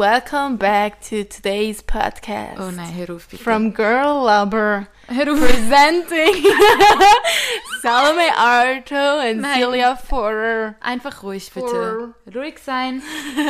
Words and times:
Welcome 0.00 0.56
back 0.56 1.02
to 1.10 1.24
today's 1.24 1.82
podcast. 1.82 2.58
Oh 2.58 2.70
nein, 2.70 2.94
hör 2.94 3.16
auf 3.16 3.28
bitte. 3.28 3.42
From 3.44 3.74
Girl 3.74 4.24
Lover. 4.24 4.86
hör 5.08 5.30
auf. 5.30 5.38
Presenting 5.38 6.42
Salome 7.82 8.34
Arto 8.34 8.94
and 8.96 9.42
Nein. 9.42 9.60
Celia 9.60 9.96
Forer. 9.96 10.74
Einfach 10.80 11.22
ruhig 11.22 11.50
bitte. 11.52 12.14
Ruhig 12.34 12.60
sein. 12.64 13.02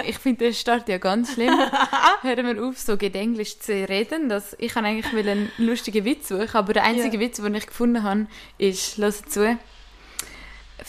Ich 0.04 0.18
finde 0.18 0.46
den 0.46 0.54
Start 0.54 0.88
ja 0.88 0.98
ganz 0.98 1.34
schlimm. 1.34 1.56
Hören 2.22 2.56
wir 2.56 2.64
auf, 2.64 2.80
so 2.80 2.96
gedenglisch 2.96 3.60
zu 3.60 3.72
reden. 3.88 4.28
Dass 4.28 4.56
ich 4.58 4.74
eigentlich 4.76 5.12
will 5.12 5.28
einen 5.28 5.52
lustigen 5.56 6.04
Witz 6.04 6.26
suchen, 6.30 6.48
aber 6.52 6.72
der 6.72 6.82
einzige 6.82 7.18
Ja. 7.18 7.20
Witz, 7.20 7.36
den 7.36 7.54
ich 7.54 7.68
gefunden 7.68 8.02
habe, 8.02 8.26
ist, 8.58 8.98
hör 8.98 9.24
zu, 9.24 9.56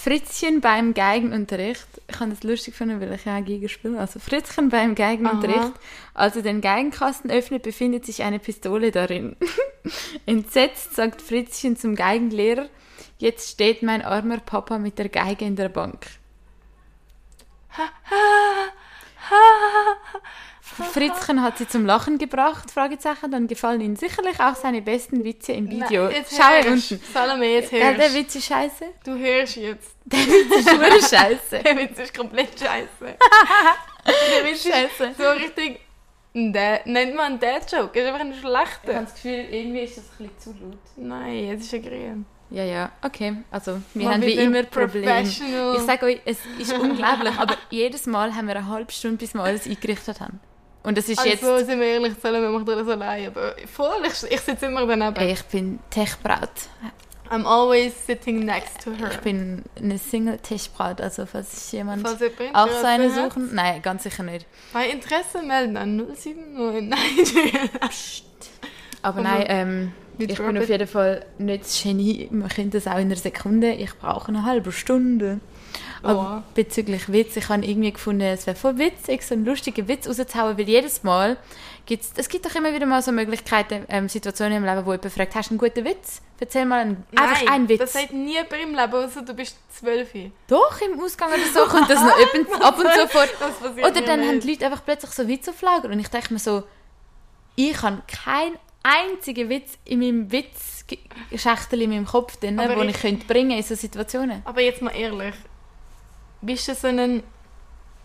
Fritzchen 0.03 0.61
beim 0.61 0.95
Geigenunterricht. 0.95 1.85
Ich 2.07 2.19
habe 2.19 2.31
das 2.31 2.41
lustig 2.41 2.73
gefunden, 2.73 2.99
weil 2.99 3.13
ich 3.13 3.23
ja 3.25 3.37
auch 3.37 3.45
Geige 3.45 3.69
spiele. 3.69 3.99
Also 3.99 4.19
Fritzchen 4.19 4.69
beim 4.69 4.95
Geigenunterricht. 4.95 5.59
Aha. 5.59 5.73
Als 6.15 6.35
er 6.35 6.41
den 6.41 6.59
Geigenkasten 6.59 7.29
öffnet, 7.29 7.61
befindet 7.61 8.07
sich 8.07 8.23
eine 8.23 8.39
Pistole 8.39 8.89
darin. 8.89 9.35
Entsetzt 10.25 10.95
sagt 10.95 11.21
Fritzchen 11.21 11.77
zum 11.77 11.95
Geigenlehrer, 11.95 12.67
jetzt 13.19 13.51
steht 13.51 13.83
mein 13.83 14.01
armer 14.01 14.39
Papa 14.39 14.79
mit 14.79 14.97
der 14.97 15.09
Geige 15.09 15.45
in 15.45 15.55
der 15.55 15.69
Bank. 15.69 16.07
Fritzchen 20.91 21.41
hat 21.41 21.57
sie 21.57 21.67
zum 21.67 21.85
Lachen 21.85 22.17
gebracht, 22.17 22.71
Fragezeichen, 22.71 23.31
dann 23.31 23.47
gefallen 23.47 23.81
Ihnen 23.81 23.95
sicherlich 23.95 24.39
auch 24.39 24.55
seine 24.55 24.81
besten 24.81 25.23
Witze 25.23 25.51
im 25.53 25.69
Video. 25.69 26.05
Nein, 26.05 26.15
jetzt 26.15 26.35
Schau 26.35 26.47
hier 26.47 26.69
hörst. 26.71 26.91
unten. 26.91 27.03
Salome, 27.13 27.45
jetzt 27.45 27.71
Ja, 27.71 27.79
der 27.93 27.97
hörst. 27.97 28.15
Witz 28.15 28.35
ist 28.35 28.45
scheiße. 28.45 28.85
Du 29.03 29.17
hörst 29.17 29.55
jetzt. 29.57 29.95
Der 30.05 30.19
Witz 30.19 30.55
ist 30.57 30.73
nur 30.77 30.85
scheiße. 31.19 31.59
Der 31.63 31.77
Witz 31.77 31.99
ist 31.99 32.17
komplett 32.17 32.59
scheiße. 32.59 32.87
Der 33.05 34.45
Witz 34.51 34.65
ist 34.65 34.71
Scheiße. 34.73 35.15
so 35.17 35.29
richtig... 35.31 35.79
Dad- 36.33 36.85
Nennt 36.87 37.13
man 37.15 37.25
einen 37.33 37.39
Dad-Joke? 37.39 37.99
Ist 37.99 38.07
einfach 38.07 38.21
ein 38.21 38.31
Ich 38.31 38.39
schlechter. 38.39 38.95
habe 38.95 39.03
das 39.05 39.13
Gefühl, 39.15 39.45
irgendwie 39.51 39.79
ist 39.81 39.97
das 39.97 40.05
ein 40.19 40.27
bisschen 40.29 40.39
zu 40.57 40.63
laut. 40.65 40.77
Nein, 40.95 41.47
jetzt 41.49 41.63
ist 41.63 41.73
er 41.73 41.79
grün. 41.79 42.25
Ja, 42.49 42.63
ja, 42.63 42.91
okay. 43.01 43.35
Also, 43.51 43.81
wir 43.93 44.05
Mal 44.05 44.13
haben 44.15 44.21
wie 44.23 44.33
immer 44.33 44.63
Probleme. 44.63 45.21
Ich 45.23 45.39
sage 45.85 46.05
euch, 46.05 46.21
es 46.25 46.37
ist 46.57 46.73
unglaublich, 46.73 47.33
aber 47.37 47.55
jedes 47.69 48.05
Mal 48.05 48.33
haben 48.35 48.47
wir 48.47 48.55
eine 48.57 48.67
halbe 48.67 48.91
Stunde, 48.93 49.17
bis 49.17 49.33
wir 49.33 49.41
alles 49.43 49.67
eingerichtet 49.67 50.19
haben. 50.21 50.39
Und 50.83 50.97
es 50.97 51.09
ist 51.09 51.23
jetzt... 51.23 51.43
Also, 51.43 51.65
sind 51.65 51.79
wir 51.79 51.87
ehrlich, 51.87 52.13
Salome 52.21 52.49
macht 52.49 52.69
alles 52.69 52.87
allein. 52.87 53.27
Aber 53.27 53.53
voll, 53.71 54.03
ich, 54.05 54.31
ich 54.31 54.41
sitze 54.41 54.65
immer 54.65 54.85
daneben. 54.85 55.29
Ich 55.29 55.43
bin 55.45 55.79
Tech-Braut. 55.89 56.49
I'm 57.29 57.45
always 57.45 57.93
sitting 58.05 58.43
next 58.45 58.83
to 58.83 58.91
her. 58.91 59.09
Ich 59.11 59.19
bin 59.19 59.63
eine 59.77 59.97
Single-Tech-Braut, 59.97 60.99
also 60.99 61.25
falls 61.25 61.69
sich 61.69 61.79
jemand 61.79 62.05
Falls 62.05 62.21
auch 62.53 62.67
so 62.67 62.85
eine 62.85 63.05
Interesse 63.05 63.23
hat. 63.23 63.33
suchen... 63.33 63.55
Nein, 63.55 63.81
ganz 63.81 64.03
sicher 64.03 64.23
nicht. 64.23 64.45
Bei 64.73 64.89
Interesse 64.89 65.41
melden 65.41 65.77
an 65.77 65.95
079. 65.97 66.89
Nein, 66.89 67.69
Aber 69.01 69.19
Also, 69.19 69.29
nein, 69.29 69.45
ähm, 69.47 69.91
wir 70.17 70.29
ich 70.29 70.37
bin 70.37 70.57
auf 70.57 70.69
jeden 70.69 70.87
Fall 70.87 71.25
nicht 71.37 71.63
das 71.63 71.81
Genie. 71.81 72.27
Man 72.31 72.49
kennt 72.49 72.73
das 72.73 72.87
auch 72.87 72.93
in 72.97 73.07
einer 73.07 73.15
Sekunde. 73.15 73.73
Ich 73.73 73.95
brauche 73.97 74.27
eine 74.27 74.45
halbe 74.45 74.71
Stunde. 74.71 75.39
Aber 76.03 76.43
Oh. 76.47 76.51
bezüglich 76.55 77.11
Witz, 77.11 77.35
ich 77.35 77.49
habe 77.49 77.63
irgendwie 77.65 77.91
gefunden, 77.93 78.21
es 78.21 78.47
wäre 78.47 78.55
voll 78.57 78.77
witzig, 78.77 79.21
so 79.23 79.33
einen 79.35 79.45
lustigen 79.45 79.87
Witz 79.87 80.07
rauszuhauen, 80.07 80.57
weil 80.57 80.67
jedes 80.67 81.03
Mal 81.03 81.37
gibt 81.85 82.05
es 82.15 82.29
gibt 82.29 82.45
doch 82.45 82.55
immer 82.55 82.73
wieder 82.73 82.85
mal 82.85 83.01
so 83.01 83.11
Möglichkeiten, 83.11 83.85
ähm, 83.89 84.07
Situationen 84.09 84.57
im 84.57 84.65
Leben, 84.65 84.85
wo 84.85 84.91
jemand 84.93 85.13
fragt, 85.13 85.35
hast 85.35 85.49
du 85.49 85.53
einen 85.53 85.59
guten 85.59 85.85
Witz? 85.85 86.21
Erzähl 86.39 86.65
mal 86.65 86.79
einen, 86.81 87.03
einfach 87.15 87.39
Nein, 87.43 87.47
einen 87.49 87.69
Witz. 87.69 87.79
das 87.79 87.93
sagt 87.93 88.13
nie 88.13 88.37
bei 88.49 88.61
im 88.61 88.73
Leben, 88.75 88.93
außer 88.93 89.21
du 89.21 89.33
bist 89.35 89.57
zwölf. 89.77 90.09
Doch, 90.47 90.81
im 90.81 90.99
Ausgang 90.99 91.29
oder 91.29 91.45
so 91.53 91.69
kommt 91.69 91.89
das 91.89 91.99
noch 91.99 92.09
ab- 92.09 92.61
ab 92.61 92.79
und 92.79 92.87
zu 92.93 93.07
vor. 93.07 93.25
Oder 93.77 94.01
dann 94.01 94.21
haben 94.27 94.39
die 94.39 94.49
Leute 94.49 94.65
einfach 94.65 94.83
plötzlich 94.83 95.11
so 95.11 95.27
Witz 95.27 95.47
auf 95.49 95.61
Lager 95.61 95.89
und 95.89 95.99
ich 95.99 96.07
denke 96.07 96.33
mir 96.33 96.39
so, 96.39 96.63
ich 97.55 97.79
habe 97.81 98.01
keinen 98.07 98.55
einzigen 98.83 99.49
Witz 99.49 99.77
in 99.85 99.99
meinem 99.99 100.31
Witzschächtel 100.31 101.81
in 101.83 101.91
meinem 101.91 102.05
Kopf 102.05 102.37
drin, 102.37 102.57
den 102.57 102.71
ich- 102.89 102.95
ich 102.95 103.01
könnte 103.01 103.27
bringen 103.27 103.51
in 103.51 103.63
so 103.63 103.75
Situationen. 103.75 104.41
Aber 104.45 104.61
jetzt 104.61 104.81
mal 104.81 104.91
ehrlich. 104.95 105.35
Bist 106.41 106.67
du 106.67 106.75
so 106.75 106.87
ein... 106.87 107.23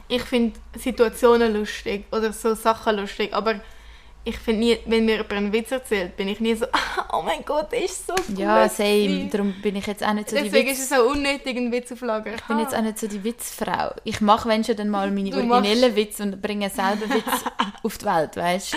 Ich 0.08 0.22
finde 0.22 0.58
Situationen 0.78 1.52
lustig 1.52 2.04
oder 2.12 2.32
so 2.32 2.54
Sachen 2.54 2.96
lustig, 2.96 3.34
aber 3.34 3.60
ich 4.22 4.38
finde 4.38 4.60
nie, 4.60 4.78
wenn 4.86 5.04
mir 5.04 5.14
jemand 5.14 5.32
einen 5.32 5.52
Witz 5.52 5.70
erzählt, 5.70 6.16
bin 6.16 6.26
ich 6.26 6.40
nie 6.40 6.54
so, 6.54 6.66
oh 7.12 7.22
mein 7.22 7.44
Gott, 7.44 7.70
der 7.70 7.84
ist 7.84 8.06
so 8.06 8.14
gut. 8.14 8.38
Ja, 8.38 8.68
same. 8.68 8.88
gewesen.» 8.88 9.30
Darum 9.30 9.54
bin 9.62 9.76
ich 9.76 9.86
jetzt 9.86 10.04
auch 10.04 10.12
nicht 10.12 10.30
so 10.30 10.36
die 10.36 10.42
Deswegen 10.42 10.68
Witz... 10.68 10.78
ist 10.78 10.90
es 10.90 10.98
auch 10.98 11.06
unnötig, 11.06 11.56
einen 11.56 11.70
Witz 11.70 11.92
auf 11.92 12.00
Lager. 12.00 12.34
Ich 12.34 12.42
bin 12.42 12.58
jetzt 12.58 12.74
auch 12.74 12.82
nicht 12.82 12.98
so 12.98 13.06
die 13.06 13.22
Witzfrau. 13.22 13.94
Ich 14.04 14.20
mache, 14.20 14.48
wenn 14.48 14.64
schon, 14.64 14.76
dann 14.76 14.90
mal 14.90 15.10
meine 15.10 15.30
Du 15.30 15.38
originellen 15.38 15.94
Witze 15.94 16.24
und 16.24 16.42
bringe 16.42 16.68
selber 16.70 17.08
Witz 17.14 17.44
auf 17.82 17.98
die 17.98 18.04
Welt, 18.04 18.36
weißt 18.36 18.74
du? 18.74 18.76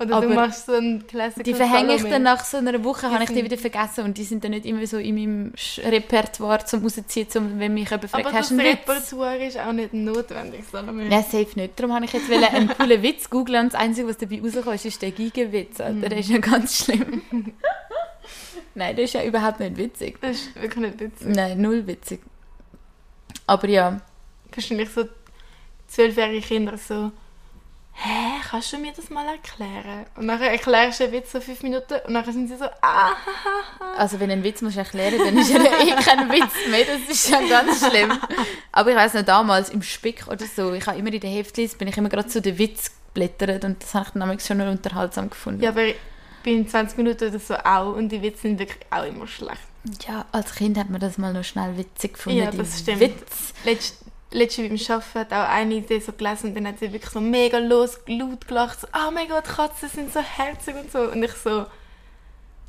Oder 0.00 0.16
aber 0.16 0.26
du 0.26 0.34
machst 0.34 0.66
so 0.66 0.72
einen 0.72 1.06
Classical 1.06 1.44
Die 1.44 1.54
verhänge 1.54 1.94
ich 1.94 2.02
dann 2.02 2.24
nach 2.24 2.44
so 2.44 2.56
einer 2.56 2.82
Woche, 2.82 3.10
habe 3.10 3.22
ich 3.22 3.30
die 3.30 3.44
wieder 3.44 3.56
vergessen 3.56 4.04
und 4.04 4.18
die 4.18 4.24
sind 4.24 4.42
dann 4.42 4.50
nicht 4.50 4.66
immer 4.66 4.84
so 4.86 4.98
in 4.98 5.14
meinem 5.14 5.52
Repertoire 5.78 6.64
zum 6.64 6.82
rausziehen, 6.82 7.30
zum, 7.30 7.60
wenn 7.60 7.74
mich 7.74 7.90
jemand 7.90 8.10
fragt, 8.10 8.26
Aber 8.26 8.34
hast 8.34 8.50
das 8.50 8.56
du 8.56 8.62
einen 8.62 8.72
Witz? 8.72 8.88
Repertoire 8.88 9.46
ist 9.46 9.58
auch 9.58 9.72
nicht 9.72 9.94
notwendig, 9.94 10.64
Salome. 10.70 11.04
Nein, 11.04 11.22
safe 11.22 11.48
nicht. 11.54 11.78
Darum 11.78 11.94
habe 11.94 12.06
ich 12.06 12.12
jetzt 12.12 12.28
einen 12.30 12.68
coolen 12.68 13.02
Witz 13.02 13.30
googeln 13.30 13.64
und 13.64 13.72
das 13.72 13.80
Einzige, 13.80 14.08
was 14.08 14.18
dabei 14.18 14.40
rauskommt, 14.40 14.84
ist 14.84 15.00
der 15.00 15.12
Gigenwitz. 15.12 15.80
Alter. 15.80 16.08
Der 16.08 16.18
ist 16.18 16.28
ja 16.28 16.38
ganz 16.38 16.84
schlimm. 16.84 17.22
Nein, 18.74 18.96
der 18.96 19.04
ist 19.04 19.14
ja 19.14 19.22
überhaupt 19.22 19.60
nicht 19.60 19.76
witzig. 19.76 20.18
Das 20.20 20.32
ist 20.32 20.54
wirklich 20.56 20.86
nicht 20.86 21.00
witzig. 21.00 21.28
Nein, 21.28 21.60
null 21.60 21.86
witzig. 21.86 22.20
Aber 23.46 23.68
ja, 23.68 24.00
Wahrscheinlich 24.54 24.90
so 24.90 25.04
zwölfjährige 25.88 26.46
Kinder 26.46 26.76
so, 26.78 27.10
hä, 27.94 28.40
kannst 28.50 28.72
du 28.72 28.78
mir 28.78 28.92
das 28.92 29.10
mal 29.10 29.26
erklären? 29.26 30.06
Und 30.16 30.28
dann 30.28 30.40
erklärst 30.40 31.00
du 31.00 31.04
einen 31.04 31.12
Witz 31.12 31.32
so 31.32 31.40
fünf 31.40 31.62
Minuten 31.62 31.94
und 32.06 32.14
dann 32.14 32.24
sind 32.24 32.48
sie 32.48 32.56
so, 32.56 32.66
ah, 32.82 33.12
also 33.96 34.20
wenn 34.20 34.28
du 34.28 34.34
einen 34.34 34.44
Witz 34.44 34.62
musst 34.62 34.76
erklären 34.76 35.18
dann 35.18 35.38
ist 35.38 35.50
ja 35.50 35.58
eh 35.58 36.02
kein 36.02 36.30
Witz 36.30 36.68
mehr. 36.70 36.84
Das 36.84 37.08
ist 37.08 37.28
ja 37.28 37.40
ganz 37.40 37.86
schlimm. 37.86 38.12
Aber 38.72 38.90
ich 38.90 38.96
weiß 38.96 39.14
noch, 39.14 39.22
damals 39.22 39.70
im 39.70 39.82
Spick 39.82 40.26
oder 40.26 40.44
so, 40.44 40.72
ich 40.72 40.86
habe 40.86 40.98
immer 40.98 41.12
in 41.12 41.20
den 41.20 41.30
Heftlis, 41.30 41.76
bin 41.76 41.88
ich 41.88 41.96
immer 41.96 42.08
gerade 42.08 42.28
zu 42.28 42.40
den 42.40 42.58
Witz 42.58 42.90
geblättert 43.14 43.64
und 43.64 43.82
das 43.82 43.94
habe 43.94 44.06
ich 44.06 44.12
dann 44.12 44.40
schon 44.40 44.58
noch 44.58 44.70
unterhaltsam 44.70 45.30
gefunden. 45.30 45.62
Ja, 45.62 45.70
aber 45.70 45.84
ich 45.84 45.96
bin 46.42 46.68
20 46.68 46.98
Minuten 46.98 47.28
oder 47.28 47.38
so 47.38 47.54
auch 47.54 47.94
und 47.94 48.10
die 48.10 48.20
Witze 48.22 48.42
sind 48.42 48.58
wirklich 48.58 48.80
auch 48.90 49.04
immer 49.04 49.26
schlecht. 49.26 49.60
Ja, 50.08 50.24
als 50.32 50.54
Kind 50.54 50.78
hat 50.78 50.88
man 50.88 51.00
das 51.00 51.18
mal 51.18 51.32
noch 51.32 51.44
schnell 51.44 51.76
witzig 51.76 52.14
gefunden. 52.14 52.38
Ja, 52.38 52.50
das 52.50 52.80
stimmt. 52.80 53.00
Witz. 53.00 53.52
Letzt, 53.64 54.03
letztes 54.34 54.68
beim 54.68 54.78
Arbeiten 54.96 55.18
hat 55.20 55.32
auch 55.32 55.48
eine 55.48 55.74
Idee 55.74 56.00
so 56.00 56.12
gelesen 56.12 56.48
und 56.48 56.56
dann 56.56 56.66
hat 56.66 56.78
sie 56.78 56.92
wirklich 56.92 57.10
so 57.10 57.20
mega 57.20 57.58
los, 57.58 57.98
laut 58.06 58.46
gelacht, 58.46 58.80
so, 58.80 58.86
oh 58.92 59.10
mein 59.12 59.28
Gott, 59.28 59.44
Katzen 59.44 59.88
sind 59.88 60.12
so 60.12 60.20
herzig 60.20 60.74
und 60.74 60.90
so. 60.90 61.10
Und 61.10 61.22
ich 61.22 61.32
so, 61.32 61.66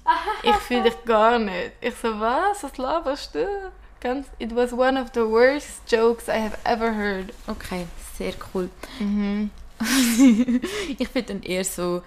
ich 0.43 0.55
fühle 0.55 0.83
dich 0.83 1.03
gar 1.05 1.39
nicht. 1.39 1.71
Ich 1.81 1.95
so, 1.95 2.19
was, 2.19 2.63
was 2.63 2.77
laberst 2.77 3.35
du? 3.35 3.47
Ganz, 3.99 4.27
it 4.37 4.55
was 4.55 4.71
one 4.71 5.01
of 5.01 5.09
the 5.13 5.21
worst 5.21 5.81
jokes 5.91 6.27
I 6.27 6.39
have 6.39 6.57
ever 6.63 6.93
heard. 6.95 7.33
Okay, 7.47 7.87
sehr 8.17 8.33
cool. 8.53 8.69
Mhm. 8.99 9.49
ich 10.97 11.07
finde 11.09 11.33
dann 11.33 11.43
eher 11.43 11.65
so 11.65 12.03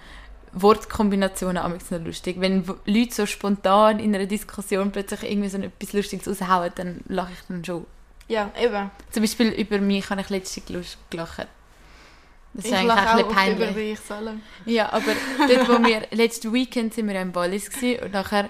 Wortkombinationen 0.53 1.57
am 1.57 1.73
noch 1.73 2.05
lustig. 2.05 2.37
Wenn 2.39 2.63
Leute 2.85 3.13
so 3.13 3.25
spontan 3.25 3.99
in 3.99 4.15
einer 4.15 4.25
Diskussion 4.25 4.91
plötzlich 4.91 5.23
irgendwie 5.23 5.49
so 5.49 5.57
etwas 5.57 5.93
Lustiges 5.93 6.27
raushauen, 6.27 6.71
dann 6.75 7.01
lache 7.07 7.33
ich 7.33 7.39
dann 7.47 7.65
schon. 7.65 7.85
Ja, 8.29 8.51
eben. 8.57 8.91
Zum 9.11 9.23
Beispiel 9.23 9.49
über 9.49 9.79
mich 9.79 10.09
habe 10.09 10.21
ich 10.21 10.29
letztens 10.29 10.97
gelacht. 11.09 11.47
Das 12.53 12.65
ist 12.65 12.71
ich 12.71 12.77
eigentlich 12.77 12.91
auch 12.91 12.97
ein 12.97 13.17
bisschen 13.17 13.25
oft 13.25 13.47
über 13.47 13.65
peinlich. 13.65 13.75
dich, 13.75 13.99
Salem. 13.99 14.41
Ja, 14.65 14.93
aber 14.93 15.13
dort, 15.47 15.69
wo 15.69 15.85
wir 15.85 16.07
letztes 16.11 16.51
Weekend 16.53 16.93
sind 16.93 17.07
wir 17.07 17.21
im 17.21 17.35
Wallis 17.35 17.69
gewesen, 17.69 18.03
und 18.03 18.13
nachher 18.13 18.49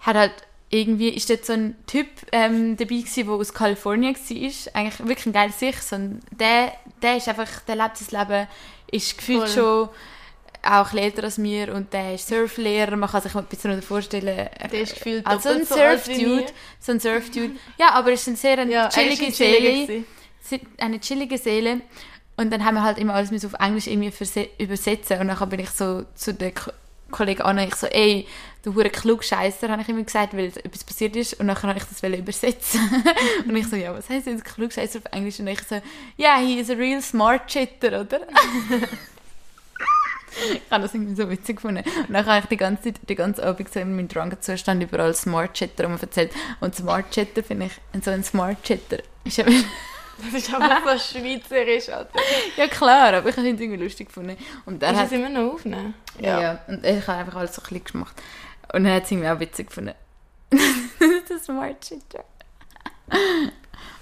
hat 0.00 0.16
halt 0.16 0.34
irgendwie 0.68 1.10
ist 1.10 1.30
dort 1.30 1.44
so 1.44 1.52
ein 1.52 1.76
Typ 1.86 2.08
ähm, 2.32 2.76
dabei 2.76 2.96
gewesen, 2.96 3.26
der 3.26 3.34
aus 3.34 3.54
Kalifornien 3.54 4.14
war. 4.14 4.74
Eigentlich 4.74 4.98
wirklich 4.98 5.26
ein 5.26 5.32
geiler 5.32 5.52
Sicht. 5.52 5.92
Ein, 5.92 6.20
der, 6.30 6.72
der 7.02 7.16
ist 7.16 7.28
einfach, 7.28 7.60
der 7.60 7.76
lebt 7.76 7.96
sein 7.96 8.20
Leben, 8.20 8.48
ist 8.90 9.16
gefühlt 9.16 9.48
Voll. 9.48 9.88
schon 9.88 9.88
auch 10.62 10.92
älter 10.92 11.24
als 11.24 11.38
mir 11.38 11.72
und 11.74 11.92
der 11.92 12.14
ist 12.14 12.28
Surflehrer. 12.28 12.96
Man 12.96 13.08
kann 13.10 13.22
sich 13.22 13.34
ein 13.34 13.44
bisschen 13.44 13.82
vorstellen. 13.82 14.48
Der 14.72 14.80
ist 14.80 14.94
gefühlt 14.94 15.26
also 15.26 15.48
ein 15.50 15.64
Surfdude. 15.64 16.46
So 16.80 16.92
ein 16.92 17.00
Surfdude. 17.00 17.52
Ja, 17.78 17.90
aber 17.92 18.08
er 18.08 18.14
ist 18.14 18.26
eine 18.28 18.36
sehr 18.36 18.64
Ja, 18.66 18.88
chillige 18.88 19.30
Seele 19.30 20.04
eine 20.78 21.00
chillige 21.00 21.38
Seele. 21.38 21.80
Und 22.36 22.52
dann 22.52 22.64
haben 22.64 22.74
wir 22.74 22.82
halt 22.82 22.98
immer 22.98 23.14
alles 23.14 23.44
auf 23.44 23.54
Englisch 23.54 23.86
irgendwie 23.86 24.12
übersetzen. 24.58 25.18
Und 25.20 25.28
dann 25.28 25.48
bin 25.48 25.60
ich 25.60 25.70
so 25.70 26.04
zu 26.14 26.34
den 26.34 26.54
Ko- 26.54 26.70
Kollegen 27.10 27.42
an, 27.42 27.58
ich 27.58 27.74
so, 27.76 27.86
ey, 27.86 28.26
du 28.62 28.74
hure 28.74 28.90
Klugscheisser, 28.90 29.68
habe 29.68 29.80
ich 29.80 29.88
immer 29.88 30.02
gesagt, 30.02 30.36
weil 30.36 30.46
etwas 30.46 30.84
passiert 30.84 31.16
ist. 31.16 31.34
Und 31.34 31.46
dann 31.48 31.60
habe 31.62 31.78
ich 31.78 31.84
das 31.84 32.02
übersetzen. 32.02 32.80
und 33.48 33.56
ich 33.56 33.66
so, 33.68 33.76
ja, 33.76 33.94
was 33.94 34.08
heißt 34.08 34.26
jetzt 34.26 34.44
Klugscheisser 34.44 34.98
auf 34.98 35.12
Englisch? 35.12 35.38
Und 35.40 35.46
ich 35.46 35.62
so, 35.62 35.76
ja, 36.16 36.36
yeah, 36.36 36.38
he 36.38 36.60
is 36.60 36.68
a 36.68 36.74
real 36.74 37.00
smart 37.00 37.46
chitter, 37.46 38.00
oder? 38.02 38.20
ich 40.52 40.60
habe 40.70 40.82
das 40.82 40.94
irgendwie 40.94 41.14
so 41.14 41.28
witzig 41.30 41.56
gefunden. 41.56 41.84
Und 42.06 42.12
dann 42.12 42.26
habe 42.26 42.40
ich 42.40 42.46
die 42.46 42.56
ganze 42.56 42.84
Zeit, 42.84 43.08
den 43.08 43.16
ganzen 43.16 43.42
Abend 43.42 43.72
so 43.72 43.80
in 43.80 43.96
meinem 43.96 44.08
drunken 44.08 44.40
Zustand 44.40 44.82
überall 44.82 45.14
Smart 45.14 45.54
Chatter 45.54 45.84
rum 45.84 45.96
erzählt. 46.00 46.32
Und 46.60 46.74
Smart 46.74 47.10
Chatter 47.10 47.42
finde 47.42 47.66
ich, 47.66 48.04
so 48.04 48.10
ein 48.10 48.24
Smart 48.24 48.62
Chatter 48.62 48.98
ist 49.24 49.38
ja 49.38 49.44
Das 50.18 50.32
ist 50.32 50.52
aber 50.52 50.80
so 50.98 51.18
schweizerisch, 51.18 51.90
Alter. 51.90 52.18
Ja 52.56 52.68
klar, 52.68 53.12
aber 53.14 53.28
ich 53.28 53.36
habe 53.36 53.48
es 53.48 53.60
irgendwie 53.60 53.82
lustig 53.82 54.08
gefunden. 54.08 54.36
Und 54.64 54.82
dann 54.82 54.94
Ist 54.94 55.00
hat 55.00 55.06
es 55.08 55.12
immer 55.12 55.28
noch 55.28 55.52
aufnehmen? 55.52 55.94
Ja. 56.18 56.40
ja. 56.40 56.58
Und 56.68 56.84
ich 56.84 57.06
habe 57.06 57.18
einfach 57.18 57.36
alles 57.36 57.54
so 57.54 57.62
ein 57.62 57.68
bisschen 57.68 57.84
gemacht. 57.84 58.22
Und 58.72 58.84
dann 58.84 58.94
hat 58.94 59.04
es 59.04 59.10
irgendwie 59.10 59.28
auch 59.28 59.40
witzig 59.40 59.68
gefunden. 59.68 59.94
das 61.28 61.44
Smart 61.44 61.84
Shit. 61.84 62.02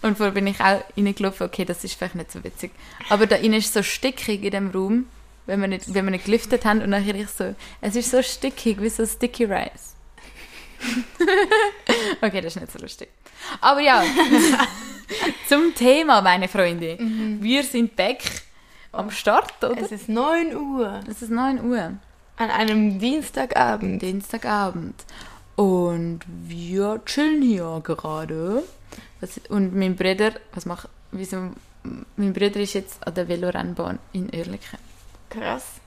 Und 0.02 0.16
vorher 0.16 0.32
bin 0.32 0.46
ich 0.46 0.60
auch 0.60 0.82
reingelaufen, 0.96 1.46
okay, 1.46 1.64
das 1.64 1.82
ist 1.82 1.94
vielleicht 1.94 2.14
nicht 2.14 2.30
so 2.30 2.44
witzig. 2.44 2.70
Aber 3.08 3.26
da 3.26 3.36
innen 3.36 3.58
ist 3.58 3.72
so 3.72 3.82
stickig 3.82 4.44
in 4.44 4.50
dem 4.50 4.70
Raum, 4.70 5.06
wenn 5.46 5.61
wir 5.61 5.69
nicht, 5.69 5.93
wenn 5.93 6.05
wir 6.05 6.11
nicht 6.11 6.25
gelüftet 6.25 6.64
haben. 6.64 6.82
Und 6.82 6.91
dann 6.91 7.06
ich 7.06 7.29
so, 7.29 7.55
es 7.81 7.96
ist 7.96 8.11
so 8.11 8.23
stickig, 8.23 8.81
wie 8.81 8.88
so 8.88 9.06
Sticky 9.06 9.44
Rice. 9.44 9.94
okay, 12.20 12.41
das 12.41 12.56
ist 12.56 12.61
nicht 12.61 12.73
so 12.73 12.79
lustig. 12.79 13.08
Aber 13.61 13.81
ja, 13.81 14.02
zum 15.49 15.75
Thema, 15.75 16.20
meine 16.20 16.49
Freunde. 16.49 16.99
Wir 17.41 17.62
sind 17.62 17.94
back 17.96 18.23
am 18.93 19.11
Start, 19.11 19.62
oder? 19.62 19.81
Es 19.81 19.93
ist 19.93 20.08
9 20.08 20.56
Uhr. 20.56 21.00
Es 21.08 21.23
ist 21.23 21.31
9 21.31 21.64
Uhr. 21.64 21.94
An 22.37 22.50
einem 22.50 22.99
Dienstagabend. 22.99 24.02
Dienstagabend. 24.02 25.05
Und 25.56 26.20
wir 26.26 27.00
chillen 27.06 27.43
hier 27.43 27.81
gerade. 27.85 28.64
Und 29.49 29.75
mein 29.75 29.96
Bruder, 29.96 30.32
was 30.52 30.67
macht, 30.67 30.88
wieso, 31.12 31.50
mein 32.17 32.32
Bruder 32.32 32.61
ist 32.61 32.75
jetzt 32.75 33.06
an 33.06 33.14
der 33.14 33.29
Velorennbahn 33.29 33.99
in 34.12 34.29
Oerlikon. 34.31 34.81
Krass. 35.34 35.81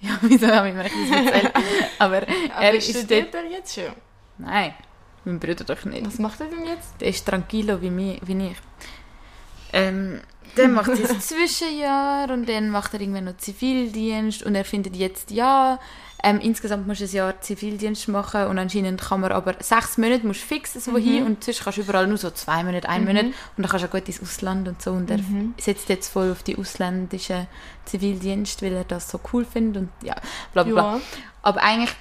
Ja, 0.00 0.18
wieso 0.22 0.46
habe 0.48 0.68
ich 0.68 0.74
mir 0.74 0.84
das 0.84 0.92
erzählt? 0.92 1.52
Aber 1.98 2.16
Aber 2.16 2.26
er 2.60 2.74
ist 2.74 3.10
dort, 3.10 3.34
er 3.34 3.44
jetzt 3.50 3.74
schon? 3.74 3.92
nein, 4.38 4.74
mein 5.24 5.40
Bruder 5.40 5.64
doch 5.64 5.84
nicht. 5.84 6.06
Was 6.06 6.18
macht 6.18 6.40
er 6.40 6.46
denn 6.46 6.66
jetzt? 6.66 7.00
Der 7.00 7.08
ist 7.08 7.26
tranquilo 7.26 7.80
wie, 7.80 7.90
mich, 7.90 8.20
wie 8.24 8.48
ich. 8.48 8.56
Ähm, 9.72 10.20
dann 10.56 10.72
macht 10.72 10.88
er 10.88 10.96
das 11.08 11.28
Zwischenjahr 11.28 12.30
und 12.30 12.48
dann 12.48 12.70
macht 12.70 12.94
er 12.94 13.00
irgendwann 13.00 13.24
noch 13.24 13.36
Zivildienst 13.36 14.42
und 14.42 14.54
er 14.54 14.64
findet 14.64 14.96
jetzt, 14.96 15.30
ja, 15.30 15.78
ähm, 16.22 16.40
insgesamt 16.40 16.86
musst 16.86 17.02
du 17.02 17.04
ein 17.04 17.10
Jahr 17.10 17.40
Zivildienst 17.40 18.08
machen 18.08 18.46
und 18.46 18.58
anscheinend 18.58 19.00
kann 19.00 19.20
man 19.20 19.32
aber 19.32 19.54
sechs 19.60 19.98
Monate 19.98 20.26
musst 20.26 20.40
fix 20.40 20.72
so 20.72 20.96
hin 20.96 21.24
und 21.24 21.44
sonst 21.44 21.62
kannst 21.62 21.78
du 21.78 21.82
überall 21.82 22.06
nur 22.06 22.16
so 22.16 22.30
zwei 22.30 22.64
Monate, 22.64 22.88
ein 22.88 23.04
Monat 23.04 23.26
und 23.26 23.34
dann 23.58 23.68
kannst 23.68 23.84
du 23.84 23.88
auch 23.88 23.92
gut 23.92 24.08
ins 24.08 24.22
Ausland 24.22 24.66
und 24.66 24.80
so 24.80 24.92
und 24.92 25.10
er 25.10 25.20
setzt 25.58 25.88
jetzt 25.88 26.08
voll 26.08 26.32
auf 26.32 26.42
die 26.42 26.56
ausländischen 26.56 27.46
Zivildienst, 27.84 28.62
weil 28.62 28.72
er 28.72 28.84
das 28.84 29.10
so 29.10 29.20
cool 29.32 29.44
findet 29.44 29.82
und 29.82 29.90
ja, 30.02 30.14
bla 30.52 30.64
bla 30.64 30.72
bla. 30.72 30.96
Ja. 30.96 31.00
Aber 31.42 31.62
eigentlich 31.62 31.94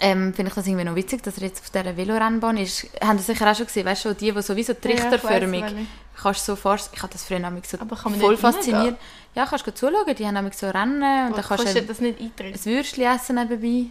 ähm, 0.00 0.32
finde 0.34 0.48
ich 0.48 0.54
das 0.54 0.66
irgendwie 0.66 0.84
noch 0.84 0.94
witzig, 0.96 1.22
dass 1.22 1.36
er 1.36 1.44
jetzt 1.44 1.60
auf 1.60 1.70
dieser 1.70 1.96
Velorennbahn 1.96 2.56
ist. 2.56 2.86
Haben 3.02 3.18
das 3.18 3.26
sicher 3.26 3.50
auch 3.50 3.54
schon 3.54 3.66
gesehen, 3.66 3.84
weißt 3.86 4.06
du, 4.06 4.14
die, 4.14 4.32
die 4.32 4.42
sowieso 4.42 4.74
trichterförmig, 4.74 5.60
Ja, 5.60 5.68
ich 5.68 6.22
kannst 6.22 6.48
du 6.48 6.52
so 6.52 6.56
fast, 6.56 6.90
ich 6.94 7.02
habe 7.02 7.12
das 7.12 7.24
früher 7.24 7.38
nämlich 7.38 7.66
so 7.68 7.78
Aber 7.78 7.96
voll 7.96 8.36
fasziniert. 8.36 8.96
Ja, 9.34 9.46
kannst 9.46 9.66
du 9.66 9.74
zuschauen, 9.74 10.14
die 10.16 10.26
haben 10.26 10.34
nämlich 10.34 10.54
so 10.54 10.68
Rennen 10.68 11.02
und 11.02 11.02
dann 11.02 11.34
Was 11.36 11.48
kannst 11.48 11.76
du 11.76 11.82
das 11.82 12.00
nicht 12.00 12.20
Eintritt? 12.20 12.54
ein 12.54 12.64
Würstchen 12.64 13.04
essen 13.04 13.36
nebenbei. 13.36 13.90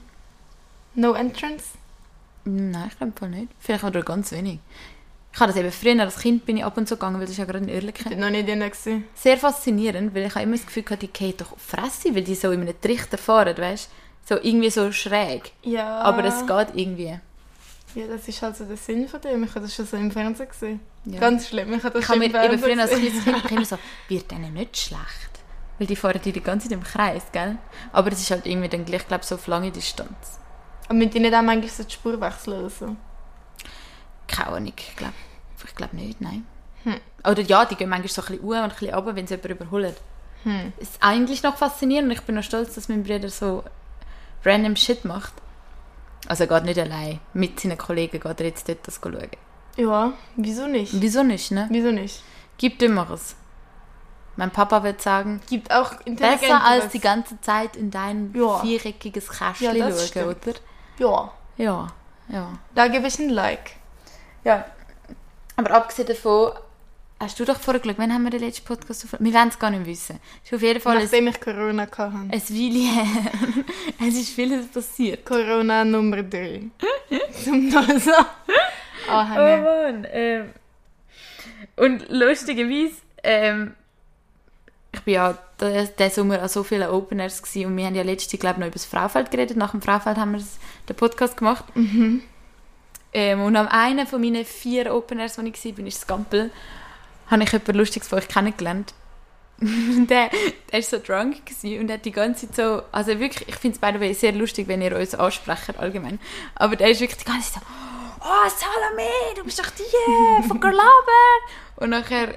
No 0.95 1.13
entrance? 1.13 1.65
Nein, 2.45 2.87
ich 2.89 2.97
glaube 2.97 3.13
voll 3.15 3.29
nicht. 3.29 3.51
Vielleicht 3.59 3.83
oder 3.83 4.01
ganz 4.01 4.31
wenig. 4.31 4.59
Ich 5.31 5.39
habe 5.39 5.51
das 5.53 5.61
eben 5.61 5.71
früher, 5.71 6.01
als 6.01 6.17
Kind 6.19 6.45
bin 6.45 6.57
ich 6.57 6.65
ab 6.65 6.75
und 6.75 6.87
zu 6.87 6.95
gegangen, 6.95 7.19
weil 7.19 7.27
das 7.27 7.37
ja 7.37 7.45
gerade 7.45 7.59
in 7.59 7.69
Ich 7.69 7.75
Oerlikon. 7.75 8.11
war 8.11 8.17
noch 8.17 8.29
nicht 8.31 8.47
drin. 8.47 9.03
Sehr 9.13 9.37
faszinierend, 9.37 10.15
weil 10.15 10.25
ich 10.25 10.33
habe 10.33 10.43
immer 10.43 10.55
das 10.57 10.65
Gefühl 10.65 10.83
hatte, 10.85 10.97
die 10.97 11.07
gehen 11.07 11.35
doch 11.37 11.51
auf 11.53 11.61
Fresse, 11.61 12.13
weil 12.15 12.23
die 12.23 12.33
so 12.35 12.51
in 12.51 12.61
einem 12.61 12.81
Trichter 12.81 13.17
fahren, 13.19 13.55
weißt 13.55 13.85
du? 13.85 14.08
So 14.25 14.35
irgendwie 14.35 14.69
so 14.69 14.91
schräg. 14.91 15.51
Ja. 15.63 16.01
Aber 16.01 16.23
es 16.23 16.45
geht 16.45 16.67
irgendwie. 16.75 17.19
Ja, 17.95 18.07
das 18.07 18.27
ist 18.27 18.41
halt 18.41 18.55
so 18.55 18.65
der 18.65 18.77
Sinn 18.77 19.07
von 19.07 19.19
dem. 19.21 19.43
Ich 19.43 19.49
habe 19.49 19.61
das 19.61 19.73
schon 19.73 19.85
so 19.85 19.97
im 19.97 20.11
Fernsehen 20.11 20.47
gesehen. 20.47 20.79
Ja. 21.05 21.19
Ganz 21.19 21.47
schlimm. 21.47 21.73
Ich 21.73 21.83
habe 21.83 21.93
das 21.93 22.03
Ich 22.03 22.07
schon 22.07 22.19
mir 22.19 22.25
im 22.25 22.35
eben 22.35 22.59
früher 22.59 22.79
als 22.79 22.91
Fernsehen 22.91 23.23
kleines 23.23 23.41
Kind 23.41 23.51
immer 23.51 23.65
so, 23.65 23.77
wird 24.07 24.31
denen 24.31 24.53
nicht 24.53 24.77
schlecht? 24.77 25.29
Weil 25.79 25.87
die 25.87 25.95
fahren 25.95 26.19
die 26.23 26.31
die 26.31 26.41
ganze 26.41 26.67
Zeit 26.67 26.77
im 26.77 26.83
Kreis, 26.83 27.23
gell? 27.31 27.57
Aber 27.91 28.11
es 28.11 28.19
ist 28.19 28.31
halt 28.31 28.45
irgendwie 28.45 28.69
dann 28.69 28.85
gleich, 28.85 29.07
glaube 29.07 29.25
so 29.25 29.35
auf 29.35 29.47
lange 29.47 29.71
Distanz. 29.71 30.39
Müssen 30.91 31.11
die 31.11 31.19
nicht 31.19 31.33
auch 31.33 31.41
manchmal 31.41 31.69
so 31.69 31.83
die 31.83 31.93
Spur 31.93 32.19
wechseln 32.19 32.59
oder 32.59 32.69
so? 32.69 32.95
Keine 34.27 34.49
Ahnung, 34.49 34.73
ich 34.75 34.95
glaube 34.95 35.13
ich 35.65 35.75
glaub 35.75 35.93
nicht, 35.93 36.21
nein. 36.21 36.45
Hm. 36.83 36.99
Oder 37.29 37.41
ja, 37.41 37.65
die 37.65 37.75
gehen 37.75 37.89
manchmal 37.89 38.09
so 38.09 38.21
ein 38.21 38.27
bisschen 38.27 38.43
hoch 38.43 38.49
und 38.49 38.63
ein 38.63 38.69
bisschen 38.69 38.93
runter, 38.93 39.15
wenn 39.15 39.27
sie 39.27 39.35
jemanden 39.35 39.53
überholen. 39.53 39.95
Hm. 40.43 40.73
Es 40.77 40.89
ist 40.89 40.97
eigentlich 41.01 41.43
noch 41.43 41.57
faszinierend 41.57 42.09
und 42.09 42.17
ich 42.17 42.21
bin 42.21 42.35
noch 42.35 42.43
stolz, 42.43 42.75
dass 42.75 42.89
mein 42.89 43.03
Bruder 43.03 43.29
so 43.29 43.63
random 44.45 44.75
Shit 44.75 45.05
macht. 45.05 45.33
Also 46.27 46.43
er 46.43 46.47
geht 46.47 46.63
nicht 46.65 46.79
allein. 46.79 47.19
Mit 47.33 47.59
seinen 47.59 47.77
Kollegen 47.77 48.19
geht 48.19 48.39
er 48.39 48.45
jetzt 48.45 48.67
dort 48.69 48.85
das 48.87 48.99
schauen. 49.01 49.29
Ja, 49.77 50.13
wieso 50.35 50.67
nicht? 50.67 50.91
Wieso 51.01 51.23
nicht, 51.23 51.51
ne? 51.51 51.67
Wieso 51.71 51.91
nicht? 51.91 52.21
Gibt 52.57 52.81
Dümmeres. 52.81 53.35
Mein 54.35 54.51
Papa 54.51 54.83
wird 54.83 55.01
sagen, 55.01 55.41
Gibt 55.49 55.71
auch 55.71 55.93
besser 56.05 56.63
als 56.63 56.89
die 56.89 56.99
ganze 56.99 57.39
Zeit 57.41 57.75
in 57.75 57.91
dein 57.91 58.33
Ja. 58.33 58.59
viereckiges 58.59 59.29
Kästchen 59.29 59.75
Ja, 59.75 59.91
schauen, 59.91 60.25
oder? 60.35 60.53
Ja, 60.97 61.31
Ja, 61.57 61.87
ja. 62.29 62.47
da 62.75 62.87
gebe 62.87 63.07
ich 63.07 63.19
ein 63.19 63.29
Like. 63.29 63.71
Ja. 64.43 64.65
Aber 65.57 65.71
abgesehen 65.71 66.07
davon, 66.07 66.53
hast 67.19 67.39
du 67.39 67.45
doch 67.45 67.59
vorher 67.59 67.81
geschaut, 67.81 67.97
wann 67.97 68.13
haben 68.13 68.23
wir 68.23 68.29
den 68.31 68.41
letzten 68.41 68.65
Podcast 68.65 69.03
aufgenommen? 69.05 69.33
Wir 69.33 69.39
wollen 69.39 69.49
es 69.49 69.59
gar 69.59 69.69
nicht 69.71 69.85
wissen. 69.85 70.19
Es 70.43 70.49
ist 70.51 70.55
auf 70.55 70.61
jeden 70.61 70.79
Fall 70.81 70.97
ein, 70.97 71.03
Nachdem 71.03 71.27
ich 71.27 71.39
Corona 71.41 71.83
hatte. 71.83 72.03
ein 72.03 72.31
Weile 72.31 72.91
her. 72.91 73.05
es 74.07 74.15
ist 74.15 74.29
vieles 74.29 74.67
passiert. 74.67 75.25
Corona 75.25 75.83
Nummer 75.85 76.23
3. 76.23 76.63
Zum 77.43 77.69
so 77.71 78.11
Oh 79.09 79.11
anhängen. 79.11 79.63
Mann. 79.63 80.07
Ähm, 80.11 80.49
und 81.77 82.09
lustigerweise, 82.09 82.95
ähm, 83.23 83.73
ich 84.91 85.01
bin 85.01 85.13
ja 85.15 85.37
diesen 85.61 86.09
Sommer 86.11 86.41
an 86.41 86.49
so 86.49 86.63
vielen 86.63 86.89
Open 86.89 87.19
Airs 87.19 87.41
gewesen 87.41 87.67
und 87.67 87.77
wir 87.77 87.85
haben 87.85 87.95
ja 87.95 88.03
letztes 88.03 88.39
glaube 88.39 88.55
ich, 88.55 88.59
noch 88.59 88.67
über 88.67 88.73
das 88.73 88.85
Fraufeld 88.85 89.29
geredet. 89.31 89.57
Nach 89.57 89.71
dem 89.71 89.81
Fraufeld 89.81 90.17
haben 90.17 90.31
wir 90.31 90.39
das- 90.39 90.57
den 90.87 90.95
Podcast 90.95 91.37
gemacht. 91.37 91.65
Ähm, 93.13 93.41
und 93.41 93.55
am 93.55 93.67
einen 93.67 94.05
von 94.07 94.21
meinen 94.21 94.45
vier 94.45 94.93
Open 94.93 95.19
Airs, 95.19 95.37
wo 95.37 95.41
ich 95.43 95.65
war, 95.65 95.71
bin 95.73 95.87
ich 95.87 95.95
Skampel, 95.95 96.51
habe 97.29 97.43
ich 97.43 97.51
jemanden 97.51 97.77
Lustiges 97.77 98.07
von 98.07 98.19
euch 98.19 98.27
kennengelernt. 98.27 98.93
der, 99.59 100.29
der 100.29 100.73
war 100.73 100.81
so 100.81 100.99
drunk 100.99 101.37
und 101.63 101.91
hat 101.91 102.05
die 102.05 102.11
ganze 102.11 102.47
Zeit 102.47 102.55
so, 102.55 102.81
also 102.93 103.19
wirklich, 103.19 103.49
ich 103.49 103.55
finde 103.55 103.75
es 103.75 103.81
by 103.81 103.91
the 103.93 103.99
way 103.99 104.13
sehr 104.13 104.31
lustig, 104.31 104.69
wenn 104.69 104.81
ihr 104.81 104.95
uns 104.95 105.13
ansprecht 105.13 105.77
allgemein, 105.77 106.17
aber 106.55 106.77
der 106.77 106.89
ist 106.89 107.01
wirklich 107.01 107.19
die 107.19 107.25
ganze 107.25 107.53
Zeit 107.53 107.61
so, 107.61 107.67
oh 108.21 108.49
Salome, 108.49 109.09
du 109.35 109.43
bist 109.43 109.59
doch 109.59 109.69
die 109.71 110.47
von 110.47 110.61
Garlaber 110.61 110.91
und 111.75 111.89
nachher 111.89 112.35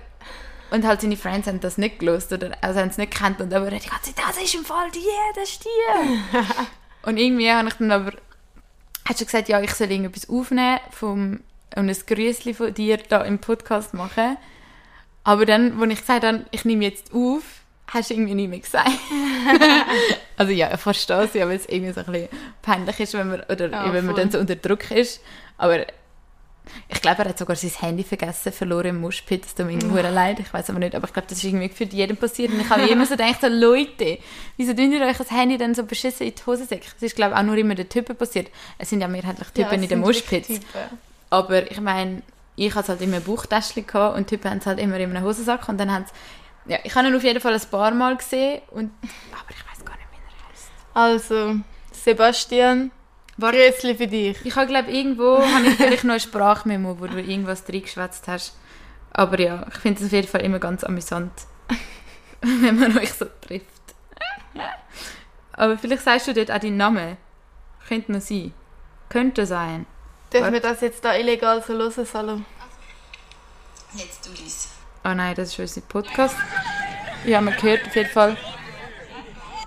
und 0.72 0.84
halt 0.84 1.02
seine 1.02 1.16
Friends 1.16 1.46
haben 1.46 1.61
das 1.61 1.78
nicht 1.78 2.00
gelöst 2.00 2.32
oder 2.32 2.56
also 2.61 2.80
haben 2.80 2.88
es 2.88 2.99
nicht 2.99 3.12
gekannt 3.12 3.40
und 3.40 3.54
aber 3.54 3.66
er 3.66 3.78
die 3.78 3.88
ganze 3.88 4.12
Zeit, 4.12 4.25
das 4.26 4.42
ist 4.42 4.54
im 4.56 4.64
Fall 4.64 4.90
die, 4.90 5.06
das 5.37 5.49
ist 5.49 5.64
die 5.64 6.37
und 7.08 7.18
irgendwie 7.18 7.52
habe 7.52 7.68
ich 7.68 7.75
dann 7.75 7.92
aber 7.92 8.14
hat 9.08 9.18
schon 9.18 9.26
gesagt, 9.26 9.49
ja, 9.49 9.61
ich 9.61 9.75
soll 9.75 9.90
irgendetwas 9.90 10.28
aufnehmen 10.28 10.80
vom, 10.90 11.40
und 11.76 11.88
ein 11.88 11.96
Grüßli 12.06 12.54
von 12.54 12.75
dir 12.75 12.99
da 13.08 13.22
im 13.22 13.38
Podcast 13.38 13.94
machen. 13.94 14.37
Aber 15.24 15.46
dann, 15.46 15.80
als 15.80 15.92
ich 15.92 16.00
gesagt 16.00 16.24
habe, 16.24 16.44
ich 16.50 16.64
nehme 16.64 16.84
jetzt 16.84 17.12
auf, 17.14 17.42
hast 17.86 18.10
du 18.10 18.14
irgendwie 18.14 18.34
nicht 18.34 18.48
mehr 18.50 18.58
gesagt. 18.58 18.88
also 20.36 20.52
ja, 20.52 20.72
ich 20.74 20.80
verstehe 20.80 21.22
es 21.24 21.34
ja, 21.34 21.46
weil 21.46 21.56
es 21.56 21.66
irgendwie 21.66 21.92
so 21.92 22.00
ein 22.00 22.06
bisschen 22.12 22.28
peinlich 22.62 22.98
ist, 23.00 23.14
wenn 23.14 23.28
man, 23.28 23.40
oder 23.42 23.70
Ja, 23.70 23.92
wenn 23.92 24.04
man 24.06 24.14
voll. 24.14 24.24
dann 24.24 24.30
so 24.30 24.38
unter 24.38 24.56
Druck 24.56 24.90
ist. 24.90 25.20
Aber 25.58 25.86
ich 26.88 27.00
glaube, 27.02 27.22
er 27.22 27.28
hat 27.30 27.38
sogar 27.38 27.56
sein 27.56 27.70
Handy 27.70 28.04
vergessen, 28.04 28.52
verloren 28.52 28.86
im 28.86 29.00
Muschpit. 29.00 29.44
Das 29.44 29.54
tut 29.54 29.66
mir 29.66 29.80
verdammt 29.80 30.14
leid. 30.14 30.40
Ich 30.40 30.52
weiß 30.52 30.70
aber 30.70 30.78
nicht, 30.78 30.94
aber 30.94 31.06
ich 31.06 31.12
glaube, 31.12 31.28
das 31.28 31.38
ist 31.38 31.44
irgendwie 31.44 31.68
für 31.68 31.84
jeden 31.84 32.16
passiert. 32.16 32.52
Und 32.52 32.60
ich 32.60 32.70
habe 32.70 32.82
immer 32.82 33.04
so 33.04 33.16
gedacht, 33.16 33.40
so, 33.40 33.48
Leute, 33.48 34.18
wieso 34.56 34.72
tun 34.72 34.92
ihr 34.92 35.04
euch 35.04 35.18
das 35.18 35.30
Handy 35.30 35.58
dann 35.58 35.74
so 35.74 35.82
beschissen 35.84 36.26
in 36.26 36.34
die 36.34 36.46
Hose 36.46 36.64
säcken? 36.64 36.86
Das 36.94 37.02
ist, 37.02 37.16
glaube 37.16 37.32
ich, 37.34 37.38
auch 37.38 37.42
nur 37.42 37.56
immer 37.56 37.74
den 37.74 37.88
Typen 37.88 38.16
passiert. 38.16 38.48
Es 38.78 38.90
sind 38.90 39.00
ja 39.00 39.08
mehrheitlich 39.08 39.48
Typen 39.48 39.62
Ja, 39.62 39.72
in 39.72 39.88
den. 39.88 40.12
Typen. 40.12 40.60
Aber 41.30 41.70
ich 41.70 41.80
meine, 41.80 42.22
ich 42.66 42.75
hatte 42.75 42.85
es 42.85 42.88
halt 42.90 43.02
immer 43.02 43.19
im 43.19 43.25
Bauchtäschchen 43.25 43.87
gehabt 43.87 44.16
und 44.16 44.31
die 44.31 44.37
Typen 44.37 44.50
haben 44.50 44.59
es 44.59 44.66
halt 44.66 44.78
immer 44.78 44.97
in 44.97 45.14
einem 45.14 45.25
Hosensack. 45.25 45.69
Und 45.69 45.78
dann 45.78 45.92
haben 45.92 46.04
ja, 46.66 46.78
ich 46.85 46.95
habe 46.95 47.09
ihn 47.09 47.14
auf 47.16 47.25
jeden 47.25 47.40
Fall 47.40 47.54
ein 47.54 47.71
paar 47.71 47.90
Mal 47.92 48.16
gesehen. 48.16 48.62
Und, 48.71 48.92
aber 49.33 49.50
ich 49.50 49.64
weiß 49.66 49.85
gar 49.85 49.97
nicht, 49.97 50.07
wie 50.12 50.16
er 50.16 50.49
heißt. 50.49 50.71
Also, 50.95 51.57
Sebastian, 51.92 52.90
Grüßli 53.38 53.95
für 53.97 54.07
dich. 54.07 54.45
Ich 54.45 54.54
habe, 54.54 54.66
glaube 54.66 54.90
irgendwo 54.90 55.38
habe 55.38 55.66
ich 55.66 55.75
vielleicht 55.75 56.04
noch 56.04 56.12
eine 56.12 56.21
Sprachmemo, 56.21 57.00
wo 57.00 57.07
du 57.07 57.21
irgendwas 57.21 57.64
reingeschwätzt 57.69 58.28
hast. 58.28 58.57
Aber 59.12 59.38
ja, 59.38 59.66
ich 59.69 59.78
finde 59.78 60.00
es 60.00 60.07
auf 60.07 60.12
jeden 60.12 60.28
Fall 60.28 60.42
immer 60.42 60.59
ganz 60.59 60.85
amüsant, 60.85 61.33
wenn 62.40 62.78
man 62.78 62.97
euch 62.97 63.12
so 63.12 63.26
trifft. 63.40 63.66
Aber 65.52 65.76
vielleicht 65.76 66.02
sagst 66.02 66.28
du 66.28 66.35
dort 66.35 66.50
auch 66.50 66.59
deinen 66.59 66.76
Namen. 66.76 67.16
Könnte 67.87 68.12
noch 68.12 68.21
sein. 68.21 68.52
Könnte 69.09 69.45
sein. 69.45 69.87
Dürfen 70.32 70.52
wir 70.52 70.60
das 70.60 70.80
jetzt 70.80 71.04
da 71.04 71.14
illegal 71.14 71.62
so 71.62 71.74
hören, 71.74 72.06
Salo? 72.06 72.40
Jetzt 73.94 74.26
du 74.26 74.30
dies. 74.30 74.68
Ah 75.02 75.14
nein, 75.14 75.34
das 75.34 75.50
ist 75.50 75.58
unser 75.58 75.80
Podcast. 75.82 76.36
Ja, 77.24 77.40
man 77.40 77.60
hört 77.60 77.86
auf 77.86 77.94
jeden 77.94 78.10
Fall. 78.10 78.36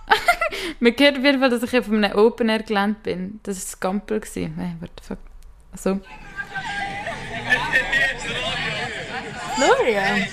man 0.79 0.93
hört 0.97 1.17
auf 1.17 1.23
jeden 1.23 1.39
Fall, 1.39 1.49
dass 1.49 1.63
ich 1.63 1.77
auf 1.77 1.87
einem 1.87 2.11
Open 2.17 2.49
Air 2.49 2.63
gelandet 2.63 3.03
bin. 3.03 3.39
Das 3.43 3.57
war 3.57 3.63
das 3.63 3.79
Gampel. 3.79 4.19
gewesen. 4.19 4.55
Hey, 4.57 4.75
what 4.79 4.89
the 4.99 5.07
fuck. 5.07 5.19
Also, 5.71 5.99
Gloria. 9.55 10.27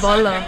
Voila. 0.00 0.44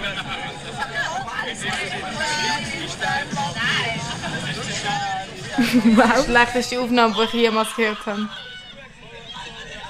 Wow. 5.58 6.24
Schlechteste 6.24 6.80
Aufnahme, 6.80 7.14
die 7.14 7.22
ich 7.22 7.32
jemals 7.32 7.74
gehört 7.74 8.06
habe. 8.06 8.28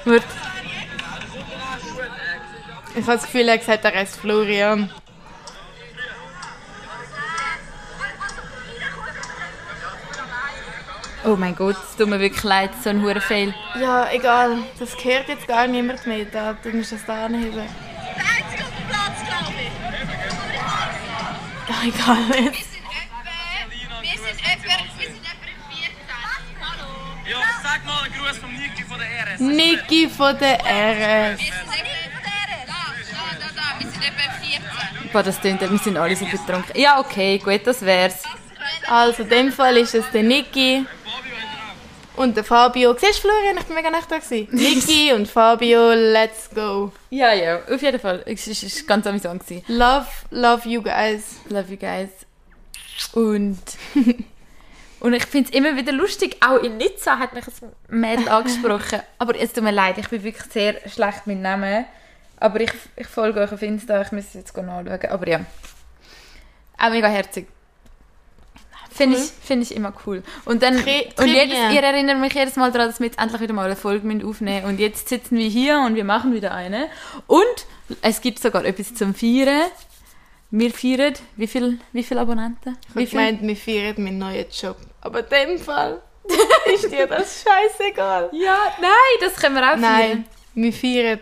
Wird. 0.04 0.24
Ich 2.94 3.02
habe 3.02 3.16
das 3.16 3.24
Gefühl, 3.24 3.48
er 3.48 3.58
gesagt, 3.58 3.84
er 3.84 3.94
heißt 3.94 4.18
Florian. 4.18 4.90
Oh 11.26 11.34
mein 11.34 11.56
Gott, 11.56 11.76
es 11.90 11.96
tut 11.96 12.08
mir 12.08 12.20
wirklich 12.20 12.44
leid, 12.44 12.70
so 12.84 12.88
ein 12.88 13.02
hoher 13.02 13.20
Fail. 13.20 13.52
Ja, 13.80 14.08
egal. 14.12 14.58
Das 14.78 14.96
gehört 14.96 15.26
jetzt 15.28 15.48
gar 15.48 15.66
niemand 15.66 16.06
mehr. 16.06 16.24
Da, 16.26 16.52
du 16.62 16.70
musst 16.70 16.92
das 16.92 17.04
da 17.04 17.24
anheben. 17.24 17.56
Der 17.56 17.64
einzige 17.64 18.62
auf 18.62 18.70
dem 18.78 18.86
Platz, 18.88 19.18
glaube 19.26 19.52
ich. 19.60 19.72
Ja, 21.68 21.74
egal 21.82 22.44
jetzt. 22.44 22.70
Wir 22.70 22.78
sind 22.78 22.86
etwa, 23.02 23.34
wir 24.02 24.18
sind 24.18 24.38
etwa, 24.38 24.74
wir 24.98 25.08
sind 25.08 25.24
etwa 25.26 25.48
im 25.50 25.60
14. 25.68 25.90
Hallo. 26.60 26.88
Ja, 27.28 27.42
sag 27.76 27.86
mal 27.86 28.02
einen 28.04 28.14
Gruß 28.14 28.38
vom 28.38 28.52
Niki 28.52 28.82
von 28.84 28.98
der 28.98 29.34
RS. 29.34 29.40
Niki 29.40 30.08
von 30.08 30.38
der 30.38 30.58
RS. 30.58 31.38
Wir 31.38 31.46
sind 31.46 31.56
etwa 31.56 32.14
von 32.14 32.22
der. 32.24 32.66
Da, 32.66 32.80
da, 33.12 33.36
da, 33.40 33.46
da. 33.54 33.80
Wir 33.80 33.90
sind 33.90 34.02
etwa 34.02 34.22
im 34.24 35.00
14. 35.00 35.12
Boah, 35.12 35.22
das 35.22 35.40
klingt, 35.40 35.60
wir 35.60 35.78
sind 35.78 35.96
alle 35.96 36.16
so 36.16 36.26
betrunken. 36.26 36.78
Ja, 36.80 37.00
okay, 37.00 37.38
gut, 37.38 37.66
das 37.66 37.82
wär's. 37.82 38.22
Also, 38.88 39.22
in 39.24 39.28
dem 39.28 39.52
Fall 39.52 39.76
ist 39.78 39.94
es 39.94 40.04
der 40.10 40.22
Niki 40.22 40.86
und 42.16 42.36
der 42.36 42.44
Fabio. 42.44 42.96
Siehst 42.98 43.18
du, 43.24 43.28
Florian, 43.28 43.58
ich 43.58 43.64
bin 43.64 43.74
mega 43.74 43.90
nicht 43.90 44.10
da 44.10 44.18
gewesen. 44.18 44.48
Niki 44.52 45.12
und 45.12 45.28
Fabio, 45.28 45.92
let's 45.92 46.48
go. 46.54 46.92
Ja, 47.10 47.32
ja, 47.32 47.60
auf 47.70 47.82
jeden 47.82 48.00
Fall. 48.00 48.22
Es 48.26 48.46
war 48.46 48.52
es 48.52 48.80
war 48.80 48.86
ganz 48.86 49.06
amüsant. 49.06 49.46
gewesen. 49.46 49.64
Love, 49.68 50.06
love 50.30 50.68
you 50.68 50.82
guys. 50.82 51.40
Love 51.48 51.70
you 51.70 51.76
guys. 51.76 52.08
Und, 53.12 53.58
und 55.00 55.12
ich 55.12 55.26
finde 55.26 55.50
es 55.50 55.56
immer 55.56 55.76
wieder 55.76 55.92
lustig, 55.92 56.36
auch 56.40 56.62
in 56.62 56.78
Nizza 56.78 57.18
hat 57.18 57.34
mich 57.34 57.44
ein 57.46 58.00
Mädel 58.00 58.28
angesprochen. 58.28 59.00
Aber 59.18 59.38
es 59.38 59.52
tut 59.52 59.64
mir 59.64 59.72
leid, 59.72 59.98
ich 59.98 60.08
bin 60.08 60.22
wirklich 60.22 60.50
sehr 60.50 60.76
schlecht 60.88 61.26
mit 61.26 61.38
Namen. 61.38 61.84
Aber 62.38 62.60
ich, 62.60 62.72
ich 62.96 63.06
folge 63.06 63.40
euch 63.40 63.52
auf 63.52 63.62
Insta, 63.62 64.00
ich 64.02 64.12
muss 64.12 64.34
jetzt 64.34 64.56
nachschauen. 64.56 65.10
Aber 65.10 65.28
ja. 65.28 65.40
Auch 66.78 66.90
mega 66.90 67.08
herzig. 67.08 67.48
Finde 68.90 69.18
ich, 69.18 69.24
find 69.24 69.62
ich 69.62 69.76
immer 69.76 69.92
cool. 70.06 70.22
Und 70.46 70.62
dann, 70.62 70.76
und 70.76 70.86
jedes, 70.86 71.72
ihr 71.72 71.82
erinnert 71.82 72.18
mich 72.18 72.32
jedes 72.32 72.56
Mal 72.56 72.72
daran, 72.72 72.88
dass 72.88 72.98
wir 72.98 73.06
jetzt 73.06 73.18
endlich 73.18 73.42
wieder 73.42 73.52
mal 73.52 73.66
eine 73.66 73.76
Folge 73.76 74.06
müssen 74.06 74.26
aufnehmen 74.26 74.64
Und 74.64 74.80
jetzt 74.80 75.10
sitzen 75.10 75.36
wir 75.36 75.48
hier 75.48 75.80
und 75.80 75.96
wir 75.96 76.04
machen 76.04 76.32
wieder 76.32 76.54
eine. 76.54 76.88
Und 77.26 77.66
es 78.00 78.22
gibt 78.22 78.38
sogar 78.38 78.64
etwas 78.64 78.94
zum 78.94 79.14
Feiern. 79.14 79.66
Wir 80.50 80.70
feiern, 80.72 81.14
wie 81.36 81.46
viel, 81.46 81.78
wie 81.92 82.02
viele 82.02 82.20
Abonnenten? 82.20 82.76
Ich 82.88 82.94
Wie 82.94 83.00
habe 83.00 83.10
gemeint, 83.10 83.42
wir 83.42 83.56
feiern 83.56 83.94
meinen 84.04 84.18
neuen 84.18 84.46
Job. 84.50 84.76
Aber 85.00 85.20
in 85.20 85.48
dem 85.48 85.58
Fall 85.58 86.00
ist 86.74 86.90
dir 86.90 87.06
das 87.06 87.42
scheißegal. 87.44 88.30
Ja, 88.32 88.56
nein, 88.80 88.90
das 89.20 89.36
können 89.36 89.56
wir 89.56 89.62
auch 89.62 89.78
feiern. 89.78 89.80
Nein, 89.80 90.24
wir 90.54 90.72
feiern 90.72 91.20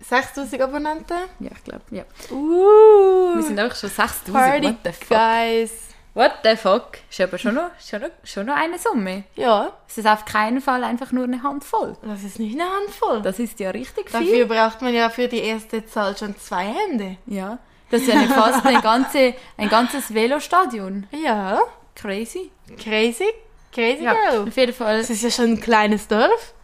6000 0.00 0.60
Abonnenten. 0.62 1.16
Ja, 1.40 1.50
ich 1.54 1.64
glaube, 1.64 1.82
ja. 1.90 2.04
Uh, 2.30 3.36
Wir 3.36 3.42
sind 3.42 3.60
auch 3.60 3.74
schon 3.74 3.90
6000. 3.90 4.32
Party 4.32 4.66
What 4.68 4.76
the 4.84 4.92
fuck? 4.92 5.08
Guys. 5.08 5.72
What 6.14 6.32
the 6.42 6.56
fuck? 6.56 6.98
Ist 7.10 7.20
aber 7.20 7.38
schon 7.38 7.54
noch, 7.54 7.70
schon 7.80 8.00
noch, 8.02 8.10
schon 8.24 8.46
noch 8.46 8.56
eine 8.56 8.78
Summe. 8.78 9.24
Ja, 9.36 9.72
Es 9.88 9.98
ist 9.98 10.06
auf 10.06 10.24
keinen 10.24 10.60
Fall 10.60 10.82
einfach 10.82 11.12
nur 11.12 11.24
eine 11.24 11.42
Handvoll. 11.42 11.96
das 12.02 12.24
ist 12.24 12.38
nicht 12.40 12.58
eine 12.58 12.68
Handvoll. 12.68 13.22
Das 13.22 13.38
ist 13.38 13.60
ja 13.60 13.70
richtig 13.70 14.10
viel. 14.10 14.20
Dafür 14.20 14.46
braucht 14.46 14.82
man 14.82 14.92
ja 14.94 15.10
für 15.10 15.28
die 15.28 15.38
erste 15.38 15.84
Zahl 15.86 16.16
schon 16.16 16.36
zwei 16.36 16.64
Hände. 16.64 17.18
Ja. 17.26 17.58
Das 17.90 18.02
ist 18.02 18.08
ja 18.08 18.14
eine- 18.20 18.28
fast 18.28 18.64
eine 18.66 18.80
ganze, 18.82 19.34
ein 19.56 19.68
ganzes 19.68 20.12
Velostadion. 20.12 21.06
Ja, 21.10 21.60
Crazy. 21.94 22.50
crazy. 22.82 23.24
Crazy 23.72 24.02
Ja, 24.04 24.14
girl. 24.14 24.48
auf 24.48 24.56
jeden 24.56 24.72
Fall. 24.74 24.98
Das 24.98 25.10
ist 25.10 25.22
ja 25.22 25.30
schon 25.30 25.52
ein 25.52 25.60
kleines 25.60 26.06
Dorf. 26.08 26.54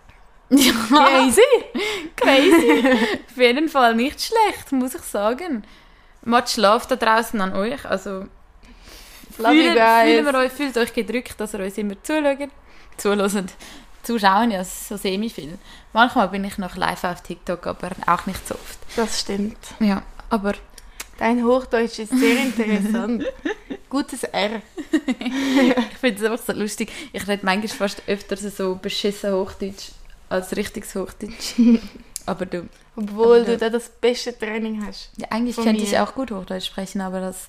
Ja, 0.50 0.72
Crazy. 0.88 1.40
crazy. 2.16 2.82
auf 3.30 3.36
jeden 3.36 3.68
Fall 3.68 3.94
nicht 3.94 4.20
schlecht, 4.20 4.72
muss 4.72 4.94
ich 4.94 5.02
sagen. 5.02 5.64
Macht 6.22 6.50
Schlaf 6.50 6.86
da 6.86 6.96
draußen 6.96 7.40
an 7.40 7.54
euch. 7.54 7.84
Also 7.84 8.26
fühlen, 9.36 9.76
fühlen 9.76 10.26
wir 10.26 10.34
euch, 10.34 10.52
fühlt 10.52 10.76
euch 10.78 10.92
gedrückt, 10.92 11.34
dass 11.40 11.54
ihr 11.54 11.60
uns 11.60 11.76
immer 11.78 12.00
zuschaut. 12.02 12.48
Zuhören. 12.96 13.46
Zuschauen 14.02 14.50
ja 14.50 14.62
so 14.64 14.96
semi 14.96 15.30
viel. 15.30 15.58
Manchmal 15.92 16.28
bin 16.28 16.44
ich 16.44 16.58
noch 16.58 16.76
live 16.76 17.04
auf 17.04 17.22
TikTok, 17.22 17.66
aber 17.66 17.90
auch 18.06 18.26
nicht 18.26 18.46
so 18.46 18.54
oft. 18.54 18.78
Das 18.96 19.20
stimmt. 19.20 19.56
Ja, 19.80 20.02
aber 20.30 20.52
Dein 21.24 21.42
Hochdeutsch 21.42 22.00
ist 22.00 22.10
sehr 22.18 22.38
interessant. 22.38 23.24
Gutes 23.88 24.24
R. 24.24 24.60
ich 24.92 25.98
finde 25.98 26.22
es 26.22 26.30
einfach 26.30 26.44
so 26.44 26.52
lustig. 26.52 26.92
Ich 27.14 27.26
rede 27.26 27.46
manchmal 27.46 27.68
fast 27.68 28.02
öfter 28.06 28.36
so 28.36 28.74
beschissen 28.74 29.32
Hochdeutsch 29.32 29.92
als 30.28 30.54
richtiges 30.54 30.94
Hochdeutsch. 30.94 31.54
aber 32.26 32.44
du, 32.44 32.68
Obwohl 32.94 33.40
Aber 33.40 33.44
du 33.52 33.56
da 33.56 33.70
das 33.70 33.88
beste 33.88 34.38
Training 34.38 34.84
hast. 34.86 35.12
ja, 35.16 35.28
eigentlich 35.30 35.56
könnte 35.56 35.80
mir. 35.80 35.88
ich 35.88 35.98
auch 35.98 36.14
gut 36.14 36.30
Hochdeutsch 36.30 36.66
sprechen, 36.66 37.00
aber 37.00 37.22
das, 37.22 37.48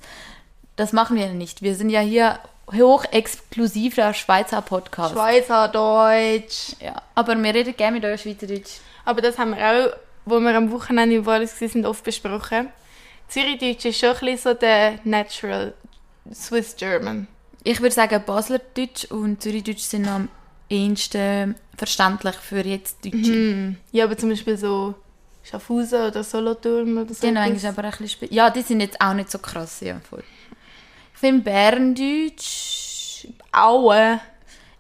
das 0.78 0.94
machen 0.94 1.18
wir 1.18 1.26
ja 1.26 1.34
nicht. 1.34 1.62
Wir 1.62 1.76
sind 1.76 1.90
ja 1.90 2.00
hier 2.00 2.40
hochexklusiver 2.72 4.14
Schweizer 4.14 4.62
Podcast. 4.62 5.16
Schweizer 5.16 5.68
Deutsch. 5.68 6.78
ja, 6.80 7.02
aber 7.14 7.36
wir 7.36 7.54
reden 7.54 7.76
gerne 7.76 7.98
mit 7.98 8.06
euch 8.06 8.22
Schweizerdeutsch. 8.22 8.78
Aber 9.04 9.20
das 9.20 9.38
haben 9.38 9.54
wir 9.54 9.58
auch, 9.70 9.98
wo 10.24 10.40
wir 10.40 10.56
am 10.56 10.72
Wochenende 10.72 11.18
in 11.18 11.26
Wallis 11.26 11.60
waren, 11.60 11.86
oft 11.86 12.06
besprochen. 12.06 12.70
Zürichdeutsch 13.28 13.86
ist 13.86 14.00
schon 14.00 14.10
ein 14.10 14.20
bisschen 14.20 14.38
so 14.38 14.54
der 14.54 15.00
Natural 15.04 15.74
Swiss 16.34 16.76
German. 16.76 17.28
Ich 17.64 17.82
würde 17.82 17.96
sagen, 17.96 18.22
Baslerdeutsch 18.26 19.06
und 19.06 19.42
Zürichdeutsch 19.42 19.82
sind 19.82 20.08
am 20.08 20.30
ehesten 20.70 21.56
verständlich 21.78 22.36
für 22.36 22.60
jetzt 22.62 23.04
Deutsche. 23.04 23.18
Hm. 23.34 23.78
Ja, 23.92 24.06
aber 24.06 24.18
zum 24.18 24.30
Beispiel 24.30 24.58
so 24.58 24.96
Schaffhausen 25.44 26.08
oder 26.08 26.24
Solothurn 26.24 26.98
oder 26.98 27.14
so. 27.14 27.28
Genau, 27.28 27.42
eigentlich 27.42 27.68
aber 27.68 27.84
ein 27.84 27.92
bisschen 27.92 28.28
Ja, 28.32 28.50
die 28.50 28.62
sind 28.62 28.82
jetzt 28.82 29.00
auch 29.00 29.14
nicht 29.14 29.30
so 29.32 29.40
krass, 29.40 29.82
ja, 29.82 30.00
voll. 30.10 30.24
Ich 31.14 31.20
finde 31.20 31.44
Berndeutsch 31.44 33.28
Aue. 33.52 34.20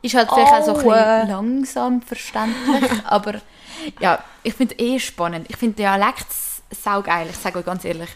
ist 0.01 0.15
halt 0.15 0.29
vielleicht 0.31 0.53
auch 0.53 0.65
so 0.65 0.71
ein 0.71 0.77
Aue. 0.77 0.93
bisschen 0.93 1.29
langsam 1.29 2.01
verständlich, 2.01 2.91
aber 3.05 3.41
ja, 3.99 4.23
ich 4.43 4.53
finde 4.53 4.75
eh 4.75 4.99
spannend. 4.99 5.47
Ich 5.49 5.57
finde 5.57 5.77
Dialekt 5.77 6.27
saugeil, 6.71 7.27
ich 7.29 7.35
sage 7.37 7.59
euch 7.59 7.65
ganz 7.65 7.85
ehrlich. 7.85 8.09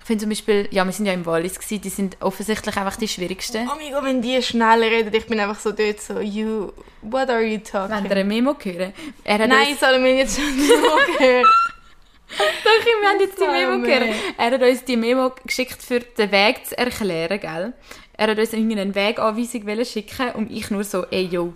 Ich 0.00 0.06
finde 0.06 0.22
zum 0.22 0.28
Beispiel, 0.28 0.68
ja, 0.70 0.84
wir 0.84 0.92
sind 0.92 1.06
ja 1.06 1.14
im 1.14 1.24
Wallis 1.24 1.58
gewesen, 1.58 1.80
die 1.80 1.88
sind 1.88 2.18
offensichtlich 2.20 2.76
einfach 2.76 2.96
die 2.96 3.08
schwierigsten. 3.08 3.66
Amigo, 3.68 4.02
wenn 4.02 4.20
die 4.20 4.42
schnell 4.42 4.82
reden, 4.82 5.14
ich 5.14 5.26
bin 5.26 5.40
einfach 5.40 5.58
so 5.58 5.72
dort 5.72 5.98
so, 5.98 6.20
you, 6.20 6.72
what 7.00 7.30
are 7.30 7.42
you 7.42 7.52
Wenn 7.54 7.64
talking? 7.64 8.04
ihr 8.04 8.16
ein 8.16 8.28
Memo 8.28 8.54
hören. 8.62 8.92
Er 9.24 9.38
hat 9.38 9.48
Nein, 9.48 9.68
uns, 9.70 9.80
sollen 9.80 10.04
wir 10.04 10.14
jetzt 10.14 10.38
schon 10.38 10.58
so 10.60 10.74
gehört? 11.18 11.46
doch, 12.36 12.84
wir 12.84 13.08
haben 13.08 13.20
jetzt 13.20 13.38
die 13.40 13.46
Memo 13.46 13.82
gehört. 13.82 14.14
Er 14.36 14.50
hat 14.50 14.62
uns 14.62 14.84
die 14.84 14.96
Memo 14.98 15.32
geschickt, 15.46 15.82
für 15.82 16.00
den 16.00 16.30
Weg 16.30 16.66
zu 16.66 16.76
erklären, 16.76 17.40
gell? 17.40 17.72
Er 18.12 18.28
hat 18.28 18.38
uns 18.38 18.52
irgendeine 18.52 18.94
Weganweisung 18.94 19.84
schicken 19.86 20.32
und 20.32 20.50
ich 20.50 20.70
nur 20.70 20.84
so, 20.84 21.06
ey, 21.06 21.24
yo, 21.24 21.54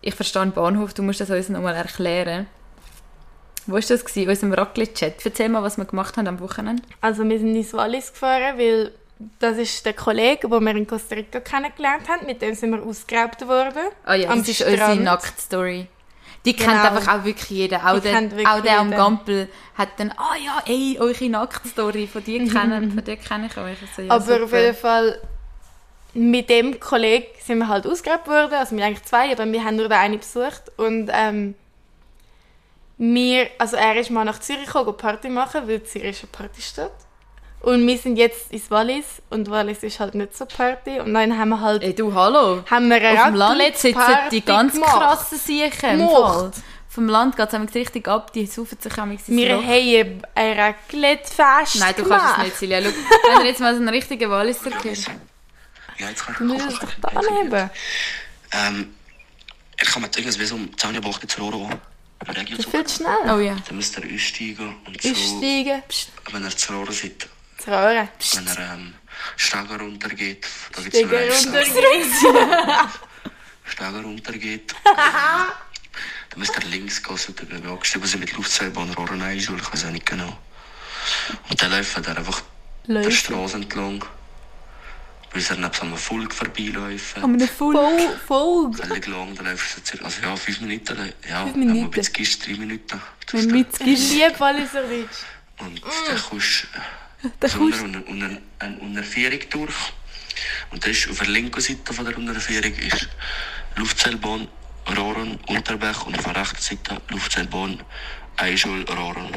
ich 0.00 0.14
verstehe 0.14 0.42
den 0.42 0.52
Bahnhof, 0.52 0.94
du 0.94 1.02
musst 1.02 1.20
das 1.20 1.28
uns 1.28 1.50
nochmal 1.50 1.74
erklären. 1.76 2.46
Wo 3.66 3.74
war 3.74 3.80
das? 3.80 4.04
Gewesen? 4.04 4.22
In 4.24 4.28
unserem 4.30 4.52
Raclette-Chat. 4.54 5.24
Erzähl 5.24 5.48
mal, 5.48 5.62
was 5.62 5.76
wir 5.78 5.84
gemacht 5.84 6.16
haben 6.16 6.26
am 6.28 6.40
Wochenende. 6.40 6.82
Also 7.00 7.28
wir 7.28 7.38
sind 7.38 7.54
ins 7.54 7.72
Wallis 7.72 8.12
gefahren, 8.12 8.58
weil 8.58 8.92
das 9.38 9.56
ist 9.56 9.86
der 9.86 9.92
Kollege, 9.92 10.48
den 10.48 10.64
wir 10.64 10.74
in 10.76 10.86
Costa 10.86 11.14
Rica 11.14 11.38
kennengelernt 11.40 12.08
haben. 12.08 12.26
Mit 12.26 12.42
dem 12.42 12.54
sind 12.54 12.70
wir 12.72 12.82
ausgeraubt 12.82 13.46
worden. 13.46 13.84
Ah 14.04 14.14
ja, 14.14 14.30
Am 14.30 14.38
das 14.40 14.48
ist 14.48 14.60
unsere 14.62 14.76
Strand. 14.76 15.04
Nacktstory. 15.04 15.86
Die 16.44 16.54
kennt 16.54 16.70
Genau. 16.72 16.96
einfach 16.96 17.20
auch 17.20 17.24
wirklich 17.24 17.50
jeder. 17.50 17.78
Auch, 17.88 18.00
der, 18.00 18.12
kennt 18.14 18.34
auch 18.46 18.60
der 18.60 18.80
am. 18.80 18.90
Gampel 18.90 19.48
hat 19.78 19.90
dann, 19.98 20.10
ah 20.16 20.34
ja, 20.44 20.60
ey, 20.66 20.96
eure 20.98 21.28
Nacktstory, 21.28 22.08
von 22.08 22.24
dir 22.24 22.38
kennen, 22.48 22.90
von 22.94 23.04
dir 23.04 23.16
kenne 23.16 23.46
ich 23.46 23.56
euch. 23.56 23.78
Also, 23.80 24.02
ja, 24.02 24.10
Aber 24.10 24.34
auf 24.42 24.50
super. 24.50 24.60
jeden 24.60 24.76
Fall 24.76 25.20
mit 26.14 26.50
dem 26.50 26.80
Kollegen 26.80 27.26
sind 27.44 27.58
wir 27.58 27.68
halt 27.68 27.86
ausgeraubt 27.86 28.26
worden. 28.26 28.54
Also 28.54 28.76
wir 28.76 28.84
eigentlich 28.84 29.04
zwei, 29.04 29.30
aber 29.32 29.46
wir 29.50 29.64
haben 29.64 29.76
nur 29.76 29.88
den 29.88 29.92
einen 29.98 30.18
besucht. 30.18 30.62
Und 30.76 31.10
ähm, 31.12 31.54
wir, 33.04 33.48
also 33.58 33.76
er 33.76 33.96
ist 33.96 34.10
mal 34.10 34.24
nach 34.24 34.38
Zürich 34.38 34.66
gekommen, 34.66 34.96
Party 34.96 35.28
machen, 35.28 35.66
weil 35.66 35.82
Zürich 35.82 36.10
ist 36.10 36.22
eine 36.22 36.30
Partystadt. 36.30 36.92
Und 37.60 37.86
wir 37.86 37.98
sind 37.98 38.16
jetzt 38.16 38.52
ins 38.52 38.70
Wallis 38.70 39.22
und 39.30 39.48
Wallis 39.50 39.82
ist 39.82 39.98
halt 40.00 40.14
nicht 40.14 40.36
so 40.36 40.46
Party. 40.46 41.00
Und 41.00 41.14
dann 41.14 41.36
haben 41.38 41.48
wir 41.50 41.60
halt 41.60 41.82
Ey, 41.82 41.94
du, 41.94 42.12
hallo. 42.14 42.64
haben 42.70 42.88
wir 42.88 42.96
eine 42.96 43.20
Auf 43.20 43.26
dem 43.26 43.34
Land 43.36 43.76
sitzen 43.76 44.02
die 44.30 44.40
ganz 44.44 44.74
gemacht. 44.74 44.96
krassen 44.98 45.38
Siechen. 45.38 45.98
Gemacht. 45.98 46.54
Vom 46.88 47.08
Land 47.08 47.36
geht 47.36 47.52
es 47.52 47.74
richtig 47.74 48.06
ab, 48.06 48.32
die 48.32 48.46
saufen 48.46 48.78
sich 48.80 48.98
am 48.98 49.16
Wir 49.28 49.54
Loch. 49.56 49.62
haben 49.64 50.22
ein 50.34 50.60
Raclette-Fest 50.60 51.80
Nein, 51.80 51.94
du 51.96 52.02
gemacht. 52.02 52.20
kannst 52.36 52.38
es 52.38 52.44
nicht, 52.44 52.56
Silja. 52.58 52.82
Schau, 52.82 52.90
wenn 53.36 53.40
ihr 53.44 53.50
jetzt 53.50 53.60
mal 53.60 53.74
so 53.74 53.80
einen 53.80 53.88
richtigen 53.88 54.30
Walliser 54.30 54.70
hört. 54.70 54.84
Ja, 55.98 56.08
jetzt 56.08 56.24
kann 56.26 56.34
ich 56.34 56.38
Du 56.38 56.44
musst 56.44 56.68
es 56.68 56.78
doch 56.78 56.88
da 57.00 57.08
anheben. 57.18 57.70
Ähm, 58.52 58.94
ich 59.80 59.88
kann 59.88 60.02
mir 60.02 60.08
irgendwas 60.08 60.38
wie 60.38 60.44
so 60.44 60.54
um 60.56 60.76
10 60.76 60.94
Uhr 60.96 61.04
Woche 61.04 61.20
den 62.24 62.46
Das 62.46 62.58
ist 62.60 62.70
viel 62.70 62.84
zu 62.84 62.96
schnell. 62.96 63.34
Oh 63.34 63.38
ja. 63.38 63.56
Dann 63.66 63.76
müsst 63.76 63.96
ihr 63.98 64.14
aussteigen 64.14 64.74
und 64.86 65.02
so, 65.02 65.10
Aussteigen, 65.10 65.82
pst, 65.88 66.10
wenn 66.32 66.44
ihr 66.44 66.56
zu 66.56 66.72
Rohren 66.72 66.92
seid, 66.92 67.28
zu 67.58 67.70
Röhren. 67.70 68.08
wenn 68.34 68.46
ihr 68.46 68.58
ähm, 68.58 68.94
Steiger 69.36 69.78
runtergeht, 69.78 70.46
da 70.74 70.82
gibt's 70.82 70.98
Steiger 70.98 71.34
runtergeht. 71.34 72.06
Steiger 73.64 74.02
runtergeht, 74.02 74.74
dann 76.30 76.38
müsst 76.38 76.54
ihr 76.56 76.68
links 76.68 77.02
gehen, 77.02 77.16
so 77.16 77.32
der 77.32 77.60
wo 78.02 78.06
sie 78.06 78.18
mit 78.18 78.32
Luftseilbahn 78.32 78.90
Rohren 78.94 79.22
einschulen, 79.22 79.60
ich 79.60 79.72
weiß 79.72 79.86
auch 79.86 79.90
nicht 79.90 80.06
genau. 80.06 80.36
Und 81.48 81.60
dann 81.62 81.70
läuft 81.70 81.96
ihr 81.96 82.16
einfach 82.16 82.42
der 82.86 82.94
Läuft. 82.94 83.12
Straße 83.12 83.56
entlang, 83.56 84.04
bis 85.32 85.50
ihr 85.50 85.56
neben 85.56 85.72
so 85.72 85.82
einem 85.82 85.96
Volk 85.96 86.34
vorbeiläuft. 86.34 87.16
Um 87.22 87.34
eine 87.34 87.46
Full. 87.48 87.74
Voll, 87.74 88.18
voll. 88.26 88.72
Völlig 88.74 89.06
lang, 89.06 89.34
dann 89.34 89.46
läufst 89.46 89.76
du 89.76 89.80
so 89.80 89.86
circa, 89.86 90.04
also 90.04 90.22
ja, 90.22 90.36
fünf 90.36 90.60
Minuten, 90.60 91.12
ja, 91.28 91.42
Fünf 91.44 91.56
Minuten. 91.56 91.90
jetzt 91.96 92.12
gehst, 92.14 92.46
drei 92.46 92.52
Minuten. 92.54 93.00
Wenn 93.30 93.40
du 93.48 93.56
Ich 93.56 93.66
mitgehst. 93.66 94.12
liebe 94.12 94.38
Walliser 94.40 94.82
Deutsch. 94.82 95.08
Und 95.58 95.82
dann 96.08 96.22
kommst 96.28 96.66
du 97.22 97.28
kommst- 97.58 97.58
unter, 97.82 97.96
unter, 98.08 98.08
unter, 98.10 98.38
eine 98.58 98.78
Unterführung 98.78 99.38
durch. 99.50 99.74
Und 100.70 100.82
das 100.84 100.90
ist 100.90 101.10
auf 101.10 101.18
der 101.18 101.28
linken 101.28 101.60
Seite 101.60 101.92
von 101.92 102.04
der 102.04 102.16
Unterführung 102.16 102.72
ist 102.74 103.08
Luftseilbahn, 103.76 104.48
Rohren, 104.96 105.38
Unterberg 105.46 106.06
und 106.06 106.18
auf 106.18 106.24
der 106.24 106.36
rechten 106.36 106.60
Seite 106.60 107.00
Luftseilbahn, 107.10 107.80
Eischul, 108.36 108.84
Rohren. 108.90 109.30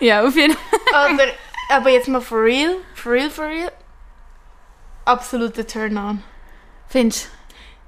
Ja, 0.00 0.24
auf 0.26 0.36
jeden 0.36 0.54
Fall. 0.92 1.32
Aber 1.70 1.90
jetzt 1.90 2.06
mal 2.08 2.20
for 2.20 2.42
real, 2.44 2.76
for 2.94 3.12
real, 3.12 3.30
for 3.30 3.46
real. 3.48 3.72
Absoluter 5.06 5.66
Turn-on. 5.66 6.22
Findest 6.88 7.30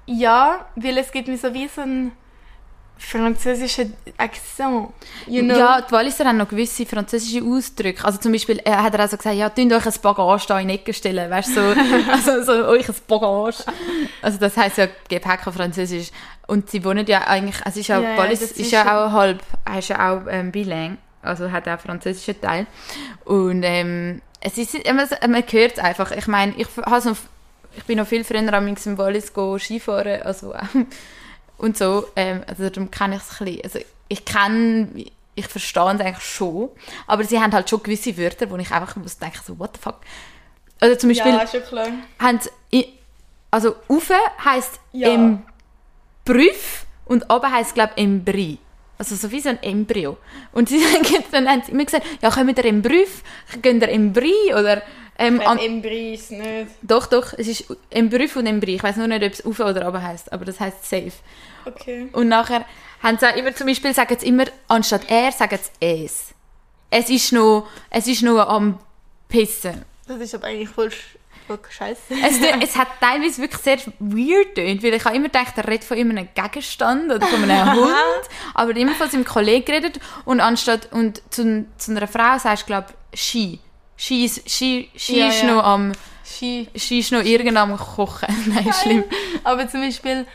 Ja, 0.06 0.66
weil 0.76 0.96
es 0.98 1.12
gibt 1.12 1.28
mir 1.28 1.36
so 1.36 1.52
wie 1.52 1.68
so 1.68 1.82
einen 1.82 2.12
französischen 2.98 3.94
Akzent. 4.16 4.88
You 5.26 5.42
know? 5.42 5.56
Ja, 5.56 5.80
die 5.80 5.92
Walliser 5.92 6.24
haben 6.24 6.36
noch 6.36 6.48
gewisse 6.48 6.84
französische 6.84 7.44
Ausdrücke. 7.44 8.04
Also 8.04 8.18
zum 8.18 8.32
Beispiel 8.32 8.60
äh, 8.64 8.70
hat 8.70 8.94
er 8.94 9.04
auch 9.04 9.08
so 9.08 9.16
gesagt, 9.16 9.36
ja, 9.36 9.48
tun 9.48 9.72
euch 9.72 9.86
ein 9.86 9.94
Bagage 10.02 10.46
da 10.48 10.58
in 10.58 10.68
die 10.68 10.74
Ecke 10.74 10.92
stellen, 10.92 11.30
weißt 11.30 11.56
du, 11.56 11.74
so, 11.74 11.80
also 12.12 12.42
so 12.42 12.66
euch 12.66 12.88
ein 12.88 12.94
Bagage. 13.06 13.64
Also 14.20 14.38
das 14.38 14.56
heisst 14.56 14.78
ja 14.78 14.88
Gepäck 15.08 15.46
auf 15.46 15.54
Französisch. 15.54 16.10
Und 16.46 16.70
sie 16.70 16.84
wohnen 16.84 17.06
ja 17.06 17.26
eigentlich, 17.26 17.64
also 17.64 17.80
ist 17.80 17.88
ja, 17.88 18.00
Ja, 18.00 18.16
Wallis 18.16 18.42
ist, 18.42 18.58
ist 18.58 18.70
ja 18.72 19.06
auch 19.06 19.12
halb, 19.12 19.42
er 19.64 19.78
ist 19.78 19.88
ja 19.88 20.12
auch 20.12 20.22
ähm, 20.28 20.50
bilang, 20.50 20.98
also 21.22 21.50
hat 21.50 21.68
auch 21.68 21.80
französischen 21.80 22.40
Teil. 22.40 22.66
Und 23.24 23.62
ähm, 23.64 24.22
es 24.40 24.58
ist, 24.58 24.74
man, 24.86 25.08
man 25.30 25.42
hört 25.50 25.72
es 25.72 25.78
einfach. 25.78 26.10
Ich 26.12 26.26
meine, 26.26 26.54
ich, 26.56 26.66
habe 26.76 27.00
so, 27.00 27.16
ich 27.76 27.84
bin 27.84 27.98
noch 27.98 28.06
viel 28.06 28.24
früher 28.24 28.52
am 28.52 28.66
im 28.68 28.98
Wallis 28.98 29.32
Skifahren, 29.58 30.22
also 30.22 30.54
und 31.58 31.76
so. 31.76 32.06
Ähm, 32.16 32.42
also 32.46 32.68
darum 32.68 32.90
kenne 32.90 33.16
ich 33.16 33.22
es 33.22 33.40
ein 33.40 33.44
bisschen. 33.46 33.64
Also 33.64 33.78
ich 34.08 34.24
kenne, 34.24 34.88
ich 35.34 35.46
verstehe 35.46 35.94
es 35.94 36.00
eigentlich 36.00 36.20
schon, 36.24 36.70
aber 37.06 37.24
sie 37.24 37.38
haben 37.40 37.52
halt 37.52 37.68
schon 37.68 37.82
gewisse 37.82 38.16
Wörter, 38.16 38.48
wo 38.50 38.56
ich 38.56 38.70
einfach 38.70 38.96
muss 38.96 39.18
denken 39.18 39.40
so, 39.44 39.58
what 39.58 39.76
the 39.76 39.82
fuck. 39.82 39.96
Also 40.80 40.96
zum 40.96 41.10
Beispiel 41.10 41.32
ja, 41.32 41.46
schon 41.46 41.62
klar. 41.62 41.88
haben 42.20 42.40
sie, 42.70 42.94
also 43.50 43.74
Ufe 43.88 44.14
heisst 44.44 44.78
Ja. 44.92 45.08
im 45.12 45.42
Prüf 46.24 46.86
und 47.06 47.32
oben 47.32 47.50
heisst 47.52 47.74
glaube 47.74 47.96
Embry. 47.96 48.58
Also 48.98 49.14
so 49.14 49.30
wie 49.30 49.40
so 49.40 49.48
ein 49.48 49.62
Embryo. 49.62 50.18
Und 50.52 50.68
sie 50.68 50.80
dann 51.32 51.48
haben 51.48 51.62
sie 51.64 51.72
immer 51.72 51.84
gesagt, 51.84 52.04
ja, 52.20 52.30
kommen 52.30 52.56
wir 52.56 52.64
im 52.64 52.82
Prüf, 52.82 53.22
gehen 53.62 53.80
wir 53.80 53.88
im 53.88 54.12
Bri 54.12 54.34
oder 54.52 54.82
ähm, 55.20 55.40
an, 55.40 55.58
Im 55.58 55.82
Preis 55.82 56.30
nicht. 56.30 56.70
doch, 56.80 57.06
doch, 57.06 57.32
es 57.36 57.48
ist 57.48 57.64
Embrüf 57.90 58.36
und 58.36 58.46
Embry. 58.46 58.76
Ich 58.76 58.82
weiß 58.82 58.96
nur 58.98 59.08
nicht, 59.08 59.24
ob 59.24 59.32
es 59.32 59.44
Ufe 59.44 59.64
oder 59.64 59.88
oben 59.88 60.00
heisst, 60.00 60.32
aber 60.32 60.44
das 60.44 60.60
heisst 60.60 60.88
safe. 60.88 61.12
Okay. 61.64 62.08
Und 62.12 62.28
nachher 62.28 62.64
haben 63.02 63.18
sie 63.18 63.26
auch 63.26 63.36
immer, 63.36 63.52
zum 63.52 63.66
Beispiel 63.66 63.92
sagen 63.92 64.16
sie 64.16 64.28
immer, 64.28 64.44
anstatt 64.68 65.10
er, 65.10 65.32
sagen 65.32 65.58
sie 65.58 66.04
es. 66.04 66.34
Es 66.88 67.10
ist 67.10 67.32
noch, 67.32 67.68
es 67.90 68.06
ist 68.06 68.22
noch 68.22 68.38
am 68.48 68.78
Pissen. 69.28 69.84
Das 70.06 70.20
ist 70.20 70.36
aber 70.36 70.46
eigentlich 70.46 70.68
voll, 70.68 70.90
scheiße. 71.70 72.00
Es, 72.10 72.40
es 72.62 72.76
hat 72.76 72.88
teilweise 73.00 73.40
wirklich 73.40 73.62
sehr 73.62 73.78
weird 73.98 74.54
tönt, 74.54 74.82
weil 74.82 74.94
ich 74.94 75.04
habe 75.04 75.16
immer 75.16 75.26
gedacht, 75.26 75.56
er 75.56 75.66
redet 75.66 75.84
von 75.84 75.98
einem 75.98 76.28
Gegenstand 76.34 77.12
oder 77.12 77.26
von 77.26 77.42
einem 77.42 77.72
Hund, 77.76 78.28
aber 78.54 78.76
immer 78.76 78.94
von 78.94 79.08
seinem 79.08 79.24
Kollegen 79.24 79.64
geredet 79.64 80.00
und 80.24 80.40
anstatt, 80.40 80.92
und 80.92 81.22
zu, 81.30 81.66
zu 81.76 81.90
einer 81.90 82.06
Frau 82.06 82.38
sagst 82.38 82.64
du, 82.64 82.66
glaube 82.66 82.88
Ski. 83.14 83.60
Ski 83.96 84.24
ist, 84.24 84.48
Ski, 84.48 84.90
Ski 84.96 85.18
Ja, 85.18 85.28
ist 85.28 85.42
ja. 85.42 85.54
noch 85.54 85.64
am, 85.64 85.92
Ski. 86.24 86.68
Ski 86.76 87.00
ist 87.00 87.10
noch 87.12 87.24
irgendwann 87.24 87.70
am 87.70 87.76
Kochen. 87.76 88.28
Nein, 88.54 88.72
schlimm. 88.82 89.04
Aber 89.42 89.68
zum 89.68 89.80
Beispiel, 89.80 90.26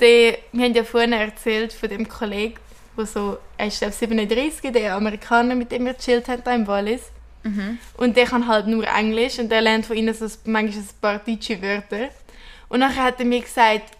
der, 0.00 0.38
wir 0.52 0.64
haben 0.64 0.74
ja 0.74 0.84
vorhin 0.84 1.12
erzählt 1.12 1.72
von 1.72 1.88
dem 1.88 2.08
Kollegen, 2.08 2.56
der 2.96 3.06
so, 3.06 3.38
er 3.56 3.66
ist 3.66 3.78
glaube 3.78 3.94
37, 3.94 4.72
der 4.72 4.94
Amerikaner, 4.94 5.54
mit 5.54 5.72
dem 5.72 5.86
wir 5.86 5.94
gechillt 5.94 6.28
haben, 6.28 6.42
da 6.44 6.54
im 6.54 6.66
Wallis. 6.66 7.10
Und 7.96 8.16
der 8.16 8.26
kann 8.26 8.48
halt 8.48 8.66
nur 8.66 8.86
Englisch 8.86 9.38
und 9.38 9.50
der 9.50 9.60
lernt 9.60 9.86
von 9.86 9.96
ihnen 9.96 10.14
so 10.14 10.26
manchmal 10.44 10.82
ein 10.82 10.88
paar 11.00 11.18
deutsche 11.18 11.60
Wörter. 11.60 12.08
Und 12.68 12.80
nachher 12.80 13.04
hat 13.04 13.20
er 13.20 13.26
mir 13.26 13.40
gesagt, 13.40 13.90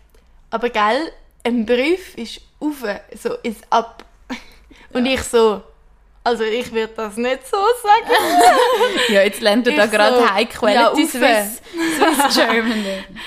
aber 0.50 0.70
gell, 0.70 1.12
ein 1.44 1.66
Brief 1.66 2.16
ist 2.16 2.40
auf, 2.58 2.84
so 3.16 3.34
ist 3.42 3.64
ab. 3.70 4.04
Und 4.92 5.06
ich 5.06 5.20
so, 5.22 5.62
also 6.26 6.42
ich 6.42 6.72
würde 6.72 6.94
das 6.96 7.18
nicht 7.18 7.46
so 7.46 7.56
sagen. 7.82 8.10
Ja, 9.12 9.22
jetzt 9.22 9.40
lernt 9.42 9.66
er 9.66 9.76
da 9.76 9.86
gerade 9.86 10.16
so, 10.16 10.30
High 10.30 10.48
ja, 10.50 10.58
Quality 10.58 11.02
rauf. 11.02 11.10
Swiss, 11.10 11.62
Swiss 11.96 12.34
German. 12.46 12.84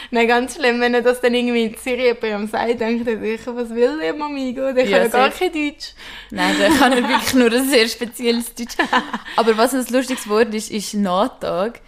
Nein, 0.09 0.27
ganz 0.27 0.55
schlimm, 0.55 0.81
wenn 0.81 0.95
er 0.95 1.03
das 1.03 1.21
dann 1.21 1.35
irgendwie 1.35 1.65
in 1.65 1.77
Syrien 1.77 2.17
bei 2.19 2.31
ihm 2.31 2.47
sagt, 2.47 2.79
denkt 2.79 3.07
er 3.07 3.19
sich, 3.19 3.41
was 3.45 3.69
will 3.69 3.99
der 3.99 4.15
Mamigo? 4.15 4.73
Der 4.73 4.85
Ja, 4.85 4.97
kann 4.97 5.11
ja 5.11 5.29
gar 5.29 5.29
kein 5.29 5.53
Deutsch. 5.53 5.93
Nein, 6.31 6.55
der 6.59 6.69
kann 6.71 6.91
er 6.91 7.07
wirklich 7.07 7.33
nur 7.35 7.51
ein 7.51 7.69
sehr 7.69 7.87
spezielles 7.87 8.55
Deutsch. 8.55 8.75
Aber 9.35 9.55
was 9.57 9.73
ein 9.75 9.85
lustiges 9.91 10.27
Wort 10.27 10.53
ist, 10.55 10.71
ist 10.71 10.95
Nahtag. 10.95 11.81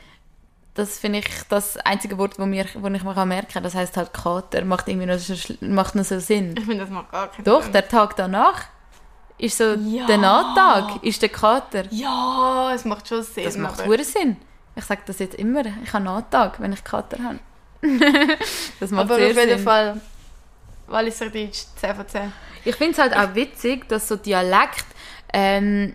Das 0.76 1.00
finde 1.00 1.19
ich 1.19 1.26
das 1.50 1.78
einzige 1.78 2.17
Wort, 2.19 2.38
wo, 2.38 2.45
mir, 2.45 2.65
wo 2.76 2.88
ich 2.88 3.04
mir 3.04 3.26
merken 3.26 3.52
kann. 3.52 3.63
Das 3.63 3.74
heißt 3.74 3.98
halt 3.98 4.13
Kater. 4.13 4.63
Macht 4.63 4.88
irgendwie 4.88 5.08
noch 5.08 5.17
so, 5.17 5.34
macht 5.62 5.95
noch 5.95 6.06
so 6.06 6.19
Sinn. 6.19 6.56
Ich 6.58 6.65
finde, 6.65 6.84
das 6.84 6.89
macht 6.89 7.12
gar 7.12 7.30
keinen 7.32 7.43
Doch, 7.43 7.63
Sinn. 7.63 7.74
der 7.74 7.88
Tag 7.88 8.15
danach 8.15 8.65
ist 9.39 9.58
so 9.58 9.73
Ja. 9.73 10.06
der 10.06 10.17
Nahtag, 10.17 11.04
ist 11.04 11.21
der 11.21 11.30
Kater. 11.30 11.86
Ja, 11.91 12.71
es 12.73 12.86
macht 12.86 13.08
schon 13.08 13.23
Sinn. 13.23 13.45
Das 13.45 13.58
macht 13.58 13.82
aber, 13.82 14.04
Sinn. 14.04 14.38
Ich 14.75 14.86
sage 14.86 15.02
das 15.06 15.19
jetzt 15.19 15.36
immer. 15.36 15.63
Ich 15.84 15.91
habe 15.93 16.04
Nahtag, 16.06 16.60
wenn 16.60 16.73
ich 16.73 16.84
Kater 16.84 17.17
habe. 17.23 17.39
das 18.80 18.91
macht 18.91 19.06
aber 19.06 19.15
sehr 19.15 19.30
auf 19.32 19.36
jeden 19.38 19.49
Sinn. 19.49 19.60
Fall, 19.60 20.02
Walliser 20.88 21.30
Deutsch, 21.30 21.63
10 21.75 21.95
von 21.95 22.08
10. 22.08 22.34
Ich 22.65 22.75
finde 22.75 22.91
es 22.93 22.97
halt 22.99 23.15
auch 23.15 23.36
witzig, 23.36 23.88
dass 23.88 24.08
so 24.08 24.15
Dialekt, 24.17 24.86
ähm, 25.34 25.93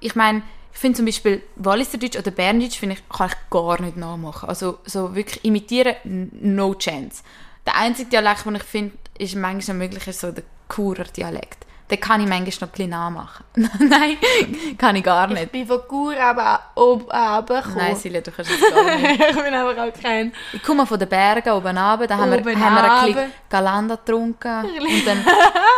ich 0.00 0.14
meine, 0.14 0.42
ich 0.72 0.78
finde 0.78 0.96
zum 0.96 1.06
Beispiel 1.06 1.42
Walliserdeutsch 1.56 2.16
oder 2.16 2.30
Berndeutsch 2.30 2.78
finde 2.78 2.96
ich, 2.96 3.08
kann 3.08 3.28
ich 3.28 3.50
gar 3.50 3.80
nicht 3.80 3.96
nachmachen. 3.96 4.48
Also 4.48 4.78
so 4.84 5.14
wirklich 5.14 5.44
imitieren, 5.44 5.96
no 6.32 6.74
chance. 6.74 7.22
Der 7.66 7.76
einzige 7.76 8.10
Dialekt, 8.10 8.44
den 8.44 8.56
ich 8.56 8.62
finde, 8.64 8.94
ist 9.18 9.34
manchmal 9.36 9.76
möglich, 9.76 10.06
ist 10.06 10.20
so 10.20 10.30
der 10.32 10.44
Churer 10.68 11.04
Dialekt. 11.04 11.63
Den 11.90 12.00
kann 12.00 12.20
ich 12.22 12.26
manchmal 12.28 12.46
noch 12.46 12.62
ein 12.62 12.70
bisschen 12.70 12.90
nachmachen. 12.90 13.44
Nein, 13.54 14.16
kann 14.78 14.96
ich 14.96 15.04
gar 15.04 15.28
Ich 15.30 15.38
nicht. 15.38 15.52
bin 15.52 15.66
von 15.66 15.80
Kur 15.86 16.18
aber 16.18 16.60
oben 16.76 17.04
runtergekommen. 17.10 17.76
Nein, 17.76 17.96
Silja, 17.96 18.20
du 18.22 18.30
kannst 18.30 18.50
es 18.52 18.74
gar 18.74 18.96
nicht. 18.96 19.20
ich 19.30 19.36
bin 19.42 19.54
aber 19.54 19.70
auch 19.84 19.92
kein... 20.02 20.32
Ich 20.54 20.62
komme 20.62 20.86
von 20.86 20.98
den 20.98 21.08
Bergen 21.08 21.50
oben 21.52 21.76
runter, 21.76 22.06
da 22.06 22.16
haben 22.16 22.30
wir, 22.30 22.38
Oben 22.38 22.58
haben 22.64 22.74
wir 22.74 22.90
ein 22.92 23.06
bisschen 23.12 23.32
Galanda 23.50 23.96
getrunken. 23.96 24.64
Und 24.64 25.06
dann, 25.06 25.26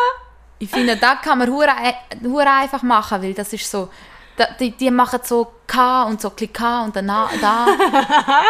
ich 0.60 0.70
finde, 0.70 0.96
da 0.96 1.16
kann 1.16 1.38
man 1.38 1.50
hure 1.50 1.70
ei- 1.76 1.96
hure 2.22 2.50
einfach 2.50 2.82
machen, 2.82 3.20
weil 3.22 3.34
das 3.34 3.52
ist 3.52 3.68
so, 3.68 3.88
die, 4.60 4.70
die 4.72 4.90
machen 4.90 5.20
so 5.24 5.50
K 5.66 6.04
und 6.04 6.20
so 6.20 6.30
bisschen 6.30 6.52
K 6.52 6.84
und 6.84 6.94
dann 6.94 7.06
da. 7.08 7.66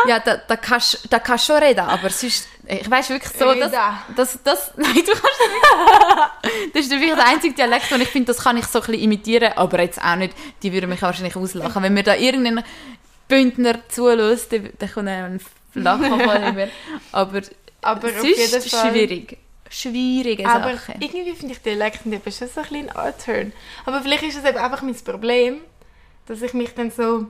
ja, 0.06 0.18
da, 0.18 0.36
da 0.36 0.56
kannst 0.56 1.10
da 1.10 1.20
kannst 1.20 1.46
schon 1.46 1.56
reden, 1.56 1.80
aber 1.80 2.10
sonst, 2.10 2.48
ich 2.68 2.90
weiß 2.90 3.10
wirklich 3.10 3.32
so, 3.32 3.44
dass, 3.54 3.72
Reden. 3.72 4.14
das, 4.16 4.38
das, 4.42 4.72
nein, 4.76 4.94
du 4.94 5.12
kannst 5.12 5.22
nicht. 5.22 6.74
Das 6.74 6.84
ist 6.84 6.90
wirklich 6.90 7.14
der 7.14 7.26
einzige 7.26 7.54
Dialekt, 7.54 7.92
und 7.92 8.00
ich 8.00 8.08
finde, 8.08 8.26
das 8.26 8.42
kann 8.42 8.56
ich 8.56 8.66
so 8.66 8.80
ein 8.80 8.86
bisschen 8.86 9.02
imitieren, 9.02 9.52
aber 9.54 9.80
jetzt 9.80 10.02
auch 10.02 10.16
nicht, 10.16 10.34
die 10.62 10.72
würden 10.72 10.90
mich 10.90 11.02
wahrscheinlich 11.02 11.36
auslachen. 11.36 11.82
Wenn 11.82 11.94
mir 11.94 12.02
da 12.02 12.14
irgendein 12.14 12.64
Bündner 13.28 13.88
zulässt, 13.88 14.52
dann 14.52 14.70
dann 14.78 14.90
kommt 14.92 15.08
ein 15.08 15.40
Lachenfall 15.74 16.52
über. 16.52 16.68
Aber, 17.12 17.40
Aber 17.82 18.08
sonst 18.10 18.24
jeden 18.24 18.62
Fall... 18.62 18.92
schwierig. 18.92 19.38
Schwierige 19.68 20.46
Aber 20.46 20.76
Sachen. 20.76 20.94
irgendwie 21.00 21.32
finde 21.32 21.54
ich 21.54 21.60
Dialekten 21.60 22.12
eben 22.12 22.32
schon 22.32 22.48
so 22.48 22.60
ein 22.60 22.66
bisschen 22.68 22.90
ein. 22.90 23.52
Aber 23.84 24.00
vielleicht 24.00 24.22
ist 24.22 24.38
es 24.38 24.44
eben 24.44 24.58
einfach 24.58 24.82
mein 24.82 24.94
Problem, 24.94 25.58
dass 26.26 26.40
ich 26.42 26.54
mich 26.54 26.72
dann 26.74 26.90
so 26.90 27.26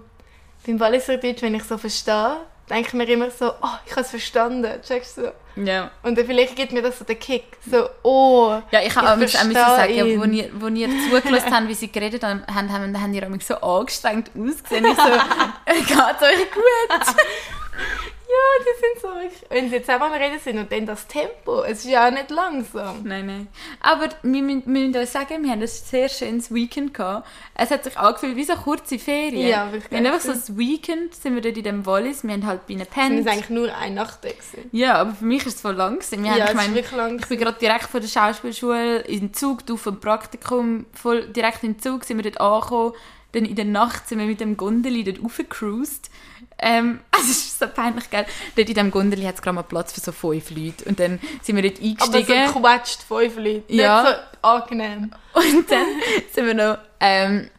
beim 0.66 0.79
Walliser 0.79 1.16
Deutsch, 1.16 1.42
wenn 1.42 1.55
ich 1.55 1.64
so 1.64 1.79
verstehe, 1.79 2.37
denke 2.68 2.88
ich 2.88 2.94
mir 2.94 3.09
immer 3.09 3.31
so, 3.31 3.50
oh, 3.62 3.68
ich 3.85 3.92
habe 3.92 4.00
es 4.02 4.11
verstanden, 4.11 4.81
checkst 4.83 5.18
du? 5.18 5.33
Ja. 5.57 5.90
Und 6.02 6.18
dann 6.18 6.26
vielleicht 6.26 6.57
gibt 6.57 6.72
mir 6.72 6.83
das 6.83 6.98
so 6.98 7.05
den 7.05 7.18
Kick, 7.18 7.44
so, 7.70 7.88
oh, 8.02 8.61
Ja, 8.70 8.83
ich 8.83 8.94
habe 8.94 9.11
auch 9.11 9.16
müssen 9.16 9.37
verstehe 9.37 9.55
sagen, 9.55 9.94
ihn. 9.94 10.20
wo 10.20 10.24
ihr, 10.24 10.50
wo 10.61 10.66
ihr 10.68 10.88
zugelassen 11.09 11.55
habt, 11.55 11.68
wie 11.68 11.74
sie 11.74 11.90
geredet 11.90 12.22
haben, 12.24 12.44
haben, 12.52 12.72
haben, 12.72 13.00
haben 13.00 13.14
ihr 13.14 13.29
mich 13.29 13.46
so 13.46 13.55
angestrengt 13.57 14.31
ausgesehen. 14.37 14.85
Ich 14.85 14.96
so, 14.96 15.02
geht's 15.66 16.22
euch 16.22 16.50
gut? 16.52 17.16
ja, 18.37 18.64
die 18.64 18.81
sind 18.81 19.03
so, 19.03 19.09
wirklich, 19.09 19.51
wenn 19.51 19.68
sie 19.70 19.77
jetzt 19.77 19.90
auch 19.90 20.01
reden 20.12 20.38
sind 20.42 20.59
und 20.59 20.70
dann 20.72 20.87
das 20.87 21.07
Tempo, 21.07 21.62
es 21.62 21.79
ist 21.85 21.90
ja 21.90 22.07
auch 22.07 22.11
nicht 22.12 22.31
langsam. 22.31 23.03
Nein, 23.05 23.27
nein. 23.27 23.49
Aber 23.81 24.09
wir 24.22 24.42
müssen, 24.42 24.62
wir 24.66 24.87
müssen 24.87 24.96
euch 24.96 25.11
sagen, 25.11 25.42
wir 25.42 25.51
haben 25.51 25.61
ein 25.62 25.66
sehr 25.66 26.09
schönes 26.09 26.53
Weekend 26.53 26.94
gehabt. 26.94 27.27
Es 27.55 27.70
hat 27.70 27.85
sich 27.85 27.96
angefühlt 27.99 28.37
wie 28.37 28.44
so 28.44 28.55
kurze 28.55 28.99
Ferien. 28.99 29.49
Ja, 29.49 29.72
wirklich 29.72 29.90
Wir 29.90 29.99
haben 29.99 30.07
einfach 30.07 30.20
so 30.20 30.33
das 30.33 30.57
Weekend, 30.57 31.14
sind 31.14 31.35
wir 31.35 31.42
dort 31.42 31.57
in 31.57 31.64
dem 31.64 31.87
Wallis, 31.87 32.22
wir 32.25 32.33
haben 32.33 32.46
halt 32.46 32.66
bei 32.66 32.75
ihnen 32.75 32.83
Es 32.83 32.88
gepennt. 32.88 33.25
war 33.25 33.33
eigentlich 33.33 33.51
nur 33.51 33.75
eine 33.77 33.94
Nacht 33.94 34.22
gewesen. 34.22 34.68
Ja, 34.72 34.94
aber 34.96 35.12
für 35.14 35.25
mich 35.25 35.46
ist 35.46 35.57
es 35.57 35.61
voll 35.61 35.75
lang 35.75 35.99
gewesen. 35.99 36.22
Wir 36.22 36.31
haben, 36.31 36.38
Ja, 36.38 36.44
ich 36.44 36.51
es 36.51 36.57
ist 36.57 36.62
meine, 36.62 36.75
wirklich 36.75 36.96
lang 36.96 37.18
Ich 37.18 37.27
bin 37.27 37.38
gerade 37.38 37.59
direkt 37.59 37.85
von 37.85 38.01
der 38.01 38.09
Schauspielschule 38.09 39.01
in 39.01 39.20
den 39.20 39.35
Zug, 39.35 39.64
du 39.66 39.77
vom 39.77 40.01
Praktikum, 40.01 40.87
voll 40.92 41.29
direkt 41.29 41.62
in 41.64 41.75
den 41.75 41.81
Zug 41.81 42.05
sind 42.05 42.16
wir 42.22 42.31
dort 42.31 42.40
angekommen. 42.40 42.92
Dann 43.33 43.44
in 43.44 43.55
der 43.57 43.64
Nacht 43.66 44.09
sind 44.09 44.18
wir 44.18 44.27
mit 44.27 44.40
dem 44.40 44.57
Gondeli 44.57 45.05
dort 45.05 45.22
raufgecruised. 45.22 46.11
Ähm, 46.59 47.01
also 47.11 47.31
es 47.31 47.38
ist 47.47 47.59
so 47.59 47.66
peinlich, 47.66 48.09
gell? 48.11 48.27
Dort 48.57 48.69
in 48.69 48.75
dem 48.75 48.90
Gondeli 48.90 49.25
hat 49.25 49.37
es 49.37 49.42
gerade 49.42 49.55
mal 49.55 49.62
Platz 49.62 49.92
für 49.92 50.01
so 50.01 50.12
fünf 50.12 50.51
Leute. 50.51 50.85
Und 50.85 50.99
dann 51.01 51.21
sind 51.42 51.57
wir 51.57 51.62
dort 51.62 51.79
Aber 51.79 52.14
eingestiegen. 52.16 52.49
so 52.49 52.61
quatscht 52.61 53.03
fünf 53.03 53.37
Leute. 53.37 53.64
Ja. 53.69 54.03
Nicht 54.03 54.16
so 54.42 54.49
angenehm. 54.49 55.11
Und 55.35 55.71
dann 55.71 55.87
sind 56.33 56.47
wir 56.47 56.55
noch, 56.55 56.79
ähm, 57.01 57.51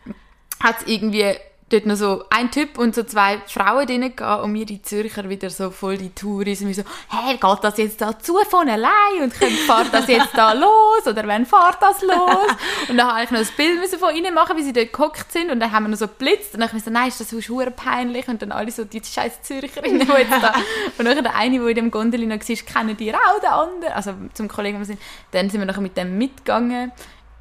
hat 0.60 0.82
es 0.82 0.88
irgendwie 0.88 1.36
dort 1.69 1.86
noch 1.86 1.95
so 1.95 2.23
ein 2.30 2.49
Typ 2.49 2.77
und 2.77 2.95
so 2.95 3.03
zwei 3.03 3.39
Frauen 3.45 3.86
drin 3.86 4.15
gehabt 4.15 4.43
und 4.43 4.53
wir 4.53 4.65
die 4.65 4.82
Zürcher 4.82 5.30
wieder 5.30 5.49
so 5.49 5.69
voll 5.69 5.97
die 5.97 6.10
Touris 6.10 6.62
und 6.62 6.67
wir 6.67 6.75
so, 6.75 6.84
hey, 7.10 7.36
geht 7.36 7.63
das 7.63 7.77
jetzt 7.77 7.99
da 7.99 8.17
zu 8.17 8.38
von 8.49 8.69
allein 8.69 9.21
und 9.21 9.34
könnt, 9.38 9.58
fahrt 9.60 9.93
das 9.93 10.08
jetzt 10.08 10.30
da 10.34 10.53
los 10.53 11.06
oder 11.06 11.27
wann 11.27 11.45
fahrt 11.45 11.82
das 11.82 12.01
los? 12.01 12.47
Und 12.88 12.97
dann 12.97 13.08
habe 13.08 13.23
ich 13.23 13.32
noch 13.32 13.39
ein 13.39 13.47
Bild 13.58 13.80
müssen 13.80 13.99
von 13.99 14.15
ihnen 14.15 14.34
machen, 14.34 14.56
wie 14.56 14.63
sie 14.63 14.71
dort 14.71 14.93
gehockt 14.93 15.32
sind 15.32 15.51
und 15.51 15.60
dann 15.60 15.71
haben 15.71 15.84
wir 15.84 15.89
noch 15.89 15.97
so 15.97 16.08
geblitzt 16.08 16.53
und 16.53 16.62
dann 16.62 16.69
habe 16.69 16.77
ich 16.77 16.86
so, 16.86 16.91
nein, 16.91 17.10
ist 17.10 17.19
das 17.19 17.30
so 17.30 17.38
hure 17.38 17.71
peinlich? 17.71 18.27
Und 18.30 18.41
dann 18.41 18.53
alle 18.53 18.71
so, 18.71 18.86
die 18.86 19.01
scheiß 19.03 19.41
Zürcherinnen, 19.41 20.08
die 20.08 20.12
jetzt 20.12 20.32
da, 20.32 20.53
und 20.97 21.06
dann 21.06 21.21
der 21.21 21.36
eine, 21.36 21.60
der 21.60 21.67
in 21.67 21.75
dem 21.75 21.91
Gondeli 21.91 22.25
noch 22.25 22.38
war, 22.38 22.56
kennen 22.56 22.95
die 22.95 23.13
auch 23.13 23.39
den 23.41 23.49
anderen, 23.49 23.93
also 23.93 24.13
zum 24.34 24.47
Kollegen, 24.47 24.80
wir 24.80 24.86
sind, 24.86 25.01
dann 25.32 25.49
sind 25.49 25.60
wir 25.60 25.65
nachher 25.65 25.82
mit 25.82 25.97
dem 25.97 26.17
mitgegangen, 26.17 26.93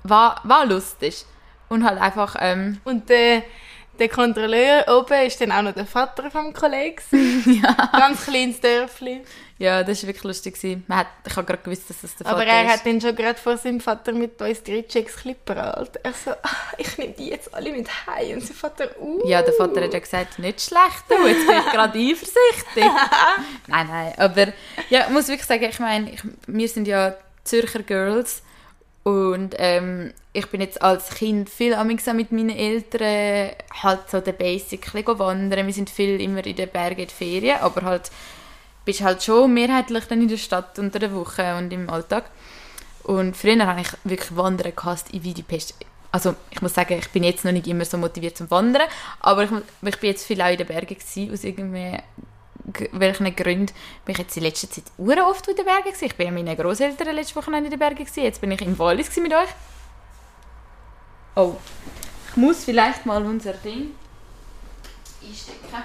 war, 0.03 0.41
war 0.43 0.67
lustig. 0.67 1.25
Und 1.69 1.85
halt 1.85 2.01
einfach, 2.01 2.37
ähm, 2.39 2.81
Und 2.85 3.09
der, 3.09 3.43
der 3.99 4.09
Kontrolleur 4.09 4.85
oben 4.89 5.27
ist 5.27 5.41
dann 5.41 5.53
auch 5.53 5.63
noch 5.63 5.73
der 5.73 5.87
Vater 5.87 6.31
vom 6.31 6.53
Kollegen. 6.53 7.03
ja. 7.63 7.73
Ganz 7.93 8.25
kleines 8.27 8.61
Dörfli. 8.61 9.23
ja, 9.59 9.83
das 9.83 10.03
war 10.03 10.09
wirklich 10.09 10.25
lustig. 10.25 10.57
Man 10.87 10.99
hat, 10.99 11.07
ich 11.27 11.35
habe 11.37 11.47
gerade 11.47 11.63
gewusst, 11.63 11.89
dass 11.89 12.01
das 12.03 12.15
der 12.17 12.27
Vater 12.27 12.37
Aber 12.37 12.47
er 12.47 12.65
ist. 12.65 12.73
hat 12.73 12.87
dann 12.87 13.01
schon 13.01 13.17
gerade 13.17 13.39
vor 13.39 13.57
seinem 13.57 13.81
Vater 13.81 14.13
mit 14.13 14.41
uns 14.41 14.63
drei 14.63 14.83
Chicks 14.83 15.17
Clipper. 15.17 15.87
Er 16.03 16.13
so, 16.13 16.31
ah, 16.31 16.49
ich 16.79 16.97
nehme 16.99 17.15
die 17.15 17.29
jetzt 17.29 17.55
alle 17.55 17.73
mit 17.73 17.89
heim. 18.07 18.35
Und 18.35 18.47
sein 18.47 18.57
Vater, 18.57 18.91
uh. 19.01 19.23
Ja, 19.27 19.43
der 19.43 19.55
Vater 19.55 19.83
hat 19.83 19.93
ja 19.93 19.99
gesagt, 20.01 20.39
nicht 20.39 20.61
schlecht, 20.61 21.05
du, 21.09 21.27
jetzt 21.27 21.47
bin 21.47 21.57
ich 21.59 21.73
gerade 21.73 21.99
eifersüchtig. 21.99 22.85
nein, 23.67 23.87
nein, 23.89 24.13
aber 24.17 24.49
ja, 24.91 25.07
ich 25.07 25.11
muss 25.11 25.29
wirklich 25.29 25.47
sagen, 25.47 25.65
ich 25.65 25.79
meine, 25.81 26.11
ich, 26.11 26.21
wir 26.47 26.69
sind 26.69 26.87
ja 26.87 27.15
Zürcher 27.45 27.83
Girls 27.83 28.43
und 29.07 29.55
ähm, 29.59 30.13
ich 30.33 30.49
bin 30.49 30.61
jetzt 30.61 30.83
als 30.83 31.11
Kind 31.11 31.49
viel 31.49 31.77
mit 32.13 32.33
meinen 32.33 32.51
Eltern 32.51 33.53
halt 33.81 34.11
so 34.11 34.21
der 34.21 34.33
Basic, 34.33 34.93
wandern, 35.21 35.65
wir 35.65 35.73
sind 35.73 35.91
viel 35.91 36.21
immer 36.21 36.45
in 36.45 36.57
den 36.57 36.69
Bergen 36.69 37.03
in 37.03 37.07
die 37.07 37.15
Ferien, 37.15 37.61
aber 37.61 37.83
halt 37.83 38.11
bist 38.85 39.03
halt 39.03 39.23
schon 39.23 39.55
mehrheitlich 39.55 40.07
dann 40.07 40.23
in 40.23 40.29
der 40.29 40.37
Stadt 40.37 40.77
unter 40.81 40.99
der 40.99 41.15
Woche 41.15 41.57
und 41.57 41.73
im 41.73 41.89
Alltag. 41.89 42.25
Und 43.05 43.37
früher 43.37 43.65
habe 43.65 43.83
ich 43.83 43.89
wirklich 44.03 44.37
Wandern 44.37 44.73
gehasst, 44.75 45.07
wie 45.13 45.35
die 45.35 45.45
Pest. 45.45 45.77
Also 46.11 46.35
ich 46.51 46.61
muss 46.61 46.75
sagen, 46.75 46.99
ich 46.99 47.09
bin 47.11 47.23
jetzt 47.23 47.45
noch 47.45 47.53
nicht 47.53 47.69
immer 47.69 47.85
so 47.85 47.99
motiviert 47.99 48.37
zum 48.37 48.51
Wandern, 48.51 48.89
aber 49.21 49.45
ich, 49.45 49.51
ich 49.83 49.99
bin 49.99 50.11
jetzt 50.11 50.27
viel 50.27 50.41
auch 50.43 50.51
in 50.51 50.59
den 50.59 50.67
Bergen 50.67 50.97
gewesen, 50.97 51.33
aus 51.33 51.45
irgendwie 51.45 51.93
g- 51.93 52.01
welchen 52.93 53.35
Gründen 53.37 53.73
bin 54.05 54.13
ich 54.13 54.19
jetzt 54.19 54.37
in 54.37 54.43
letzter 54.43 54.71
Zeit 54.71 54.85
ure 54.99 55.25
oft 55.25 55.47
in 55.49 55.57
den 55.57 55.65
Bergen 55.65 55.85
gewesen. 55.85 56.05
Ich 56.05 56.17
bin 56.17 56.27
ja 56.27 56.33
mit 56.33 56.45
meinen 56.45 56.57
Großeltern 56.57 57.15
letzte 57.15 57.37
Woche 57.37 57.57
in 57.57 57.71
den 57.71 57.79
Bergen 57.79 57.97
gewesen. 57.97 58.23
Jetzt 58.25 58.41
bin 58.41 58.51
ich 58.51 58.61
im 58.61 58.79
Wallis 58.79 59.15
mit 59.17 59.33
euch. 59.33 59.49
Oh, 61.37 61.57
ich 62.29 62.37
muss 62.37 62.65
vielleicht 62.65 63.07
mal 63.07 63.25
unser 63.25 63.53
Ding 63.53 63.95
einstecken. 65.23 65.83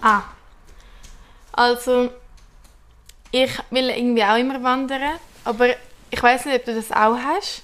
Ah. 0.00 0.22
Also, 1.52 2.10
ich 3.30 3.50
will 3.70 3.90
irgendwie 3.90 4.24
auch 4.24 4.36
immer 4.36 4.62
wandern, 4.62 5.18
aber 5.44 5.68
ich 6.10 6.22
weiß 6.22 6.46
nicht, 6.46 6.56
ob 6.56 6.64
du 6.64 6.74
das 6.74 6.90
auch 6.90 7.16
hast. 7.16 7.62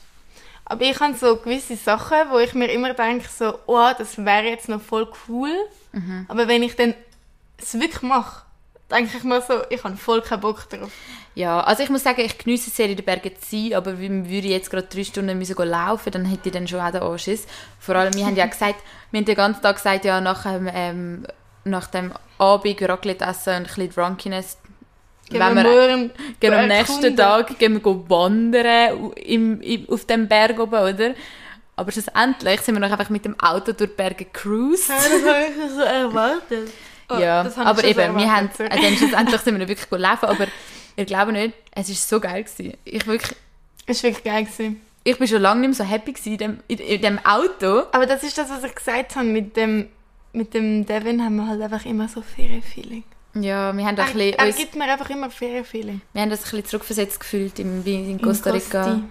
Aber 0.64 0.82
ich 0.82 1.00
habe 1.00 1.14
so 1.14 1.36
gewisse 1.36 1.76
Sachen, 1.76 2.30
wo 2.30 2.38
ich 2.38 2.54
mir 2.54 2.70
immer 2.70 2.92
denke, 2.92 3.26
so, 3.28 3.58
oh, 3.66 3.90
das 3.96 4.18
wäre 4.18 4.44
jetzt 4.44 4.68
noch 4.68 4.80
voll 4.80 5.10
cool. 5.26 5.50
Aber 6.28 6.46
wenn 6.46 6.62
ich 6.62 6.76
dann 6.76 6.94
es 7.58 7.74
wirklich 7.74 8.02
mache, 8.02 8.42
denke 8.90 9.16
ich 9.16 9.24
mir 9.24 9.40
so, 9.42 9.62
ich 9.70 9.82
habe 9.84 9.96
voll 9.96 10.22
keinen 10.22 10.40
Bock 10.40 10.68
drauf. 10.68 10.90
Ja, 11.34 11.60
also 11.60 11.82
ich 11.82 11.90
muss 11.90 12.02
sagen, 12.02 12.20
ich 12.20 12.36
genieße 12.36 12.70
es 12.70 12.76
sehr 12.76 12.88
in 12.88 12.96
den 12.96 13.04
Bergen 13.04 13.30
zu 13.40 13.48
sein, 13.50 13.74
aber 13.74 14.00
wenn 14.00 14.28
wir 14.28 14.40
jetzt 14.40 14.70
gerade 14.70 14.86
drei 14.86 15.04
Stunden 15.04 15.38
müssen 15.38 15.56
laufen, 15.56 16.10
dann 16.10 16.24
hätte 16.24 16.48
ich 16.48 16.52
dann 16.52 16.66
schon 16.66 16.80
auch 16.80 16.90
den 16.90 17.02
Anschiss. 17.02 17.46
Vor 17.78 17.94
allem, 17.94 18.14
wir 18.14 18.26
haben 18.26 18.34
ja 18.36 18.46
gesagt, 18.46 18.82
wir 19.10 19.18
haben 19.18 19.24
den 19.24 19.36
ganzen 19.36 19.62
Tag 19.62 19.76
gesagt, 19.76 20.04
ja, 20.04 20.20
nach, 20.20 20.42
dem, 20.42 20.68
ähm, 20.72 21.26
nach 21.64 21.86
dem 21.88 22.12
Abend 22.38 22.82
Raclette 22.82 23.24
essen 23.24 23.50
und 23.50 23.56
ein 23.56 23.62
bisschen 23.64 23.90
Drunkiness, 23.90 24.58
Gehen 25.28 25.40
wenn 25.40 25.54
wir 25.56 25.64
wir, 25.64 25.70
morgen 25.70 26.10
gehen 26.40 26.54
am 26.54 26.70
erkunden. 26.70 26.78
nächsten 26.78 27.16
Tag 27.16 27.58
gehen 27.58 27.84
wir 27.84 28.10
wandern 28.10 29.12
im, 29.16 29.60
im, 29.60 29.88
auf 29.90 30.06
dem 30.06 30.26
Berg 30.26 30.58
oben, 30.58 30.74
oder? 30.74 31.14
Aber 31.76 31.92
schlussendlich 31.92 32.60
sind 32.62 32.74
wir 32.74 32.80
noch 32.80 32.90
einfach 32.90 33.10
mit 33.10 33.24
dem 33.24 33.38
Auto 33.38 33.72
durch 33.72 33.90
die 33.90 33.96
Berge 33.96 34.24
cruised. 34.24 34.88
Ja, 34.88 34.96
das 34.96 35.34
habe 35.34 35.44
ich 35.44 35.72
so 35.72 35.80
erwartet. 35.82 36.70
Oh, 37.10 37.18
ja, 37.18 37.50
aber 37.56 37.84
eben, 37.84 38.16
wir 38.16 38.34
haben, 38.36 38.50
äh, 38.58 38.68
dann 38.68 38.96
schlussendlich 38.96 39.40
sind 39.42 39.54
wir 39.54 39.58
dann 39.60 39.68
wirklich 39.68 39.88
gelaufen, 39.88 40.26
aber 40.26 40.46
ich 40.96 41.06
glaube 41.06 41.32
nicht, 41.32 41.54
es 41.74 41.88
war 41.88 41.94
so 41.96 42.20
geil. 42.20 42.44
Gewesen. 42.44 42.74
Ich, 42.84 43.06
wirklich, 43.06 43.36
Es 43.86 44.02
war 44.02 44.10
wirklich 44.10 44.24
geil. 44.24 44.44
Gewesen. 44.44 44.80
ich 45.04 45.18
bin 45.18 45.26
schon 45.28 45.40
lange 45.40 45.60
nicht 45.62 45.78
mehr 45.78 45.86
so 45.86 45.90
happy 45.90 46.12
gewesen 46.12 46.32
in 46.32 46.38
dem, 46.38 46.58
in, 46.68 46.78
in 46.78 47.00
dem 47.00 47.18
Auto. 47.24 47.84
Aber 47.92 48.04
das 48.06 48.22
ist 48.24 48.36
das, 48.36 48.50
was 48.50 48.62
ich 48.64 48.74
gesagt 48.74 49.16
habe. 49.16 49.26
Mit 49.26 49.56
dem, 49.56 49.88
mit 50.32 50.52
dem 50.54 50.84
Devin 50.84 51.24
haben 51.24 51.36
wir 51.36 51.46
halt 51.46 51.62
einfach 51.62 51.86
immer 51.86 52.08
so 52.08 52.20
Ferienfeeling. 52.20 53.04
Ja, 53.34 53.72
wir 53.76 53.84
haben, 53.86 53.96
da 53.96 54.04
ein 54.04 54.12
bisschen, 54.12 54.34
er 54.34 54.46
uns, 54.46 54.56
gibt 54.56 54.74
mir 54.74 54.84
einfach 54.90 55.08
immer 55.10 55.30
Ferienfeeling. 55.30 56.00
wir 56.12 56.22
haben 56.22 56.30
das 56.30 56.40
ein 56.40 56.42
bisschen 56.50 56.64
zurückversetzt 56.66 57.20
gefühlt 57.20 57.58
in, 57.58 57.84
in 57.84 58.10
In 58.10 58.20
Costa 58.20 58.50
Rica. 58.50 58.82
Costi. 58.82 59.02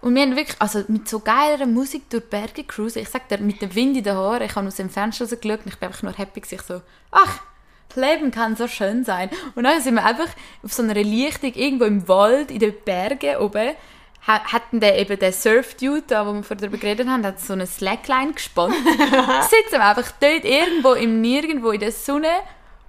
Und 0.00 0.14
wir 0.14 0.22
haben 0.22 0.36
wirklich, 0.36 0.56
also 0.60 0.84
mit 0.88 1.08
so 1.08 1.18
geiler 1.18 1.66
Musik 1.66 2.08
durch 2.10 2.22
die 2.24 2.30
Berge 2.30 2.64
cruisen. 2.64 3.00
Ich 3.02 3.08
sag 3.08 3.28
dir, 3.28 3.38
mit 3.38 3.60
dem 3.60 3.74
Wind 3.74 3.96
in 3.96 4.04
den 4.04 4.14
Haaren, 4.16 4.42
ich 4.42 4.54
habe 4.54 4.66
aus 4.68 4.76
dem 4.76 4.90
Fenster 4.90 5.24
rausgeschaut 5.24 5.60
und 5.64 5.72
ich 5.72 5.78
bin 5.78 5.88
einfach 5.88 6.02
nur 6.02 6.12
happy 6.12 6.40
gewesen. 6.40 6.62
So, 6.66 6.80
ach, 7.10 7.40
das 7.88 7.96
Leben 7.96 8.30
kann 8.30 8.54
so 8.54 8.68
schön 8.68 9.04
sein. 9.04 9.28
Und 9.56 9.64
dann 9.64 9.80
sind 9.82 9.94
wir 9.94 10.04
einfach 10.04 10.28
auf 10.62 10.72
so 10.72 10.82
einer 10.82 10.94
Lichtung 10.94 11.52
irgendwo 11.54 11.84
im 11.84 12.06
Wald, 12.06 12.50
in 12.52 12.60
den 12.60 12.74
Bergen 12.84 13.36
oben, 13.38 13.70
ha- 14.26 14.44
hatten 14.52 14.78
der 14.78 14.98
eben 15.00 15.18
den 15.18 15.32
Surf-Dude, 15.32 16.02
da, 16.06 16.26
wo 16.26 16.32
wir 16.32 16.42
vorher 16.44 16.58
darüber 16.68 16.78
geredet 16.78 17.08
haben, 17.08 17.24
hat 17.26 17.40
so 17.40 17.54
eine 17.54 17.66
Slackline 17.66 18.34
gespannt. 18.34 18.74
Sitzen 19.50 19.72
wir 19.72 19.84
einfach 19.84 20.12
dort 20.20 20.44
irgendwo 20.44 20.92
im 20.92 21.20
Nirgendwo 21.20 21.70
in 21.70 21.80
der 21.80 21.92
Sonne 21.92 22.30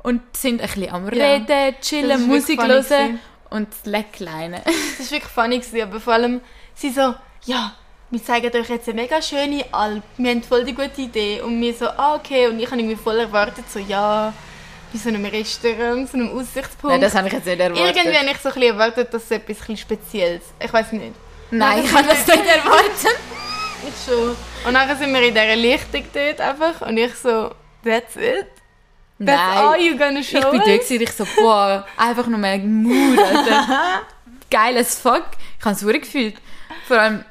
und 0.03 0.21
sind 0.37 0.61
ein 0.61 0.67
bisschen 0.67 0.93
am 0.93 1.11
Ja. 1.11 1.25
Reden, 1.25 1.47
Das 1.47 1.87
chillen, 1.87 2.27
Musik 2.27 2.61
hören 2.61 3.19
und 3.49 3.73
Slackline. 3.73 4.61
Das 4.65 4.99
war 5.07 5.11
wirklich 5.11 5.23
funny, 5.33 5.59
gewesen, 5.59 5.81
aber 5.81 5.99
vor 5.99 6.13
allem, 6.13 6.41
sie 6.79 6.91
so, 6.91 7.15
ja, 7.45 7.73
wir 8.09 8.23
zeigen 8.23 8.51
euch 8.55 8.69
jetzt 8.69 8.89
eine 8.89 9.01
mega 9.01 9.21
schöne 9.21 9.65
Alp, 9.71 10.03
wir 10.17 10.31
haben 10.31 10.43
voll 10.43 10.63
die 10.63 10.73
gute 10.73 11.01
Idee. 11.01 11.41
Und 11.41 11.61
wir 11.61 11.73
so, 11.73 11.87
ah, 11.87 12.15
okay. 12.15 12.47
Und 12.47 12.59
ich 12.59 12.65
habe 12.65 12.77
irgendwie 12.77 12.95
voll 12.95 13.19
erwartet, 13.19 13.65
so, 13.71 13.79
ja, 13.79 14.33
bei 14.91 14.99
so 14.99 15.09
einem 15.09 15.25
Restaurant, 15.25 16.09
so 16.09 16.17
einem 16.17 16.29
Aussichtspunkt. 16.29 16.93
Nein, 16.93 17.01
das 17.01 17.13
habe 17.15 17.27
ich 17.27 17.33
jetzt 17.33 17.45
nicht 17.45 17.59
erwartet. 17.59 17.95
Irgendwie 17.95 18.17
habe 18.17 18.31
ich 18.31 18.37
so 18.37 18.49
ein 18.49 18.55
bisschen 18.55 18.73
erwartet, 18.73 19.13
dass 19.13 19.23
es 19.23 19.31
etwas 19.31 19.79
Spezielles 19.79 20.43
Ich 20.59 20.73
weiß 20.73 20.91
nicht. 20.93 21.13
Nein, 21.51 21.83
Nachher 21.83 21.83
ich 21.83 21.93
habe 21.93 22.07
das 22.07 22.27
nicht 22.27 22.45
erwartet. 22.45 23.19
Ich 23.81 24.05
schon. 24.05 24.35
Und 24.67 24.73
dann 24.73 24.97
sind 24.97 25.13
wir 25.13 25.21
in 25.21 25.33
dieser 25.33 25.55
Lichtung 25.55 26.03
dort 26.13 26.41
einfach 26.41 26.85
und 26.85 26.97
ich 26.97 27.15
so, 27.15 27.51
that's 27.81 28.17
it? 28.17 28.47
That's 29.17 29.57
all 29.57 29.71
Nein. 29.71 29.85
you 29.85 29.97
gonna 29.97 30.21
show 30.21 30.39
Ich 30.39 30.51
bin 30.51 30.59
dort 30.59 30.81
gewesen, 30.81 31.01
ich 31.01 31.11
so, 31.13 31.25
boah, 31.37 31.87
einfach 31.95 32.27
nur 32.27 32.39
mehr 32.39 32.57
Mut, 32.57 33.17
Alter. 33.17 34.01
Geil 34.51 34.77
as 34.77 34.99
fuck. 34.99 35.27
Ich 35.59 35.65
habe 35.65 35.75
es 35.75 36.01
gefühlt. 36.01 36.35
Vor 36.89 36.99
allem, 36.99 37.23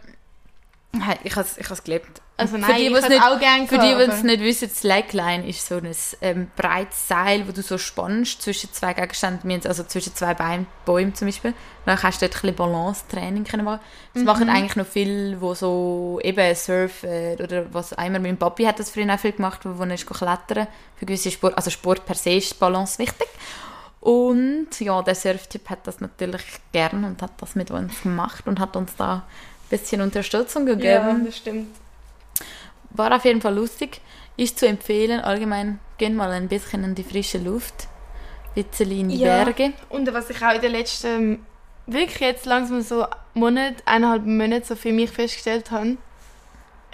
ich 1.25 1.35
habe 1.37 1.47
es 1.47 1.59
ich 1.59 1.69
has 1.69 1.83
gelebt. 1.85 2.23
Also 2.37 2.55
Für 2.55 2.61
nein, 2.61 2.77
die, 2.77 2.87
ich 2.87 3.09
nicht- 3.09 3.21
auch 3.23 3.39
gerne 3.41 3.67
Für 3.67 3.79
die, 3.79 3.95
die 3.97 4.03
es 4.13 4.23
nicht 4.23 4.41
wissen, 4.41 4.71
Slackline 4.71 5.45
ist 5.49 5.67
so 5.67 5.79
ein 5.79 5.91
ähm, 6.21 6.51
breites 6.55 7.09
Seil, 7.09 7.49
wo 7.49 7.53
du 7.53 7.63
so 7.63 7.79
spannst 7.79 8.41
zwischen 8.43 8.73
zwei 8.73 8.95
Gegenständen, 8.95 9.61
also 9.67 9.83
zwischen 9.83 10.15
zwei 10.15 10.35
Beinen, 10.35 10.69
Bäumen 10.85 11.17
zum 11.17 11.27
Beispiel. 11.27 11.53
Dann 11.85 11.99
kannst 11.99 12.23
du 12.23 12.27
dort 12.27 12.37
ein 12.37 12.41
bisschen 12.43 12.57
Balance-Training 12.57 13.45
machen. 13.65 13.81
Das 14.15 14.21
Mhm. 14.23 14.27
machen 14.27 14.49
eigentlich 14.49 14.77
noch 14.77 14.87
viele, 14.87 15.41
wo 15.41 15.53
so 15.55 16.21
eben 16.23 16.55
surfen 16.55 17.35
oder 17.43 17.75
was 17.75 17.93
einmal 17.95 18.21
mein 18.21 18.37
Papi 18.39 18.63
hat 18.65 18.79
das 18.79 18.91
früher 18.91 19.13
auch 19.13 19.19
viel 19.19 19.33
gemacht, 19.33 19.61
wo 19.65 19.83
er 19.83 19.95
ist 19.95 20.07
klettern. 20.07 20.69
Für 20.95 21.07
gewisse 21.07 21.33
Sport, 21.33 21.57
also 21.57 21.71
Sport 21.71 22.07
per 22.07 22.15
se 22.15 22.31
ist 22.31 22.57
Balance 22.61 23.01
wichtig. 23.01 23.29
Und 24.09 24.69
ja, 24.81 25.03
der 25.03 25.15
Surftyp 25.15 25.69
hat 25.69 25.87
das 25.87 26.01
natürlich 26.01 26.41
gern 26.73 27.05
und 27.05 27.21
hat 27.21 27.33
das 27.43 27.55
mit 27.55 27.71
uns 27.71 28.01
gemacht 28.03 28.47
und 28.47 28.59
hat 28.59 28.75
uns 28.75 28.97
da 28.97 29.17
ein 29.17 29.23
bisschen 29.69 30.01
Unterstützung 30.01 30.67
Ja, 30.67 30.75
gegeben. 30.75 31.27
das 31.27 31.37
stimmt. 31.37 31.69
War 32.89 33.15
auf 33.15 33.27
jeden 33.27 33.43
Fall 33.43 33.55
lustig. 33.55 34.01
Ist 34.39 34.59
zu 34.59 34.67
empfehlen. 34.67 35.21
Allgemein, 35.21 35.79
gehen 35.99 36.15
mal 36.17 36.31
ein 36.31 36.49
bisschen 36.49 36.85
in 36.85 36.95
die 36.95 37.03
frische 37.03 37.37
Luft. 37.37 37.87
Witzeli 38.55 39.01
in 39.01 39.09
die 39.11 39.19
Ja. 39.19 39.45
Berge. 39.45 39.75
Und 39.91 40.11
was 40.15 40.31
ich 40.31 40.43
auch 40.43 40.55
in 40.55 40.63
den 40.63 40.73
letzten, 40.73 41.45
wirklich 41.87 42.21
jetzt 42.21 42.47
langsam 42.47 42.81
so 42.81 43.07
Monat, 43.35 43.75
eineinhalb 43.85 44.25
Monate 44.25 44.65
so 44.65 44.75
für 44.75 44.91
mich 44.93 45.11
festgestellt 45.11 45.71
habe, 45.71 45.99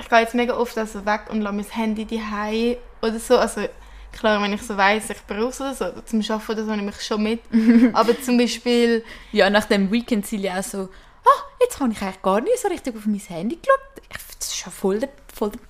ich 0.01 0.09
gehe 0.09 0.19
jetzt 0.19 0.35
mega 0.35 0.57
oft 0.57 0.77
also 0.77 1.07
weg 1.07 1.27
und 1.31 1.43
lasse 1.43 1.55
mein 1.55 1.65
Handy 1.71 2.05
daheim 2.07 2.75
oder 3.03 3.21
so. 3.21 3.39
Also 3.39 3.69
klar, 4.15 4.41
wenn 4.43 4.53
ich 4.53 4.63
so 4.63 4.77
weiss, 4.77 5.11
ich 5.11 5.23
brauche 5.27 5.49
es 5.49 5.61
oder 5.61 5.75
so, 5.75 5.85
oder 5.87 6.05
zum 6.07 6.21
Arbeiten 6.21 6.51
oder 6.53 6.65
so, 6.65 6.71
nehme 6.77 6.91
ich 6.91 7.01
schon 7.03 7.23
mit. 7.23 7.41
Aber 7.95 8.21
zum 8.21 8.39
Beispiel, 8.39 9.05
Ja, 9.33 9.51
nach 9.51 9.65
dem 9.67 9.91
Weekend 9.93 10.27
sind 10.27 10.41
ja 10.41 10.59
auch 10.59 10.63
so, 10.65 10.89
ah, 11.25 11.43
jetzt 11.61 11.79
habe 11.81 11.93
ich 11.93 12.01
eigentlich 12.03 12.23
gar 12.23 12.41
nicht 12.41 12.59
so 12.59 12.69
richtig 12.69 12.97
auf 12.97 13.07
mein 13.07 13.19
Handy 13.19 13.57
geschaut. 13.57 14.03
Ich- 14.11 14.37
Das 14.39 14.49
ist 14.49 14.57
schon 14.57 14.73
voll 14.73 14.99
der, 15.01 15.09
voll 15.35 15.51
der 15.51 15.61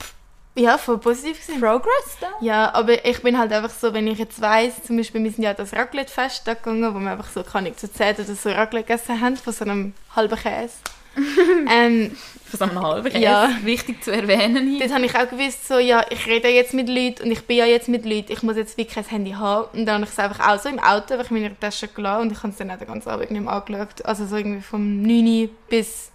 ja, 0.57 0.79
voll 0.79 0.99
positiv 0.99 1.45
gewesen. 1.45 1.61
Progress 1.61 2.17
da. 2.21 2.29
Ja, 2.41 2.73
aber 2.75 3.05
ich 3.05 3.21
bin 3.23 3.37
halt 3.37 3.53
einfach 3.53 3.71
so, 3.77 3.93
wenn 3.93 4.07
ich 4.07 4.21
jetzt 4.21 4.41
weiss, 4.41 4.75
zum 4.87 4.97
Beispiel, 4.97 5.25
wir 5.25 5.33
sind 5.33 5.43
ja 5.43 5.53
das 5.53 5.73
Raclette-Fest 5.73 6.43
da 6.47 6.55
gegangen, 6.55 6.95
wo 6.95 7.01
wir 7.01 7.11
einfach 7.11 7.29
so, 7.29 7.43
kann 7.43 7.67
ich 7.67 7.77
zu 7.77 7.91
zehn 7.93 8.15
oder 8.15 8.25
so 8.37 8.51
Raclette 8.51 8.87
gegessen 8.87 9.21
haben, 9.21 9.37
von 9.37 9.53
so 9.53 9.65
einem 9.65 9.95
halben 10.15 10.39
Käse. 10.39 10.75
ähm, 11.71 12.11
Von 12.47 12.59
so 12.59 12.65
einem 12.65 12.81
halben. 12.83 13.21
Ja. 13.21 13.51
Wichtig 13.63 14.03
zu 14.03 14.13
erwähnen 14.13 14.69
hier. 14.69 14.81
dort 14.81 14.95
habe 14.95 15.07
ich 15.07 15.15
auch 15.17 15.29
gewusst, 15.29 15.67
so, 15.67 15.79
ja, 15.79 16.05
ich 16.11 16.27
rede 16.27 16.49
jetzt 16.49 16.75
mit 16.75 16.89
Leuten 16.89 17.25
und 17.25 17.31
ich 17.31 17.45
bin 17.45 17.57
ja 17.57 17.67
jetzt 17.67 17.89
mit 17.89 18.05
Leuten, 18.05 18.33
ich 18.33 18.43
muss 18.43 18.57
jetzt 18.57 18.77
wirklich 18.77 18.95
kein 18.95 19.05
Handy 19.05 19.33
haben. 19.33 19.69
Und 19.79 19.87
dann 19.87 19.97
habe 19.97 20.05
ich 20.05 20.11
es 20.11 20.19
einfach 20.19 20.49
auch 20.49 20.61
so 20.61 20.69
im 20.69 20.79
Auto 20.79 21.15
einfach 21.15 21.31
in 21.31 21.43
meiner 21.43 21.59
Tasche 21.59 21.89
gelassen 21.89 22.23
und 22.23 22.33
ich 22.33 22.39
habe 22.39 22.49
es 22.49 22.57
dann 22.57 22.71
auch 22.71 22.79
den 22.79 22.89
ganzen 22.89 23.09
Abend 23.09 23.31
nicht 23.31 23.41
mehr 23.41 23.53
angeschaut. 23.53 24.05
Also 24.05 24.27
so 24.27 24.37
irgendwie 24.37 24.63
vom 24.63 25.03
9 25.03 25.27
Uhr 25.27 25.49
bis 25.69 26.11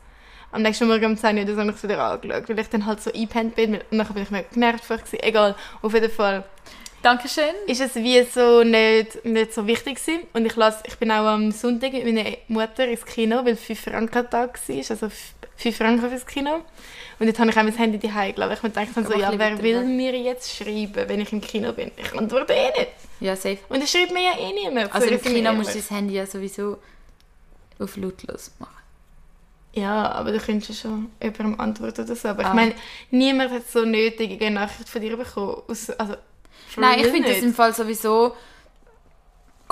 am 0.52 0.64
nächsten 0.64 0.88
Morgen 0.88 1.06
um 1.06 1.18
10 1.18 1.38
Uhr 1.38 1.58
habe 1.58 1.70
ich 1.70 1.76
es 1.76 1.84
wieder 1.84 2.04
angeschaut, 2.04 2.50
weil 2.50 2.60
ich 2.60 2.70
dann 2.70 2.86
halt 2.86 3.02
so 3.02 3.12
eingepennt 3.12 3.56
bin 3.56 3.76
und 3.76 3.98
dann 3.98 4.08
bin 4.08 4.24
ich 4.24 4.32
mega 4.32 4.48
genervt. 4.52 4.84
vorher. 4.84 5.24
Egal, 5.24 5.56
auf 5.82 5.94
jeden 5.94 6.12
Fall 6.12 6.44
Dankeschön. 7.02 7.54
ist 7.68 7.82
es 7.82 7.96
wie 7.96 8.22
so 8.24 8.64
nicht, 8.64 9.24
nicht 9.26 9.54
so 9.54 9.66
wichtig 9.66 9.96
gewesen. 10.04 10.22
Und 10.34 10.46
ich, 10.46 10.56
las, 10.56 10.84
ich 10.86 10.98
bin 10.98 11.12
auch 11.12 11.26
am 11.26 11.52
Sonntag 11.52 11.94
mit 11.94 12.06
meiner 12.06 12.26
Mutter 12.48 12.88
ins 12.88 13.06
Kino, 13.06 13.44
weil 13.46 13.56
5 13.56 13.80
Franken 13.80 14.30
Tag 14.30 14.60
war, 14.68 14.76
also 14.76 15.10
5 15.58 15.78
Franken 15.78 16.10
fürs 16.10 16.26
Kino. 16.26 16.62
Und 17.20 17.28
jetzt 17.28 17.40
habe 17.40 17.50
ich 17.50 17.58
auch 17.58 17.64
mein 17.64 17.76
Handy 17.76 18.00
daheim 18.00 18.34
gelassen. 18.34 18.54
Ich 18.54 18.64
mir 18.64 18.70
gedacht, 18.70 19.08
so, 19.08 19.14
ja, 19.18 19.32
wer 19.38 19.62
will 19.62 19.84
mir 19.84 20.18
jetzt 20.18 20.54
schreiben, 20.56 21.08
wenn 21.08 21.20
ich 21.22 21.32
im 21.34 21.42
Kino 21.42 21.72
bin? 21.74 21.92
Ich 21.98 22.14
antworte 22.18 22.54
eh 22.54 22.70
nicht. 22.78 22.92
Ja, 23.20 23.36
safe. 23.36 23.60
Und 23.70 23.84
es 23.84 23.92
schreibt 23.92 24.12
mir 24.14 24.24
ja 24.24 24.38
eh 24.40 24.54
niemand. 24.54 24.94
Also 24.94 25.08
im 25.08 25.22
Kino 25.22 25.54
musst 25.54 25.74
du 25.76 25.80
das 25.80 25.90
Handy 25.92 26.14
ja 26.16 26.26
sowieso 26.26 26.78
auf 27.80 27.96
lautlos 27.98 28.52
machen. 28.60 28.74
Ja, 29.74 30.12
aber 30.14 30.32
du 30.32 30.40
könntest 30.40 30.70
ja 30.70 30.76
schon 30.90 31.12
jemandem 31.22 31.60
antworten 31.60 32.02
oder 32.06 32.16
so. 32.16 32.28
Aber 32.30 32.44
Ah. 32.46 32.50
ich 32.50 32.54
meine, 32.56 32.74
niemand 33.12 33.52
hat 33.52 33.70
so 33.70 33.86
nötig 33.86 34.42
eine 34.42 34.52
Nachricht 34.56 34.90
von 34.90 35.02
dir 35.02 35.16
bekommen. 35.16 35.62
Also, 35.68 36.16
Nein, 36.78 37.00
ich 37.00 37.08
finde 37.08 37.30
das 37.30 37.42
im 37.42 37.54
Fall 37.54 37.74
sowieso 37.74 38.36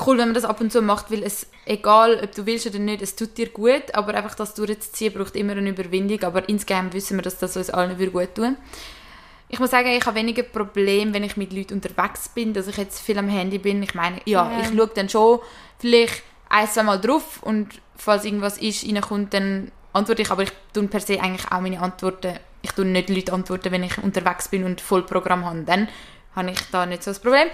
cool, 0.05 0.17
wenn 0.17 0.27
man 0.27 0.33
das 0.36 0.45
ab 0.45 0.62
und 0.62 0.71
zu 0.71 0.81
macht, 0.81 1.12
weil 1.12 1.23
es, 1.23 1.47
egal 1.65 2.19
ob 2.23 2.31
du 2.36 2.45
willst 2.45 2.67
oder 2.67 2.79
nicht, 2.79 3.01
es 3.01 3.15
tut 3.15 3.38
dir 3.38 3.49
gut, 3.49 3.93
aber 3.93 4.13
einfach 4.13 4.36
das 4.36 4.53
durchzuziehen 4.53 5.13
braucht 5.13 5.36
immer 5.36 5.53
eine 5.53 5.69
Überwindung, 5.69 6.21
aber 6.23 6.47
insgeheim 6.49 6.93
wissen 6.93 7.17
wir, 7.17 7.23
dass 7.23 7.39
das 7.39 7.57
uns 7.57 7.69
allen 7.71 7.97
gut 8.12 8.36
tun 8.36 8.57
Ich 9.49 9.60
muss 9.60 9.71
sagen, 9.71 9.88
ich 9.89 10.05
habe 10.05 10.17
weniger 10.17 10.43
Probleme, 10.43 11.13
wenn 11.13 11.23
ich 11.23 11.38
mit 11.38 11.51
Leuten 11.53 11.75
unterwegs 11.75 12.29
bin, 12.29 12.53
dass 12.53 12.67
ich 12.67 12.77
jetzt 12.77 12.99
viel 13.01 13.17
am 13.17 13.29
Handy 13.29 13.57
bin. 13.57 13.81
Ich 13.81 13.95
meine, 13.95 14.17
ja, 14.25 14.51
Ja. 14.51 14.60
ich 14.60 14.67
schaue 14.77 14.89
dann 14.93 15.10
schon 15.10 15.39
vielleicht 15.79 16.21
ein, 16.49 16.67
zwei 16.67 16.83
Mal 16.83 16.99
drauf 16.99 17.41
und 17.41 17.69
falls 17.95 18.25
irgendwas 18.25 18.57
ist, 18.57 18.86
reinkommt, 18.86 19.33
dann 19.33 19.71
antworte 19.93 20.21
ich, 20.21 20.31
aber 20.31 20.43
ich 20.43 20.51
tue 20.73 20.88
per 20.88 20.99
se 20.99 21.19
eigentlich 21.19 21.51
auch 21.51 21.60
meine 21.62 21.81
Antworten, 21.81 22.38
ich 22.62 22.71
tue 22.71 22.86
nicht 22.86 23.10
Leute 23.10 23.33
antworten, 23.33 23.71
wenn 23.71 23.83
ich 23.83 23.97
unterwegs 23.97 24.47
bin 24.49 24.63
und 24.63 24.79
Vollprogramm 24.81 25.45
habe, 25.45 25.63
dann 25.63 25.88
habe 26.38 26.52
ich 26.52 26.60
da 26.71 26.86
nicht 26.86 27.04
so 27.04 27.12
das 27.12 27.19
Problem. 27.19 27.47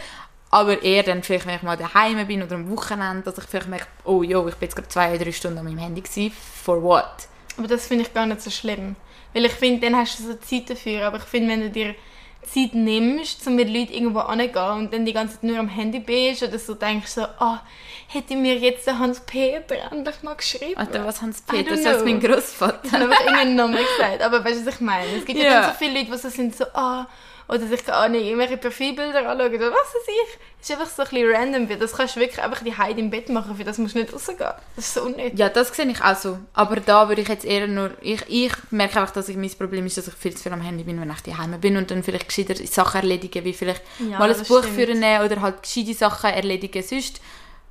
Aber 0.51 0.83
eher 0.83 1.01
dann 1.01 1.23
vielleicht, 1.23 1.47
wenn 1.47 1.55
ich 1.55 1.63
mal 1.63 1.75
daheim 1.77 2.27
bin 2.27 2.43
oder 2.43 2.53
am 2.53 2.69
Wochenende, 2.69 3.23
dass 3.23 3.39
ich 3.39 3.45
vielleicht 3.45 3.67
merke, 3.69 3.87
oh 4.03 4.21
jo, 4.21 4.47
ich 4.47 4.53
bin 4.55 4.67
jetzt 4.67 4.75
gerade 4.75 4.87
zwei, 4.89 5.17
drei 5.17 5.31
Stunden 5.31 5.57
an 5.57 5.65
meinem 5.65 5.79
Handy 5.79 6.01
gewesen. 6.01 6.31
For 6.63 6.83
what? 6.83 7.09
Aber 7.57 7.67
das 7.67 7.87
finde 7.87 8.03
ich 8.03 8.13
gar 8.13 8.27
nicht 8.27 8.41
so 8.41 8.51
schlimm. 8.51 8.95
Weil 9.33 9.45
ich 9.45 9.51
finde, 9.53 9.81
dann 9.81 9.95
hast 9.99 10.19
du 10.19 10.23
so 10.25 10.33
Zeit 10.35 10.69
dafür. 10.69 11.07
Aber 11.07 11.17
ich 11.17 11.23
finde, 11.23 11.49
wenn 11.49 11.61
du 11.61 11.69
dir 11.71 11.95
Zeit 12.43 12.75
nimmst, 12.75 13.47
um 13.47 13.55
mit 13.55 13.67
Leuten 13.69 13.93
irgendwo 13.93 14.19
anzugehen 14.19 14.71
und 14.77 14.93
dann 14.93 15.05
die 15.05 15.13
ganze 15.13 15.35
Zeit 15.35 15.43
nur 15.43 15.57
am 15.57 15.69
Handy 15.69 15.99
bist 15.99 16.43
oder 16.43 16.59
so 16.59 16.75
denkst 16.75 17.07
so, 17.11 17.21
ah, 17.23 17.61
hätte 18.09 18.35
mir 18.35 18.55
jetzt 18.57 18.85
der 18.85 18.99
Hans-Peter 18.99 19.75
endlich 19.91 20.21
mal 20.21 20.35
geschrieben. 20.35 20.75
Alter, 20.77 21.03
was 21.05 21.21
Hans 21.21 21.39
I 21.39 21.43
Peter? 21.51 21.71
don't 21.73 21.83
Das 21.83 21.97
ist 21.97 22.05
mein 22.05 22.17
Ich 22.21 22.23
Großvater. 22.29 22.91
habe 22.91 23.03
einfach 23.05 23.21
irgendeinen 23.21 23.55
Namen 23.55 23.77
gesagt. 23.77 24.21
Aber 24.21 24.43
weißt 24.45 24.61
du, 24.61 24.65
was 24.67 24.75
ich 24.75 24.81
meine? 24.81 25.07
Es 25.17 25.25
gibt 25.25 25.39
ja, 25.39 25.45
Ja. 25.45 25.61
dann 25.61 25.71
so 25.71 25.77
viele 25.79 25.99
Leute, 25.99 26.11
die 26.11 26.17
so 26.17 26.29
sind, 26.29 26.55
so, 26.55 26.65
ah, 26.73 27.07
oder 27.47 27.67
sich 27.67 27.85
gar 27.85 28.07
nicht 28.09 28.25
irgendwelche 28.25 28.57
Profilbilder 28.57 29.29
anschauen 29.29 29.53
oder 29.55 29.71
was 29.71 29.93
weiß 29.93 30.07
ich. 30.07 30.39
Es 30.61 30.69
ist 30.69 30.79
einfach 30.79 30.89
so 30.89 31.03
ein 31.03 31.09
bisschen 31.09 31.35
random. 31.35 31.69
weil 31.69 31.77
Das 31.77 31.91
kannst 31.93 32.15
du 32.15 32.19
wirklich 32.21 32.41
einfach 32.41 32.63
die 32.63 32.75
Heide 32.77 32.99
im 33.01 33.09
Bett 33.09 33.27
machen, 33.29 33.55
für 33.57 33.63
das 33.65 33.77
musst 33.77 33.95
du 33.95 33.99
nicht 33.99 34.13
rausgehen. 34.13 34.37
Das 34.75 34.85
ist 34.85 34.93
so 34.93 35.03
unnötig. 35.03 35.37
Ja, 35.37 35.49
das 35.49 35.75
sehe 35.75 35.85
ich 35.85 36.01
auch 36.01 36.15
so. 36.15 36.39
Aber 36.53 36.77
da 36.77 37.09
würde 37.09 37.21
ich 37.21 37.27
jetzt 37.27 37.43
eher 37.45 37.67
nur... 37.67 37.91
Ich, 38.01 38.21
ich 38.29 38.53
merke 38.71 38.99
einfach, 39.01 39.13
dass 39.13 39.27
ich, 39.29 39.35
mein 39.35 39.49
Problem 39.51 39.85
ist, 39.85 39.97
dass 39.97 40.07
ich 40.07 40.13
viel 40.13 40.33
zu 40.35 40.43
viel 40.43 40.53
am 40.53 40.61
Handy 40.61 40.83
bin, 40.83 40.99
wenn 41.01 41.11
ich 41.11 41.21
daheim 41.21 41.59
bin 41.59 41.75
und 41.77 41.91
dann 41.91 42.01
vielleicht 42.01 42.27
gescheiter 42.29 42.55
Sachen 42.65 43.01
erledigen, 43.01 43.43
wie 43.43 43.53
vielleicht 43.53 43.81
Ja, 43.99 44.19
mal 44.19 44.31
ein 44.31 44.37
das 44.37 44.47
Buch 44.47 44.59
stimmt. 44.63 44.75
führen 44.75 44.97
oder 44.99 45.41
halt 45.41 45.63
gescheite 45.63 45.93
Sachen 45.93 46.29
erledigen 46.29 46.81
sonst, 46.81 47.19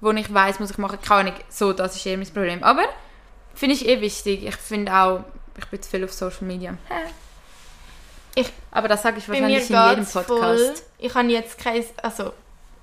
wo 0.03 0.11
ich 0.11 0.33
weiß 0.33 0.61
muss 0.61 0.71
ich 0.71 0.79
machen. 0.79 0.99
Keine 1.01 1.31
Ahnung. 1.31 1.35
So, 1.49 1.73
das 1.73 1.97
ist 1.97 2.05
eher 2.05 2.19
mein 2.19 2.27
Problem. 2.27 2.63
Aber 2.63 2.85
finde 3.55 3.75
ich 3.75 3.89
eh 3.89 4.01
wichtig. 4.03 4.45
Ich 4.45 4.57
finde 4.57 4.93
auch, 4.93 5.25
ich 5.59 5.65
bin 5.67 5.81
zu 5.81 5.89
viel 5.91 6.05
auf 6.05 6.13
Social 6.13 6.43
Media. 6.47 6.77
Ich- 8.35 8.53
Aber 8.71 8.89
das 8.89 9.03
sage 9.03 9.19
ich 9.19 9.29
wahrscheinlich 9.29 9.69
in 9.71 9.77
jedem 9.77 9.97
geht's 9.97 10.13
voll. 10.13 10.25
Podcast. 10.25 10.85
Ich 10.99 11.15
habe 11.15 11.29
jetzt 11.29 11.59
kein, 11.59 11.85
also 12.03 12.33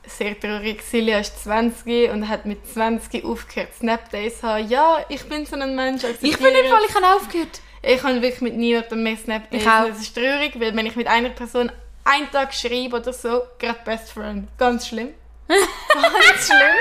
sehr 0.06 0.40
traurig, 0.40 0.82
Silja 0.84 1.20
ist 1.20 1.44
20 1.44 2.10
und 2.12 2.28
hat 2.30 2.46
mit 2.46 2.66
20 2.72 3.24
aufgehört 3.26 3.74
Snapdays 3.78 4.40
zu 4.42 4.48
haben. 4.48 4.68
Ja, 4.68 5.04
ich 5.10 5.24
bin 5.28 5.46
so 5.46 5.56
ein 5.56 5.76
Mensch. 5.76 6.04
Ich 6.04 6.38
bin 6.38 6.48
im 6.48 6.70
Fall, 6.72 6.82
ich 6.88 6.96
habe 6.96 7.16
aufgehört. 7.16 7.62
Ich 7.82 8.04
habe 8.04 8.22
wirklich 8.22 8.42
mit 8.42 8.56
niemandem 8.56 9.04
mehr 9.04 9.18
Snapdays. 9.18 9.62
Ich 9.62 9.68
auch. 9.68 9.88
Das 9.88 10.00
ist 10.00 10.14
traurig, 10.16 10.60
weil 10.60 10.76
wenn 10.76 10.86
ich 10.86 10.96
mit 10.96 11.08
einer 11.08 11.30
Person 11.30 11.72
einen 12.04 12.30
Tag 12.32 12.54
schreibe 12.54 12.98
oder 12.98 13.14
so, 13.14 13.44
gerade 13.58 13.80
Best 13.86 14.12
Friend. 14.12 14.48
Ganz 14.58 14.88
schlimm. 14.88 15.14
ganz 15.48 16.46
schlimm. 16.46 16.76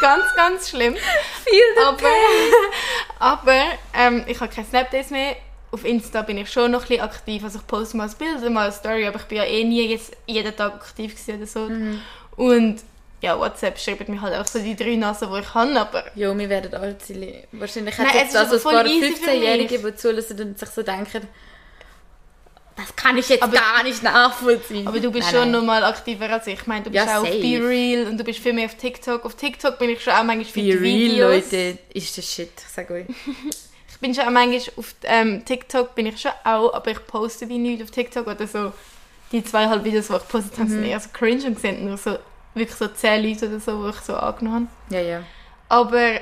Ganz, 0.00 0.24
ganz 0.36 0.70
schlimm. 0.70 0.94
Viel 1.44 1.84
Aber, 1.84 2.08
aber 3.18 3.62
ähm, 3.94 4.24
ich 4.26 4.38
habe 4.40 4.52
keine 4.52 4.66
Snapdays 4.66 5.10
mehr. 5.10 5.36
Auf 5.74 5.84
Insta 5.84 6.22
bin 6.22 6.38
ich 6.38 6.50
schon 6.50 6.70
noch 6.70 6.82
ein 6.82 6.88
bisschen 6.88 7.02
aktiv. 7.02 7.42
Also 7.44 7.58
ich 7.58 7.66
poste 7.66 7.96
mal 7.96 8.08
ein 8.08 8.14
Bild 8.16 8.38
oder 8.38 8.50
mal 8.50 8.64
eine 8.64 8.72
Story, 8.72 9.06
aber 9.06 9.18
ich 9.18 9.24
bin 9.26 9.38
ja 9.38 9.44
eh 9.44 9.64
nie 9.64 9.86
jetzt 9.88 10.12
jeden 10.26 10.54
Tag 10.56 10.74
aktiv 10.74 11.14
oder 11.28 11.46
so. 11.46 11.60
Mhm. 11.68 12.00
Und 12.36 12.76
ja, 13.20 13.38
WhatsApp 13.38 13.78
schreibt 13.78 14.08
mir 14.08 14.20
halt 14.20 14.34
auch 14.34 14.46
so 14.46 14.58
die 14.58 14.76
drei 14.76 14.96
Nasen, 14.96 15.28
die 15.32 15.40
ich 15.40 15.54
habe, 15.54 15.80
aber 15.80 16.04
Jo, 16.14 16.36
wir 16.36 16.48
werden 16.48 16.74
alle 16.74 16.96
Ziele. 16.98 17.44
Wahrscheinlich 17.52 17.96
hat 17.98 18.08
es 18.08 18.14
jetzt 18.14 18.36
also 18.36 18.56
ein 18.68 18.74
paar 18.74 18.86
easy 18.86 19.12
für 19.12 19.30
15-Jährige, 19.30 19.78
mich. 19.78 19.92
die 19.94 19.96
zulassen 19.96 20.40
und 20.40 20.58
sich 20.58 20.68
so 20.68 20.82
denken, 20.82 21.26
das 22.76 22.96
kann 22.96 23.16
ich 23.16 23.28
jetzt 23.28 23.42
Aber- 23.42 23.56
gar 23.56 23.82
nicht 23.84 24.02
nachvollziehen. 24.02 24.86
Aber 24.86 24.98
du 25.00 25.10
bist 25.10 25.26
Nein, 25.26 25.32
schon 25.42 25.50
nein. 25.52 25.60
noch 25.60 25.62
mal 25.66 25.84
aktiver 25.84 26.28
als 26.28 26.46
ich. 26.48 26.54
Ich 26.54 26.66
meine, 26.66 26.82
du 26.84 26.90
bist 26.90 27.06
Ja, 27.06 27.18
auch 27.18 27.22
auf 27.22 27.28
safe. 27.28 27.40
Be 27.40 27.66
Real 27.66 28.06
und 28.08 28.18
du 28.18 28.24
bist 28.24 28.40
viel 28.40 28.52
mehr 28.52 28.66
auf 28.66 28.74
TikTok. 28.74 29.24
Auf 29.24 29.36
TikTok 29.36 29.78
bin 29.78 29.90
ich 29.90 30.02
schon 30.02 30.12
auch 30.12 30.24
manchmal 30.24 30.44
für 30.44 30.54
Be 30.60 30.62
die 30.62 30.72
real, 30.72 30.82
Videos. 30.82 31.52
Leute, 31.52 31.78
ist 31.94 32.18
das 32.18 32.24
Shit, 32.32 32.50
ich 32.56 32.72
sag 32.74 32.90
euch. 32.90 33.06
Ich 33.08 33.56
bin 34.04 34.14
schon 34.14 34.24
auch 34.24 34.30
manchmal 34.30 34.60
auf 34.76 34.94
ähm, 35.04 35.42
TikTok 35.46 35.94
bin 35.94 36.04
ich 36.04 36.20
schon 36.20 36.32
auch, 36.44 36.74
aber 36.74 36.90
ich 36.90 37.06
poste 37.06 37.48
wie 37.48 37.56
nichts 37.56 37.84
auf 37.84 37.90
TikTok 37.90 38.26
oder 38.26 38.46
so. 38.46 38.70
Die 39.32 39.42
zweieinhalb 39.42 39.82
Videos, 39.82 40.08
die 40.08 40.12
ich 40.12 40.18
gepostet 40.20 40.52
habe, 40.58 40.64
Mhm. 40.68 40.72
sind 40.74 40.84
eher 40.84 41.00
so 41.00 41.08
cringe 41.10 41.46
und 41.46 41.58
sind 41.58 41.82
nur 41.82 41.96
so 41.96 42.18
wirklich 42.54 42.76
so 42.78 42.86
zehn 42.88 43.24
Leute 43.26 43.48
oder 43.48 43.60
so, 43.60 43.82
die 43.82 43.96
ich 43.96 44.04
so 44.04 44.14
angenommen 44.14 44.68
habe. 44.90 44.94
Ja, 44.94 45.00
ja. 45.00 45.20
Aber 45.70 46.20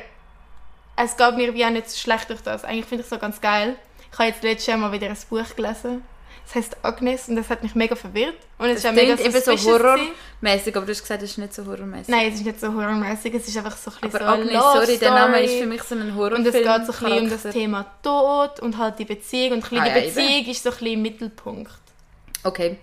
es 0.95 1.17
geht 1.17 1.37
mir 1.37 1.53
wie 1.55 1.65
auch 1.65 1.71
nicht 1.71 1.91
so 1.91 1.99
schlecht 1.99 2.31
durch 2.31 2.41
das. 2.43 2.65
Eigentlich 2.65 2.87
finde 2.87 3.01
ich 3.03 3.07
es 3.07 3.11
so 3.11 3.19
ganz 3.19 3.41
geil. 3.41 3.75
Ich 4.13 4.19
habe 4.19 4.29
jetzt 4.29 4.43
letztes 4.45 4.67
Jahr 4.69 4.79
mal 4.79 4.93
wieder 4.93 5.09
ein 5.09 5.17
Buch 5.29 5.57
gelesen. 5.57 6.05
Das 6.47 6.55
heißt 6.57 6.77
Agnes 6.83 7.29
und 7.29 7.37
das 7.37 7.49
hat 7.49 7.63
mich 7.63 7.75
mega 7.75 7.95
verwirrt. 7.97 8.37
Und 8.59 8.67
es 8.69 8.83
Das 8.83 8.85
ist 8.85 8.91
auch 8.91 8.95
mega 8.95 9.15
eben 9.15 9.41
so 9.41 9.71
horrormäßig, 9.71 10.77
aber 10.77 10.85
du 10.87 10.93
hast 10.93 11.01
gesagt, 11.03 11.23
es 11.23 11.31
ist 11.31 11.39
nicht 11.39 11.55
so 11.55 11.65
horrormäßig. 11.65 12.09
Nein, 12.09 12.29
es 12.29 12.35
ist 12.35 12.45
nicht 12.45 12.61
so 12.61 12.73
horrormäßig, 12.75 13.35
es 13.35 13.49
ist 13.49 13.57
einfach 13.57 13.77
so 13.77 13.91
ein 13.91 14.11
bisschen 14.11 14.23
aber 14.27 14.37
so 14.37 14.41
Agnes, 14.43 14.53
Love 14.55 14.85
sorry, 14.87 14.99
der 14.99 15.11
Name 15.11 15.33
Story. 15.35 15.45
ist 15.47 15.61
für 15.61 15.67
mich 15.67 15.83
so 15.83 15.95
ein 15.95 16.15
Horrorfilm. 16.15 16.41
Und 16.41 16.47
es 16.47 16.53
geht 16.55 16.65
so 16.65 16.71
ein 16.71 16.87
bisschen 16.87 17.19
um 17.19 17.31
das. 17.31 17.43
Thema 17.55 17.87
Tod 18.03 18.61
und 18.61 18.77
halt 18.77 18.99
die 18.99 19.05
Beziehung. 19.05 19.53
Und 19.63 19.73
ein 19.73 19.79
Ah, 19.79 19.85
die 19.85 19.91
ja, 19.91 19.97
eben. 19.99 20.15
Beziehung 20.15 20.47
ist 20.47 20.63
so 20.63 20.69
ein 20.71 20.73
bisschen 20.77 20.93
im 20.93 21.03
Mittelpunkt. 21.03 21.73
Okay. 22.45 22.79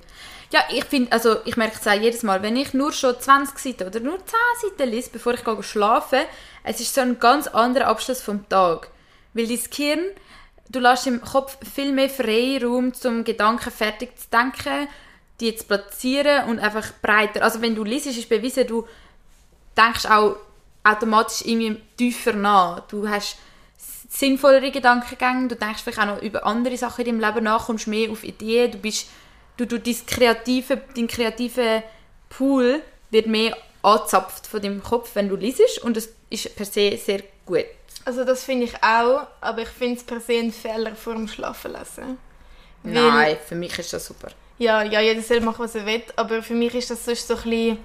Ja, 0.52 0.62
ich 0.72 0.86
finde, 0.86 1.12
also 1.12 1.38
ich 1.46 1.58
merke 1.58 1.78
es 1.80 1.88
auch 1.88 1.94
jedes 1.94 2.24
Mal, 2.24 2.42
wenn 2.42 2.56
ich 2.56 2.74
nur 2.74 2.92
schon 2.92 3.20
20 3.20 3.60
Seiten 3.60 3.88
oder 3.88 4.00
nur 4.00 4.18
10 4.18 4.26
Seiten 4.62 4.90
lese, 4.90 5.12
bevor 5.12 5.36
ich 5.36 5.44
gehe 5.44 5.62
schlafen, 5.62 6.22
es 6.64 6.80
ist 6.80 6.96
so 6.96 7.02
ein 7.02 7.20
ganz 7.20 7.46
anderer 7.48 7.86
Abschluss 7.88 8.22
vom 8.22 8.48
Tag. 8.50 8.90
Weil 9.36 9.48
dein 9.48 9.60
Gehirn, 9.70 10.00
du 10.70 10.80
lässt 10.80 11.08
im 11.08 11.22
Kopf 11.22 11.58
viel 11.74 11.92
mehr 11.92 12.10
Freiraum, 12.10 12.94
zum 12.94 13.24
Gedanken 13.24 13.72
fertig 13.72 14.18
zu 14.18 14.28
denken, 14.30 14.88
die 15.40 15.56
zu 15.56 15.66
platzieren 15.66 16.50
und 16.50 16.60
einfach 16.60 16.92
breiter. 17.02 17.44
Also 17.44 17.62
wenn 17.62 17.76
du 17.76 17.84
liest, 17.84 18.08
ist 18.08 18.30
bewiesen, 18.30 18.68
du 18.68 18.88
denkst 19.76 20.06
auch 20.06 20.36
automatisch 20.84 21.42
irgendwie 21.46 21.82
tiefer 21.98 22.34
nach. 22.34 22.82
Du 22.88 23.08
hast 23.08 23.38
sinnvollere 24.10 24.72
Gedankengänge, 24.72 25.50
du 25.50 25.56
denkst 25.56 25.82
vielleicht 25.84 26.00
auch 26.00 26.06
noch 26.06 26.22
über 26.22 26.46
andere 26.46 26.78
Sachen 26.78 27.06
in 27.06 27.20
deinem 27.20 27.34
Leben 27.34 27.44
nach, 27.46 27.66
kommst 27.66 27.88
mehr 27.88 28.12
auf 28.12 28.24
Ideen, 28.24 28.72
du 28.72 28.78
bist, 28.80 29.08
du, 29.58 29.66
du 29.66 29.80
dein 29.80 29.96
kreative, 30.06 30.82
dein 30.96 31.08
kreative 31.08 31.84
Pool 32.30 32.82
wird 33.12 33.28
mehr 33.28 33.56
angezapft 33.82 34.48
von 34.48 34.62
deinem 34.62 34.84
Kopf, 34.84 35.12
wenn 35.14 35.30
du 35.30 35.36
liest 35.36 35.80
und 35.84 35.96
es 35.96 36.10
ist 36.30 36.56
per 36.56 36.66
se 36.66 36.98
sehr 36.98 37.22
gut. 37.46 37.66
Also 38.06 38.24
das 38.24 38.44
finde 38.44 38.66
ich 38.66 38.76
auch, 38.84 39.28
aber 39.42 39.62
ich 39.62 39.68
finde 39.70 39.98
es 39.98 40.04
per 40.04 40.20
se 40.20 40.34
ein 40.40 40.52
Fehler 40.52 40.96
vor 40.96 41.14
dem 41.14 41.28
Schlafen 41.28 41.72
lassen. 41.74 42.18
Weil- 42.84 42.94
Nein, 42.94 43.38
für 43.48 43.56
mich 43.56 43.78
ist 43.78 43.94
das 43.94 44.06
super. 44.06 44.30
Ja, 44.58 44.84
ja, 44.84 45.00
jeder 45.02 45.22
soll 45.22 45.42
machen, 45.42 45.60
was 45.64 45.76
er 45.76 45.86
will, 45.86 46.04
aber 46.16 46.42
für 46.44 46.54
mich 46.54 46.74
ist 46.76 46.90
das 46.90 47.06
sonst 47.06 47.28
so 47.28 47.36
ein 47.36 47.42
bisschen, 47.44 47.78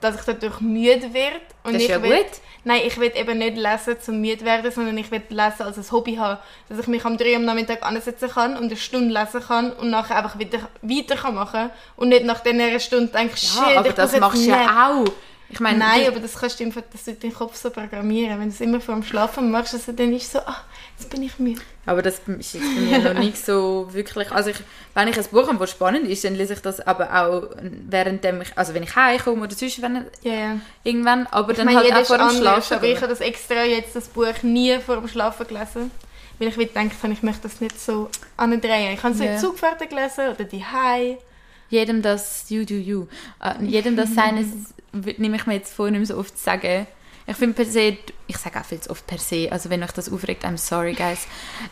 dass 0.00 0.14
ich 0.16 0.22
dadurch 0.22 0.60
müde 0.60 1.12
werde. 1.12 1.40
Und 1.64 1.74
Das 1.74 1.82
ist 1.82 1.82
ich 1.82 1.88
ja 1.88 2.02
will, 2.02 2.16
gut. 2.16 2.26
Nein, 2.64 2.82
ich 2.84 2.98
will 2.98 3.12
eben 3.14 3.38
nicht 3.38 3.56
lesen, 3.56 4.00
zum 4.00 4.20
müde 4.20 4.44
werden, 4.44 4.70
sondern 4.70 4.96
ich 4.98 5.10
will 5.10 5.22
lesen 5.28 5.62
als 5.62 5.76
ein 5.78 5.90
Hobby 5.92 6.16
haben. 6.16 6.38
Dass 6.68 6.78
ich 6.78 6.86
mich 6.86 7.04
am 7.04 7.16
3 7.16 7.36
am 7.36 7.44
Nachmittag 7.44 7.82
ansetzen 7.84 8.28
kann 8.28 8.56
und 8.56 8.64
eine 8.64 8.76
Stunde 8.76 9.12
lesen 9.18 9.40
kann 9.40 9.72
und 9.72 9.90
nachher 9.90 10.16
einfach 10.16 10.38
wieder 10.38 10.58
weiter 10.82 11.16
kann 11.16 11.34
machen 11.34 11.70
und 11.96 12.08
nicht 12.10 12.24
nach 12.24 12.40
dieser 12.40 12.78
Stunde 12.80 13.12
denke, 13.12 13.36
shit, 13.36 13.50
Ja, 13.56 13.78
aber 13.78 13.88
ich 13.88 13.94
das 13.94 14.18
machst 14.18 14.44
du 14.44 14.50
ja 14.50 14.88
auch. 14.90 15.04
Ich 15.50 15.60
meine, 15.60 15.78
Nein, 15.78 16.06
aber 16.06 16.20
das 16.20 16.34
kannst 16.34 16.60
du 16.60 16.64
einfach, 16.64 16.82
das 16.92 17.04
deinen 17.04 17.32
Kopf 17.32 17.56
so 17.56 17.70
programmieren. 17.70 18.38
Wenn 18.38 18.48
du 18.48 18.54
es 18.54 18.60
immer 18.60 18.80
vor 18.82 18.94
dem 18.94 19.02
Schlafen 19.02 19.50
machst, 19.50 19.72
also 19.72 19.92
dann 19.92 20.12
ist 20.12 20.30
so, 20.30 20.40
ah, 20.40 20.58
jetzt 20.98 21.08
bin 21.08 21.22
ich 21.22 21.38
müde. 21.38 21.62
Aber 21.86 22.02
das 22.02 22.20
ist 22.26 22.52
jetzt 22.54 22.74
bei 22.74 22.80
mir 22.82 22.98
noch 22.98 23.18
nicht 23.18 23.38
so 23.42 23.88
wirklich. 23.92 24.30
Also 24.30 24.50
ich, 24.50 24.56
wenn 24.94 25.08
ich 25.08 25.16
ein 25.16 25.24
Buch 25.30 25.46
habe, 25.48 25.56
das 25.56 25.70
spannend 25.70 26.06
ist, 26.06 26.22
dann 26.24 26.34
lese 26.34 26.52
ich 26.52 26.60
das 26.60 26.80
aber 26.80 27.14
auch 27.14 27.48
währenddem 27.88 28.42
ich, 28.42 28.48
also 28.56 28.74
wenn 28.74 28.82
ich 28.82 28.94
heimkomme 28.94 29.42
oder 29.44 29.54
sonst 29.54 29.80
wenn, 29.80 30.04
ja. 30.22 30.58
irgendwann, 30.84 31.26
aber 31.28 31.52
Ich 31.52 31.56
dann 31.56 31.66
meine, 31.66 31.78
halt 31.80 31.94
auch 31.94 32.04
vor 32.04 32.18
dem 32.18 32.26
anders, 32.26 32.38
Schlafen. 32.66 32.74
aber 32.74 32.86
ich 32.86 32.96
habe 32.96 33.08
das 33.08 33.20
extra 33.20 33.64
jetzt 33.64 33.96
das 33.96 34.08
Buch 34.08 34.42
nie 34.42 34.78
vor 34.80 34.96
dem 34.96 35.08
Schlafen 35.08 35.46
gelesen. 35.46 35.90
Weil 36.38 36.48
ich 36.48 36.58
wieder 36.58 36.68
gedacht 36.82 37.02
habe, 37.02 37.12
ich 37.14 37.22
möchte 37.22 37.42
das 37.48 37.60
nicht 37.60 37.80
so 37.80 38.10
andrehen. 38.36 38.92
Ich 38.92 39.02
habe 39.02 39.14
es 39.14 39.18
Ja. 39.18 39.24
in 39.24 39.30
der 39.32 39.40
Zugfahrt 39.40 39.80
gelesen 39.88 40.28
oder 40.28 40.44
die 40.44 40.62
Hai. 40.64 41.18
Jedem 41.68 42.02
das 42.02 42.48
you 42.48 42.64
do 42.64 42.74
you. 42.74 43.06
Äh, 43.40 43.64
jedem 43.64 43.96
das 43.96 44.14
seines 44.14 44.46
nehme 44.92 45.36
ich 45.36 45.46
mir 45.46 45.54
jetzt 45.54 45.74
vor, 45.74 45.90
nicht 45.90 45.98
mehr 45.98 46.06
so 46.06 46.16
oft 46.16 46.36
zu 46.36 46.44
sagen. 46.44 46.86
Ich 47.26 47.36
finde 47.36 47.54
per 47.54 47.66
se, 47.66 47.98
ich 48.26 48.38
sage 48.38 48.58
auch 48.58 48.64
viel 48.64 48.80
zu 48.80 48.90
oft 48.90 49.06
per 49.06 49.18
se, 49.18 49.48
also 49.52 49.68
wenn 49.68 49.82
euch 49.82 49.92
das 49.92 50.10
aufregt, 50.10 50.44
I'm 50.44 50.56
sorry 50.56 50.94
guys. 50.94 51.26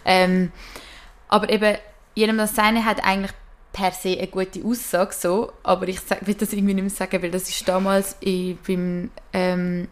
Ähm, 0.05 0.53
aber 1.29 1.49
eben, 1.49 1.79
jedem 2.15 2.37
das 2.37 2.55
seine 2.55 2.85
hat 2.85 3.03
eigentlich 3.03 3.33
per 3.73 3.93
se 3.93 4.19
eine 4.19 4.27
gute 4.29 4.63
Aussage 4.65 5.15
so, 5.15 5.53
aber 5.63 5.89
ich 5.89 6.01
sag, 6.01 6.27
will 6.27 6.35
das 6.35 6.53
irgendwie 6.53 6.75
nicht 6.75 6.85
mehr 6.85 6.91
sagen, 6.91 7.23
weil 7.23 7.31
das 7.31 7.49
ist 7.49 7.67
damals 7.67 8.17
in, 8.21 8.59
beim 8.67 9.11
ähm, 9.33 9.89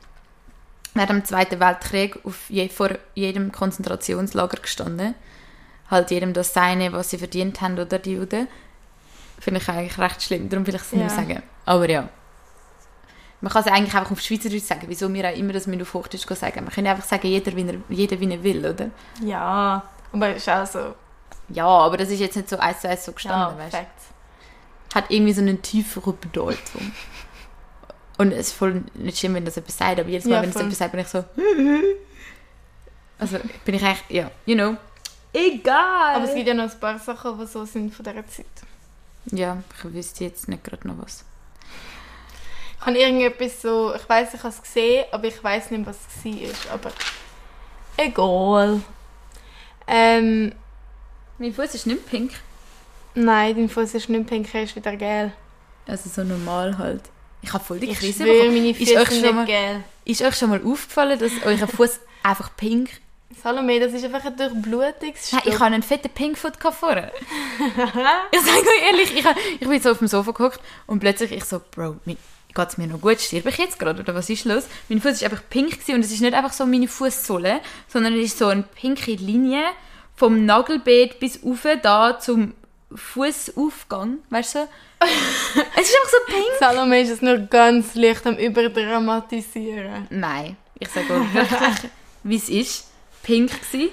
während 0.95 1.11
dem 1.11 1.25
Zweiten 1.25 1.61
Weltkrieg 1.61 2.19
auf 2.25 2.49
je, 2.49 2.69
vor 2.69 2.91
jedem 3.15 3.53
Konzentrationslager 3.53 4.61
gestanden. 4.61 5.15
Halt 5.91 6.11
jedem 6.11 6.33
das 6.33 6.55
seine, 6.55 6.93
was 6.93 7.11
sie 7.11 7.19
verdient 7.19 7.61
haben, 7.61 7.79
oder 7.79 7.99
die 7.99 8.13
Juden. 8.13 8.49
Finde 9.45 9.61
ich 9.61 9.69
eigentlich 9.69 9.99
recht 9.99 10.23
schlimm, 10.23 10.49
darum 10.49 10.67
will 10.67 10.75
ich 10.75 10.81
es 10.81 10.91
nicht 10.93 11.01
mehr 11.01 11.11
Ja. 11.11 11.15
sagen. 11.15 11.43
Aber 11.67 11.91
ja. 11.91 12.09
Man 13.43 13.53
kann 13.53 13.61
es 13.63 13.69
eigentlich 13.69 13.95
einfach 13.95 14.11
auf 14.11 14.21
Schweizerdeutsch 14.21 14.63
sagen, 14.65 14.85
wieso 14.87 15.13
wir 15.13 15.29
auch 15.29 15.37
immer 15.37 15.53
das 15.53 15.67
mit 15.67 15.83
auf 15.83 15.93
Hochdeutsch 15.93 16.27
sagen. 16.35 16.65
Man 16.65 16.73
kann 16.73 16.87
einfach 16.87 17.05
sagen, 17.05 17.27
jeder 17.27 17.55
wie 17.55 17.67
er, 17.69 17.75
jeder 17.91 18.19
wie 18.19 18.33
er 18.33 18.43
will, 18.43 18.65
oder? 18.65 18.89
Ja, 19.23 19.83
aber 20.13 20.35
ist 20.35 20.49
auch 20.49 20.65
so. 20.65 20.95
Ja, 21.51 21.67
aber 21.67 21.99
das 21.99 22.09
ist 22.09 22.21
jetzt 22.21 22.37
nicht 22.37 22.49
so 22.49 22.57
eins 22.57 22.81
zu 22.81 22.89
eins 22.89 23.05
so 23.05 23.11
Ja, 23.11 23.15
gestanden, 23.17 23.59
weißt 23.59 23.75
du? 23.75 23.77
Facts. 23.77 24.05
Hat 24.95 25.11
irgendwie 25.11 25.33
so 25.35 25.43
eine 25.43 25.59
tiefere 25.61 26.15
Bedeutung. 26.15 26.93
Und 28.17 28.33
es 28.33 28.47
ist 28.49 28.53
voll 28.55 28.83
nicht 28.95 29.19
schlimm, 29.19 29.35
wenn 29.35 29.45
das 29.45 29.59
etwas 29.59 29.77
sagt, 29.77 30.01
aber 30.01 30.09
jedes 30.09 30.25
Mal, 30.25 30.37
Ja, 30.37 30.43
wenn 30.43 30.49
es 30.51 30.57
etwas 30.57 30.79
sagt, 30.79 30.93
bin 30.93 31.01
ich 31.01 31.09
so... 31.09 31.23
Also 33.19 33.39
bin 33.65 33.75
ich 33.75 33.83
eigentlich, 33.85 34.03
ja, 34.09 34.31
you 34.47 34.55
know. 34.57 34.77
Egal! 35.33 36.17
Aber 36.17 36.25
es 36.25 36.35
gibt 36.35 36.47
ja 36.49 36.55
noch 36.55 36.65
ein 36.73 36.81
paar 36.81 36.99
Sachen, 36.99 37.39
die 37.39 37.47
so 37.47 37.65
sind 37.65 37.95
von 37.95 38.05
dieser 38.05 38.27
Zeit. 38.27 38.47
Ja, 39.33 39.63
ich 39.79 39.93
wüsste 39.93 40.25
jetzt 40.25 40.49
nicht 40.49 40.65
gerade 40.65 40.87
noch 40.87 40.99
was. 40.99 41.25
Ich 42.81 42.87
habe 42.87 42.99
irgendetwas 42.99 43.63
so, 43.63 43.95
ich 43.95 44.07
weiß, 44.09 44.35
ich 44.35 44.41
habe 44.43 44.51
es 44.55 44.61
gesehen, 44.63 45.07
aber 45.11 45.25
ich 45.27 45.43
weiß 45.43 45.71
nicht, 45.71 45.87
was 45.87 45.97
es 46.17 46.25
war. 46.25 46.75
Aber 46.75 46.93
egal. 47.97 48.81
Ähm, 49.87 50.53
Mein 51.39 51.53
Fuß 51.55 51.75
ist 51.75 51.87
nicht 51.87 52.07
pink. 52.09 52.33
nein, 53.15 53.55
dein 53.57 53.69
Fuß 53.69 53.95
ist 53.95 54.09
nicht 54.09 54.27
pink, 54.27 54.55
er 54.55 54.63
ist 54.65 54.77
wieder 54.77 54.97
gel. 54.97 55.33
Also 55.87 56.09
so 56.11 56.25
normal 56.25 56.77
halt. 56.79 57.03
Ich 57.43 57.53
habe 57.53 57.63
voll 57.65 57.79
die 57.79 57.91
Ich 57.91 57.99
Krise 57.99 58.25
schwöre, 58.25 58.33
bekommen. 58.39 58.55
meine 58.55 58.71
ist 58.71 58.79
Füße 58.79 58.97
euch, 59.01 59.09
sind 59.11 59.25
schon 59.27 59.35
mal, 59.35 59.45
nicht 59.45 59.53
gel. 59.53 59.85
ist 60.05 60.23
euch 60.23 60.35
schon 60.37 60.51
mal 60.51 60.63
aufgefallen, 60.65 61.19
dass 61.19 61.33
euer 61.45 61.69
Fuß 61.69 62.01
einfach 62.23 62.57
pink 62.57 62.91
Salome, 63.43 63.79
das 63.81 63.93
ist 63.93 64.05
einfach 64.05 64.25
ein 64.25 64.37
Durchblutungsstück. 64.37 65.33
Nein, 65.33 65.43
ich 65.47 65.55
hatte 65.55 65.65
einen 65.65 65.83
fetten 65.83 66.11
Pinkfoot 66.11 66.55
vorher. 66.73 67.13
ich 67.59 68.41
sage 68.41 68.59
euch 68.61 68.87
ehrlich, 68.91 69.17
ich, 69.17 69.25
hab- 69.25 69.37
ich 69.61 69.69
bin 69.69 69.81
so 69.81 69.91
auf 69.91 69.99
dem 69.99 70.09
Sofa 70.09 70.33
geguckt 70.33 70.61
und 70.87 71.01
plötzlich 71.01 71.33
ich 71.33 71.45
so, 71.45 71.61
Bro, 71.71 71.97
geht 72.07 72.19
es 72.69 72.79
mir 72.79 72.87
noch 72.87 73.01
gut? 73.01 73.21
Stirb 73.21 73.47
ich 73.47 73.59
jetzt 73.59 73.79
gerade 73.79 74.01
oder 74.01 74.15
was 74.15 74.31
ist 74.31 74.45
los? 74.45 74.65
Mein 74.89 75.01
Fuß 75.01 75.13
ist 75.13 75.25
einfach 75.25 75.43
pink 75.51 75.79
und 75.89 76.01
es 76.01 76.13
ist 76.13 76.21
nicht 76.21 76.35
einfach 76.35 76.53
so 76.53 76.65
meine 76.67 76.89
Fußsohle, 76.89 77.61
sondern 77.89 78.15
es 78.15 78.27
ist 78.27 78.39
so 78.39 78.47
eine 78.47 78.63
pinke 78.63 79.13
Linie 79.13 79.65
vom 80.17 80.45
Nagelbeet 80.47 81.19
bis 81.19 81.41
rauf 81.45 81.67
da 81.83 82.19
zum 82.19 82.55
Fußaufgang, 82.95 84.19
weißt 84.31 84.55
du? 84.55 84.59
es 85.01 85.89
ist 85.89 85.97
einfach 85.97 86.11
so 86.11 86.33
pink. 86.33 86.47
Salome 86.61 87.01
ist 87.01 87.11
es 87.11 87.23
nur 87.23 87.39
ganz 87.39 87.95
leicht 87.95 88.27
am 88.27 88.37
Überdramatisieren. 88.37 90.07
Nein, 90.11 90.57
ich 90.79 90.89
sage 90.89 91.13
euch 91.13 91.35
wirklich, 91.35 91.91
wie 92.23 92.37
es 92.37 92.49
ist. 92.49 92.91
Pink 93.25 93.51
gsi 93.61 93.91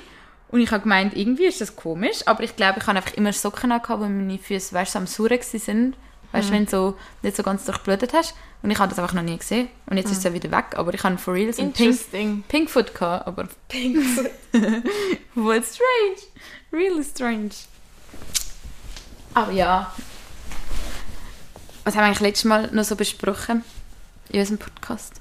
Und 0.49 0.59
ich 0.61 0.69
habe 0.71 0.83
gemeint, 0.83 1.15
irgendwie 1.15 1.45
ist 1.45 1.59
das 1.61 1.75
komisch, 1.75 2.19
aber 2.27 2.43
ich 2.43 2.55
glaube, 2.55 2.79
ich 2.79 2.85
habe 2.87 2.97
einfach 2.97 3.13
immer 3.15 3.33
Socken 3.33 3.71
angehabt, 3.71 4.01
wo 4.01 4.05
meine 4.05 4.37
Füße, 4.37 4.73
weißt 4.73 4.95
am 4.97 5.05
gsi 5.05 5.57
sind. 5.57 5.95
Weißt 6.33 6.47
du, 6.47 6.53
wenn 6.53 6.63
du 6.65 6.71
so 6.71 6.97
nicht 7.23 7.35
so 7.35 7.43
ganz 7.43 7.65
durchblutet 7.65 8.13
hast. 8.13 8.35
Und 8.63 8.71
ich 8.71 8.79
habe 8.79 8.89
das 8.89 8.99
einfach 8.99 9.13
noch 9.13 9.21
nie 9.23 9.37
gesehen. 9.37 9.67
Und 9.87 9.97
jetzt 9.97 10.11
ist 10.11 10.19
es 10.19 10.23
ja 10.23 10.33
wieder 10.33 10.49
weg. 10.49 10.75
Aber 10.75 10.93
ich 10.93 11.03
habe 11.03 11.17
for 11.17 11.33
real 11.33 11.51
so 11.51 11.61
einen 11.61 11.73
Pink. 11.73 12.47
Pinkfoot 12.47 12.93
gehabt, 12.93 13.27
aber 13.27 13.49
Pinkfoot. 13.67 14.31
Voll 15.33 15.63
strange. 15.63 16.21
Really 16.71 17.03
strange. 17.03 17.49
Aber 19.33 19.51
ja. 19.51 19.93
Was 21.83 21.95
haben 21.95 22.01
wir 22.03 22.05
eigentlich 22.07 22.19
letztes 22.21 22.45
Mal 22.45 22.69
noch 22.71 22.83
so 22.85 22.95
besprochen 22.95 23.63
in 24.29 24.39
unserem 24.39 24.59
Podcast? 24.59 25.19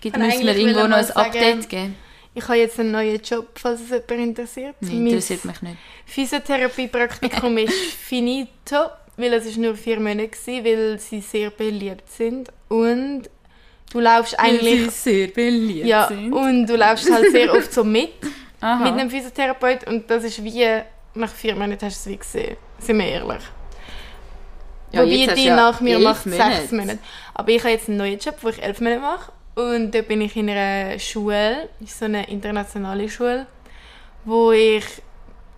Gibt 0.00 0.16
müssen 0.16 0.46
wir 0.46 0.56
irgendwo 0.56 0.86
noch 0.86 0.98
ein 0.98 1.04
sagen- 1.06 1.18
Update 1.20 1.68
geben? 1.68 1.96
Ich 2.34 2.44
habe 2.44 2.58
jetzt 2.58 2.80
einen 2.80 2.92
neuen 2.92 3.20
Job, 3.20 3.48
falls 3.56 3.80
es 3.82 3.90
jemand 3.90 4.10
interessiert. 4.10 4.76
Nein, 4.80 5.06
interessiert 5.06 5.44
mich 5.44 5.60
nicht. 5.60 5.76
Physiotherapie-Praktikum 6.06 7.58
ist 7.58 7.72
finito, 7.72 8.76
weil 9.16 9.34
es 9.34 9.46
ist 9.46 9.58
nur 9.58 9.74
vier 9.74 10.00
Monate 10.00 10.30
war, 10.32 10.64
weil 10.64 10.98
sie 10.98 11.20
sehr 11.20 11.50
beliebt 11.50 12.10
sind. 12.10 12.48
Und 12.68 13.24
du 13.92 14.00
laufst 14.00 14.38
eigentlich... 14.38 14.90
sehr 14.90 15.28
beliebt 15.28 15.86
Ja, 15.86 16.06
und 16.08 16.66
du 16.66 16.76
laufst 16.76 17.10
halt 17.12 17.30
sehr 17.30 17.52
oft 17.52 17.72
so 17.72 17.84
mit, 17.84 18.12
Aha. 18.60 18.82
mit 18.82 18.92
einem 18.98 19.10
Physiotherapeut 19.10 19.86
und 19.86 20.10
das 20.10 20.24
ist 20.24 20.42
wie, 20.42 20.66
nach 21.14 21.30
vier 21.30 21.54
Monaten 21.54 21.84
hast 21.84 22.06
du 22.06 22.10
es 22.10 22.14
wie 22.14 22.18
gesehen. 22.18 22.56
Sind 22.78 22.98
wir 22.98 23.06
ehrlich. 23.06 23.42
Ja, 24.92 25.02
Wobei 25.02 25.34
die 25.34 25.44
ja 25.44 25.56
nach 25.56 25.80
mir 25.80 25.98
macht 25.98 26.26
Monate. 26.26 26.56
sechs 26.56 26.72
Monate. 26.72 26.98
Aber 27.34 27.50
ich 27.50 27.60
habe 27.60 27.70
jetzt 27.70 27.88
einen 27.88 27.98
neuen 27.98 28.18
Job, 28.18 28.36
wo 28.42 28.48
ich 28.48 28.62
elf 28.62 28.80
Monate 28.80 29.00
mache. 29.00 29.32
Und 29.54 29.90
da 29.92 30.02
bin 30.02 30.20
ich 30.20 30.36
in 30.36 30.48
einer 30.48 30.98
Schule, 30.98 31.68
so 31.86 32.06
eine 32.06 32.28
internationale 32.28 33.08
Schule, 33.08 33.46
wo 34.24 34.52
ich 34.52 34.84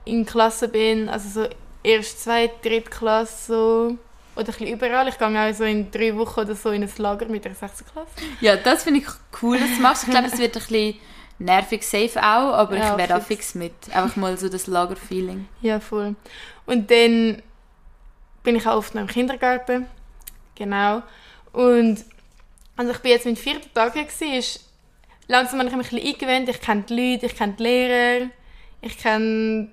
in 0.04 0.26
Klasse 0.26 0.68
bin, 0.68 1.08
also 1.08 1.42
so 1.42 1.48
erst 1.82 2.24
zwei, 2.24 2.50
dritte 2.62 2.90
Klasse 2.90 3.46
so. 3.46 3.98
Oder 4.36 4.48
ein 4.48 4.58
bisschen 4.58 4.66
überall. 4.66 5.06
Ich 5.06 5.16
gehe 5.16 5.28
auch 5.28 5.54
so 5.54 5.62
in 5.62 5.92
drei 5.92 6.16
Wochen 6.16 6.40
oder 6.40 6.56
so 6.56 6.70
in 6.70 6.82
ein 6.82 6.90
Lager 6.98 7.26
mit 7.26 7.44
der 7.44 7.54
6. 7.54 7.84
Klasse. 7.92 8.08
Ja, 8.40 8.56
das 8.56 8.82
finde 8.82 9.00
ich 9.00 9.06
cool, 9.40 9.58
dass 9.58 9.76
du 9.76 9.80
machst. 9.80 10.04
Ich 10.04 10.10
glaube, 10.10 10.26
es 10.26 10.38
wird 10.38 10.56
ein 10.56 10.60
bisschen 10.60 10.94
nervig 11.38 11.86
safe 11.86 12.18
auch, 12.18 12.52
aber 12.54 12.76
Ja, 12.76 12.92
ich 12.92 12.98
wäre 12.98 13.16
auch 13.16 13.22
fix 13.22 13.54
mit. 13.54 13.72
Einfach 13.92 14.16
mal 14.16 14.36
so 14.36 14.48
das 14.48 14.66
Lagerfeeling. 14.66 15.46
Ja, 15.60 15.78
voll. 15.78 16.16
Und 16.66 16.90
dann 16.90 17.42
bin 18.42 18.56
ich 18.56 18.66
auch 18.66 18.76
oft 18.76 18.96
noch 18.96 19.02
im 19.02 19.08
Kindergarten. 19.08 19.86
Genau. 20.56 21.02
Und 21.52 22.04
also 22.76 22.92
ich 22.92 22.98
bin 22.98 23.10
jetzt 23.12 23.26
mit 23.26 23.38
vierten 23.38 23.72
Tag 23.72 23.94
gewesen, 23.94 24.32
ist 24.32 24.64
langsam 25.28 25.60
habe 25.60 25.68
ich 25.68 25.76
mich 25.76 25.92
ein 25.92 25.98
bisschen 25.98 26.14
eingewöhnt. 26.14 26.48
Ich 26.48 26.60
kenne 26.60 26.84
die 26.88 26.94
Leute, 26.94 27.26
ich 27.26 27.36
kenne 27.36 27.54
die 27.58 27.62
Lehrer, 27.62 28.26
ich 28.80 28.98
kenne 28.98 29.24
ein 29.24 29.72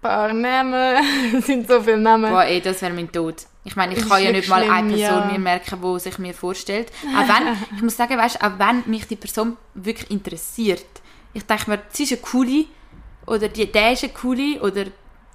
paar 0.00 0.32
Namen. 0.32 1.04
es 1.38 1.46
sind 1.46 1.68
so 1.68 1.80
viele 1.80 1.98
Namen. 1.98 2.30
Boah, 2.30 2.44
ey, 2.44 2.60
das 2.60 2.82
wäre 2.82 2.92
mein 2.92 3.10
Tod. 3.10 3.46
Ich 3.64 3.76
meine, 3.76 3.92
ich 3.92 4.00
Das 4.00 4.08
kann 4.08 4.22
ja 4.22 4.32
nicht 4.32 4.48
mal 4.48 4.62
eine 4.62 4.88
Person 4.94 4.98
ja. 4.98 5.30
mir 5.30 5.38
merken, 5.38 5.78
die 5.82 6.00
sich 6.00 6.18
mir 6.18 6.32
vorstellt. 6.32 6.90
Auch 7.14 7.28
wenn, 7.28 7.56
ich 7.76 7.82
muss 7.82 7.96
sagen, 7.96 8.16
weißt, 8.16 8.42
auch 8.42 8.58
wenn 8.58 8.82
mich 8.86 9.06
die 9.06 9.16
Person 9.16 9.56
wirklich 9.74 10.10
interessiert. 10.10 10.86
Ich 11.34 11.44
denke 11.44 11.70
mir, 11.70 11.82
sie 11.90 12.04
ist 12.04 12.12
eine 12.12 12.20
coole, 12.22 12.64
oder 13.26 13.48
die, 13.48 13.70
der 13.70 13.92
ist 13.92 14.04
eine 14.04 14.12
coole, 14.12 14.60
oder 14.62 14.86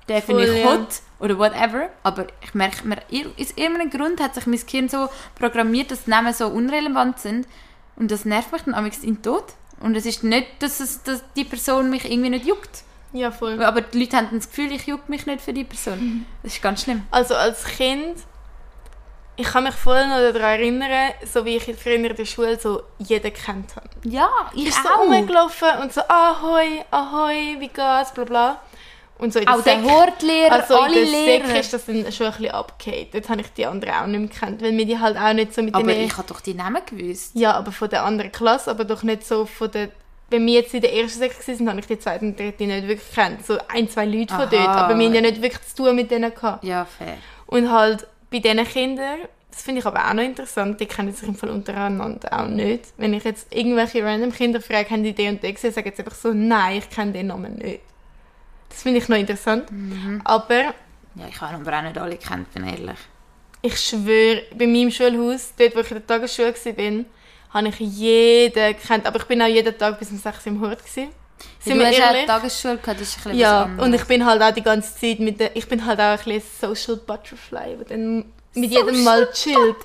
der 0.07 0.21
finde 0.21 0.45
ich 0.45 0.65
hot, 0.65 0.87
oder 1.23 1.39
whatever. 1.39 1.89
Aber 2.03 2.27
ich 2.41 2.53
merke 2.53 2.87
mir, 2.87 2.97
ir- 3.09 3.31
aus 3.39 3.51
irgendeinem 3.55 3.89
Grund 3.89 4.21
hat 4.21 4.35
sich 4.35 4.45
mein 4.45 4.59
Gehirn 4.65 4.89
so 4.89 5.09
programmiert, 5.35 5.89
dass 5.89 6.03
die 6.03 6.09
Namen 6.11 6.33
so 6.33 6.47
unrelevant 6.47 7.17
sind. 7.19 7.47
Und 7.95 8.11
das 8.11 8.25
nervt 8.25 8.51
mich 8.51 8.61
dann 8.63 8.73
amigs 8.75 8.99
in 8.99 9.15
den 9.15 9.21
Tod. 9.23 9.45
Und 9.79 9.95
es 9.95 10.05
ist 10.05 10.23
nicht, 10.23 10.47
dass, 10.59 10.79
es, 10.79 11.01
dass 11.03 11.23
die 11.35 11.43
Person 11.45 11.89
mich 11.89 12.09
irgendwie 12.09 12.29
nicht 12.29 12.45
juckt. 12.45 12.83
Ja, 13.11 13.31
voll. 13.31 13.61
Aber 13.63 13.81
die 13.81 13.99
Leute 13.99 14.17
haben 14.17 14.29
das 14.31 14.47
Gefühl, 14.49 14.71
ich 14.71 14.87
juck 14.87 15.07
mich 15.09 15.25
nicht 15.25 15.41
für 15.41 15.53
die 15.53 15.63
Person. 15.63 16.25
Das 16.43 16.53
ist 16.53 16.61
ganz 16.61 16.81
schlimm. 16.83 17.03
Also 17.11 17.35
als 17.35 17.63
Kind 17.65 18.17
ich 19.35 19.47
kann 19.47 19.63
mich 19.63 19.73
voll 19.73 20.05
noch 20.07 20.17
daran 20.17 20.59
erinnern, 20.59 21.11
so 21.25 21.43
wie 21.43 21.55
ich 21.57 21.63
früher 21.75 21.95
in 21.95 22.03
der 22.03 22.25
Schule 22.25 22.59
so 22.59 22.83
jeden 22.99 23.33
kennt 23.33 23.75
habe. 23.75 23.89
Ja, 24.03 24.29
ich 24.53 24.67
Ich 24.67 24.75
so 24.75 24.87
auch. 24.89 25.07
rumgelaufen 25.09 25.69
und 25.81 25.91
so, 25.91 26.01
ahoi, 26.07 26.83
ahoi, 26.91 27.55
wie 27.59 27.67
geht's, 27.67 28.11
bla 28.13 28.25
bla. 28.25 28.61
Und 29.23 29.31
so 29.31 29.39
in 29.39 29.45
der 29.45 29.55
Auch 29.55 29.61
der 29.63 29.77
Sek- 29.79 29.89
Hortlehrer, 29.89 30.51
also 30.51 30.75
alle 30.75 30.99
in 30.99 31.11
der 31.11 31.23
Sek 31.23 31.47
Lehrer. 31.47 31.59
ist 31.61 31.73
das 31.73 31.85
dann 31.85 32.11
schon 32.11 32.27
ein 32.27 32.33
bisschen 32.33 32.51
abgehakt. 32.51 33.13
Dort 33.13 33.29
habe 33.29 33.39
ich 33.41 33.47
die 33.53 33.65
anderen 33.65 33.93
auch 33.93 34.05
nicht 34.05 34.19
mehr 34.19 34.27
gekannt, 34.29 34.61
weil 34.61 34.75
wir 34.77 34.85
die 34.85 34.99
halt 34.99 35.15
auch 35.17 35.31
nicht 35.31 35.53
so 35.53 35.61
mit 35.61 35.73
Aber 35.73 35.95
ich 35.95 36.17
habe 36.17 36.27
doch 36.27 36.41
die 36.41 36.53
Namen 36.53 36.81
gewusst. 36.85 37.31
Ja, 37.33 37.53
aber 37.53 37.71
von 37.71 37.89
der 37.89 38.03
anderen 38.03 38.33
Klasse, 38.33 38.69
aber 38.69 38.83
doch 38.83 39.01
nicht 39.03 39.25
so 39.25 39.45
von 39.45 39.71
der... 39.71 39.89
Wenn 40.29 40.45
wir 40.45 40.55
jetzt 40.55 40.73
in 40.73 40.81
der 40.81 40.93
ersten 40.93 41.19
Sek 41.19 41.47
waren, 41.47 41.69
habe 41.69 41.79
ich 41.79 41.85
die 41.87 41.99
zweite 41.99 42.25
und 42.25 42.37
dritte 42.37 42.65
nicht 42.65 42.85
wirklich 42.87 43.09
gekannt. 43.09 43.45
So 43.45 43.57
ein, 43.69 43.87
zwei 43.87 44.05
Leute 44.05 44.33
von 44.33 44.43
Aha. 44.43 44.49
dort, 44.51 44.67
aber 44.67 44.99
wir 44.99 45.05
haben 45.05 45.15
ja 45.15 45.21
nicht 45.21 45.41
wirklich 45.41 45.67
zu 45.67 45.83
tun 45.83 45.95
mit 45.95 46.11
denen 46.11 46.33
gehabt. 46.33 46.63
Ja, 46.65 46.83
fair. 46.83 47.15
Und 47.45 47.71
halt 47.71 48.05
bei 48.29 48.39
diesen 48.39 48.65
Kindern, 48.65 49.19
das 49.51 49.61
finde 49.61 49.79
ich 49.79 49.85
aber 49.85 50.05
auch 50.05 50.13
noch 50.13 50.23
interessant, 50.23 50.81
die 50.81 50.85
kennen 50.85 51.13
sich 51.13 51.29
im 51.29 51.35
Fall 51.35 51.49
untereinander 51.49 52.27
auch 52.33 52.47
nicht. 52.47 52.85
Wenn 52.97 53.13
ich 53.13 53.23
jetzt 53.23 53.55
irgendwelche 53.55 54.03
random 54.03 54.33
Kinder 54.33 54.59
frage, 54.59 54.89
haben 54.89 55.03
die 55.03 55.13
den 55.13 55.35
und 55.35 55.43
den 55.43 55.53
gesehen, 55.53 55.71
sagen 55.71 55.87
jetzt 55.87 55.99
einfach 55.99 56.15
so, 56.15 56.33
nein, 56.33 56.79
ich 56.79 56.89
kenne 56.89 57.13
den 57.13 57.27
Namen 57.27 57.55
nicht. 57.55 57.79
Das 58.73 58.81
finde 58.81 58.99
ich 58.99 59.07
noch 59.07 59.17
interessant. 59.17 59.69
Aber 60.23 60.73
Ja, 61.15 61.27
ich 61.29 61.39
habe 61.39 61.55
aber 61.55 61.77
auch 61.77 61.81
nicht 61.83 61.97
alle 61.97 62.17
gekannt, 62.17 62.51
bin 62.53 62.65
ehrlich. 62.65 62.97
ich 63.61 63.79
schwöre, 63.79 64.41
bei 64.55 64.65
meinem 64.67 64.89
Schulhaus, 64.91 65.53
dort 65.57 65.75
wo 65.75 65.79
ich 65.81 65.91
in 65.91 65.97
der 65.97 66.07
Tagesschule 66.07 66.53
war, 66.53 67.05
habe 67.53 67.67
ich 67.69 67.79
jeden 67.79 68.75
gekannt. 68.75 69.05
Aber 69.05 69.19
ich 69.19 69.25
bin 69.25 69.41
auch 69.41 69.47
jeden 69.47 69.77
Tag 69.77 69.99
bis 69.99 70.09
um 70.09 70.17
6 70.17 70.45
Uhr 70.47 70.51
im 70.53 70.61
Hort. 70.61 70.79
Gewesen. 70.79 71.09
Sind 71.59 71.75
du 71.75 71.79
wir 71.79 71.87
hast 71.87 71.97
ja? 71.97 72.25
Tagesschule 72.25 72.77
gehabt, 72.77 72.99
das 72.99 73.09
ist 73.09 73.17
ein 73.17 73.23
bisschen 73.23 73.39
Ja, 73.39 73.69
und 73.77 73.93
ich 73.93 74.03
bin 74.05 74.25
halt 74.25 74.41
auch 74.41 74.51
die 74.53 74.61
ganze 74.63 74.95
Zeit 74.99 75.19
mit 75.19 75.39
der, 75.39 75.55
ich 75.55 75.67
bin 75.67 75.85
halt 75.85 75.99
auch 75.99 76.03
ein 76.03 76.17
bisschen 76.17 76.41
Social 76.75 76.97
Butterfly, 76.97 77.77
der 77.77 77.85
dann 77.97 78.25
mit 78.55 78.71
jedem 78.71 79.03
mal 79.03 79.29
chillt. 79.31 79.75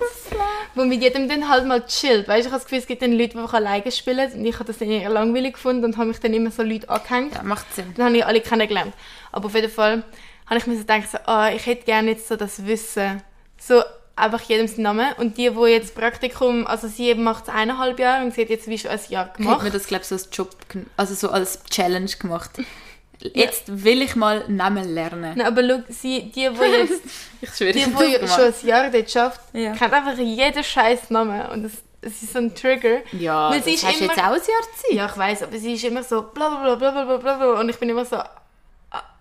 Wo 0.75 0.85
mit 0.85 1.03
jedem 1.03 1.29
dann 1.29 1.49
halt 1.49 1.67
mal 1.67 1.85
chillt. 1.87 2.29
Weißt 2.29 2.45
du, 2.45 2.49
ich 2.49 2.53
habe 2.53 2.57
das 2.61 2.65
Gefühl, 2.65 2.79
es 2.79 2.87
gibt 2.87 3.03
dann 3.03 3.13
Leute, 3.13 3.31
die 3.31 3.39
einfach 3.39 3.55
alleine 3.55 3.91
spielen 3.91 4.33
und 4.33 4.45
ich 4.45 4.55
habe 4.55 4.65
das 4.65 4.79
dann 4.79 4.91
eher 4.91 5.11
langweilig 5.11 5.55
gefunden 5.55 5.85
und 5.85 5.97
habe 5.97 6.09
mich 6.09 6.21
dann 6.21 6.35
immer 6.35 6.51
so 6.51 6.63
Leute 6.63 6.89
angehängt. 6.89 7.35
Ja, 7.35 7.43
macht 7.43 7.75
Sinn. 7.75 7.93
Dann 7.97 8.07
habe 8.07 8.17
ich 8.17 8.27
alle 8.27 8.41
kennengelernt. 8.41 8.95
Aber 9.33 9.47
auf 9.47 9.55
jeden 9.55 9.71
Fall 9.71 10.05
habe 10.47 10.59
ich 10.59 10.67
mir 10.67 10.75
so 10.75 10.81
gedacht, 10.81 11.11
so, 11.11 11.19
ah, 11.27 11.51
ich 11.51 11.67
hätte 11.67 11.85
gerne 11.85 12.11
jetzt 12.11 12.29
so 12.29 12.37
das 12.37 12.67
Wissen. 12.67 13.23
So 13.59 13.83
einfach 14.17 14.43
jedem 14.43 14.67
seinen 14.67 14.83
Namen. 14.83 15.13
Und 15.19 15.39
die, 15.39 15.51
die 15.51 15.67
jetzt 15.71 15.95
Praktikum, 15.95 16.67
also 16.67 16.89
sie 16.89 17.15
macht 17.15 17.45
es 17.45 17.55
eineinhalb 17.55 17.99
Jahre 17.99 18.25
und 18.25 18.35
sie 18.35 18.43
hat 18.43 18.51
jetzt 18.51 18.67
wie 18.69 18.79
schon 18.79 18.91
ein 18.91 19.01
Jahr 19.09 19.27
Hat 19.27 19.37
gemacht. 19.37 19.63
mir 19.63 19.71
das, 19.71 19.87
glaube 19.87 20.03
ich, 20.03 20.09
so 20.09 20.15
als 20.15 20.29
Job, 20.33 20.51
also 20.97 21.15
so 21.15 21.31
als 21.31 21.63
Challenge 21.65 22.11
gemacht. 22.19 22.51
Jetzt 23.21 23.69
ja. 23.69 23.85
will 23.85 24.03
ich 24.03 24.15
mal 24.15 24.45
Namen 24.49 24.95
lernen. 24.95 25.35
Nein, 25.37 25.47
aber 25.47 25.67
schau, 25.67 25.83
sie, 25.89 26.31
die, 26.31 26.31
die 26.33 26.41
jetzt, 26.67 27.03
ich 27.41 27.51
schwöre, 27.51 27.73
die, 27.73 27.85
die, 27.85 28.19
die 28.21 28.29
schon 28.29 28.45
ein 28.45 28.55
Jahr 28.67 28.91
dort 28.91 29.11
schafft, 29.11 29.41
ja. 29.53 29.73
kennt 29.73 29.93
einfach 29.93 30.17
jeden 30.17 30.65
scheiß 30.65 31.11
Namen. 31.11 31.47
Und 31.47 31.65
das, 31.65 31.73
das 32.01 32.23
ist 32.23 32.33
so 32.33 32.39
ein 32.39 32.55
Trigger. 32.55 33.01
Ja, 33.13 33.51
Weil 33.51 33.63
sie 33.63 33.73
das 33.73 33.83
ist 33.83 33.89
hast 33.89 34.01
immer, 34.01 34.11
jetzt 34.13 34.23
auch 34.23 34.33
ein 34.33 34.35
Jahr 34.35 34.63
Zeit. 34.77 34.93
Ja, 34.93 35.07
ich 35.07 35.17
weiß, 35.17 35.43
aber 35.43 35.59
sie 35.59 35.75
ist 35.75 35.85
immer 35.85 36.03
so 36.03 36.23
bla 36.23 36.49
bla 36.49 36.75
bla 36.77 36.91
bla 36.91 37.05
bla 37.05 37.17
bla 37.17 37.35
bla. 37.35 37.61
Und 37.61 37.69
ich 37.69 37.79
bin 37.79 37.89
immer 37.89 38.05
so, 38.05 38.17
ah, 38.17 38.33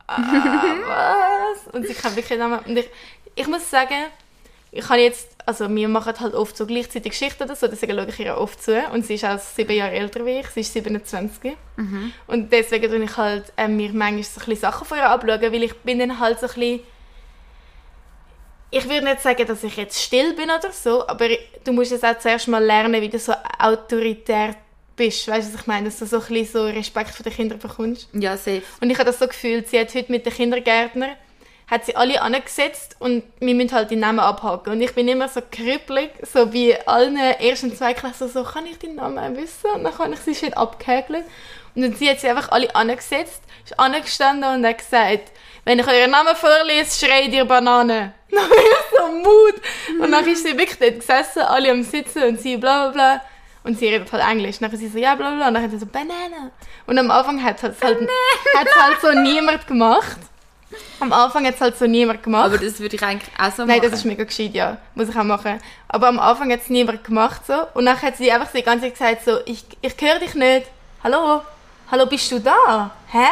ah, 0.08 0.18
was? 1.66 1.74
Und 1.74 1.88
sie 1.88 1.96
kann 1.96 2.16
wirklich 2.16 2.38
Namen. 2.38 2.60
Und 2.60 2.78
ich, 2.78 2.90
ich 3.34 3.48
muss 3.48 3.68
sagen, 3.70 3.96
ich 4.72 4.88
habe 4.88 5.00
jetzt 5.00 5.37
also 5.48 5.74
wir 5.74 5.88
machen 5.88 6.14
halt 6.20 6.34
oft 6.34 6.58
so 6.58 6.66
gleichzeitig 6.66 7.14
Geschichten 7.14 7.44
oder 7.44 7.56
so, 7.56 7.68
deswegen 7.68 7.98
schaue 7.98 8.10
ich 8.10 8.20
ihr 8.20 8.38
oft 8.38 8.62
zu. 8.62 8.78
Und 8.94 9.06
sie 9.06 9.16
ist 9.16 9.24
auch 9.24 9.40
sieben 9.40 9.72
Jahre 9.76 9.94
älter 9.94 10.26
wie 10.26 10.40
ich, 10.40 10.48
sie 10.48 10.60
ist 10.60 10.74
27. 10.74 11.56
Und 12.28 12.52
deswegen 12.52 12.92
tue 12.92 13.04
ich 13.04 13.18
halt 13.18 13.54
äh, 13.56 13.68
mir 13.70 13.94
manchmal 13.94 14.24
so 14.24 14.42
ein 14.42 14.46
bisschen 14.46 14.56
Sachen 14.58 14.86
von 14.86 14.98
ihr 14.98 15.10
abschauen, 15.10 15.42
weil 15.42 15.64
ich 15.64 15.74
bin 15.78 16.00
dann 16.00 16.20
halt 16.20 16.40
so 16.40 16.48
ein 16.48 16.54
bisschen 16.54 16.80
ich 18.70 18.84
würde 18.90 19.06
nicht 19.06 19.22
sagen, 19.22 19.48
dass 19.48 19.64
ich 19.64 19.78
jetzt 19.78 19.98
still 20.02 20.34
bin 20.34 20.50
oder 20.50 20.72
so, 20.74 21.08
aber 21.08 21.30
du 21.64 21.72
musst 21.72 21.92
jetzt 21.92 22.04
auch 22.04 22.18
zuerst 22.18 22.50
mal 22.50 22.62
lernen, 22.62 23.02
wie 23.02 23.08
du 23.08 23.18
so 23.18 23.34
autoritär 23.60 24.56
bist. 24.98 25.28
Weißt 25.30 25.48
du, 25.48 25.54
was 25.54 25.62
ich 25.62 25.68
meine? 25.68 25.86
Dass 25.86 26.00
du 26.00 26.06
so 26.06 26.18
ein 26.18 26.28
bisschen 26.28 26.46
so 26.52 26.66
Respekt 26.66 27.12
vor 27.12 27.24
den 27.24 27.32
Kindern 27.32 27.60
bekommst. 27.60 28.10
Ja, 28.12 28.36
safe. 28.36 28.64
Und 28.82 28.90
ich 28.90 28.98
habe 28.98 29.06
das 29.06 29.20
so 29.20 29.28
gefühlt, 29.28 29.70
sie 29.70 29.80
hat 29.80 29.96
heute 29.96 30.12
mit 30.12 30.26
den 30.26 30.34
Kindergärtnern 30.34 31.12
hat 31.68 31.86
sie 31.86 31.96
alle 31.96 32.22
angesetzt 32.22 32.96
und 33.00 33.24
wir 33.40 33.54
müssen 33.54 33.74
halt 33.74 33.92
die 33.92 33.98
Namen 33.98 34.20
abhaken. 34.20 34.74
Und 34.74 34.82
ich 34.82 34.96
bin 34.96 35.08
immer 35.08 35.28
so 35.28 35.42
krüppelig, 35.52 36.12
so 36.22 36.54
wie 36.54 36.76
allen 36.88 37.18
ersten 37.18 37.76
zwei 37.76 37.94
Klassen, 37.94 38.30
so, 38.30 38.44
kann 38.44 38.66
ich 38.66 38.80
die 38.80 38.88
Namen 38.88 39.36
wissen? 39.36 39.72
Und 39.76 39.84
dann 39.84 39.94
kann 39.94 40.14
ich 40.14 40.20
sie 40.20 40.34
schön 40.34 40.54
abgehäkeln. 40.54 41.24
Und 41.76 41.82
dann 41.82 41.94
sie 41.94 42.10
hat 42.10 42.22
sie 42.22 42.30
einfach 42.30 42.50
alle 42.50 42.74
angesetzt, 42.74 43.42
ist 43.66 43.78
angestanden 43.78 44.50
und 44.56 44.66
hat 44.66 44.78
gesagt, 44.78 45.32
wenn 45.66 45.80
ich 45.80 45.88
euren 45.88 46.12
Namen 46.12 46.36
vorlese, 46.36 47.06
schreit 47.06 47.34
ihr 47.34 47.44
Banane. 47.44 48.14
Dann 48.32 48.50
bin 48.50 48.58
ich 48.58 48.98
so 48.98 49.08
Mut. 49.12 50.02
Und 50.02 50.12
dann 50.12 50.26
ist 50.26 50.44
sie 50.44 50.58
wirklich 50.58 50.80
dort 50.80 51.00
gesessen, 51.00 51.42
alle 51.42 51.72
am 51.72 51.84
Sitzen 51.84 52.24
und 52.24 52.40
sie 52.40 52.56
bla 52.56 52.88
bla 52.88 52.92
bla. 52.92 53.22
Und 53.64 53.78
sie 53.78 53.88
redet 53.90 54.12
halt 54.14 54.24
Englisch. 54.24 54.60
Dann 54.60 54.76
sie 54.76 54.88
so, 54.88 54.98
ja 54.98 55.16
bla 55.16 55.32
bla. 55.32 55.50
Und 55.50 55.54
dann 55.54 55.64
hat 55.64 55.72
sie 55.72 55.78
so, 55.78 55.86
Banane. 55.86 56.52
Und 56.86 56.98
am 56.98 57.12
Anfang 57.12 57.44
hat 57.44 57.62
es 57.62 57.82
halt, 57.82 58.00
halt 58.56 59.02
so 59.02 59.12
niemand 59.12 59.68
gemacht. 59.68 60.18
Am 61.00 61.14
Anfang 61.14 61.46
hat 61.46 61.56
es 61.56 61.62
halt 61.62 61.78
so 61.78 61.86
niemand 61.86 62.24
gemacht. 62.24 62.46
Aber 62.46 62.58
das 62.58 62.80
würde 62.80 62.96
ich 62.96 63.04
eigentlich 63.04 63.32
auch 63.40 63.52
so 63.52 63.66
Nein, 63.66 63.78
machen. 63.78 63.92
das 63.92 64.00
ist 64.00 64.06
mega 64.06 64.24
gescheit, 64.24 64.54
ja. 64.54 64.78
Muss 64.96 65.10
ich 65.10 65.16
auch 65.16 65.24
machen. 65.24 65.60
Aber 65.88 66.08
am 66.08 66.20
Anfang 66.20 66.52
hat 66.52 66.62
es 66.62 66.70
niemand 66.70 67.04
gemacht 67.04 67.42
so. 67.48 67.54
Und 67.74 67.86
dann 67.86 68.02
hat 68.02 68.18
sie 68.18 68.32
einfach 68.32 68.48
so 68.48 68.58
die 68.58 68.64
ganze 68.64 68.94
Zeit 68.94 69.20
gesagt 69.20 69.26
so, 69.26 69.40
ich, 69.46 69.64
ich 69.82 69.94
höre 70.00 70.20
dich 70.20 70.34
nicht. 70.34 70.68
Hallo? 71.04 71.42
Hallo, 71.90 72.06
bist 72.06 72.32
du 72.32 72.40
da? 72.40 72.92
Hä? 73.12 73.28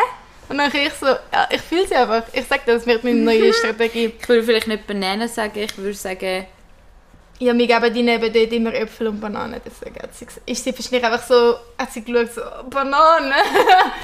Und 0.47 0.59
dann 0.59 0.71
ich 0.73 0.93
so, 0.93 1.07
ja, 1.07 1.47
ich 1.49 1.61
fühle 1.61 1.87
sie 1.87 1.95
einfach. 1.95 2.23
Ich 2.31 2.45
sag 2.47 2.65
das 2.65 2.85
wird 2.85 3.03
meine 3.03 3.19
neue 3.19 3.53
Strategie. 3.59 4.13
Ich 4.17 4.29
würde 4.29 4.43
vielleicht 4.43 4.67
nicht 4.67 4.87
Bananen 4.87 5.27
sagen, 5.27 5.59
ich 5.59 5.77
würde 5.77 5.93
sagen... 5.93 6.45
Ja, 7.37 7.53
wir 7.53 7.67
geben 7.67 7.93
die 7.93 8.01
neben 8.01 8.31
dort 8.31 8.53
immer 8.53 8.73
Äpfel 8.73 9.07
und 9.07 9.19
Bananen. 9.19 9.59
Deswegen 9.65 10.01
hat 10.01 10.15
sie 10.15 10.25
gesagt, 10.25 10.49
ist 10.49 10.63
sie 10.63 10.71
wahrscheinlich 10.71 11.03
einfach 11.03 11.27
so, 11.27 11.55
hat 11.77 11.91
sie 11.91 12.01
geschaut 12.01 12.33
so, 12.33 12.41
Bananen. 12.69 13.33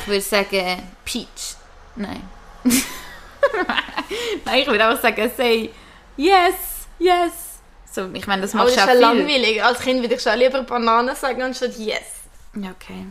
Ich 0.01 0.07
würde 0.07 0.21
sagen 0.21 0.84
Peach. 1.05 1.55
Nein. 1.95 2.23
Nein, 4.45 4.59
ich 4.59 4.67
würde 4.67 4.85
einfach 4.85 5.01
sagen, 5.01 5.31
say 5.35 5.69
yes, 6.17 6.87
yes. 6.99 7.33
So, 7.91 8.09
ich 8.13 8.25
meine, 8.27 8.41
das 8.43 8.53
machst 8.53 8.77
das 8.77 8.85
du 8.85 8.89
auch 8.89 8.93
viel. 8.93 9.01
langweilig. 9.01 9.63
Als 9.63 9.79
Kind 9.79 10.01
würde 10.01 10.15
ich 10.15 10.21
schon 10.21 10.37
lieber 10.37 10.63
Bananen 10.63 11.15
sagen 11.15 11.41
anstatt 11.41 11.77
yes. 11.77 12.21
Ja, 12.55 12.71
okay. 12.71 13.05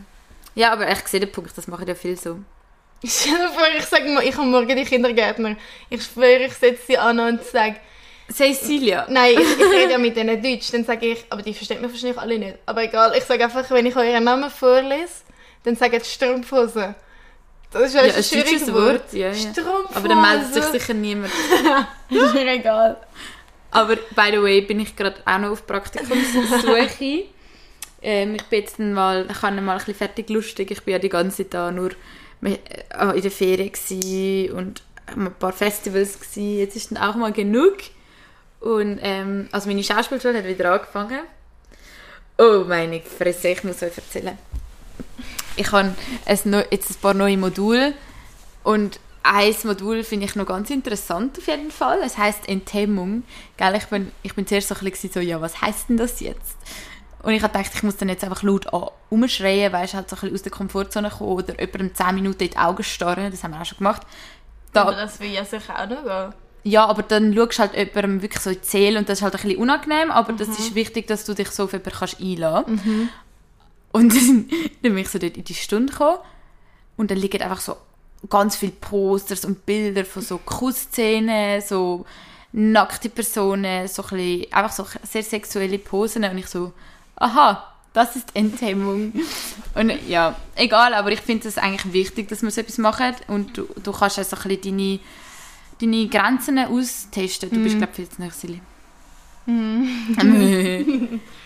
Ja, 0.55 0.73
aber 0.73 0.91
ich 0.91 0.99
sehe 1.07 1.19
den 1.19 1.31
Punkt, 1.31 1.55
das 1.57 1.67
machen 1.67 1.87
ja 1.87 1.95
viel 1.95 2.17
so. 2.17 2.39
Stell 3.05 3.33
dir 3.37 3.49
vor, 3.49 3.63
ich 3.77 3.85
sage 3.85 4.09
mal, 4.09 4.23
ich 4.23 4.35
habe 4.35 4.47
morgen 4.47 4.75
die 4.75 4.83
Kindergärtner. 4.85 5.55
Ich 5.89 6.03
schwöre, 6.03 6.45
ich 6.45 6.53
setze 6.53 6.85
sie 6.87 6.97
an 6.97 7.19
und 7.19 7.43
sage, 7.43 7.77
Say 8.27 8.53
Celia. 8.53 9.07
nein, 9.09 9.33
ich, 9.33 9.59
ich 9.59 9.71
rede 9.71 9.91
ja 9.93 9.97
mit 9.99 10.15
denen 10.15 10.41
Deutsch. 10.41 10.71
Dann 10.71 10.85
sage 10.85 11.07
ich, 11.07 11.25
aber 11.29 11.41
die 11.41 11.53
verstehen 11.53 11.81
mich 11.81 11.91
wahrscheinlich 11.91 12.17
alle 12.19 12.39
nicht. 12.39 12.57
Aber 12.65 12.83
egal, 12.83 13.13
ich 13.17 13.23
sage 13.23 13.43
einfach, 13.43 13.69
wenn 13.71 13.85
ich 13.85 13.95
euren 13.95 14.23
Namen 14.23 14.49
vorlese, 14.49 15.23
dann 15.63 15.75
sage 15.75 15.97
ich 15.97 16.05
Strumpfhose. 16.05 16.95
Das 17.71 17.83
ist 17.83 17.93
ja, 17.93 18.01
Ja, 18.05 18.11
ein 18.11 18.17
ein 18.17 18.23
schwieriges 18.23 18.51
deutsches 18.51 18.73
Wort. 18.73 18.85
Wort, 18.85 19.13
ja, 19.13 19.27
ja. 19.29 19.33
Strumpfhose. 19.33 19.95
Aber 19.95 20.07
dann 20.07 20.21
meldet 20.21 20.53
sich 20.53 20.63
sicher 20.65 20.93
niemand. 20.93 21.31
ist 22.09 22.33
mir 22.33 22.47
egal. 22.47 22.97
Aber 23.71 23.95
by 23.95 24.31
the 24.31 24.41
way, 24.41 24.61
bin 24.61 24.81
ich 24.81 24.95
gerade 24.95 25.15
auch 25.25 25.37
noch 25.39 25.51
auf 25.51 25.65
Praktikumssuche. 25.65 26.89
ähm, 28.01 28.35
ich 28.35 28.43
bin 28.43 28.59
jetzt 28.59 28.79
dann 28.79 28.93
mal, 28.93 29.25
ich 29.31 29.41
habe 29.41 29.61
mal 29.61 29.73
ein 29.73 29.77
bisschen 29.77 29.95
fertig 29.95 30.29
lustig. 30.29 30.71
Ich 30.71 30.83
bin 30.83 30.91
ja 30.91 30.99
die 30.99 31.09
ganze 31.09 31.37
Zeit 31.37 31.53
da 31.53 31.71
nur 31.71 31.91
äh, 32.43 32.57
in 33.15 33.21
der 33.21 33.31
Ferien 33.31 34.51
und 34.51 34.83
ein 35.07 35.33
paar 35.35 35.53
Festivals 35.53 36.19
gsi. 36.19 36.59
Jetzt 36.59 36.75
ist 36.75 36.91
dann 36.91 36.97
auch 36.97 37.15
mal 37.15 37.31
genug. 37.31 37.77
Und 38.59 38.99
ähm, 39.01 39.47
also 39.51 39.69
meine 39.69 39.83
Schauspielschule 39.83 40.37
hat 40.37 40.45
wieder 40.45 40.73
angefangen. 40.73 41.21
Oh 42.37 42.63
meine 42.67 43.01
Fresse, 43.01 43.49
ich 43.49 43.63
muss 43.63 43.81
euch 43.81 43.95
erzählen. 43.95 44.37
Ich 45.61 45.71
habe 45.71 45.93
ein 46.25 46.63
jetzt 46.71 46.89
ein 46.91 46.95
paar 47.01 47.13
neue 47.13 47.37
Module 47.37 47.93
und 48.63 48.99
ein 49.23 49.53
Modul 49.63 50.03
finde 50.03 50.25
ich 50.25 50.35
noch 50.35 50.45
ganz 50.47 50.69
interessant 50.71 51.37
auf 51.37 51.47
jeden 51.47 51.69
Fall. 51.71 51.99
Es 52.03 52.17
heißt 52.17 52.49
Enthemmung. 52.49 53.23
Gell, 53.57 53.75
ich, 53.75 53.85
bin, 53.85 54.11
ich 54.23 54.33
bin 54.33 54.47
zuerst 54.47 54.69
so 54.69 54.75
ein 54.75 54.89
bisschen 54.89 55.11
so, 55.11 55.19
ja, 55.19 55.39
was 55.39 55.61
heißt 55.61 55.89
denn 55.89 55.97
das 55.97 56.19
jetzt? 56.21 56.55
Und 57.21 57.33
ich 57.33 57.43
habe 57.43 57.53
gedacht, 57.55 57.71
ich 57.75 57.83
muss 57.83 57.97
dann 57.97 58.09
jetzt 58.09 58.23
einfach 58.23 58.41
laut 58.41 58.73
an- 58.73 58.89
rumschreien, 59.11 59.71
weißt, 59.71 59.93
halt 59.93 60.09
so 60.09 60.15
ein 60.15 60.21
bisschen 60.21 60.33
aus 60.35 60.41
der 60.41 60.51
Komfortzone 60.51 61.09
kommen 61.11 61.29
oder 61.33 61.53
jemandem 61.59 61.93
10 61.93 62.15
Minuten 62.15 62.43
in 62.43 62.49
die 62.49 62.57
Augen 62.57 62.83
starren. 62.83 63.29
Das 63.29 63.43
haben 63.43 63.51
wir 63.51 63.61
auch 63.61 63.65
schon 63.65 63.77
gemacht. 63.77 64.01
Da, 64.73 64.81
Aber 64.83 64.93
das 64.95 65.19
will 65.19 65.29
ja 65.31 65.45
sicher 65.45 65.75
auch 65.77 65.87
noch 65.87 66.03
gehen. 66.03 66.33
ja, 66.63 66.85
aber 66.85 67.03
dann 67.03 67.35
schaust 67.35 67.57
du 67.57 67.59
halt 67.59 67.75
jemandem 67.75 68.21
wirklich 68.23 68.41
so 68.41 68.49
in 68.49 68.57
die 68.59 68.67
Seele 68.67 68.97
und 68.97 69.07
das 69.07 69.19
ist 69.19 69.23
halt 69.23 69.35
ein 69.35 69.41
bisschen 69.43 69.59
unangenehm, 69.59 70.09
aber 70.09 70.33
das 70.33 70.47
ist 70.47 70.73
wichtig, 70.73 71.05
dass 71.07 71.25
du 71.25 71.35
dich 71.35 71.49
so 71.51 71.65
auf 71.65 71.73
jemanden 71.73 71.91
kannst 71.91 72.19
einlassen 72.19 73.09
Und 73.91 74.13
dann, 74.15 74.49
dann 74.81 74.93
bin 74.93 74.97
ich 74.97 75.09
so 75.09 75.19
dort 75.19 75.37
in 75.37 75.43
die 75.43 75.53
Stunde 75.53 75.91
gekommen 75.91 76.19
und 76.97 77.11
dann 77.11 77.17
liegen 77.17 77.41
einfach 77.41 77.61
so 77.61 77.77
ganz 78.29 78.55
viele 78.55 78.73
Posters 78.73 79.45
und 79.45 79.65
Bilder 79.65 80.05
von 80.05 80.21
so 80.21 80.37
Kussszenen, 80.37 81.61
so 81.61 82.05
nackte 82.51 83.09
Personen, 83.09 83.87
so 83.87 84.03
ein 84.03 84.09
bisschen, 84.09 84.53
einfach 84.53 84.71
so 84.71 84.85
sehr 85.03 85.23
sexuelle 85.23 85.79
Posen 85.79 86.23
und 86.23 86.37
ich 86.37 86.47
so, 86.47 86.73
aha, 87.15 87.71
das 87.93 88.15
ist 88.15 88.29
Enthemmung. 88.33 89.13
Und 89.75 90.07
ja, 90.07 90.35
egal, 90.55 90.93
aber 90.93 91.11
ich 91.11 91.21
finde 91.21 91.47
es 91.47 91.57
eigentlich 91.57 91.93
wichtig, 91.93 92.29
dass 92.29 92.41
man 92.41 92.51
so 92.51 92.61
etwas 92.61 92.77
macht 92.77 93.27
und 93.27 93.57
du, 93.57 93.67
du 93.81 93.91
kannst 93.91 94.19
auch 94.19 94.23
so 94.23 94.37
ein 94.37 94.43
bisschen 94.43 94.77
deine, 94.77 94.99
deine 95.81 96.07
Grenzen 96.07 96.59
austesten. 96.59 97.49
Du 97.49 97.63
bist, 97.63 97.77
glaube 97.77 97.91
ich, 97.91 97.95
viel 97.95 98.09
zu 98.09 98.21
nah, 98.21 98.29
Silly. 98.29 98.61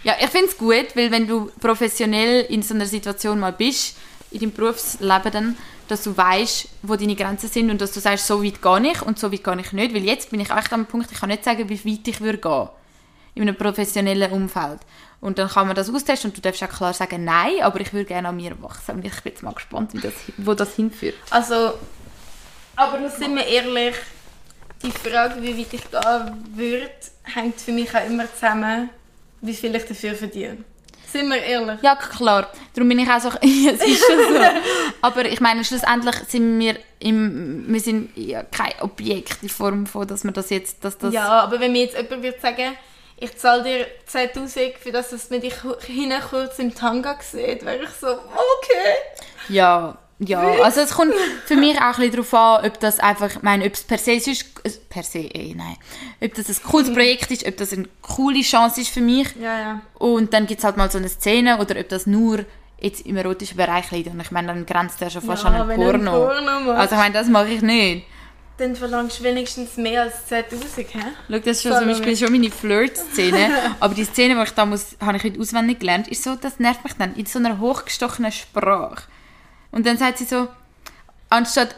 Ja, 0.03 0.13
ich 0.19 0.29
finde 0.29 0.47
es 0.47 0.57
gut, 0.57 0.95
weil 0.95 1.11
wenn 1.11 1.27
du 1.27 1.49
professionell 1.59 2.45
in 2.45 2.61
so 2.61 2.73
einer 2.73 2.85
Situation 2.85 3.39
mal 3.39 3.53
bist, 3.53 3.97
in 4.31 4.39
deinem 4.39 4.51
Berufsleben 4.51 5.31
dann, 5.31 5.57
dass 5.87 6.03
du 6.03 6.15
weißt, 6.15 6.67
wo 6.81 6.95
deine 6.95 7.15
Grenzen 7.15 7.47
sind 7.49 7.69
und 7.69 7.79
dass 7.79 7.91
du 7.91 7.99
sagst, 7.99 8.27
so 8.27 8.43
weit 8.43 8.61
gehe 8.61 8.91
ich 8.91 9.01
und 9.01 9.19
so 9.19 9.31
weit 9.31 9.43
gehe 9.43 9.59
ich 9.59 9.71
nicht. 9.71 9.93
Weil 9.93 10.03
jetzt 10.03 10.31
bin 10.31 10.39
ich 10.39 10.49
echt 10.49 10.73
am 10.73 10.85
Punkt, 10.87 11.11
ich 11.11 11.19
kann 11.19 11.29
nicht 11.29 11.43
sagen, 11.43 11.69
wie 11.69 11.85
weit 11.85 12.07
ich 12.07 12.21
würde 12.21 12.39
gehen 12.39 12.69
in 13.35 13.43
einem 13.43 13.55
professionellen 13.55 14.31
Umfeld. 14.31 14.79
Und 15.21 15.37
dann 15.37 15.49
kann 15.49 15.67
man 15.67 15.75
das 15.75 15.89
austesten 15.89 16.31
und 16.31 16.37
du 16.37 16.41
darfst 16.41 16.63
auch 16.63 16.69
klar 16.69 16.93
sagen, 16.93 17.23
nein, 17.23 17.61
aber 17.61 17.81
ich 17.81 17.93
würde 17.93 18.05
gerne 18.05 18.29
an 18.29 18.37
mir 18.37 18.61
wachsen. 18.61 18.95
Und 18.95 19.05
ich 19.05 19.21
bin 19.21 19.33
jetzt 19.33 19.43
mal 19.43 19.53
gespannt, 19.53 19.91
das, 20.01 20.13
wo 20.37 20.53
das 20.53 20.75
hinführt. 20.75 21.15
Also, 21.29 21.73
aber 22.75 23.09
sind 23.09 23.35
wir 23.35 23.45
ehrlich, 23.45 23.95
die 24.85 24.91
Frage, 24.91 25.41
wie 25.41 25.57
weit 25.57 25.73
ich 25.73 25.91
gehen 25.91 26.45
würde, 26.55 26.89
hängt 27.23 27.59
für 27.59 27.71
mich 27.71 27.93
auch 27.95 28.05
immer 28.05 28.31
zusammen, 28.33 28.89
wie 29.41 29.53
viel 29.53 29.75
ich 29.75 29.85
dafür 29.85 30.15
verdiene. 30.15 30.57
Sind 31.11 31.29
wir 31.29 31.41
ehrlich? 31.41 31.81
Ja, 31.81 31.95
klar. 31.95 32.51
Darum 32.73 32.89
bin 32.89 32.99
ich 32.99 33.09
auch 33.09 33.19
so... 33.19 33.29
Es 33.41 33.85
ist 33.85 34.05
schon 34.05 34.33
so. 34.33 34.41
Aber 35.01 35.25
ich 35.25 35.39
meine, 35.39 35.63
schlussendlich 35.63 36.15
sind 36.27 36.59
wir 36.59 36.75
im... 36.99 37.65
Wir 37.67 37.79
sind 37.79 38.17
ja 38.17 38.43
kein 38.43 38.73
Objekt 38.81 39.37
in 39.41 39.49
Form 39.49 39.85
von, 39.85 40.07
dass 40.07 40.23
wir 40.23 40.31
das 40.31 40.49
jetzt... 40.49 40.83
Dass 40.83 40.97
das, 40.97 41.13
Ja, 41.13 41.39
aber 41.41 41.59
wenn 41.59 41.71
mir 41.71 41.83
jetzt 41.83 41.95
jemand 41.95 42.21
würde 42.21 42.39
sagen, 42.41 42.77
ich 43.17 43.37
zahle 43.37 43.63
dir 43.63 43.87
10'000 44.11 44.77
für 44.77 44.91
das, 44.91 45.11
dass 45.11 45.29
man 45.29 45.39
dich 45.39 45.55
hinten 45.85 46.21
kurz 46.29 46.59
im 46.59 46.75
Tanga 46.75 47.17
sieht, 47.21 47.63
wäre 47.65 47.83
ich 47.83 47.89
so, 47.91 48.07
okay. 48.07 48.95
Ja, 49.47 49.97
ja. 50.19 50.39
Also 50.63 50.81
es 50.81 50.91
kommt 50.91 51.13
für 51.45 51.55
mich 51.55 51.77
auch 51.77 51.81
ein 51.81 52.09
bisschen 52.09 52.11
darauf 52.11 52.33
an, 52.33 52.65
ob 52.65 52.79
das 52.79 52.99
einfach, 52.99 53.35
ich 53.35 53.41
meine, 53.41 53.65
ob 53.65 53.73
es 53.73 53.83
per 53.83 53.97
se 53.97 54.13
ist, 54.13 54.27
äh, 54.63 54.69
per 54.89 55.03
se, 55.03 55.19
eh, 55.19 55.53
nein, 55.55 55.75
ob 56.21 56.33
das 56.33 56.49
ein 56.49 56.55
cooles 56.63 56.93
Projekt 56.93 57.31
ist, 57.31 57.45
ob 57.47 57.57
das 57.57 57.73
eine 57.73 57.87
coole 58.01 58.41
Chance 58.41 58.81
ist 58.81 58.89
für 58.89 59.01
mich. 59.01 59.27
Ja, 59.39 59.59
ja. 59.59 59.81
Und 59.95 60.33
dann 60.33 60.47
gibt 60.47 60.59
es 60.59 60.63
halt 60.65 60.77
mal 60.77 60.89
so 60.89 60.97
eine 60.97 61.09
Szene, 61.09 61.57
oder 61.59 61.79
ob 61.79 61.89
das 61.89 62.05
nur 62.07 62.45
jetzt 62.79 63.05
im 63.05 63.17
erotischen 63.17 63.57
Bereich 63.57 63.89
liegt. 63.91 64.09
Und 64.09 64.19
ich 64.19 64.31
meine, 64.31 64.47
dann 64.47 64.65
grenzt 64.65 64.99
der 65.01 65.09
schon 65.09 65.21
fast 65.21 65.43
Ja, 65.43 65.49
an 65.49 65.69
einen 65.69 65.75
Porno. 65.75 66.11
Porno 66.11 66.59
machst. 66.61 66.79
also 66.79 66.95
ich 66.95 67.01
meine, 67.01 67.13
das 67.13 67.27
mache 67.27 67.47
ich 67.49 67.61
nicht. 67.61 68.05
Dann 68.57 68.73
verlangst 68.73 69.19
du 69.19 69.23
wenigstens 69.23 69.75
mehr 69.75 70.03
als 70.03 70.13
10'000, 70.31 70.85
hä? 70.93 70.99
Schau, 71.27 71.39
das 71.39 71.47
ist 71.47 71.63
schon 71.63 71.73
zum 71.73 71.87
Beispiel 71.87 72.15
schon 72.15 72.31
meine 72.31 72.49
Flirt-Szene. 72.49 73.49
Aber 73.81 73.93
die 73.93 74.05
Szene, 74.05 74.35
die 74.35 74.43
ich 74.43 74.51
da 74.51 74.65
muss, 74.65 74.95
habe 75.01 75.17
ich 75.17 75.23
heute 75.25 75.41
auswendig 75.41 75.79
gelernt, 75.79 76.07
ist 76.07 76.23
so, 76.23 76.35
das 76.35 76.57
nervt 76.59 76.83
mich 76.85 76.93
dann, 76.93 77.15
in 77.15 77.25
so 77.25 77.39
einer 77.39 77.59
hochgestochenen 77.59 78.31
Sprache. 78.31 79.03
Und 79.75 79.85
dann 79.85 79.97
sagt 79.97 80.17
sie 80.17 80.25
so, 80.25 80.47
anstatt 81.29 81.75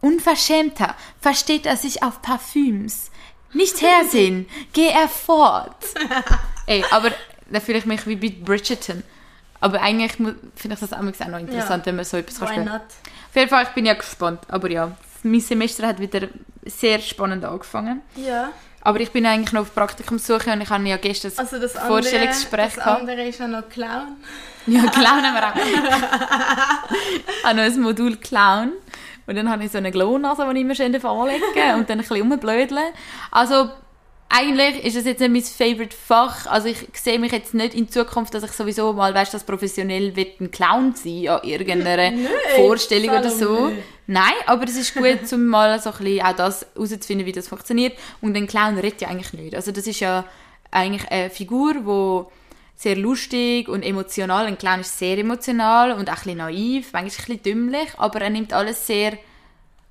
unverschämter, 0.00 0.94
versteht 1.20 1.66
er 1.66 1.76
sich 1.76 2.02
auf 2.02 2.22
Parfüms. 2.22 3.10
Nicht 3.52 3.82
hersehen, 3.82 4.48
geh 4.72 4.88
er 4.88 5.08
fort. 5.08 5.74
Ey, 6.66 6.84
aber 6.90 7.10
da 7.50 7.60
fühle 7.60 7.78
ich 7.78 7.86
mich 7.86 8.06
wie 8.06 8.16
bei 8.16 8.30
Bridgerton. 8.30 9.02
Aber 9.60 9.80
eigentlich 9.82 10.12
finde 10.12 10.36
ich 10.54 10.68
das 10.80 10.92
auch 10.92 11.00
noch 11.00 11.08
interessant, 11.40 11.52
Ja. 11.52 11.86
wenn 11.86 11.96
man 11.96 12.04
so 12.04 12.16
etwas 12.16 12.48
kann. 12.48 12.64
not? 12.64 12.82
Auf 12.82 13.34
jeden 13.34 13.48
Fall, 13.48 13.64
ich 13.64 13.70
bin 13.70 13.86
ja 13.86 13.94
gespannt. 13.94 14.40
Aber 14.48 14.70
ja, 14.70 14.96
mein 15.24 15.40
Semester 15.40 15.86
hat 15.88 15.98
wieder 15.98 16.28
sehr 16.64 17.00
spannend 17.00 17.44
angefangen. 17.44 18.02
Ja. 18.14 18.50
Aber 18.88 19.00
ich 19.00 19.10
bin 19.10 19.26
eigentlich 19.26 19.52
noch 19.52 19.60
auf 19.60 19.74
Praktikumssuche 19.74 20.50
und 20.50 20.62
ich 20.62 20.70
habe 20.70 20.88
ja 20.88 20.96
gestern 20.96 21.30
das 21.30 21.38
Also 21.38 21.58
das 21.58 21.76
andere, 21.76 21.92
Vorstellungsgespräch 21.92 22.64
das 22.64 22.74
gehabt. 22.76 23.00
andere 23.02 23.22
ist 23.28 23.38
ja 23.38 23.46
noch 23.46 23.68
Clown. 23.68 24.16
Ja, 24.66 24.86
Clown 24.86 25.22
haben 25.22 25.34
wir 25.34 25.46
auch. 25.46 25.56
ich 27.38 27.44
habe 27.44 27.56
noch 27.56 27.64
ein 27.64 27.80
Modul 27.80 28.16
Clown. 28.16 28.72
Und 29.26 29.36
dann 29.36 29.50
habe 29.50 29.62
ich 29.62 29.72
so 29.72 29.76
eine 29.76 29.90
Glownase, 29.90 30.42
die 30.42 30.56
ich 30.56 30.62
immer 30.62 30.74
schön 30.74 31.04
anlegen 31.04 31.42
und 31.76 31.90
dann 31.90 31.98
ein 31.98 31.98
bisschen 31.98 32.16
rumblödeln. 32.16 32.82
Also, 33.30 33.68
eigentlich 34.30 34.82
ist 34.82 34.96
es 34.96 35.04
jetzt 35.04 35.20
nicht 35.20 35.32
mein 35.32 35.42
favorite 35.42 35.94
Fach. 35.94 36.46
Also 36.46 36.68
ich 36.68 36.78
sehe 36.94 37.18
mich 37.18 37.32
jetzt 37.32 37.52
nicht 37.52 37.74
in 37.74 37.90
Zukunft, 37.90 38.32
dass 38.32 38.42
ich 38.42 38.52
sowieso 38.52 38.94
mal, 38.94 39.14
weißt, 39.14 39.34
dass 39.34 39.44
professionell 39.44 40.16
wird 40.16 40.40
ein 40.40 40.50
Clown 40.50 40.94
sein 40.94 41.28
an 41.28 41.40
irgendeiner 41.42 42.10
Vorstellung 42.56 43.18
oder 43.18 43.28
so. 43.28 43.54
Salome. 43.54 43.82
Nein, 44.10 44.32
aber 44.46 44.64
es 44.64 44.76
ist 44.76 44.94
gut, 44.94 45.30
um 45.32 45.46
mal 45.46 45.78
so 45.80 45.90
ein 45.90 45.98
bisschen 45.98 46.24
auch 46.24 46.32
das 46.32 46.66
herauszufinden, 46.74 47.26
wie 47.26 47.32
das 47.32 47.46
funktioniert. 47.46 47.96
Und 48.22 48.34
ein 48.38 48.46
Clown 48.46 48.78
redet 48.78 49.02
ja 49.02 49.08
eigentlich 49.08 49.34
nicht. 49.34 49.54
Also 49.54 49.70
das 49.70 49.86
ist 49.86 50.00
ja 50.00 50.24
eigentlich 50.70 51.10
eine 51.10 51.28
Figur, 51.28 51.74
die 51.74 52.26
sehr 52.74 52.96
lustig 52.96 53.68
und 53.68 53.82
emotional. 53.82 54.46
Ein 54.46 54.56
Clown 54.56 54.80
ist 54.80 54.98
sehr 54.98 55.18
emotional 55.18 55.92
und 55.92 56.08
auch 56.08 56.14
ein 56.14 56.22
bisschen 56.22 56.38
naiv, 56.38 56.92
manchmal 56.94 57.04
ein 57.04 57.26
bisschen 57.26 57.42
dümmlich, 57.42 57.88
aber 57.98 58.22
er 58.22 58.30
nimmt 58.30 58.54
alles 58.54 58.86
sehr... 58.86 59.18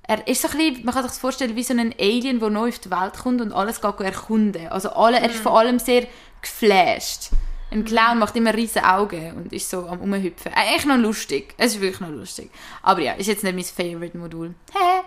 Er 0.02 0.26
ist 0.26 0.42
so 0.42 0.48
ein 0.48 0.56
bisschen, 0.56 0.84
man 0.84 0.94
kann 0.94 1.04
sich 1.04 1.12
das 1.12 1.20
vorstellen, 1.20 1.54
wie 1.54 1.62
so 1.62 1.74
ein 1.74 1.94
Alien, 2.00 2.40
der 2.40 2.50
neu 2.50 2.70
auf 2.70 2.78
die 2.80 2.90
Welt 2.90 3.12
kommt 3.22 3.40
und 3.40 3.52
alles 3.52 3.80
geht 3.80 4.00
erkunden. 4.00 4.66
Also 4.66 4.90
alle, 4.90 5.20
er 5.20 5.30
ist 5.30 5.38
vor 5.38 5.56
allem 5.56 5.78
sehr 5.78 6.08
geflasht. 6.42 7.30
Ein 7.70 7.84
Clown 7.84 8.18
macht 8.18 8.34
immer 8.36 8.54
riesige 8.54 8.86
Augen 8.88 9.32
und 9.36 9.52
ist 9.52 9.68
so 9.68 9.86
am 9.86 10.00
Umhüpfen. 10.00 10.52
Äh, 10.52 10.76
Echt 10.76 10.86
noch 10.86 10.96
lustig. 10.96 11.54
Es 11.58 11.74
ist 11.74 11.80
wirklich 11.80 12.00
noch 12.00 12.08
lustig. 12.08 12.50
Aber 12.82 13.00
ja, 13.00 13.12
ist 13.12 13.26
jetzt 13.26 13.44
nicht 13.44 13.54
mein 13.54 13.64
Favorite-Modul. 13.64 14.54
Hä? 14.72 15.02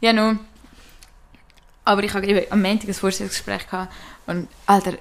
Ja, 0.00 0.12
nun. 0.12 0.40
Aber 1.84 2.02
ich 2.02 2.12
habe 2.14 2.26
eben 2.26 2.50
am 2.50 2.62
Montag 2.62 2.88
ein 2.88 2.94
Vorstellungsgespräch 2.94 3.68
gehabt 3.68 3.92
und, 4.26 4.48
Alter, 4.66 4.94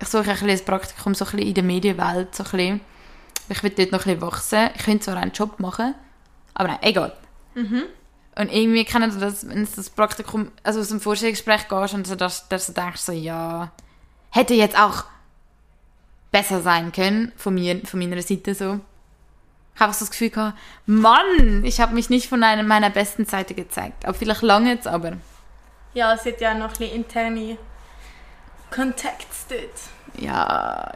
ich 0.00 0.08
suche 0.08 0.22
ein 0.22 0.26
bisschen 0.30 0.50
ein 0.50 0.64
Praktikum 0.64 1.14
so 1.14 1.24
ein 1.24 1.30
bisschen 1.32 1.48
in 1.48 1.54
der 1.54 1.64
Medienwelt, 1.64 2.34
so 2.34 2.44
ein 2.44 2.50
bisschen. 2.50 2.80
Ich 3.48 3.62
will 3.62 3.70
dort 3.70 3.92
noch 3.92 4.00
ein 4.00 4.04
bisschen 4.04 4.20
wachsen. 4.22 4.70
Ich 4.76 4.84
könnte 4.84 5.04
zwar 5.04 5.16
einen 5.16 5.32
Job 5.32 5.58
machen, 5.58 5.94
aber 6.54 6.68
nein, 6.68 6.78
egal. 6.82 7.16
Und 8.36 8.52
irgendwie 8.52 8.84
kennen 8.84 9.18
das, 9.20 9.48
wenn 9.48 9.64
du 9.64 9.70
das 9.74 9.90
Praktikum, 9.90 10.52
also 10.62 10.80
aus 10.80 10.88
dem 10.88 11.00
Vorstellungsgespräch 11.00 11.68
gehst 11.68 11.94
und 11.94 12.06
so, 12.06 12.14
dass, 12.14 12.48
dass 12.48 12.66
du 12.66 12.72
denkst 12.72 13.00
so, 13.00 13.12
ja, 13.12 13.72
hätte 14.30 14.54
jetzt 14.54 14.78
auch 14.78 15.04
besser 16.30 16.60
sein 16.62 16.92
können, 16.92 17.32
von 17.36 17.54
mir, 17.54 17.80
von 17.84 17.98
meiner 18.00 18.20
Seite 18.22 18.54
so. 18.54 18.80
Ich 19.74 19.80
habe 19.80 19.92
so 19.92 20.00
das 20.00 20.10
Gefühl 20.10 20.30
gehabt, 20.30 20.58
Mann, 20.86 21.64
ich 21.64 21.80
habe 21.80 21.94
mich 21.94 22.10
nicht 22.10 22.28
von 22.28 22.42
einer 22.42 22.62
meiner 22.62 22.90
besten 22.90 23.24
Seite 23.24 23.54
gezeigt. 23.54 24.04
Aber 24.04 24.14
vielleicht 24.14 24.42
lange 24.42 24.70
jetzt, 24.72 24.86
aber 24.86 25.12
Ja, 25.94 26.12
es 26.14 26.24
hat 26.26 26.40
ja 26.40 26.54
noch 26.54 26.66
ein 26.72 26.76
bisschen 26.78 26.94
interne 26.96 27.56
Contacts 28.70 29.46
dort. 29.48 30.22
ja, 30.22 30.92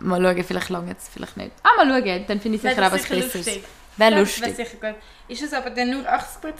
mal 0.00 0.20
schauen, 0.22 0.44
vielleicht 0.44 0.68
lange 0.70 0.88
jetzt, 0.90 1.10
vielleicht 1.12 1.36
nicht. 1.36 1.52
Ah, 1.62 1.84
mal 1.84 1.88
schauen, 2.02 2.24
dann 2.26 2.40
finde 2.40 2.56
ich 2.56 2.62
sicher 2.62 2.86
auch 2.86 2.92
was 2.92 3.06
Besseres. 3.06 3.60
Wäre 3.98 4.18
lustig. 4.20 4.42
wäre 4.42 4.54
sicher 4.54 4.76
gut. 4.80 4.94
Ist 5.28 5.42
es 5.42 5.52
aber 5.52 5.68
dann 5.70 5.90
nur 5.90 6.02
80% 6.04 6.14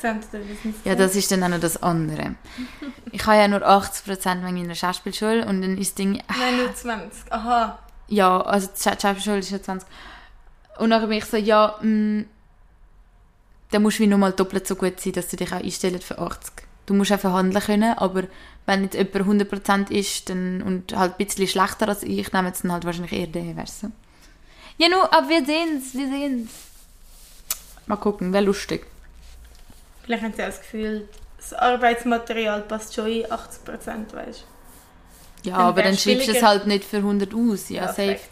oder? 0.04 0.42
Ja, 0.84 0.94
das 0.94 1.16
ist 1.16 1.32
dann 1.32 1.42
auch 1.42 1.48
noch 1.48 1.60
das 1.60 1.82
andere. 1.82 2.34
Ich 3.14 3.26
habe 3.26 3.36
ja 3.36 3.46
nur 3.48 3.62
80% 3.66 4.42
wegen 4.42 4.54
meiner 4.62 4.74
Schauspielschule 4.74 5.44
und 5.46 5.60
dann 5.60 5.76
ist 5.76 5.90
das 5.90 5.94
Ding, 5.96 6.22
Nein, 6.28 6.56
nur 6.58 6.74
20. 6.74 7.30
Aha. 7.32 7.78
Ja, 8.12 8.40
also 8.42 8.68
die 8.68 8.82
Schauspielschule 8.82 9.38
ist 9.38 9.50
ja 9.50 9.62
20. 9.62 9.88
Und 10.78 10.90
dann 10.90 11.08
bin 11.08 11.18
ich 11.18 11.24
so, 11.24 11.36
ja, 11.36 11.78
mh, 11.80 12.24
dann 13.70 13.82
musst 13.82 13.98
du 13.98 14.02
wie 14.02 14.06
nochmal 14.06 14.32
doppelt 14.32 14.66
so 14.66 14.76
gut 14.76 15.00
sein, 15.00 15.14
dass 15.14 15.28
du 15.28 15.36
dich 15.36 15.52
auch 15.52 15.62
einstellst 15.62 16.04
für 16.04 16.18
80. 16.18 16.52
Du 16.84 16.94
musst 16.94 17.12
auch 17.12 17.20
verhandeln 17.20 17.64
können, 17.64 17.96
aber 17.96 18.24
wenn 18.66 18.84
jetzt 18.84 18.94
jemand 18.94 19.50
100% 19.50 19.90
ist 19.90 20.28
dann, 20.28 20.62
und 20.62 20.94
halt 20.94 21.12
ein 21.12 21.24
bisschen 21.24 21.48
schlechter 21.48 21.88
als 21.88 22.02
ich, 22.02 22.32
nehme 22.32 22.48
jetzt 22.48 22.64
dann 22.64 22.72
halt 22.72 22.84
wahrscheinlich 22.84 23.12
eher 23.12 23.26
den, 23.26 23.56
weißt 23.56 23.84
du? 23.84 23.92
Ja, 24.76 24.88
nur, 24.88 25.12
aber 25.12 25.28
wir 25.28 25.44
sehen's, 25.44 25.94
wir 25.94 26.08
sehen's. 26.08 26.50
Mal 27.86 27.96
gucken, 27.96 28.32
wäre 28.32 28.44
lustig. 28.44 28.86
Vielleicht 30.02 30.22
haben 30.22 30.34
Sie 30.34 30.42
auch 30.42 30.46
das 30.46 30.60
Gefühl, 30.60 31.08
das 31.36 31.52
Arbeitsmaterial 31.54 32.62
passt 32.62 32.94
schon 32.94 33.06
in 33.06 33.24
80%, 33.24 34.12
weißt 34.12 34.44
Ja, 35.45 35.57
Dann 35.57 35.66
aber 35.66 35.82
dann 35.82 35.97
schreibst 35.97 36.28
du 36.28 36.32
es 36.32 36.43
halt 36.43 36.66
nicht 36.66 36.84
für 36.84 36.99
100 36.99 37.34
aus. 37.34 37.68
Ja, 37.68 37.88
safe. 37.88 38.03
Perfekt. 38.03 38.28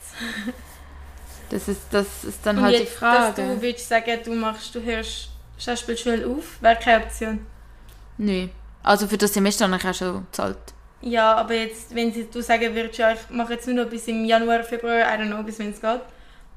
Das 1.50 1.66
ist, 1.68 1.80
das 1.90 2.06
ist 2.24 2.38
dann 2.44 2.58
Und 2.58 2.64
halt 2.64 2.76
die 2.76 2.80
jetzt, 2.82 3.02
dass 3.02 3.34
du 3.34 3.42
Frage. 3.42 3.62
würdest 3.62 3.88
sagen, 3.88 4.18
du 4.24 4.32
machst, 4.34 4.72
du 4.74 4.80
hörst 4.82 5.30
Schauspielschule 5.58 6.26
auf, 6.26 6.62
wäre 6.62 6.76
keine 6.76 7.04
Option. 7.04 7.44
Nö. 8.18 8.46
Also 8.82 9.08
für 9.08 9.18
das 9.18 9.34
Semester 9.34 9.64
habe 9.68 9.76
ich 9.76 9.84
auch 9.88 9.94
schon 9.94 10.26
gezahlt. 10.26 10.58
Ja, 11.02 11.34
aber 11.34 11.54
jetzt, 11.54 11.94
wenn 11.94 12.12
sie, 12.12 12.28
du 12.30 12.40
sagen 12.42 12.74
würdest, 12.74 12.98
ja, 12.98 13.12
ich 13.12 13.18
mache 13.30 13.54
jetzt 13.54 13.66
nur 13.66 13.84
noch 13.84 13.90
bis 13.90 14.06
im 14.06 14.24
Januar, 14.24 14.62
Februar, 14.62 15.00
I 15.00 15.18
don't 15.20 15.26
know, 15.26 15.42
bis 15.42 15.58
wenn 15.58 15.70
es 15.70 15.80
geht. 15.80 16.00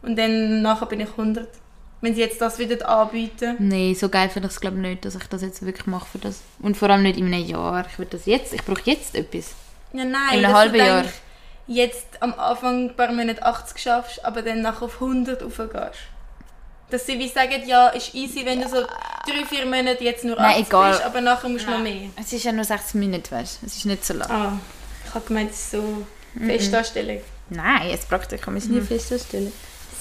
Und 0.02 0.16
dann 0.18 0.62
nachher 0.62 0.86
bin 0.86 1.00
ich 1.00 1.10
100. 1.10 1.48
Wenn 2.02 2.14
sie 2.14 2.22
jetzt 2.22 2.40
das 2.42 2.60
wieder 2.60 2.88
anbieten. 2.88 3.56
Nee, 3.60 3.94
so 3.94 4.10
geil 4.10 4.30
finde 4.30 4.50
ich 4.50 4.54
es 4.54 4.60
glaube 4.60 4.76
ich 4.76 4.82
nicht, 4.82 5.06
dass 5.06 5.16
ich 5.16 5.24
das 5.24 5.42
jetzt 5.42 5.66
wirklich 5.66 5.88
mache 5.88 6.06
für 6.06 6.18
das. 6.20 6.42
Und 6.60 6.76
vor 6.76 6.90
allem 6.90 7.04
nicht 7.04 7.18
in 7.18 7.34
einem 7.34 7.46
Jahr. 7.46 7.86
Ich 7.90 7.98
will 7.98 8.08
das 8.10 8.26
jetzt, 8.26 8.54
ich 8.54 8.64
brauche 8.64 8.82
jetzt 8.84 9.16
etwas. 9.16 9.56
Ja, 9.94 10.06
nein, 10.06 10.40
In 10.40 10.46
einem 10.46 10.56
halben 10.56 10.76
Jahr. 10.76 11.06
jetzt 11.68 12.08
am 12.20 12.34
Anfang 12.34 12.90
ein 12.90 12.96
paar 12.96 13.12
Monate 13.12 13.44
80 13.44 13.78
schaffst, 13.78 14.26
aber 14.26 14.42
dann 14.42 14.62
nachher 14.62 14.84
auf 14.84 15.02
100 15.02 15.42
raufgehst. 15.42 16.00
Dass 16.90 17.06
sie 17.06 17.18
wie 17.18 17.30
sagen, 17.30 17.68
ja, 17.68 17.88
ist 17.90 18.14
easy, 18.14 18.46
wenn 18.46 18.62
du 18.62 18.68
so 18.68 18.82
drei, 18.82 19.46
vier 19.48 19.66
Monate 19.66 20.04
jetzt 20.04 20.26
nur 20.26 20.36
Nein, 20.36 20.62
80 20.62 20.68
egal. 20.68 20.92
bist, 20.92 21.04
aber 21.04 21.22
nachher 21.22 21.50
musst 21.50 21.66
du 21.66 21.72
noch 21.72 21.80
mehr. 21.80 22.10
Es 22.20 22.34
ist 22.34 22.44
ja 22.44 22.52
nur 22.52 22.66
60 22.66 22.96
Minuten, 22.96 23.32
weißt 23.32 23.62
du. 23.62 23.66
Es 23.66 23.78
ist 23.78 23.86
nicht 23.86 24.06
so 24.06 24.14
lang. 24.14 24.30
Ah, 24.30 24.60
ich 25.08 25.14
habe 25.14 25.26
gemeint, 25.26 25.52
es 25.52 25.58
ist 25.58 25.72
so 25.72 26.06
Festanstellung. 26.38 27.22
Nein, 27.50 27.92
das 27.92 28.06
Praktikum 28.06 28.56
ist 28.58 28.70
nie 28.70 28.80
mhm. 28.80 28.88
festzustellen. 28.88 29.52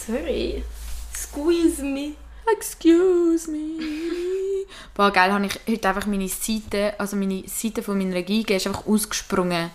Sorry. 0.07 0.65
Squeeze 1.15 1.83
me. 1.83 2.15
Excuse 2.51 3.51
me. 3.51 3.79
Boah, 4.95 5.11
geil, 5.13 5.33
habe 5.33 5.47
ich 5.47 5.61
heute 5.69 5.89
einfach 5.89 6.07
meine 6.07 6.29
Seite, 6.29 6.95
also 6.99 7.17
meine 7.17 7.45
Seite 7.47 7.83
von 7.83 7.97
meiner 7.97 8.23
Giga 8.23 8.57
ist 8.57 8.67
einfach 8.67 8.87
ausgesprungen. 8.87 9.71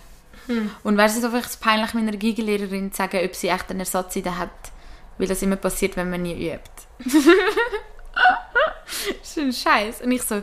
Und 0.83 0.97
wäre 0.97 1.07
es 1.07 1.21
so 1.21 1.29
peinlich, 1.59 1.93
meiner 1.93 2.11
Gigelehrerin 2.13 2.91
zu 2.91 2.97
sagen, 2.97 3.19
ob 3.23 3.35
sie 3.35 3.49
echt 3.49 3.69
einen 3.69 3.81
Ersatz 3.81 4.15
hat, 4.15 4.49
weil 5.17 5.27
das 5.27 5.41
immer 5.41 5.55
passiert, 5.55 5.97
wenn 5.97 6.09
man 6.09 6.21
nie 6.21 6.51
übt. 6.53 6.69
das 9.07 9.37
ist 9.37 9.37
ein 9.37 9.53
Scheiß. 9.53 10.01
Und 10.01 10.11
ich 10.11 10.23
so, 10.23 10.41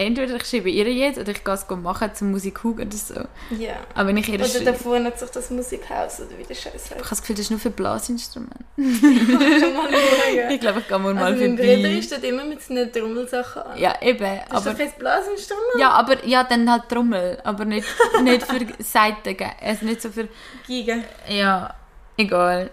entweder 0.00 0.36
ich 0.36 0.44
schreibe 0.44 0.70
ihr 0.70 0.90
jetzt 0.92 1.18
oder 1.18 1.30
ich 1.30 1.44
gehe 1.44 1.54
es 1.54 1.68
machen 1.68 2.14
zum 2.14 2.30
Musikhug 2.30 2.80
oder 2.80 2.90
so. 2.96 3.14
Ja. 3.56 3.74
Aber 3.94 4.08
wenn 4.08 4.16
ich 4.16 4.28
ihr 4.28 4.40
Oder 4.40 4.60
davor 4.64 5.02
hat 5.04 5.18
sich 5.18 5.30
das 5.30 5.50
Musikhaus 5.50 6.20
oder 6.20 6.38
wie 6.38 6.44
der 6.44 6.54
Scheiß 6.54 6.74
ich 6.86 6.90
habe 6.90 7.00
heißt. 7.00 7.10
das 7.10 7.20
Gefühl, 7.20 7.36
das 7.36 7.44
ist 7.44 7.50
nur 7.50 7.60
für 7.60 7.70
Blasinstrumente. 7.70 8.64
Mal. 8.76 10.52
Ich 10.52 10.60
glaube, 10.60 10.80
ich 10.80 10.88
gehe 10.88 10.98
mal 10.98 11.16
Also 11.18 11.38
Bruder 11.44 11.56
vorbei. 11.64 11.98
ist 11.98 12.12
dort 12.12 12.24
immer 12.24 12.44
mit 12.44 12.62
seinen 12.62 12.92
Trommelsachen 12.92 13.62
an. 13.62 13.78
Ja, 13.78 13.94
eben. 14.00 14.18
Das 14.20 14.36
ist 14.44 14.52
Aber, 14.52 14.70
doch 14.70 14.78
kein 14.78 14.92
Blasinstrument? 14.98 15.66
ja, 15.78 15.90
aber 15.90 16.26
ja, 16.26 16.44
dann 16.44 16.70
halt 16.70 16.88
Trommel, 16.88 17.38
aber 17.44 17.64
nicht, 17.64 17.86
nicht 18.22 18.42
für 18.46 18.66
Seiten, 18.82 19.36
also 19.60 19.84
nicht 19.84 20.02
so 20.02 20.10
für... 20.10 20.28
Giga. 20.66 20.96
Ja, 21.28 21.74
egal. 22.16 22.70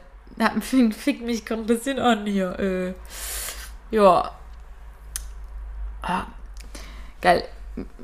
Fick 0.61 1.21
mich 1.21 1.43
gerade 1.45 1.63
ein 1.63 1.65
bisschen 1.65 1.99
an 1.99 2.25
hier. 2.25 2.57
Äh, 2.59 2.93
ja. 3.95 4.31
Ah. 6.01 6.25
Geil. 7.21 7.43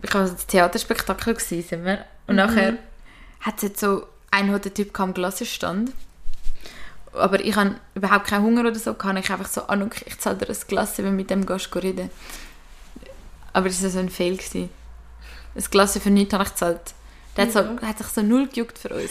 Ich 0.02 0.14
war 0.14 0.22
das 0.22 0.46
Theaterspektakel 0.48 1.34
gewesen, 1.34 1.68
sind 1.68 1.86
wir. 1.86 2.06
Und 2.28 2.36
nachher 2.36 2.78
hat 3.42 3.56
es 3.58 3.64
jetzt 3.64 3.80
so 3.80 4.08
einen 4.32 4.62
der 4.62 4.74
Typ 4.74 4.94
kam 4.94 5.10
am 5.10 5.14
Glassenstand. 5.14 5.92
Aber 7.14 7.40
ich 7.40 7.56
habe 7.56 7.76
überhaupt 7.94 8.28
keinen 8.28 8.44
Hunger 8.44 8.62
oder 8.62 8.76
so. 8.76 8.94
Kann 8.94 9.18
ich 9.18 9.30
einfach 9.30 9.48
so 9.48 9.68
und 9.68 9.94
ich 10.06 10.20
zahle 10.20 10.38
dir 10.38 10.50
ein 10.50 10.58
Glas, 10.68 10.98
wenn 10.98 11.06
du 11.06 11.12
mit 11.12 11.30
dem 11.30 11.46
gehst 11.46 11.76
reden. 11.76 12.10
Aber 13.52 13.68
das 13.68 13.84
war 13.84 13.90
so 13.90 14.00
ein 14.00 14.10
Fail. 14.10 14.38
Gewesen. 14.38 14.70
Das 15.54 15.70
Glas 15.70 15.98
für 15.98 16.10
nichts 16.10 16.34
habe 16.34 16.44
ich 16.44 16.50
gezahlt. 16.50 16.94
Der 17.38 17.46
hat, 17.46 17.52
so, 17.52 17.62
der 17.62 17.88
hat 17.88 17.98
sich 17.98 18.08
so 18.08 18.22
null 18.22 18.48
gejuckt 18.48 18.78
für 18.78 18.90
uns. 18.90 19.10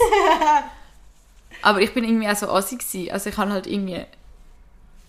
Aber 1.62 1.80
ich 1.80 1.94
bin 1.94 2.04
irgendwie 2.04 2.28
auch 2.28 2.36
so 2.36 2.50
assi 2.50 2.76
gewesen. 2.76 3.10
Also 3.12 3.30
ich 3.30 3.36
habe 3.36 3.52
halt 3.52 3.66
irgendwie... 3.66 4.04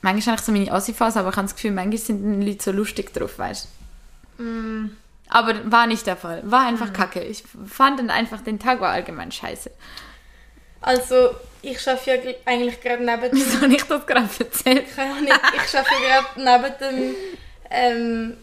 Manchmal 0.02 0.34
habe 0.34 0.42
ich 0.42 0.46
so 0.46 0.52
meine 0.52 0.72
Assi-Phase, 0.72 1.20
aber 1.20 1.30
ich 1.30 1.36
habe 1.38 1.48
das 1.48 1.56
Gefühl, 1.56 1.72
manchmal 1.72 1.98
sind 1.98 2.42
die 2.42 2.46
Leute 2.46 2.62
so 2.62 2.72
lustig 2.74 3.14
drauf, 3.14 3.40
weißt 3.40 3.66
du. 3.66 3.83
Aber 5.30 5.72
war 5.72 5.88
nicht 5.88 6.06
der 6.06 6.18
Fall. 6.18 6.42
War 6.44 6.66
einfach 6.68 6.94
kacke. 6.94 7.22
Ich 7.22 7.44
fand 7.68 8.00
dann 8.00 8.10
einfach, 8.10 8.42
den 8.42 8.60
Tag 8.60 8.82
war 8.82 8.92
allgemein 8.92 9.32
scheiße. 9.32 9.72
Also, 10.82 11.32
ich 11.62 11.88
arbeite 11.88 12.28
ja 12.28 12.34
eigentlich 12.46 12.82
gerade 12.82 13.04
neben 13.04 13.22
dem... 13.22 13.32
Wieso 13.34 13.62
habe 13.62 13.74
ich 13.74 13.84
das 13.84 14.06
gerade 14.06 14.30
erzählt? 14.40 14.96
Keine 14.96 15.12
Ahnung, 15.14 15.28
ich 15.28 15.78
arbeite 15.78 16.04
ja 16.08 16.22
gerade 16.22 16.78
neben 16.80 16.80
dem... 16.80 17.16
Ähm, 17.70 18.38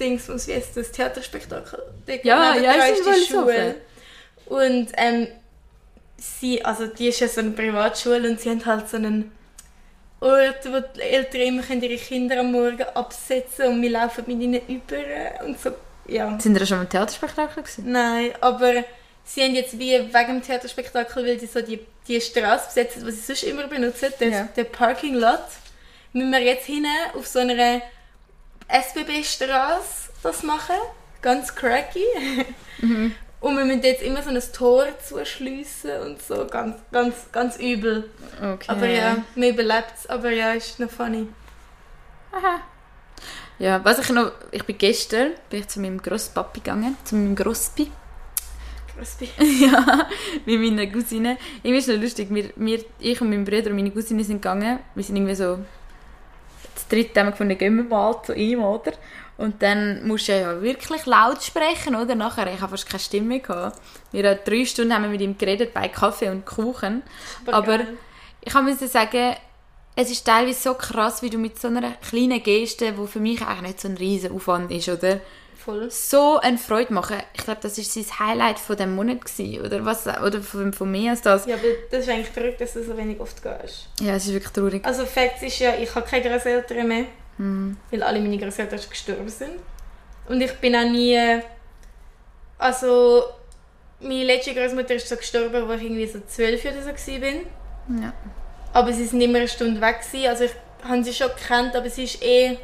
Dings, 0.00 0.28
was 0.28 0.48
wie 0.48 0.54
heißt 0.54 0.76
das? 0.76 0.90
Theaterspektakel. 0.92 1.78
Dort 2.06 2.24
Ja, 2.24 2.56
ja, 2.56 2.72
ist 2.86 3.04
die 3.06 3.32
so 3.32 3.40
Schule. 3.40 3.76
Und 4.46 4.88
ähm, 4.96 5.28
sie, 6.16 6.64
also 6.64 6.86
die 6.86 7.08
ist 7.08 7.20
ja 7.20 7.28
so 7.28 7.40
eine 7.40 7.50
Privatschule 7.50 8.28
und 8.28 8.40
sie 8.40 8.50
haben 8.50 8.64
halt 8.64 8.88
so 8.88 8.96
einen 8.96 9.30
Ort, 10.20 10.66
wo 10.70 10.80
die 10.94 11.00
Eltern 11.00 11.40
immer 11.40 11.62
können 11.62 11.82
ihre 11.82 11.96
Kinder 11.96 12.40
am 12.40 12.52
Morgen 12.52 12.82
absetzen 12.94 13.68
und 13.68 13.82
wir 13.82 13.90
laufen 13.90 14.24
mit 14.26 14.40
ihnen 14.40 14.60
über 14.68 15.44
und 15.44 15.58
so. 15.58 15.72
Ja. 16.06 16.38
Sind 16.40 16.58
wir 16.58 16.66
schon 16.66 16.78
mal 16.78 16.82
im 16.84 16.90
Theaterspektakel 16.90 17.62
gewesen? 17.62 17.90
Nein, 17.90 18.32
aber 18.40 18.84
sie 19.24 19.42
haben 19.42 19.54
jetzt 19.54 19.78
wie 19.78 19.92
wegen 19.92 20.26
dem 20.26 20.42
Theaterspektakel, 20.42 21.24
weil 21.24 21.38
sie 21.40 21.46
so 21.46 21.62
die, 21.62 21.80
die 22.08 22.20
Straße 22.20 22.66
besetzen, 22.66 23.04
die 23.06 23.12
sie 23.12 23.20
sonst 23.20 23.44
immer 23.44 23.66
benutzen, 23.66 24.12
den, 24.20 24.32
Ja. 24.32 24.42
den 24.56 24.70
Parking 24.70 25.14
Lot, 25.14 25.40
müssen 26.12 26.30
wir 26.32 26.40
jetzt 26.42 26.66
hin 26.66 26.84
auf 27.14 27.26
so 27.26 27.38
einer 27.38 27.80
SBB-Straße 28.68 30.10
das 30.22 30.42
machen. 30.42 30.76
Ganz 31.22 31.54
cracky. 31.54 32.04
Mhm. 32.80 33.14
Und 33.40 33.56
wir 33.56 33.64
müssen 33.64 33.82
jetzt 33.82 34.02
immer 34.02 34.22
so 34.22 34.30
ein 34.30 34.40
Tor 34.52 34.86
zuschliessen 35.02 35.98
und 36.02 36.22
so. 36.22 36.46
Ganz, 36.46 36.76
ganz, 36.92 37.14
ganz 37.32 37.56
übel. 37.56 38.10
Okay. 38.36 38.66
Aber 38.68 38.86
ja, 38.86 39.16
wir 39.34 39.50
überlebt 39.50 39.92
es. 39.96 40.08
Aber 40.08 40.30
ja, 40.30 40.52
ist 40.52 40.78
noch 40.78 40.90
funny. 40.90 41.26
Ja, 43.58 43.82
was 43.84 43.98
ich 43.98 44.10
noch... 44.10 44.32
Ich 44.50 44.64
bin 44.64 44.76
gestern 44.78 45.32
bin 45.48 45.60
ich 45.60 45.68
zu 45.68 45.80
meinem 45.80 46.00
Grosspapi 46.00 46.60
gegangen. 46.60 46.96
Zu 47.04 47.16
meinem 47.16 47.34
Grosspi. 47.34 47.90
Crispy. 49.00 49.28
ja, 49.64 50.08
mit 50.44 50.60
meiner 50.60 50.86
Cousine. 50.86 51.38
Irgendwie 51.62 51.78
ist 51.78 51.88
es 51.88 51.94
noch 51.94 52.02
lustig. 52.02 52.28
Wir, 52.30 52.50
wir, 52.56 52.84
ich 52.98 53.20
und 53.20 53.30
mein 53.30 53.44
Bruder 53.44 53.70
und 53.70 53.76
meine 53.76 53.90
Cousine 53.90 54.22
sind 54.24 54.42
gegangen. 54.42 54.78
Wir 54.94 55.04
sind 55.04 55.16
irgendwie 55.16 55.34
so... 55.34 55.58
Das 56.74 56.88
dritte 56.88 57.20
haben 57.20 57.28
wir 57.28 57.32
gefunden, 57.32 57.58
gehen 57.58 57.76
wir 57.76 57.84
mal 57.84 58.22
zu 58.22 58.34
ihm, 58.34 58.62
oder? 58.62 58.92
Und 59.40 59.62
dann 59.62 60.06
musst 60.06 60.28
du 60.28 60.38
ja 60.38 60.60
wirklich 60.60 61.06
laut 61.06 61.42
sprechen, 61.42 61.96
oder? 61.96 62.14
Nachher, 62.14 62.52
ich 62.52 62.60
habe 62.60 62.72
fast 62.72 62.86
keine 62.86 63.00
Stimme 63.00 63.26
mehr 63.26 63.38
gehabt. 63.38 63.80
Wir 64.12 64.28
haben 64.28 64.38
drei 64.44 64.66
Stunden 64.66 64.92
haben 64.92 65.04
wir 65.04 65.08
mit 65.08 65.22
ihm 65.22 65.38
geredet 65.38 65.72
bei 65.72 65.88
Kaffee 65.88 66.28
und 66.28 66.44
Kuchen. 66.44 67.02
Aber 67.46 67.78
geil. 67.78 67.96
ich 68.42 68.54
müssen 68.54 68.86
sagen, 68.86 69.34
es 69.96 70.10
ist 70.10 70.26
teilweise 70.26 70.60
so 70.60 70.74
krass, 70.74 71.22
wie 71.22 71.30
du 71.30 71.38
mit 71.38 71.58
so 71.58 71.68
einer 71.68 71.92
kleinen 71.92 72.42
Geste, 72.42 72.92
die 72.92 73.06
für 73.06 73.18
mich 73.18 73.40
eigentlich 73.40 73.62
nicht 73.62 73.80
so 73.80 73.88
ein 73.88 73.96
riesen 73.96 74.32
Aufwand 74.32 74.70
ist, 74.72 74.90
oder? 74.90 75.20
Voll. 75.56 75.90
So 75.90 76.38
eine 76.38 76.58
Freude 76.58 76.92
machen. 76.92 77.16
Ich 77.32 77.44
glaube, 77.44 77.60
das 77.62 77.78
ist 77.78 77.94
sein 77.94 78.04
Highlight 78.18 78.58
von 78.58 78.76
dem 78.76 78.94
Monat 78.94 79.24
gewesen, 79.24 79.64
oder 79.64 79.84
was, 79.86 80.06
oder 80.06 80.42
von, 80.42 80.74
von 80.74 80.90
mehr 80.90 81.12
als 81.12 81.22
das. 81.22 81.46
Ja, 81.46 81.56
aber 81.56 81.64
das 81.90 82.00
ist 82.00 82.10
eigentlich 82.10 82.28
verrückt, 82.28 82.60
dass 82.60 82.74
du 82.74 82.84
so 82.84 82.94
wenig 82.96 83.18
oft 83.20 83.42
gehst. 83.42 83.88
Ja, 84.00 84.14
es 84.14 84.26
ist 84.26 84.34
wirklich 84.34 84.52
traurig. 84.52 84.84
Also 84.84 85.06
Fakt 85.06 85.42
ist 85.42 85.58
ja, 85.58 85.74
ich 85.74 85.94
habe 85.94 86.06
keine 86.06 86.28
Großeltern 86.28 86.88
mehr, 86.88 87.04
Hm. 87.40 87.74
weil 87.90 88.02
alle 88.02 88.20
meine 88.20 88.36
Großeltern 88.36 88.78
schon 88.78 88.90
gestorben 88.90 89.28
sind. 89.28 89.52
Und 90.28 90.42
ich 90.42 90.52
bin 90.56 90.76
auch 90.76 90.84
nie... 90.84 91.18
Also, 92.58 93.24
meine 94.00 94.24
letzte 94.24 94.52
Großmutter 94.52 94.94
ist 94.96 95.08
so 95.08 95.16
gestorben, 95.16 95.56
als 95.56 95.80
ich 95.80 95.86
irgendwie 95.86 96.06
so 96.06 96.20
zwölf 96.26 96.62
oder 96.66 96.82
so 96.82 96.88
war. 96.88 97.28
Ja. 98.02 98.12
Aber 98.74 98.92
sie 98.92 99.06
sind 99.06 99.22
immer 99.22 99.38
eine 99.38 99.48
Stunde 99.48 99.80
weg 99.80 100.02
gewesen. 100.02 100.28
Also 100.28 100.44
ich 100.44 100.52
habe 100.84 101.02
sie 101.02 101.14
schon 101.14 101.28
gekannt, 101.28 101.74
aber 101.74 101.88
sie 101.88 102.04
ist 102.04 102.22
eh... 102.22 102.58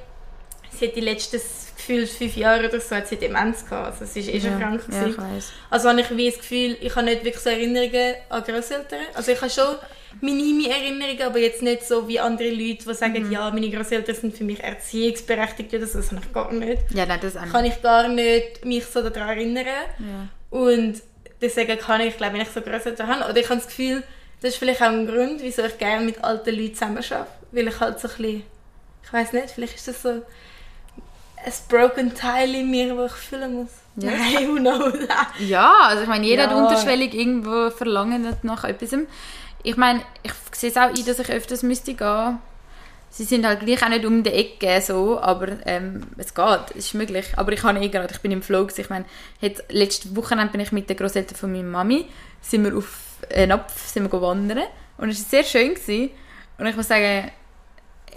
Sie 0.71 0.89
hat 0.89 0.95
die 0.95 1.01
letzten 1.01 1.41
gefühlt 1.75 2.11
fünf 2.11 2.37
Jahre 2.37 2.69
oder 2.69 2.79
so 2.79 2.97
hat 2.97 3.09
sie 3.09 3.17
Demenz 3.17 3.65
gehabt. 3.65 3.93
Also 3.93 4.05
sie 4.05 4.21
ist 4.21 4.29
eh 4.29 4.41
schon 4.41 4.61
krank 4.61 4.83
ja, 4.91 5.07
ich 5.07 5.17
gewesen. 5.17 5.35
weiss. 5.35 5.53
Also 5.71 5.89
habe 5.89 6.03
ich 6.03 6.11
wie 6.15 6.31
das 6.31 6.39
Gefühl, 6.39 6.77
ich 6.83 6.95
habe 6.95 7.07
nicht 7.07 7.25
wirklich 7.25 7.43
so 7.43 7.49
Erinnerungen 7.49 8.15
an 8.29 8.43
Großeltern. 8.43 9.01
Also 9.15 9.33
ich 9.33 9.41
habe 9.41 9.51
schon 9.51 9.77
minime 10.21 10.69
Erinnerungen, 10.69 11.23
aber 11.23 11.39
jetzt 11.39 11.63
nicht 11.63 11.87
so 11.87 12.07
wie 12.09 12.19
andere 12.21 12.51
Leute, 12.51 12.85
die 12.89 12.95
sagen, 12.95 13.31
ja, 13.31 13.51
meine 13.51 13.71
Großeltern 13.71 14.15
sind 14.15 14.37
für 14.37 14.45
mich 14.45 14.63
erziehungsberechtigt 14.63 15.73
oder 15.75 15.87
so. 15.87 15.99
Das 15.99 16.11
habe 16.13 16.21
ich 16.25 16.33
gar 16.33 16.53
nicht. 16.53 16.83
Ja, 16.95 17.07
nein, 17.07 17.19
das 17.23 17.37
auch 17.37 17.47
Kann 17.47 17.63
nicht. 17.65 17.77
ich 17.77 17.83
gar 17.83 18.09
nicht 18.09 18.65
mich 18.65 18.85
so 18.87 19.09
daran 19.09 19.37
erinnern. 19.39 19.67
Ja. 19.67 20.29
Und 20.59 21.03
deswegen 21.41 21.79
kann 21.79 22.01
ich, 22.01 22.17
glaube 22.17 22.35
wenn 22.35 22.41
ich 22.43 22.49
so 22.49 22.61
Großeltern 22.61 23.09
habe, 23.09 23.31
oder 23.31 23.41
ich 23.41 23.49
habe 23.49 23.57
das 23.61 23.67
Gefühl, 23.69 24.03
das 24.41 24.51
ist 24.51 24.57
vielleicht 24.59 24.83
auch 24.83 24.87
ein 24.89 25.07
Grund, 25.07 25.43
wieso 25.43 25.63
ich 25.65 25.79
gerne 25.79 26.05
mit 26.05 26.23
alten 26.23 26.55
Leuten 26.55 26.75
zusammen 26.75 26.99
arbeite. 26.99 27.27
Weil 27.53 27.69
ich 27.69 27.81
halt 27.81 27.99
so 28.01 28.09
ein 28.09 28.15
bisschen, 28.17 28.43
ich 29.05 29.13
weiß 29.13 29.33
nicht, 29.33 29.51
vielleicht 29.51 29.77
ist 29.77 29.89
das 29.89 30.03
so 30.03 30.09
ein 30.11 30.23
broken 31.69 32.15
Teil 32.15 32.55
in 32.55 32.71
mir, 32.71 32.95
das 32.95 33.13
ich 33.13 33.19
fühlen 33.19 33.55
muss. 33.55 33.69
Ja. 33.97 34.11
Nein, 34.11 34.49
who 34.49 34.57
knows? 34.57 34.93
Ja, 35.39 35.73
also 35.85 36.03
ich 36.03 36.09
meine, 36.09 36.27
jeder 36.27 36.45
Ja. 36.45 36.51
hat 36.51 36.57
unterschwellig 36.57 37.15
irgendwo 37.15 37.71
Verlangen 37.71 38.27
nach 38.43 38.65
etwas. 38.65 38.91
Ich 39.67 39.77
meine, 39.77 40.01
ich 40.23 40.33
sehe 40.53 40.71
es 40.71 40.77
auch 40.77 40.83
ein, 40.83 41.05
dass 41.05 41.19
ich 41.19 41.29
öfters 41.29 41.65
müsste 41.65 41.95
gehen. 41.95 42.39
Sie 43.11 43.25
sind 43.25 43.45
halt 43.45 43.59
gleich 43.59 43.83
auch 43.83 43.89
nicht 43.89 44.05
um 44.05 44.23
die 44.23 44.31
Ecke 44.31 44.81
so, 44.81 45.19
aber 45.19 45.49
ähm, 45.67 46.07
es 46.19 46.35
geht, 46.35 46.71
es 46.71 46.87
ist 46.87 46.95
möglich. 46.95 47.27
Aber 47.35 47.51
ich 47.51 47.65
habe 47.65 47.81
eh 47.81 47.89
gerade, 47.89 48.15
ich 48.15 48.21
bin 48.21 48.31
im 48.31 48.43
Flow, 48.43 48.69
ich 48.77 48.91
meine, 48.91 49.07
letzte 49.71 50.15
Woche 50.15 50.37
bin 50.37 50.61
ich 50.61 50.71
mit 50.71 50.89
den 50.89 50.97
Großeltern 50.97 51.37
von 51.37 51.51
meiner 51.51 51.65
Mami, 51.65 52.07
sind 52.41 52.63
wir 52.63 52.77
auf 52.77 53.17
einen 53.35 53.49
Napf, 53.49 53.89
sind 53.89 54.13
wir 54.13 54.23
wandern 54.23 54.63
und 54.99 55.09
es 55.09 55.21
war 55.25 55.43
sehr 55.43 55.43
schön. 55.43 55.75
Gewesen. 55.75 56.11
Und 56.59 56.67
ich 56.67 56.77
muss 56.77 56.87
sagen, 56.87 57.33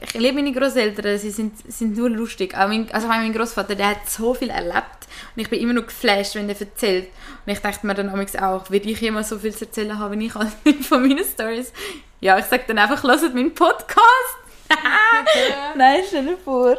ich 0.02 0.14
liebe 0.14 0.36
meine 0.36 0.54
Großeltern, 0.54 1.18
sie 1.18 1.32
sind, 1.32 1.54
sind 1.72 1.98
nur 1.98 2.10
lustig. 2.10 2.56
Auch 2.56 2.68
mein, 2.68 2.90
also 2.92 3.08
mein 3.08 3.34
Großvater, 3.34 3.76
der 3.76 3.90
hat 3.90 4.10
so 4.10 4.34
viel 4.34 4.50
erlebt 4.50 5.08
und 5.36 5.42
ich 5.42 5.50
bin 5.50 5.60
immer 5.60 5.74
noch 5.74 5.88
geflasht, 5.88 6.36
wenn 6.36 6.50
er 6.50 6.60
erzählt. 6.60 7.10
Und 7.46 7.52
ich 7.52 7.60
dachte 7.60 7.86
mir 7.86 7.96
dann 7.96 8.10
auch, 8.10 8.70
würde 8.70 8.90
ich 8.90 9.02
jemals 9.02 9.30
so 9.30 9.40
viel 9.40 9.54
zu 9.54 9.66
erzählen 9.66 9.98
haben, 10.00 10.20
wie 10.20 10.28
ich 10.28 10.36
halt 10.36 10.54
von 10.84 11.02
meinen 11.02 11.24
Stories. 11.24 11.74
Ja, 12.22 12.38
ich 12.38 12.46
sage 12.46 12.64
dann 12.68 12.78
einfach, 12.78 13.04
hört 13.04 13.34
meinen 13.34 13.54
Podcast. 13.54 14.38
nein, 15.76 16.02
stell 16.08 16.26
dir 16.26 16.38
vor. 16.38 16.78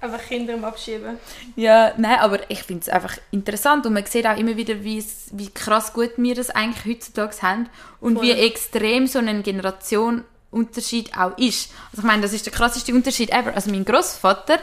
Einfach 0.00 0.22
Kinder 0.26 0.54
am 0.54 0.64
Abschieben. 0.64 1.18
Ja, 1.56 1.92
nein, 1.98 2.18
aber 2.20 2.50
ich 2.50 2.62
finde 2.62 2.82
es 2.82 2.88
einfach 2.88 3.18
interessant 3.32 3.84
und 3.84 3.92
man 3.92 4.06
sieht 4.06 4.26
auch 4.26 4.36
immer 4.36 4.56
wieder, 4.56 4.82
wie, 4.82 5.04
krass 5.50 5.92
gut 5.92 6.12
wir 6.16 6.34
das 6.34 6.48
eigentlich 6.48 6.86
heutzutage 6.86 7.42
haben 7.42 7.68
und 8.00 8.14
Voll. 8.14 8.24
wie 8.24 8.32
extrem 8.32 9.06
so 9.06 9.18
ein 9.18 9.42
Generationenunterschied 10.50 11.16
auch 11.16 11.36
ist. 11.38 11.70
Also 11.92 11.98
ich 11.98 12.04
meine, 12.04 12.22
das 12.22 12.32
ist 12.32 12.46
der 12.46 12.52
krasseste 12.52 12.92
Unterschied 12.92 13.30
ever. 13.30 13.54
Also 13.54 13.70
mein 13.70 13.84
Großvater, 13.84 14.58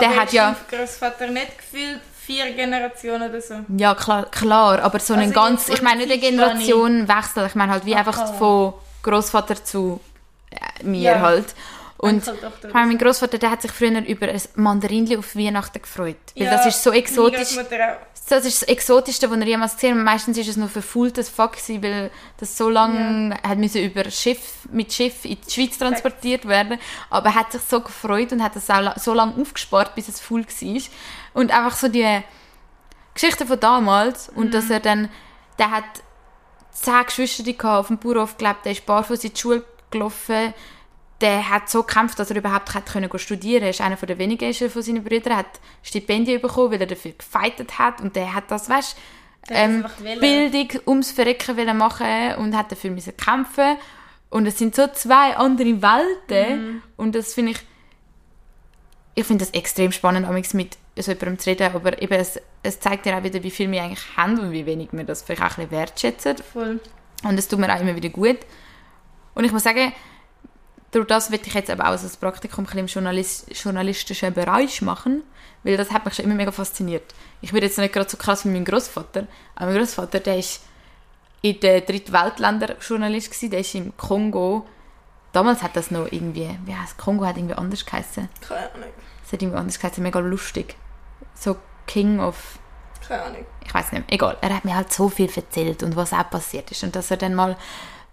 der 0.00 0.16
hat 0.16 0.32
ja... 0.32 0.56
Großvater 0.70 1.28
nicht 1.28 1.58
gefühlt 1.58 2.00
vier 2.26 2.52
Generationen 2.52 3.30
oder 3.30 3.40
so. 3.40 3.54
Ja, 3.76 3.94
klar, 3.94 4.26
klar 4.26 4.82
aber 4.82 4.98
so 5.00 5.14
einen 5.14 5.22
Also 5.22 5.34
ganz, 5.34 5.68
jetzt 5.68 5.78
ich 5.78 5.82
meine 5.82 6.06
nicht 6.06 6.12
eine 6.12 6.20
Generationenwechsel, 6.20 7.46
ich 7.46 7.54
meine 7.54 7.72
halt 7.72 7.86
wie 7.86 7.94
einfach 7.94 8.18
Aha. 8.18 8.32
von 8.34 8.74
Großvater 9.02 9.64
zu 9.64 10.00
äh, 10.50 10.84
mir 10.84 11.12
Ja. 11.12 11.20
halt. 11.20 11.54
Und 11.98 12.26
ich 12.28 12.72
meine, 12.72 12.86
mein 12.86 12.98
Großvater, 12.98 13.38
der 13.38 13.50
hat 13.50 13.62
sich 13.62 13.72
früher 13.72 14.00
über 14.06 14.28
ein 14.28 14.40
Mandarinli 14.54 15.16
auf 15.16 15.34
Weihnachten 15.34 15.82
gefreut. 15.82 16.16
Weil 16.36 16.44
Ja, 16.44 16.52
das 16.52 16.66
ist 16.66 16.82
so 16.82 16.92
exotisch. 16.92 17.58
Das 18.28 18.44
ist 18.44 18.62
das 18.62 18.68
Exotischste, 18.68 19.30
was 19.30 19.38
er 19.38 19.46
jemals 19.46 19.74
gesehen 19.74 19.98
hat. 19.98 20.04
Meistens 20.04 20.36
ist 20.36 20.48
es 20.48 20.56
nur 20.56 20.68
verfaultes 20.68 21.28
Fuck 21.28 21.56
weil 21.80 22.10
das 22.36 22.56
so 22.56 22.68
lange 22.68 23.34
hat 23.42 23.58
müssen 23.58 23.82
über 23.82 24.08
Schiff, 24.10 24.66
mit 24.70 24.92
Schiff 24.92 25.24
in 25.24 25.38
die 25.40 25.50
Schweiz 25.50 25.78
transportiert 25.78 26.46
werden. 26.46 26.78
Aber 27.10 27.30
er 27.30 27.34
hat 27.34 27.52
sich 27.52 27.62
so 27.62 27.80
gefreut 27.80 28.32
und 28.32 28.42
hat 28.42 28.54
das 28.54 28.70
auch 28.70 28.96
so 28.98 29.14
lange 29.14 29.40
aufgespart, 29.40 29.94
bis 29.94 30.08
es 30.08 30.20
voll 30.20 30.44
war. 30.44 30.82
Und 31.32 31.50
einfach 31.50 31.76
so 31.76 31.88
die 31.88 32.22
Geschichte 33.14 33.46
von 33.46 33.58
damals. 33.58 34.28
Und 34.28 34.54
dass 34.54 34.70
er 34.70 34.80
dann, 34.80 35.08
der 35.58 35.70
hat 35.70 35.84
zehn 36.70 37.06
Geschwister 37.06 37.78
auf 37.78 37.88
dem 37.88 37.98
Bauernhof 37.98 38.36
gelebt, 38.36 38.64
der 38.66 38.72
ist 38.72 38.86
barfuß 38.86 39.24
in 39.24 39.32
die 39.32 39.40
Schule 39.40 39.64
gelaufen. 39.90 40.54
Der 41.20 41.48
hat 41.48 41.68
so 41.68 41.82
gekämpft, 41.82 42.18
dass 42.18 42.30
er 42.30 42.36
überhaupt 42.36 42.74
hat 42.74 42.86
können 42.86 43.10
studieren. 43.18 43.64
Er 43.64 43.70
ist 43.70 43.80
einer 43.80 43.96
der 43.96 44.18
wenigen 44.18 44.52
von 44.54 44.82
seinen 44.82 45.02
Brüdern, 45.02 45.36
hat 45.36 45.60
Stipendien 45.82 46.40
bekommen, 46.40 46.72
weil 46.72 46.80
er 46.80 46.86
dafür 46.86 47.12
gefeitet 47.12 47.78
hat. 47.78 48.00
Und 48.00 48.14
der 48.14 48.34
hat 48.34 48.50
das, 48.50 48.68
weißt 48.68 48.96
das 49.46 49.58
ähm, 49.58 49.84
wollen. 49.98 50.20
Bildung 50.20 50.80
ums 50.86 51.10
Verrecken 51.10 51.56
wollen 51.56 51.76
machen 51.76 52.34
und 52.36 52.56
hat 52.56 52.70
dafür 52.70 52.90
müssen 52.90 53.16
kämpfen. 53.16 53.76
Und 54.30 54.46
es 54.46 54.58
sind 54.58 54.74
so 54.74 54.86
zwei 54.88 55.36
andere 55.36 55.82
Welten. 55.82 56.66
Mhm. 56.66 56.82
Und 56.96 57.14
das 57.14 57.34
finde 57.34 57.52
ich, 57.52 57.58
ich 59.14 59.26
finde 59.26 59.44
das 59.44 59.54
extrem 59.54 59.90
spannend, 59.90 60.26
amigs 60.26 60.54
mit 60.54 60.76
so 60.96 61.10
jemandem 61.10 61.38
zu 61.38 61.50
reden. 61.50 61.74
Aber 61.74 62.00
eben, 62.00 62.14
es, 62.14 62.40
es 62.62 62.78
zeigt 62.78 63.06
dir 63.06 63.16
auch 63.16 63.22
wieder, 63.22 63.42
wie 63.42 63.50
viel 63.50 63.70
wir 63.70 63.82
eigentlich 63.82 64.16
haben 64.16 64.38
und 64.38 64.52
wie 64.52 64.66
wenig 64.66 64.90
wir 64.92 65.04
das 65.04 65.22
vielleicht 65.22 65.42
auch 65.42 65.58
ein 65.58 65.68
bisschen 65.68 65.70
wertschätzen. 65.70 66.36
Voll. 66.52 66.80
Und 67.24 67.38
es 67.38 67.48
tut 67.48 67.58
mir 67.58 67.74
auch 67.74 67.80
immer 67.80 67.96
wieder 67.96 68.10
gut. 68.10 68.38
Und 69.34 69.44
ich 69.44 69.52
muss 69.52 69.62
sagen, 69.62 69.92
durch 70.90 71.06
das 71.06 71.30
will 71.30 71.40
ich 71.44 71.54
jetzt 71.54 71.70
aber 71.70 71.84
auch 71.84 71.88
als 71.90 72.16
Praktikum 72.16 72.66
ein 72.70 72.78
im 72.78 72.86
Journalis 72.86 73.46
journalistischen 73.50 74.32
Bereich 74.32 74.80
machen, 74.82 75.22
weil 75.62 75.76
das 75.76 75.90
hat 75.90 76.04
mich 76.04 76.14
schon 76.14 76.24
immer 76.24 76.34
mega 76.34 76.52
fasziniert. 76.52 77.14
Ich 77.40 77.52
bin 77.52 77.62
jetzt 77.62 77.78
nicht 77.78 77.92
gerade 77.92 78.08
so 78.08 78.16
krass 78.16 78.44
wie 78.44 78.50
mein 78.50 78.64
Großvater, 78.64 79.26
aber 79.54 79.66
mein 79.66 79.78
Großvater, 79.78 80.20
der 80.20 80.38
ist 80.38 80.62
in 81.42 81.60
den 81.60 81.84
Drittweltländern 81.84 82.76
Journalist 82.80 83.30
gewesen, 83.30 83.50
der 83.50 83.60
ist 83.60 83.74
im 83.74 83.96
Kongo. 83.96 84.66
Damals 85.32 85.62
hat 85.62 85.76
das 85.76 85.90
noch 85.90 86.10
irgendwie, 86.10 86.58
wie 86.64 86.74
heißt 86.74 86.96
Kongo 86.96 87.24
hat 87.26 87.36
irgendwie 87.36 87.54
anders 87.54 87.84
geheißen. 87.84 88.28
Keine 88.40 88.72
Ahnung. 88.72 88.88
Es 89.24 89.32
hat 89.32 89.42
irgendwie 89.42 89.58
anders 89.58 89.78
geheißen, 89.78 90.02
mega 90.02 90.18
lustig. 90.20 90.74
So 91.34 91.56
King 91.86 92.18
of 92.18 92.58
Keine 93.06 93.22
Ahnung. 93.22 93.46
ich 93.64 93.72
weiß 93.72 93.92
nicht, 93.92 94.04
egal. 94.10 94.38
Er 94.40 94.56
hat 94.56 94.64
mir 94.64 94.74
halt 94.74 94.92
so 94.92 95.08
viel 95.08 95.30
erzählt 95.34 95.82
und 95.82 95.96
was 95.96 96.12
auch 96.12 96.28
passiert 96.30 96.70
ist 96.70 96.82
und 96.82 96.96
dass 96.96 97.10
er 97.10 97.18
dann 97.18 97.34
mal, 97.34 97.56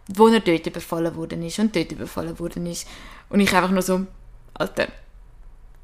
wo 0.07 0.27
er 0.27 0.39
dort 0.39 0.67
überfallen 0.67 1.15
worden 1.15 1.43
ist 1.43 1.59
und 1.59 1.75
dort 1.75 1.91
überfallen 1.91 2.37
worden 2.39 2.65
ist 2.67 2.87
und 3.29 3.39
ich 3.39 3.53
einfach 3.53 3.71
nur 3.71 3.81
so, 3.81 4.05
Alter, 4.53 4.87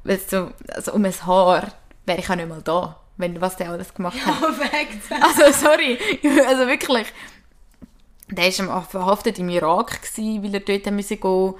weißt 0.04 0.32
du, 0.32 0.54
also 0.68 0.92
um 0.92 1.04
ein 1.04 1.26
Haar 1.26 1.72
wäre 2.06 2.20
ich 2.20 2.30
auch 2.30 2.36
nicht 2.36 2.48
mal 2.48 2.62
da, 2.62 3.00
wenn 3.16 3.40
was 3.40 3.56
der 3.56 3.70
alles 3.70 3.94
gemacht 3.94 4.18
hat. 4.24 4.40
Perfekt. 4.58 5.02
Also 5.20 5.52
sorry, 5.52 5.98
also 6.46 6.66
wirklich. 6.66 7.06
Der 8.28 8.46
war 8.46 8.82
verhaftet 8.84 9.38
im 9.38 9.50
Irak, 9.50 10.00
gewesen, 10.00 10.42
weil 10.42 10.54
er 10.54 10.60
dort 10.60 10.90
müssen 10.90 11.20
gehen, 11.20 11.54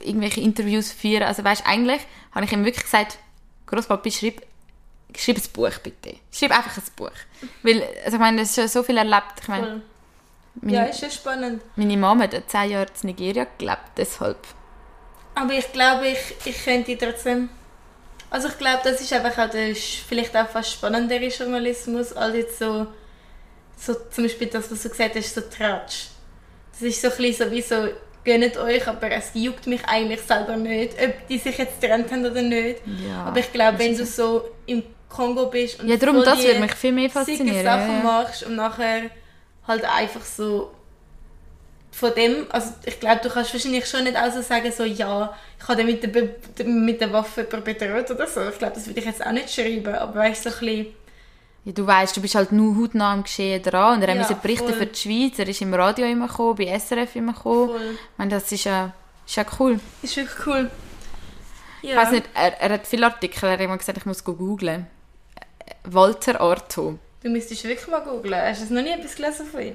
irgendwelche 0.00 0.40
Interviews 0.40 0.92
führen. 0.92 1.24
Also 1.24 1.44
weißt, 1.44 1.66
eigentlich 1.66 2.00
habe 2.32 2.46
ich 2.46 2.52
ihm 2.52 2.64
wirklich 2.64 2.84
gesagt, 2.84 3.18
Großpapi, 3.66 4.10
schreib, 4.10 4.42
schreib 5.14 5.36
ein 5.36 5.42
Buch 5.52 5.78
bitte. 5.82 6.16
Schreib 6.32 6.52
einfach 6.52 6.76
ein 6.78 6.82
Buch. 6.94 7.10
Weil, 7.62 7.82
also 8.04 8.16
ich 8.16 8.20
meine, 8.20 8.42
es 8.42 8.50
ist 8.50 8.56
schon 8.56 8.68
so 8.68 8.82
viel 8.82 8.96
erlebt. 8.96 9.34
Ich 9.42 9.48
meine, 9.48 9.66
Voll. 9.66 9.82
Meine, 10.62 10.76
Ja, 10.78 10.82
ist 10.84 11.00
schon 11.00 11.10
spannend. 11.10 11.62
meine 11.76 11.96
Mama 11.96 12.24
hat 12.24 12.34
zehn 12.48 12.70
Jahre 12.70 12.86
in 13.02 13.06
Nigeria 13.08 13.46
gelebt, 13.58 13.80
deshalb. 13.96 14.38
Aber 15.34 15.52
ich 15.52 15.70
glaube, 15.72 16.08
ich, 16.08 16.18
ich 16.46 16.64
könnte 16.64 16.96
trotzdem. 16.96 17.48
Also 18.30 18.48
ich 18.48 18.58
glaube, 18.58 18.80
das 18.84 19.00
ist 19.00 19.12
einfach 19.12 19.46
auch 19.46 19.50
der 19.50 19.74
vielleicht 19.74 20.36
auch 20.36 20.48
fast 20.48 20.72
spannendere 20.72 21.26
Journalismus 21.28 22.12
als 22.12 22.34
jetzt 22.34 22.58
so, 22.58 22.86
so 23.76 23.94
zum 24.10 24.24
Beispiel 24.24 24.48
das, 24.48 24.70
was 24.70 24.82
du 24.82 24.88
gesagt 24.88 25.14
hast, 25.14 25.34
so 25.34 25.42
Tratsch. 25.42 26.06
Das 26.72 26.82
ist 26.82 27.00
so 27.00 27.08
ein 27.08 27.16
bisschen 27.16 27.46
so 27.50 27.54
wie 27.54 27.62
so, 27.62 27.88
gönnt 28.24 28.56
euch, 28.56 28.86
aber 28.88 29.10
es 29.12 29.30
juckt 29.34 29.66
mich 29.66 29.84
eigentlich 29.86 30.20
selber 30.22 30.56
nicht, 30.56 30.94
ob 31.00 31.28
die 31.28 31.38
sich 31.38 31.56
jetzt 31.56 31.80
getrennt 31.80 32.10
haben 32.10 32.24
oder 32.26 32.42
nicht. 32.42 32.80
Ja. 33.06 33.24
Aber 33.26 33.38
ich 33.38 33.52
glaube, 33.52 33.78
wenn 33.78 33.96
du 33.96 34.04
so 34.04 34.42
im 34.66 34.82
Kongo 35.08 35.46
bist 35.46 35.80
und 35.80 35.88
Ja, 35.88 35.96
darum, 35.96 36.22
das 36.24 36.42
würde 36.42 36.58
mich 36.60 36.74
viel 36.74 36.92
mehr 36.92 37.08
faszinieren. 37.10 37.62
Sachen 37.62 37.88
Ja, 37.88 37.96
ja. 37.98 38.02
machst 38.02 38.42
und 38.42 38.56
nachher 38.56 39.02
halt 39.66 39.84
einfach 39.84 40.24
so 40.24 40.70
von 41.90 42.12
dem, 42.14 42.46
also 42.50 42.72
ich 42.84 43.00
glaube, 43.00 43.20
du 43.22 43.30
kannst 43.30 43.54
wahrscheinlich 43.54 43.86
schon 43.86 44.04
nicht 44.04 44.16
also 44.16 44.42
sagen, 44.42 44.70
so 44.70 44.84
ja, 44.84 45.34
ich 45.58 45.66
habe 45.68 45.82
mit 45.84 46.02
der, 46.02 46.08
Be 46.08 46.34
mit 46.64 47.00
der 47.00 47.10
Waffe 47.12 47.44
bedroht 47.44 48.10
oder 48.10 48.26
so. 48.26 48.42
Ich 48.48 48.58
glaube, 48.58 48.74
das 48.74 48.86
würde 48.86 49.00
ich 49.00 49.06
jetzt 49.06 49.24
auch 49.24 49.32
nicht 49.32 49.50
schreiben, 49.50 49.94
aber 49.94 50.14
weißt 50.16 50.42
so 50.42 50.50
ein 50.50 50.58
bisschen, 50.58 50.86
Ja, 51.64 51.72
du 51.72 51.86
weißt, 51.86 52.16
du 52.16 52.20
bist 52.20 52.34
halt 52.34 52.52
nur 52.52 52.76
hautnah 52.76 53.12
am 53.14 53.22
Geschehen 53.22 53.62
dran 53.62 53.96
und 53.96 54.02
er 54.02 54.10
Ja, 54.10 54.14
musste 54.16 54.34
berichten 54.34 54.68
voll. 54.68 54.78
für 54.78 54.86
die 54.86 54.98
Schweiz, 54.98 55.38
er 55.38 55.48
ist 55.48 55.62
im 55.62 55.72
Radio 55.72 56.06
immer 56.06 56.28
gekommen, 56.28 56.56
bei 56.56 56.78
SRF 56.78 57.16
immer 57.16 57.32
gekommen. 57.32 57.70
Voll. 57.70 57.92
Ich 57.94 58.18
meine, 58.18 58.30
das 58.30 58.52
ist 58.52 58.64
ja, 58.64 58.92
ist 59.26 59.36
ja 59.36 59.44
cool. 59.58 59.80
ist 60.02 60.16
wirklich 60.16 60.46
cool. 60.46 60.70
Ja. 61.82 61.90
Ich 61.92 61.96
weiß 61.96 62.10
nicht, 62.12 62.28
er, 62.34 62.60
er 62.60 62.70
hat 62.74 62.86
viele 62.86 63.06
Artikel, 63.06 63.46
er 63.46 63.52
hat 63.52 63.60
immer 63.60 63.78
gesagt, 63.78 63.96
ich 63.98 64.04
muss 64.06 64.22
go 64.22 64.34
googlen. 64.34 64.86
Walter 65.84 66.40
Arto. 66.40 66.98
Du 67.22 67.28
müsstest 67.30 67.64
wirklich 67.64 67.88
mal 67.88 68.00
googlen. 68.00 68.40
Hast 68.40 68.68
du 68.68 68.74
noch 68.74 68.82
nie 68.82 68.90
etwas 68.90 69.16
gelesen 69.16 69.46
von 69.46 69.60
ihm? 69.60 69.74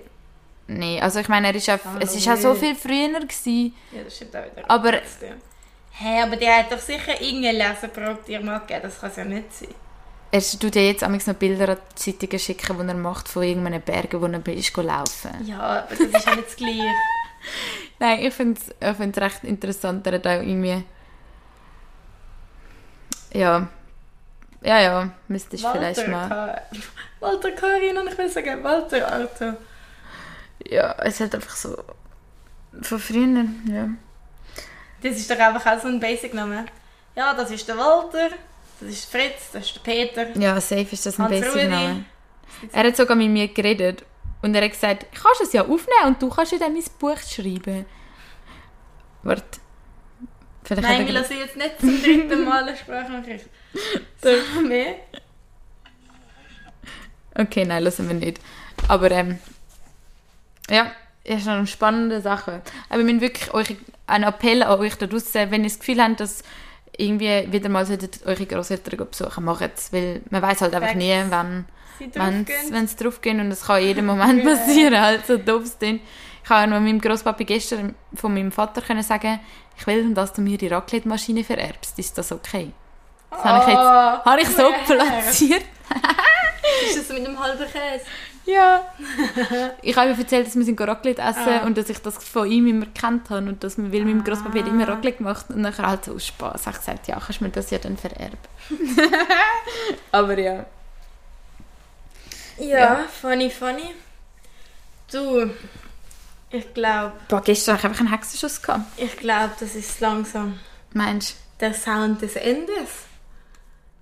Nee, 0.68 1.02
also 1.02 1.20
ich 1.20 1.28
meine, 1.28 1.48
er 1.48 1.56
ist 1.56 1.68
ja, 1.68 1.80
es 2.00 2.16
ist 2.16 2.26
ja 2.26 2.38
so 2.38 2.54
viel 2.56 2.76
früher 2.76 3.20
gewesen. 3.20 3.74
Ja, 3.92 4.04
das 4.04 4.16
stimmt 4.16 4.36
auch 4.36 4.46
wieder. 4.46 4.70
Aber-. 4.70 5.02
Hä, 5.94 6.22
aber 6.22 6.38
der 6.38 6.60
hat 6.60 6.72
doch 6.72 6.80
sicher 6.80 7.20
irgendeine 7.20 7.58
Leseprobe 7.58 8.20
dir 8.26 8.40
mal 8.40 8.60
gegeben. 8.60 8.84
Das 8.84 9.00
kann 9.00 9.10
es 9.10 9.16
ja 9.18 9.26
nicht 9.26 9.54
sein. 9.54 9.70
Er 10.32 10.42
tut 10.42 10.76
ja 10.76 10.82
jetzt 10.84 11.02
noch 11.02 11.34
Bilder 11.36 11.70
an 11.70 11.78
die 11.92 11.96
Zeitungen 11.96 12.40
schicken, 12.40 12.78
die 12.80 12.88
er 12.88 12.94
macht 12.96 13.28
von 13.28 13.44
irgendeinen 13.44 13.82
Bergen, 13.82 14.22
wo 14.22 14.26
er 14.28 14.48
ist 14.56 14.76
laufen. 14.78 15.32
Ja, 15.46 15.60
aber 15.60 15.88
das 15.90 16.00
ist 16.00 16.26
ja 16.26 16.36
nicht 16.36 16.48
das 16.48 16.56
Gleiche. 16.56 16.86
Nein, 18.00 18.20
ich 18.20 18.34
finde 18.34 18.60
es 18.60 18.90
ich 18.90 18.98
find's 18.98 19.18
recht 19.18 19.44
interessant. 19.44 20.08
Er 20.08 20.14
hat 20.14 20.28
auch 20.28 20.42
irgendwie... 20.42 20.84
Ja. 23.34 23.68
Ja, 24.62 24.80
ja, 24.80 25.10
müsste 25.28 25.56
ich 25.56 25.66
vielleicht 25.66 26.08
mal... 26.08 26.30
K. 26.30 26.62
Walter 27.20 27.52
Karin 27.52 27.98
und 27.98 28.08
ich 28.08 28.18
will 28.18 28.30
sagen 28.30 28.64
Walter 28.64 29.12
Arto. 29.12 29.54
Ja, 30.68 30.96
es 31.00 31.20
hat 31.20 31.34
einfach 31.36 31.56
so... 31.56 31.78
Von 32.82 33.00
früher, 33.00 33.46
ja. 33.68 33.90
Das 35.04 35.18
ist 35.18 35.30
doch 35.30 35.38
einfach 35.38 35.66
auch 35.66 35.82
so 35.82 35.88
ein 35.88 36.00
Basic-Name. 36.00 36.66
Ja, 37.16 37.34
das 37.34 37.52
ist 37.52 37.68
der 37.68 37.78
Walter, 37.78 38.30
das 38.80 38.90
ist 38.90 39.12
Fritz, 39.12 39.52
das 39.52 39.66
ist 39.66 39.76
der 39.76 39.82
Peter. 39.82 40.38
Ja, 40.38 40.62
safe 40.62 40.88
ist 40.92 41.06
das 41.06 41.20
ein 41.20 41.26
Hans 41.26 41.40
besserer 41.40 41.64
Rudi. 41.64 41.68
Name. 41.68 42.06
Er 42.72 42.84
hat 42.84 42.96
sogar 42.96 43.18
mit 43.18 43.30
mir 43.30 43.48
geredet. 43.48 44.06
Und 44.42 44.56
er 44.56 44.64
hat 44.64 44.72
gesagt, 44.72 45.06
ich 45.12 45.22
kann 45.22 45.32
es 45.42 45.54
ja 45.54 45.62
aufnehmen 45.62 46.08
und 46.08 46.22
du 46.22 46.30
kannst 46.30 46.52
ja 46.52 46.58
dann 46.58 46.74
mein 46.74 46.84
Buch 47.00 47.18
schreiben. 47.18 47.86
Warte. 49.24 49.60
Vielleicht 50.64 50.82
Nein, 50.82 51.06
wir 51.06 51.14
lassen 51.14 51.38
jetzt 51.38 51.58
nicht 51.58 51.80
zum 51.80 52.02
dritten 52.02 52.46
Mal 52.46 52.64
eine 52.64 52.78
Sprachnachricht. 52.78 53.48
Sag 54.22 54.68
mehr. 54.68 54.96
Okay, 57.36 57.66
nein, 57.66 57.84
lassen 57.84 58.08
wir 58.08 58.16
nicht. 58.16 58.40
Aber 58.88 59.10
ähm, 59.12 59.40
ja, 60.70 60.92
ist 61.24 61.44
schon 61.44 61.54
eine 61.54 61.68
spannende 61.68 62.22
Sache. 62.22 62.62
Aber 62.90 63.00
wir 63.00 63.06
müssen 63.06 63.22
wirklich 63.22 63.54
euch 63.54 63.76
einen 64.08 64.26
Appell 64.26 64.64
an 64.64 64.80
euch 64.80 64.96
da 64.96 65.08
draussen, 65.08 65.52
wenn 65.52 65.64
ihr 65.64 65.70
das 65.70 65.80
Gefühl 65.80 66.02
habt, 66.02 66.20
dass 66.20 66.44
irgendwie 66.98 67.52
wieder 67.52 67.70
mal 67.70 67.86
solltet 67.86 68.26
eure 68.26 68.46
Großeltern 68.46 69.08
besuchen, 69.08 69.46
macht 69.46 69.72
es. 69.76 69.94
Weil 69.94 70.22
man 70.30 70.42
weiß 70.42 70.62
halt 70.62 70.76
einfach 70.76 70.94
nie, 70.94 71.16
wann 71.30 71.66
Sie 72.00 72.10
wenn 72.14 72.46
draufgehen. 72.46 72.86
es 72.86 72.96
drauf 72.96 73.22
geht 73.22 73.40
und 73.40 73.52
es 73.52 73.64
kann 73.64 73.82
jeden 73.82 74.06
Moment 74.06 74.44
passieren, 74.46 75.00
halt 75.00 75.26
so 75.28 75.38
doof 75.38 75.64
es. 75.64 75.78
Ich 75.82 76.50
habe 76.50 76.72
meinem 76.72 77.00
Großpapi 77.00 77.46
gestern 77.46 77.96
von 78.14 78.34
meinem 78.34 78.52
Vater 78.52 78.82
können 78.82 79.04
sagen, 79.04 79.40
ich 79.78 79.88
will, 79.88 80.14
dass 80.14 80.34
du 80.34 80.42
mir 80.42 80.58
die 80.58 80.68
Raclette-Maschine 80.68 81.44
vererbst. 81.44 81.98
Ist 82.00 82.18
das 82.18 82.32
okay? 82.32 82.72
Das 83.32 83.44
habe 83.44 83.60
ich 83.64 83.68
jetzt 83.70 83.78
Ah, 83.78 84.22
habe 84.26 84.42
ich 84.42 84.48
so 84.50 84.72
platziert. 84.86 85.64
Ist 86.86 86.98
das 87.00 87.10
mit 87.18 87.28
einem 87.28 87.40
halben 87.40 87.64
Käse? 87.66 88.06
Ja. 88.46 88.82
ich 89.82 89.96
habe 89.96 90.10
ihm 90.12 90.20
erzählt, 90.20 90.48
dass 90.48 90.56
wir 90.56 90.64
sind 90.66 90.80
Raclette 90.82 91.22
essen 91.22 91.48
Ah. 91.62 91.64
und 91.66 91.78
dass 91.78 91.90
ich 91.90 92.00
das 92.00 92.18
von 92.24 92.50
ihm 92.50 92.68
immer 92.68 92.86
gekannt 92.88 93.30
habe 93.30 93.48
und 93.48 93.64
dass 93.64 93.78
wir, 93.78 93.92
weil 93.94 94.04
mein 94.04 94.24
Großpapi 94.24 94.60
hat 94.60 94.68
immer 94.68 94.88
Raclette 94.88 95.20
gemacht 95.20 95.46
und 95.50 95.62
nachher 95.62 95.88
halt 95.88 96.06
so 96.06 96.14
aus 96.16 96.26
Spaß 96.28 96.66
habe 96.68 96.76
ich 96.76 96.80
gesagt, 96.86 97.08
ja, 97.08 97.20
kannst 97.20 97.40
du 97.40 97.44
mir 97.46 97.52
das 97.52 97.70
ja 97.70 97.78
dann 97.78 97.98
vererben. 97.98 98.38
Aber 100.12 100.38
ja. 100.38 100.66
Ja, 102.58 102.78
Ja. 102.80 103.00
funny, 103.22 103.50
funny. 103.50 103.94
Du, 105.12 105.50
ich 106.50 106.74
glaube, 106.74 107.14
Boah, 107.28 107.42
gestern 107.42 107.74
habe 107.74 107.80
ich 107.82 107.86
einfach 107.86 108.00
einen 108.02 108.12
Hexenschuss 108.14 108.62
gehabt. 108.62 108.82
ich 108.98 109.18
glaube, 109.18 109.52
das 109.60 109.76
ist 109.76 110.00
langsam 110.00 110.60
Meinst 110.94 111.38
der 111.60 111.74
Sound 111.74 112.22
des 112.22 112.36
Endes. 112.36 112.90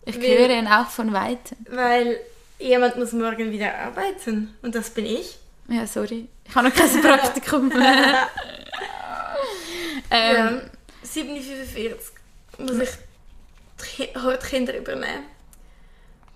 Ich 0.10 0.22
Weil- 0.22 0.38
höre 0.40 0.50
ihn 0.50 0.68
auch 0.68 0.90
von 0.90 1.14
weitem. 1.14 1.58
Weil 1.70 2.20
jemand 2.58 2.98
muss 2.98 3.14
morgen 3.14 3.52
wieder 3.52 3.74
arbeiten. 3.78 4.56
Und 4.62 4.76
das 4.76 4.90
bin 4.90 5.06
ich. 5.06 5.38
Ja, 5.68 5.86
sorry. 5.88 6.28
Ich 6.48 6.56
habe 6.56 6.70
noch 6.70 6.76
kein 6.76 7.02
Praktikum. 7.02 7.72
ähm, 10.12 10.62
7.45 11.06 11.96
muss 12.60 12.80
ich 12.80 12.90
die 13.80 14.08
Ki- 14.08 14.14
Hortkinder 14.22 14.78
übernehmen. 14.78 15.24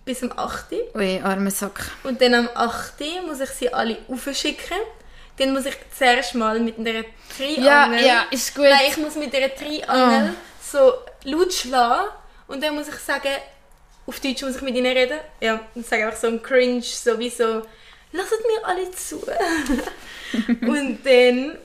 Bis 0.05 0.21
um 0.21 0.31
8 0.37 0.71
Uhr. 0.71 0.95
Ui, 0.95 1.19
armer 1.21 1.51
Sack. 1.51 1.89
Und 2.03 2.21
dann 2.21 2.33
am 2.33 2.49
8. 2.53 2.99
Uhr 3.01 3.21
muss 3.27 3.39
ich 3.39 3.49
sie 3.49 3.73
alle 3.73 3.97
aufschicken. 4.09 4.77
Dann 5.37 5.53
muss 5.53 5.65
ich 5.65 5.75
zuerst 5.97 6.35
mal 6.35 6.59
mit 6.59 6.77
einer 6.77 7.03
Triangel... 7.35 7.99
ist 8.29 8.53
gut. 8.53 8.65
Nein, 8.65 8.81
ich 8.89 8.97
muss 8.97 9.15
mit 9.15 9.33
einer 9.33 9.53
Triangel 9.55 10.33
so 10.61 10.93
laut 11.23 11.53
schlagen. 11.53 12.09
Und 12.47 12.61
dann 12.63 12.75
muss 12.75 12.87
ich 12.89 12.95
sagen... 12.95 13.29
Auf 14.05 14.19
Deutsch 14.19 14.41
muss 14.41 14.57
ich 14.57 14.61
mit 14.61 14.75
ihnen 14.75 14.95
reden. 14.95 15.19
Ja, 15.39 15.61
und 15.75 15.85
sage 15.85 16.05
einfach 16.05 16.19
so 16.19 16.27
ein 16.27 16.41
Cringe, 16.41 16.81
sowieso... 16.81 17.63
Lasst 18.11 18.31
mir 18.31 18.67
alle 18.67 18.91
zu. 18.91 19.17
und 20.61 20.99
dann 21.03 21.57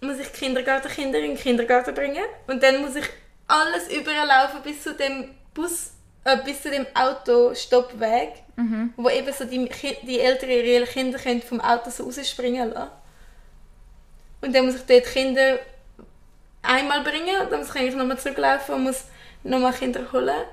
muss 0.00 0.18
ich 0.18 0.32
Kindergartenkinder 0.32 1.18
in 1.18 1.30
den 1.30 1.36
Kindergarten 1.36 1.92
bringen. 1.92 2.24
Und 2.46 2.62
dann 2.62 2.82
muss 2.82 2.94
ich 2.94 3.06
alles 3.48 3.88
überlaufen 3.88 4.62
bis 4.62 4.82
zu 4.82 4.94
dem 4.94 5.34
Bus... 5.54 5.92
Äh, 6.26 6.38
bis 6.44 6.60
zu 6.60 6.70
dem 6.70 6.84
Autostoppweg, 6.92 8.30
wo 8.96 9.08
eben 9.08 9.32
so 9.32 9.44
die, 9.44 9.70
die 10.02 10.18
älteren 10.18 10.84
Kinder 10.86 11.20
können 11.20 11.40
vom 11.40 11.60
Auto 11.60 11.88
so 11.88 12.02
rausspringen 12.02 12.72
lassen. 12.72 12.90
Und 14.40 14.52
dann 14.52 14.66
muss 14.66 14.74
ich 14.74 14.82
dort 14.86 15.04
Kinder 15.04 15.60
einmal 16.62 17.02
bringen 17.02 17.40
und 17.42 17.52
dann 17.52 17.60
muss 17.60 17.70
ich 17.70 17.80
eigentlich 17.80 17.94
nochmal 17.94 18.18
zurücklaufen 18.18 18.74
und 18.74 18.82
muss 18.82 19.04
nochmal 19.44 19.72
Kinder 19.72 20.12
holen. 20.12 20.44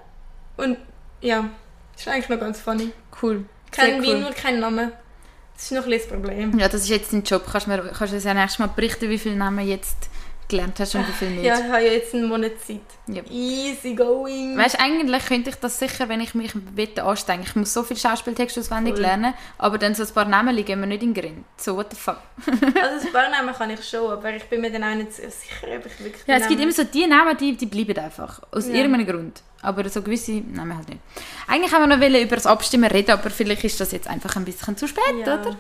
Und 0.58 0.78
ja, 1.24 1.50
das 1.94 2.02
ist 2.02 2.08
eigentlich 2.08 2.30
noch 2.30 2.40
ganz 2.40 2.60
funny. 2.60 2.92
Cool. 3.22 3.46
Kein 3.72 4.02
Sehr 4.02 4.02
Wien 4.04 4.18
cool. 4.22 4.26
und 4.28 4.36
kein 4.36 4.60
Name. 4.60 4.92
Das 5.56 5.64
ist 5.66 5.72
noch 5.72 5.86
ein 5.86 5.92
das 5.92 6.08
Problem. 6.08 6.58
Ja, 6.60 6.68
das 6.68 6.82
ist 6.82 6.90
jetzt 6.90 7.14
dein 7.14 7.24
Job. 7.24 7.44
Kannst 7.52 7.68
du 7.68 7.72
mir 7.72 7.80
kannst 7.98 8.12
du 8.12 8.16
uns 8.16 8.24
ja 8.24 8.34
nächstes 8.34 8.60
Mal 8.60 8.68
berichten, 8.68 9.10
wie 9.10 9.18
viele 9.20 9.36
Namen 9.36 9.68
jetzt 9.68 9.98
gelernt 10.50 10.80
hast 10.80 10.94
und 10.96 11.08
wie 11.08 11.12
viele 11.12 11.32
nicht? 11.32 11.44
Ja, 11.46 11.58
ich 11.58 11.64
habe 11.72 11.84
ja 11.86 11.92
jetzt 11.94 12.14
einen 12.14 12.28
Monat 12.28 12.52
Zeit. 12.66 12.82
Ja. 13.08 13.24
Easy 13.32 13.94
going. 13.96 14.58
Weißt 14.58 14.76
du, 14.76 14.80
eigentlich 14.82 15.26
könnte 15.26 15.50
ich 15.52 15.56
das 15.56 15.80
sicher, 15.80 16.10
wenn 16.10 16.22
ich 16.22 16.36
mich 16.36 16.52
wette 16.76 17.04
anstrengen. 17.04 17.44
Ich 17.44 17.56
muss 17.56 17.74
so 17.74 17.84
viel 17.84 17.98
Schauspieltext 17.98 18.58
auswendig 18.60 18.94
Voll. 18.96 19.02
lernen, 19.04 19.34
aber 19.58 19.78
dann 19.78 19.96
so 19.96 20.04
ein 20.04 20.10
paar 20.14 20.26
Namen 20.26 20.54
liegen 20.56 20.80
mir 20.80 20.88
nicht 20.88 21.02
in 21.04 21.14
den 21.14 21.22
Grind. 21.24 21.46
So, 21.58 21.76
what 21.78 21.88
the 21.92 21.96
fuck. 21.98 22.18
Also 22.82 23.08
ein 23.08 23.14
paar 23.14 23.30
Namen 23.30 23.54
kann 23.56 23.70
ich 23.70 23.88
schon, 23.88 24.12
aber 24.12 24.32
ich 24.36 24.44
bin 24.46 24.60
mir 24.62 24.72
dann 24.72 24.84
auch 24.84 24.96
nicht 24.96 25.14
sicher, 25.14 25.68
ob 25.78 25.86
ich 25.86 26.00
wirklich 26.04 26.24
Ja, 26.28 26.36
es 26.38 26.48
gibt 26.48 26.60
immer 26.62 26.72
so 26.72 26.84
die 26.84 27.08
Namen, 27.08 27.38
die, 27.38 27.56
die 27.56 27.66
bleiben 27.68 27.98
einfach. 28.04 28.42
Aus 28.52 28.68
Ja. 28.68 28.74
irgendeinem 28.74 29.08
Grund. 29.08 29.42
Aber 29.64 29.88
so 29.90 30.02
gewisse 30.02 30.34
Namen 30.34 30.76
halt 30.78 30.90
nicht. 30.90 31.00
Eigentlich 31.48 31.72
haben 31.72 31.90
wir 31.90 31.98
noch 31.98 32.20
über 32.20 32.36
das 32.36 32.46
Abstimmen 32.46 32.92
reden, 32.92 33.12
aber 33.12 33.30
vielleicht 33.30 33.64
ist 33.64 33.80
das 33.80 33.92
jetzt 33.94 34.08
einfach 34.08 34.36
ein 34.36 34.46
bisschen 34.46 34.76
zu 34.78 34.88
spät, 34.88 35.04
Ja. 35.26 35.40
oder? 35.42 35.56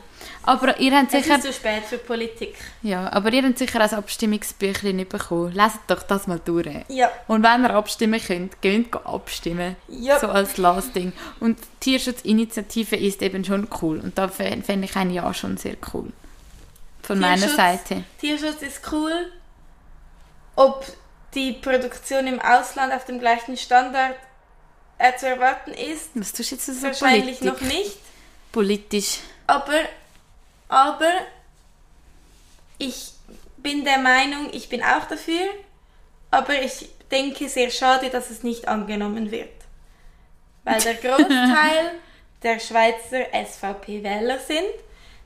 Aber 0.46 0.78
ihr 0.80 0.94
habt 0.98 1.14
Es 1.14 1.24
sicher... 1.24 1.38
ist 1.38 1.44
zu 1.46 1.54
spät 1.54 1.84
für 1.86 1.98
Politik. 1.98 2.56
Ja, 2.82 3.12
aber 3.14 3.32
ihr 3.32 3.44
habt 3.44 3.58
sicher 3.58 3.80
ein 3.80 3.90
Abstimmungsbüchlein 3.94 4.98
nicht 4.98 5.08
bekommen. 5.10 5.54
Leset 5.54 5.80
doch 5.88 6.04
das 6.04 6.28
mal 6.28 6.40
durch. 6.44 6.68
Ja. 6.90 7.10
Und 7.28 7.44
wenn 7.44 7.64
ihr 7.64 7.70
abstimmen 7.74 8.20
könnt, 8.22 8.62
geht 8.62 8.94
abstimmen. 9.06 9.78
Ja. 9.88 10.20
So 10.20 10.28
als 10.28 10.58
last 10.58 10.94
Ding. 10.96 11.14
Und 11.40 11.58
die 11.60 11.92
Tierschutzinitiative 11.92 12.98
ist 12.98 13.22
eben 13.22 13.46
schon 13.46 13.68
cool. 13.82 14.00
Und 14.00 14.18
da 14.18 14.26
fä- 14.26 14.62
fände 14.64 14.86
ich 14.86 14.96
ein 14.98 15.12
Ja 15.12 15.34
schon 15.34 15.56
sehr 15.56 15.76
cool. 15.94 16.12
Von 17.04 17.20
meiner 17.20 17.38
Tierschutz- 17.48 17.56
Seite. 17.56 18.04
Tierschutz 18.20 18.62
ist 18.62 18.82
cool. 18.92 19.32
Ob 20.56 20.86
die 21.36 21.54
Produktion 21.54 22.28
im 22.28 22.40
Ausland 22.40 22.94
auf 22.94 23.06
dem 23.06 23.20
gleichen 23.20 23.58
Standard 23.58 24.16
äh, 24.98 25.16
zu 25.18 25.28
erwarten 25.28 25.72
ist, 25.72 26.12
Was 26.16 26.34
tust 26.34 26.52
du 26.52 26.56
jetzt 26.56 26.66
so 26.66 26.82
wahrscheinlich 26.82 27.40
Politik? 27.40 27.62
noch 27.62 27.62
nicht. 27.62 27.98
Politisch. 28.52 29.20
Aber, 29.48 29.80
aber 30.70 31.12
ich 32.78 33.12
bin 33.58 33.84
der 33.84 34.00
Meinung, 34.00 34.50
ich 34.52 34.70
bin 34.70 34.84
auch 34.84 35.06
dafür, 35.06 35.48
aber 36.32 36.62
ich 36.62 36.90
denke 37.12 37.50
sehr 37.50 37.70
schade, 37.70 38.10
dass 38.10 38.30
es 38.30 38.44
nicht 38.44 38.68
angenommen 38.68 39.32
wird. 39.32 39.52
Weil 40.64 40.82
der 40.82 40.94
Großteil 41.04 41.92
der 42.44 42.60
Schweizer 42.60 43.26
SVP-Wähler 43.34 44.40
sind, 44.40 44.66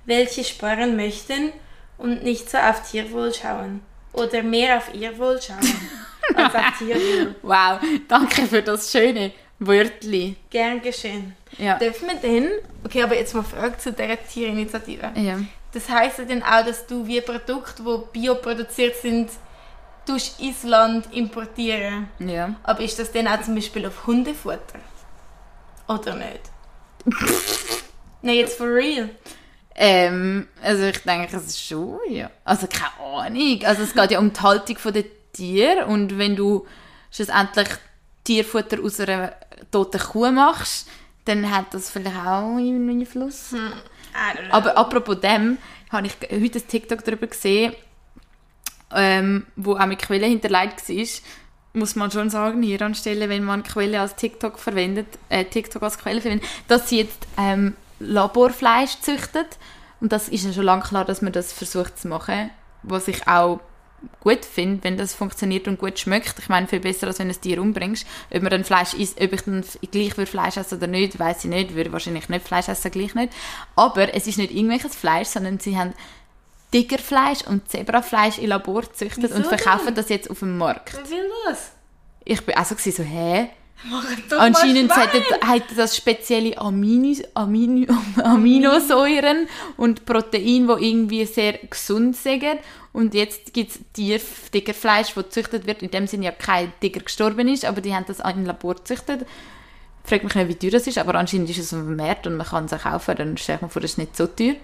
welche 0.05 0.43
sparen 0.43 0.95
möchten 0.95 1.51
und 1.97 2.23
nicht 2.23 2.49
so 2.49 2.57
auf 2.57 2.89
Tierwohl 2.89 3.33
schauen. 3.33 3.81
Oder 4.17 4.43
mehr 4.43 4.77
auf 4.77 4.93
ihr 4.93 5.17
Wohl 5.17 5.39
schauen 5.41 5.57
als 6.35 6.55
auf 6.55 6.77
Tierwohl. 6.77 7.35
Wow, 7.41 7.79
danke 8.07 8.47
für 8.47 8.61
das 8.61 8.91
schöne 8.91 9.31
Wörtli. 9.59 10.35
Gern 10.49 10.81
geschehen. 10.81 11.35
Ja. 11.57 11.77
Dürfen 11.77 12.07
wir 12.09 12.15
denn, 12.15 12.49
okay, 12.83 13.03
aber 13.03 13.15
jetzt 13.15 13.33
mal 13.33 13.43
Frage 13.43 13.77
zu 13.77 13.91
dieser 13.91 14.21
Tierinitiative. 14.21 15.11
ja. 15.15 15.39
Das 15.73 15.89
heisst 15.89 16.17
ja 16.17 16.23
dann 16.23 16.41
auch, 16.41 16.65
dass 16.65 16.87
du 16.87 17.05
wie 17.05 17.21
Produkte, 17.21 17.83
die 17.83 18.19
bioproduziert 18.19 18.95
sind, 18.95 19.29
tust 20.07 20.39
ins 20.39 20.63
Land 20.63 21.13
importieren. 21.13 22.07
Ja. 22.19 22.55
Aber 22.63 22.79
ist 22.79 22.97
das 22.97 23.11
dann 23.11 23.27
auch 23.27 23.41
zum 23.41 23.53
Beispiel 23.53 23.85
auf 23.85 24.07
Hundefutter? 24.07 24.79
Oder 25.87 26.15
nicht? 26.15 26.41
Nein, 28.21 28.35
jetzt 28.35 28.57
for 28.57 28.67
real. 28.67 29.09
Ähm, 29.79 30.47
also 30.61 30.85
ich 30.85 30.99
denke, 31.03 31.37
es 31.37 31.45
ist 31.45 31.63
schon, 31.63 31.99
ja. 32.09 32.31
Also 32.43 32.67
keine 32.67 32.99
Ahnung. 32.99 33.59
Also 33.63 33.83
es 33.83 33.93
geht 33.93 34.11
ja 34.11 34.19
um 34.19 34.33
die 34.33 34.39
Haltung 34.39 34.77
der 34.91 35.05
Tiere 35.31 35.85
und 35.85 36.17
wenn 36.17 36.35
du 36.35 36.65
schlussendlich 37.11 37.69
Tierfutter 38.23 38.79
aus 38.83 38.99
einer 38.99 39.33
toten 39.71 40.01
Kuh 40.01 40.31
machst, 40.31 40.87
dann 41.25 41.51
hat 41.51 41.73
das 41.73 41.91
vielleicht 41.91 42.15
auch 42.15 42.57
einen 42.57 42.89
Einfluss. 42.89 43.49
Know. 43.49 43.59
Aber 44.49 44.77
apropos 44.77 45.19
dem, 45.19 45.57
habe 45.91 46.07
ich 46.07 46.13
heute 46.31 46.59
ein 46.59 46.67
TikTok 46.67 47.03
darüber 47.03 47.27
gesehen, 47.27 47.73
ähm, 48.93 49.45
wo 49.55 49.75
auch 49.75 49.85
mit 49.85 50.01
Quelle 50.01 50.25
hinterlegt 50.25 50.87
war. 50.89 51.05
Muss 51.73 51.95
man 51.95 52.09
schon 52.09 52.29
sagen, 52.29 52.63
hier 52.63 52.81
anstelle, 52.81 53.29
wenn 53.29 53.43
man 53.43 53.61
Quelle 53.61 54.01
als 54.01 54.15
TikTok 54.15 54.57
verwendet, 54.57 55.07
äh, 55.29 55.45
TikTok 55.45 55.83
als 55.83 55.99
Quelle 55.99 56.21
verwendet, 56.21 56.47
dass 56.67 56.89
sie 56.89 56.99
jetzt 56.99 57.27
ähm, 57.37 57.75
Laborfleisch 57.99 58.99
züchtet. 59.01 59.57
Und 59.99 60.11
das 60.11 60.29
ist 60.29 60.45
ja 60.45 60.53
schon 60.53 60.63
lange 60.63 60.83
klar, 60.83 61.05
dass 61.05 61.21
man 61.21 61.33
das 61.33 61.51
versucht 61.51 61.99
zu 61.99 62.07
machen. 62.07 62.51
Was 62.83 63.07
ich 63.07 63.27
auch 63.27 63.59
gut 64.19 64.45
finde, 64.45 64.83
wenn 64.83 64.97
das 64.97 65.15
funktioniert 65.15 65.67
und 65.67 65.79
gut 65.79 65.97
schmeckt. 65.97 66.35
Ich 66.39 66.49
meine, 66.49 66.67
viel 66.67 66.79
besser, 66.79 67.07
als 67.07 67.19
wenn 67.19 67.29
du 67.29 67.33
ein 67.35 67.41
Tier 67.41 67.61
umbringst. 67.61 68.05
Ob 68.31 68.41
man 68.41 68.51
dann 68.51 68.63
Fleisch 68.63 68.93
isst, 68.93 69.19
ob 69.19 69.33
ich 69.33 69.41
dann 69.41 69.63
gleich 69.91 70.17
würde 70.17 70.29
Fleisch 70.29 70.57
essen 70.57 70.77
oder 70.77 70.87
nicht, 70.87 71.17
weiß 71.17 71.45
ich 71.45 71.49
nicht. 71.49 71.73
Würde 71.73 71.91
wahrscheinlich 71.91 72.29
nicht 72.29 72.47
Fleisch 72.47 72.67
essen, 72.67 72.91
gleich 72.91 73.15
nicht. 73.15 73.33
Aber 73.75 74.13
es 74.13 74.27
ist 74.27 74.37
nicht 74.37 74.51
irgendwelches 74.51 74.95
Fleisch, 74.95 75.29
sondern 75.29 75.59
sie 75.59 75.77
haben 75.77 75.93
Tigerfleisch 76.71 77.43
und 77.47 77.69
Zebrafleisch 77.69 78.37
in 78.37 78.49
Labor 78.49 78.81
gezüchtet 78.81 79.31
und 79.31 79.39
Wieso 79.39 79.49
verkaufen 79.49 79.87
denn? 79.87 79.95
das 79.95 80.09
jetzt 80.09 80.29
auf 80.29 80.39
dem 80.39 80.57
Markt. 80.57 80.93
Wer 80.93 81.09
will 81.09 81.31
das? 81.45 81.71
Ich 82.25 82.45
bin 82.45 82.55
auch 82.55 82.65
so, 82.65 82.75
gewesen, 82.75 83.03
so 83.03 83.03
hä? 83.03 83.49
Anscheinend 84.37 84.95
hätte, 84.95 85.23
hätte 85.47 85.75
das 85.75 85.95
spezielle 85.95 86.57
Amini, 86.57 87.23
Amini, 87.33 87.87
Aminosäuren 88.23 89.47
und 89.77 90.05
Protein, 90.05 90.67
die 90.67 90.89
irgendwie 90.89 91.25
sehr 91.25 91.53
gesund 91.53 92.15
sind. 92.15 92.43
Und 92.91 93.13
jetzt 93.13 93.53
gibt 93.53 93.71
es 93.71 93.79
Tier, 93.93 94.19
Tigerfleisch, 94.51 95.13
das 95.13 95.25
gezüchtet 95.25 95.67
wird. 95.67 95.83
In 95.83 95.91
dem 95.91 96.07
Sinne 96.07 96.25
ja 96.25 96.31
kein 96.31 96.73
Tiger 96.79 97.01
gestorben 97.01 97.47
ist, 97.47 97.65
aber 97.65 97.81
die 97.81 97.93
haben 97.93 98.05
das 98.07 98.19
im 98.19 98.45
Labor 98.45 98.75
gezüchtet. 98.75 99.25
Ich 100.03 100.09
frage 100.09 100.23
mich 100.23 100.35
nicht, 100.35 100.47
wie 100.47 100.55
teuer 100.55 100.71
das 100.71 100.87
ist, 100.87 100.97
aber 100.97 101.15
anscheinend 101.15 101.49
ist 101.49 101.59
es 101.59 101.73
auf 101.73 101.79
dem 101.79 101.95
Markt 101.95 102.25
und 102.25 102.37
man 102.37 102.47
kann 102.47 102.65
es 102.65 102.73
auch 102.73 102.79
kaufen. 102.81 103.15
Dann 103.15 103.37
stelle 103.37 103.57
ich 103.57 103.61
mir 103.61 103.69
vor, 103.69 103.81
das 103.81 103.91
ist 103.91 103.97
nicht 103.97 104.17
so 104.17 104.25
teuer. 104.25 104.55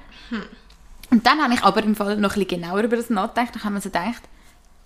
Und 1.11 1.26
dann 1.28 1.41
habe 1.43 1.53
ich 1.53 1.61
aber 1.61 1.84
im 1.84 1.95
Fall 1.95 2.18
noch 2.18 2.36
ein 2.36 2.45
bisschen 2.45 2.61
genauer 2.61 2.82
über 2.82 2.95
das 2.95 3.09
nachgedacht. 3.09 3.55
Dann 3.55 3.64
habe 3.64 3.76
mir 3.76 3.82
so 3.82 3.89
gedacht, 3.89 4.24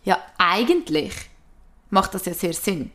ja, 0.04 0.18
eigentlich 0.38 1.14
macht 1.90 2.14
das 2.14 2.26
ja 2.26 2.34
sehr 2.34 2.54
Sinn 2.54 2.92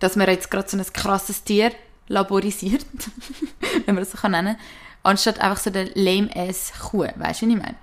dass 0.00 0.16
man 0.16 0.28
jetzt 0.28 0.50
gerade 0.50 0.68
so 0.68 0.76
ein 0.76 0.84
krasses 0.92 1.44
Tier 1.44 1.72
laborisiert, 2.08 2.84
wenn 3.86 3.94
man 3.94 4.04
das 4.04 4.12
so 4.12 4.18
kann 4.18 4.32
nennen 4.32 4.56
anstatt 5.06 5.40
einfach 5.40 5.62
so 5.62 5.70
der 5.70 5.88
lame-ass 5.94 6.72
Kuh. 6.90 7.06
Weißt 7.14 7.42
du, 7.42 7.46
wie 7.46 7.52
ich 7.52 7.58
meine? 7.62 7.76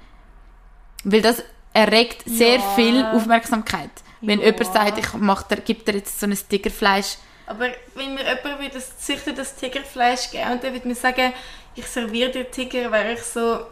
Weil 1.06 1.22
das 1.22 1.42
erregt 1.74 2.24
sehr 2.26 2.56
Ja. 2.58 2.76
viel 2.76 3.04
Aufmerksamkeit. 3.06 3.90
Wenn 4.22 4.40
Ja. 4.40 4.48
jemand 4.48 4.66
sagt, 4.74 4.98
ich 4.98 5.14
mach 5.14 5.44
dir, 5.44 5.58
gib 5.58 5.86
dir 5.86 5.94
jetzt 5.96 6.20
so 6.20 6.26
ein 6.26 6.38
Tigerfleisch, 6.38 7.18
Aber 7.46 7.68
wenn 7.96 8.14
mir 8.14 8.24
jemand 8.24 8.60
würde 8.60 8.70
das 8.74 8.98
züchten, 9.00 9.36
das 9.36 9.56
Tigerfleisch 9.56 10.32
geben 10.32 10.52
und 10.52 10.64
der 10.64 10.72
würde 10.74 10.88
mir 10.88 10.96
sagen, 10.96 11.34
ich 11.76 11.86
serviere 11.88 12.30
dir 12.32 12.50
Tiger, 12.50 12.92
wäre 12.92 13.14
ich 13.14 13.22
so, 13.24 13.66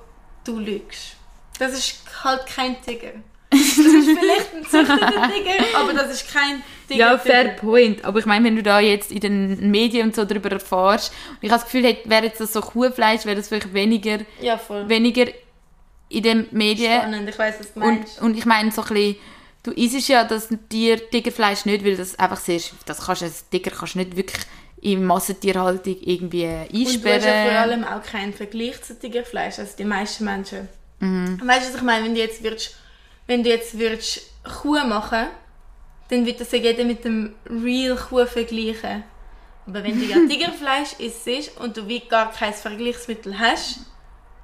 du 0.44 0.58
lügst. 0.60 1.16
Das 1.60 1.74
ist 1.74 2.02
halt 2.24 2.46
kein 2.48 2.82
Tiger. 2.82 3.12
Das 3.52 3.60
ist 3.60 3.76
vielleicht 4.18 4.54
ein 4.56 4.64
züchteter 4.64 5.30
Tiger, 5.30 5.78
aber 5.78 5.94
das 5.94 6.12
ist 6.14 6.34
kein 6.34 6.64
Tiger. 6.88 7.00
Ja, 7.12 7.18
fair 7.18 7.50
point. 7.50 8.04
Aber 8.06 8.20
ich 8.20 8.26
meine, 8.26 8.46
wenn 8.46 8.56
du 8.56 8.64
da 8.64 8.80
jetzt 8.80 9.12
in 9.12 9.20
den 9.20 9.72
Medien 9.72 10.08
und 10.08 10.16
so 10.16 10.24
darüber 10.26 10.52
erfährst, 10.52 11.12
und 11.32 11.38
ich 11.42 11.52
habe 11.52 11.62
das 11.62 11.70
Gefühl, 11.70 11.98
wäre 12.06 12.26
jetzt 12.26 12.40
das 12.40 12.54
so 12.54 12.62
Kuhfleisch, 12.62 13.26
wäre 13.26 13.36
das 13.36 13.50
vielleicht 13.50 13.74
weniger, 13.74 14.20
Ja, 14.42 14.60
weniger 14.88 15.26
in 16.10 16.24
den 16.24 16.48
Medien. 16.52 17.00
Spannend, 17.00 17.30
ich 17.30 17.38
weiß, 17.40 17.56
was 17.60 17.74
du 17.74 17.80
Und, 17.82 17.86
meinst. 18.00 18.22
und 18.22 18.38
ich 18.38 18.46
meine 18.46 18.72
so 18.72 18.82
ein 18.84 18.88
bisschen, 18.88 19.16
du 19.64 19.72
isst 19.72 20.08
ja 20.08 20.24
das 20.24 20.48
Tier, 20.70 21.10
Tigerfleisch 21.10 21.66
nicht, 21.66 21.84
weil 21.86 21.96
das 21.98 22.18
einfach 22.18 22.38
sehr, 22.38 22.60
das 22.86 23.06
kannst 23.06 23.22
du, 23.22 23.26
ein 23.26 23.34
Tiger 23.52 23.72
kannst 23.72 23.96
du 23.96 24.00
nicht 24.00 24.16
wirklich 24.16 24.42
in 24.82 25.06
Massentierhaltung 25.06 25.96
irgendwie 26.02 26.46
Und 26.46 26.72
du 26.74 26.80
hast 26.80 26.88
einsperren. 26.88 27.24
ja 27.24 27.52
vor 27.52 27.60
allem 27.60 27.84
auch 27.84 28.02
keinen 28.04 28.34
Vergleich 28.34 28.82
zu 28.82 28.98
Tigerfleisch, 28.98 29.60
also 29.60 29.72
die 29.78 29.84
meisten 29.86 30.24
Menschen. 30.26 30.68
Mhm. 31.00 31.40
Weißt 31.46 31.62
du, 31.66 31.70
was 31.70 31.76
ich 31.76 31.82
meine? 31.82 32.06
Wenn 32.06 32.16
du 32.16 32.20
jetzt 32.22 32.44
würdest, 32.44 32.76
wenn 33.32 33.44
du 33.44 33.50
jetzt 33.50 33.80
würdest 33.80 34.30
Kuh 34.44 34.84
machen, 34.86 35.28
dann 36.10 36.26
wird 36.26 36.42
das 36.42 36.52
ja 36.52 36.58
jeder 36.58 36.84
mit 36.84 37.06
dem 37.06 37.34
Real 37.50 37.96
Kuh 37.96 38.26
vergleichen. 38.26 39.04
Aber 39.66 39.82
wenn 39.86 39.98
du 39.98 40.06
ja 40.06 40.18
Tigerfleisch 40.30 41.00
isst 41.00 41.58
und 41.58 41.78
du 41.78 41.88
wie 41.88 42.02
gar 42.02 42.30
kein 42.34 42.54
Vergleichsmittel 42.54 43.40
hast, 43.40 43.80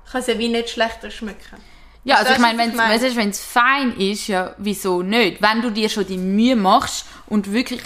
kann 0.10 0.22
es 0.22 0.28
ja 0.28 0.40
wie 0.40 0.48
nicht 0.48 0.70
schlechter 0.70 1.12
schmecken. 1.12 1.58
Ja, 2.06 2.16
also 2.16 2.32
ich 2.32 2.40
meine, 2.40 2.64
ich 2.64 3.16
wenn 3.18 3.30
es 3.30 3.44
fein 3.44 3.98
ist, 3.98 4.28
ja, 4.28 4.56
wieso 4.58 5.04
nicht? 5.04 5.42
Wenn 5.42 5.62
du 5.62 5.70
dir 5.70 5.90
schon 5.90 6.08
die 6.08 6.18
Mühe 6.18 6.56
machst 6.56 7.06
und 7.28 7.52
wirklich 7.52 7.82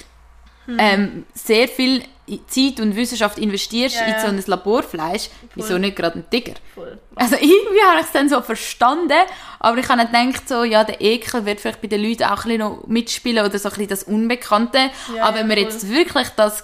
Hm. 0.65 0.77
ähm, 0.79 1.25
sehr 1.33 1.67
viel 1.67 2.03
Zeit 2.45 2.79
und 2.79 2.95
Wissenschaft 2.95 3.37
investierst 3.37 3.95
Ja, 3.95 4.05
in 4.05 4.11
ja. 4.13 4.19
so 4.21 4.27
ein 4.27 4.43
Laborfleisch, 4.45 5.29
wieso 5.55 5.77
nicht 5.77 5.95
gerade 5.95 6.19
ein 6.19 6.29
Tiger? 6.29 6.53
Voll. 6.73 6.97
Also 7.15 7.35
irgendwie 7.35 7.81
habe 7.87 7.99
ich 7.99 8.05
es 8.05 8.11
dann 8.11 8.29
so 8.29 8.41
verstanden, 8.41 9.11
aber 9.59 9.77
ich 9.77 9.89
habe 9.89 10.07
dann 10.11 10.31
gedacht, 10.31 10.47
so, 10.47 10.63
ja, 10.63 10.83
der 10.83 11.01
Ekel 11.01 11.45
wird 11.45 11.59
vielleicht 11.59 11.81
bei 11.81 11.87
den 11.87 12.03
Leuten 12.03 12.23
auch 12.23 12.45
ein 12.45 12.49
bisschen 12.51 12.59
noch 12.59 12.87
mitspielen 12.87 13.45
oder 13.45 13.57
so 13.59 13.67
ein 13.67 13.71
bisschen 13.73 13.87
das 13.89 14.03
Unbekannte. 14.03 14.89
Ja, 15.15 15.25
aber 15.25 15.39
wenn 15.39 15.47
man 15.47 15.57
ja, 15.57 15.63
jetzt 15.63 15.89
wirklich 15.89 16.29
das 16.29 16.63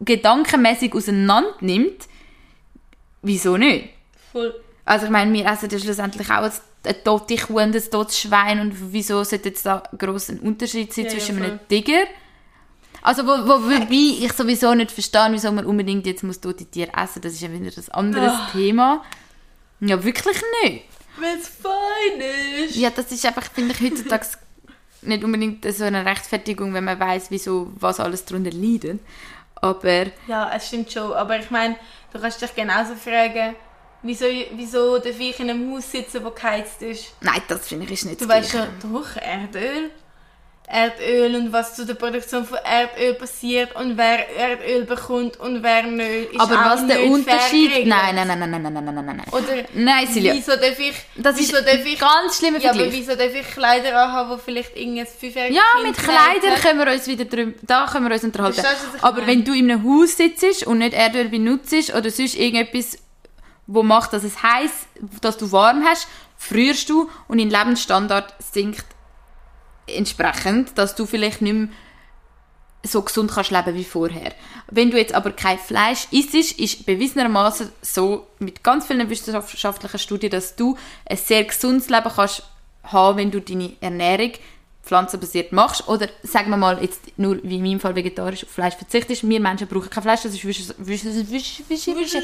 gedankenmäßig 0.00 0.94
auseinander 0.94 1.54
nimmt, 1.60 2.06
wieso 3.22 3.56
nicht? 3.56 3.90
Voll. 4.32 4.54
Also 4.84 5.06
ich 5.06 5.10
meine, 5.10 5.32
wir 5.32 5.44
essen 5.46 5.68
ja 5.70 5.78
schlussendlich 5.78 6.30
auch 6.30 6.50
eine 6.82 7.04
tote 7.04 7.36
Kuh 7.36 7.60
und 7.60 7.76
ein 7.76 7.90
totes 7.90 8.18
Schwein 8.18 8.60
und 8.60 8.92
wieso 8.92 9.22
sollte 9.24 9.50
jetzt 9.50 9.66
da 9.66 9.82
gross 9.98 10.30
ein 10.30 10.40
Unterschied 10.40 10.92
sein 10.92 11.04
Ja, 11.04 11.10
ja, 11.10 11.18
zwischen 11.18 11.38
voll. 11.38 11.46
einem 11.46 11.60
Tiger? 11.68 12.04
Also 13.02 13.26
wo, 13.26 13.30
wo, 13.30 13.62
wobei 13.64 13.86
ich 14.24 14.32
sowieso 14.32 14.74
nicht 14.74 14.90
verstehe, 14.92 15.28
wieso 15.30 15.50
man 15.52 15.64
unbedingt 15.64 16.06
jetzt 16.06 16.22
muss 16.22 16.40
tote 16.40 16.66
Tiere 16.66 16.90
essen, 16.96 17.22
das 17.22 17.32
ist 17.32 17.40
ja 17.42 17.50
wieder 17.50 17.64
ein 17.76 17.92
anderes 17.92 18.32
Ah. 18.32 18.48
Thema. 18.52 19.02
Ja, 19.80 20.02
wirklich 20.04 20.36
nicht. 20.62 20.84
Wenn 21.18 21.38
es 21.38 21.48
fein 21.48 22.20
ist. 22.64 22.76
Ja, 22.76 22.90
das 22.90 23.10
ist 23.10 23.24
einfach, 23.24 23.44
finde 23.52 23.74
ich, 23.74 23.80
heutzutage 23.80 24.26
nicht 25.02 25.24
unbedingt 25.24 25.64
so 25.74 25.84
eine 25.84 26.04
Rechtfertigung, 26.04 26.74
wenn 26.74 26.84
man 26.84 27.00
weiß, 27.00 27.30
wieso, 27.30 27.70
was 27.76 28.00
alles 28.00 28.24
darunter 28.26 28.50
leidet. 28.52 29.00
Aber 29.56 30.06
Ja, 30.26 30.50
es 30.54 30.68
stimmt 30.68 30.92
schon. 30.92 31.12
Aber 31.12 31.38
ich 31.38 31.50
meine, 31.50 31.76
du 32.12 32.18
kannst 32.20 32.40
dich 32.42 32.54
genauso 32.54 32.94
fragen, 32.94 33.54
wieso, 34.02 34.26
wieso 34.54 34.98
darf 34.98 35.18
ich 35.18 35.40
in 35.40 35.50
einem 35.50 35.72
Haus 35.74 35.90
sitzen, 35.90 36.22
das 36.22 36.34
geheizt 36.34 36.82
ist? 36.82 37.14
nein, 37.22 37.42
das 37.48 37.68
finde 37.68 37.86
ich 37.86 37.92
ist 37.92 38.04
nicht 38.06 38.20
Du 38.20 38.28
weißt 38.28 38.50
schon, 38.50 38.66
doch, 38.82 39.16
Erdöl. 39.16 39.90
Erdöl 40.70 41.34
und 41.34 41.52
was 41.52 41.74
zu 41.74 41.84
der 41.84 41.94
Produktion 41.94 42.44
von 42.46 42.58
Erdöl 42.58 43.14
passiert 43.14 43.74
und 43.74 43.96
wer 43.96 44.28
Erdöl 44.36 44.84
bekommt 44.84 45.38
und 45.40 45.62
wer 45.62 45.82
nicht. 45.82 46.32
Ist 46.32 46.40
Aber 46.40 46.54
was 46.54 46.86
der 46.86 47.04
Unterschied? 47.04 47.86
Nein, 47.86 48.14
nein, 48.14 48.28
nein, 48.28 48.38
nein, 48.38 48.50
nein, 48.50 48.62
nein, 48.72 48.84
nein, 48.84 49.04
nein. 49.04 49.22
Oder 49.32 49.64
nein, 49.74 50.06
Silja. 50.06 50.32
Wieso 50.32 50.52
darf 50.52 50.78
ich? 50.78 50.94
Das 51.16 51.36
wieso 51.36 51.56
ist 51.56 51.66
darf 51.66 51.84
ich, 51.84 51.98
ganz 51.98 52.38
schlimmer 52.38 52.60
Vergleich. 52.60 52.76
Ja, 52.76 52.86
aber 52.86 52.92
wieso 52.92 53.16
darf 53.16 53.34
ich 53.34 53.50
Kleider 53.50 54.00
anhaben, 54.00 54.36
die 54.36 54.42
vielleicht 54.44 54.76
irgendein 54.76 55.06
fünfjähriges 55.06 55.56
Ja, 55.56 55.82
kind 55.82 55.86
mit 55.88 55.96
Kleidern 55.98 56.60
können 56.60 56.78
wir 56.78 56.92
uns 56.92 57.06
wieder 57.06 57.24
drüber, 57.24 57.58
da 57.62 57.86
können 57.90 58.08
wir 58.08 58.14
uns 58.14 58.24
unterhalten. 58.24 58.62
Das, 58.62 59.02
aber 59.02 59.20
meine? 59.20 59.26
wenn 59.26 59.44
du 59.44 59.52
in 59.52 59.70
einem 59.70 59.84
Haus 59.84 60.16
sitzt 60.16 60.66
und 60.66 60.78
nicht 60.78 60.94
Erdöl 60.94 61.28
benutzt 61.28 61.94
oder 61.94 62.10
sonst 62.10 62.36
irgendetwas, 62.36 62.98
wo 63.66 63.82
macht, 63.82 64.12
dass 64.12 64.24
es 64.24 64.42
heiß, 64.42 64.70
dass 65.20 65.36
du 65.36 65.50
warm 65.52 65.84
hast, 65.84 66.08
frierst 66.36 66.88
du 66.88 67.10
und 67.28 67.38
dein 67.38 67.50
Lebensstandard 67.50 68.34
sinkt 68.52 68.84
entsprechend, 69.94 70.76
dass 70.78 70.94
du 70.94 71.06
vielleicht 71.06 71.42
nicht 71.42 71.52
mehr 71.52 71.68
so 72.82 73.02
gesund 73.02 73.30
kannst 73.30 73.50
leben 73.50 73.74
wie 73.74 73.84
vorher. 73.84 74.32
Wenn 74.70 74.90
du 74.90 74.96
jetzt 74.96 75.14
aber 75.14 75.32
kein 75.32 75.58
Fleisch 75.58 76.06
isst, 76.10 76.34
ist 76.34 76.86
bewiesenermaßen 76.86 77.70
so 77.82 78.26
mit 78.38 78.64
ganz 78.64 78.86
vielen 78.86 79.10
wissenschaftlichen 79.10 79.98
Studien, 79.98 80.30
dass 80.30 80.56
du 80.56 80.76
ein 81.04 81.16
sehr 81.16 81.44
gesundes 81.44 81.90
Leben 81.90 82.10
kannst 82.14 82.42
haben, 82.84 83.18
wenn 83.18 83.30
du 83.30 83.40
deine 83.40 83.76
Ernährung 83.80 84.32
pflanzenbasiert 84.90 85.52
machst 85.52 85.86
oder 85.86 86.08
sagen 86.24 86.50
wir 86.50 86.56
mal 86.56 86.82
jetzt 86.82 87.00
nur 87.16 87.38
wie 87.44 87.56
in 87.58 87.62
meinem 87.62 87.78
Fall 87.78 87.94
vegetarisch 87.94 88.42
auf 88.42 88.50
Fleisch 88.50 88.74
verzichtest. 88.74 89.26
Wir 89.28 89.38
Menschen 89.38 89.68
brauchen 89.68 89.88
kein 89.88 90.02
Fleisch, 90.02 90.22
das 90.22 90.34
ist 90.34 90.44
wiss- 90.44 90.74
wiss- 90.78 91.04
wiss- 91.04 91.62
wiss- 91.68 92.16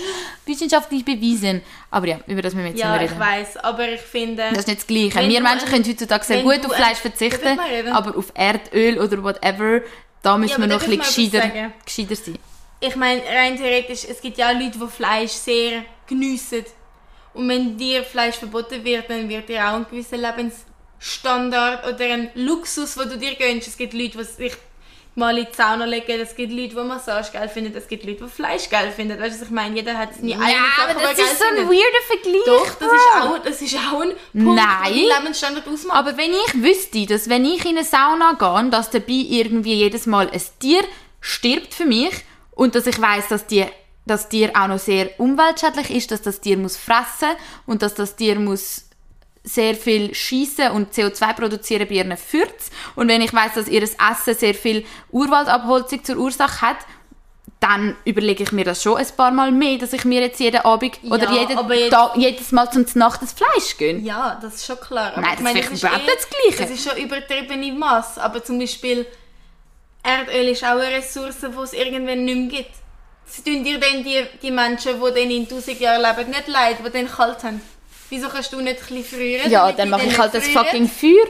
wissenschaftlich 0.44 1.04
bewiesen. 1.04 1.62
Aber 1.92 2.08
ja, 2.08 2.18
über 2.26 2.42
das 2.42 2.54
müssen 2.54 2.64
wir 2.64 2.70
jetzt 2.72 2.80
Ja, 2.80 2.92
nicht 2.98 3.04
ich 3.04 3.10
reden. 3.12 3.20
weiß, 3.20 3.56
aber 3.58 3.88
ich 3.88 4.00
finde... 4.00 4.42
Das 4.50 4.58
ist 4.58 4.66
nicht 4.66 4.80
das 4.80 4.86
Gleiche. 4.88 5.28
Wir 5.28 5.40
Menschen 5.40 5.68
können 5.68 5.84
heutzutage 5.86 6.24
sehr 6.24 6.42
gut 6.42 6.66
auf 6.66 6.74
Fleisch 6.74 6.98
verzichten, 6.98 7.56
ich 7.64 7.72
reden? 7.72 7.92
aber 7.92 8.18
auf 8.18 8.32
Erdöl 8.34 8.98
oder 8.98 9.22
whatever, 9.22 9.80
da 10.22 10.36
müssen 10.36 10.60
Ja, 10.60 10.68
wir 10.68 10.76
noch 10.76 10.82
ein 10.84 10.90
ich 10.92 10.98
bisschen 10.98 11.30
gescheiter, 11.30 11.70
gescheiter 11.84 12.16
sein. 12.16 12.38
Ich 12.80 12.96
meine, 12.96 13.22
rein 13.22 13.56
theoretisch, 13.56 14.04
es 14.10 14.20
gibt 14.20 14.38
ja 14.38 14.50
Leute, 14.50 14.76
die 14.78 14.88
Fleisch 14.88 15.30
sehr 15.30 15.84
geniessen. 16.08 16.64
Und 17.32 17.48
wenn 17.48 17.76
dir 17.78 18.02
Fleisch 18.02 18.34
verboten 18.36 18.82
wird, 18.82 19.08
dann 19.08 19.28
wird 19.28 19.48
dir 19.48 19.60
auch 19.68 19.74
ein 19.76 19.86
gewisser 19.88 20.16
Lebensstandard 20.98 21.86
oder 21.86 22.04
ein 22.04 22.30
Luxus, 22.34 22.94
den 22.94 23.08
du 23.08 23.18
dir 23.18 23.34
gönnst. 23.34 23.68
Es 23.68 23.76
gibt 23.76 23.92
Leute, 23.92 24.18
die 24.18 24.24
sich 24.24 24.52
mal 25.14 25.36
in 25.38 25.46
die 25.50 25.56
Sauna 25.56 25.86
legen, 25.86 26.20
es 26.20 26.36
gibt 26.36 26.52
Leute, 26.52 26.74
die 26.74 26.74
Massage 26.74 27.32
geil 27.32 27.48
finden, 27.48 27.74
es 27.74 27.88
gibt 27.88 28.04
Leute, 28.04 28.24
die 28.24 28.30
Fleisch 28.30 28.68
geil 28.68 28.92
finden. 28.94 29.18
Weißt 29.18 29.36
du, 29.36 29.40
was 29.40 29.48
ich 29.48 29.54
meine? 29.54 29.74
Jeder 29.74 29.96
hat 29.96 30.14
seine 30.14 30.34
eigene 30.34 30.52
Ja, 30.52 30.58
Sache, 30.76 30.90
aber 30.90 31.00
er 31.00 31.08
das 31.08 31.18
ist 31.18 31.38
so 31.38 31.44
ein 31.44 31.68
weirder 31.68 32.02
Vergleich. 32.06 32.44
Doch, 32.44 32.74
das 32.74 32.92
ist 32.92 33.22
auch, 33.22 33.38
das 33.38 33.62
ist 33.62 33.76
auch 33.76 34.00
ein 34.02 34.12
Punkt, 34.44 34.62
Nein. 34.62 34.94
der 34.94 35.18
Lebensstandard 35.18 35.66
ausmacht. 35.68 35.96
Aber 35.96 36.16
wenn 36.18 36.32
ich 36.32 36.62
wüsste, 36.62 37.06
dass 37.06 37.28
wenn 37.30 37.46
ich 37.46 37.64
in 37.64 37.78
eine 37.78 37.84
Sauna 37.84 38.32
gehe, 38.34 38.70
dass 38.70 38.90
dabei 38.90 39.04
irgendwie 39.08 39.74
jedes 39.74 40.04
Mal 40.06 40.28
ein 40.30 40.42
Tier 40.60 40.84
stirbt 41.20 41.72
für 41.72 41.86
mich 41.86 42.12
und 42.50 42.74
dass 42.74 42.86
ich 42.86 43.00
weiß, 43.00 43.28
dass 43.28 43.46
die 43.46 43.64
das 44.04 44.28
Tier 44.28 44.52
auch 44.54 44.68
noch 44.68 44.78
sehr 44.78 45.18
umweltschädlich 45.18 45.90
ist, 45.90 46.10
dass 46.10 46.22
das 46.22 46.40
Tier 46.40 46.58
muss 46.58 46.76
fressen 46.76 47.30
und 47.66 47.82
dass 47.82 47.94
das 47.94 48.16
Tier 48.16 48.38
muss 48.38 48.85
sehr 49.48 49.74
viel 49.76 50.12
schießen 50.12 50.72
und 50.72 50.92
CO2 50.92 51.32
produzieren 51.34 51.86
bei 51.88 51.94
ihren 51.94 52.16
Fürz 52.16 52.70
und 52.96 53.06
wenn 53.08 53.22
ich 53.22 53.32
weiß, 53.32 53.54
dass 53.54 53.68
ihr 53.68 53.80
Essen 53.82 54.34
sehr 54.34 54.54
viel 54.54 54.84
Urwaldabholzung 55.12 56.02
zur 56.04 56.16
Ursache 56.16 56.60
hat, 56.62 56.78
dann 57.60 57.96
überlege 58.04 58.42
ich 58.42 58.52
mir 58.52 58.64
das 58.64 58.82
schon 58.82 58.96
ein 58.98 59.06
paar 59.16 59.30
Mal 59.30 59.50
mehr, 59.52 59.78
dass 59.78 59.92
ich 59.92 60.04
mir 60.04 60.20
jetzt 60.20 60.40
jeden 60.40 60.60
Abend 60.62 60.98
oder 61.04 61.24
Ja, 61.32 61.40
jeden 61.40 61.56
aber 61.58 61.74
jetzt- 61.74 61.92
Tag, 61.92 62.16
jedes 62.16 62.50
Mal 62.52 62.70
zum 62.70 62.84
Nacht 62.94 63.22
das 63.22 63.32
Fleisch 63.32 63.78
gönne. 63.78 64.00
Ja, 64.00 64.36
das 64.42 64.56
ist 64.56 64.66
schon 64.66 64.78
klar. 64.80 65.12
Aber 65.12 65.20
Nein, 65.22 65.30
ich 65.30 65.36
das 65.36 65.42
meine, 65.44 65.60
ist 65.60 65.82
überhaupt 65.82 66.02
eh- 66.02 66.04
nicht 66.06 66.16
das 66.18 66.28
Gleiche. 66.28 66.72
Es 66.74 66.78
ist 66.80 66.90
schon 66.90 67.02
übertriebene 67.02 67.72
Masse. 67.72 68.20
Aber 68.22 68.44
zum 68.44 68.58
Beispiel 68.58 69.06
Erdöl 70.02 70.48
ist 70.48 70.64
auch 70.64 70.70
eine 70.78 70.82
Ressource, 70.96 71.36
die 71.40 71.46
es 71.62 71.72
irgendwann 71.72 72.24
nicht 72.24 72.36
mehr 72.36 72.48
gibt. 72.62 72.70
Sie 73.24 73.42
tun 73.42 73.64
dir 73.64 73.78
dann 73.80 74.04
die, 74.04 74.22
die 74.42 74.50
Menschen, 74.50 74.92
die 75.00 75.00
dann 75.20 75.30
in 75.30 75.48
1000 75.48 75.80
Jahren 75.80 76.02
leben, 76.02 76.30
nicht 76.30 76.48
leid, 76.48 76.76
die 76.84 76.90
dann 76.90 77.08
kalt 77.10 77.42
haben. 77.42 77.60
Wieso 78.10 78.28
kannst 78.28 78.52
du 78.52 78.60
nicht 78.60 78.78
ein 78.90 79.04
früher? 79.04 79.46
Ja, 79.48 79.72
dann 79.72 79.90
mache 79.90 80.06
ich 80.06 80.18
halt 80.18 80.32
das 80.34 80.46
fucking 80.48 80.88
Feuer. 80.88 81.26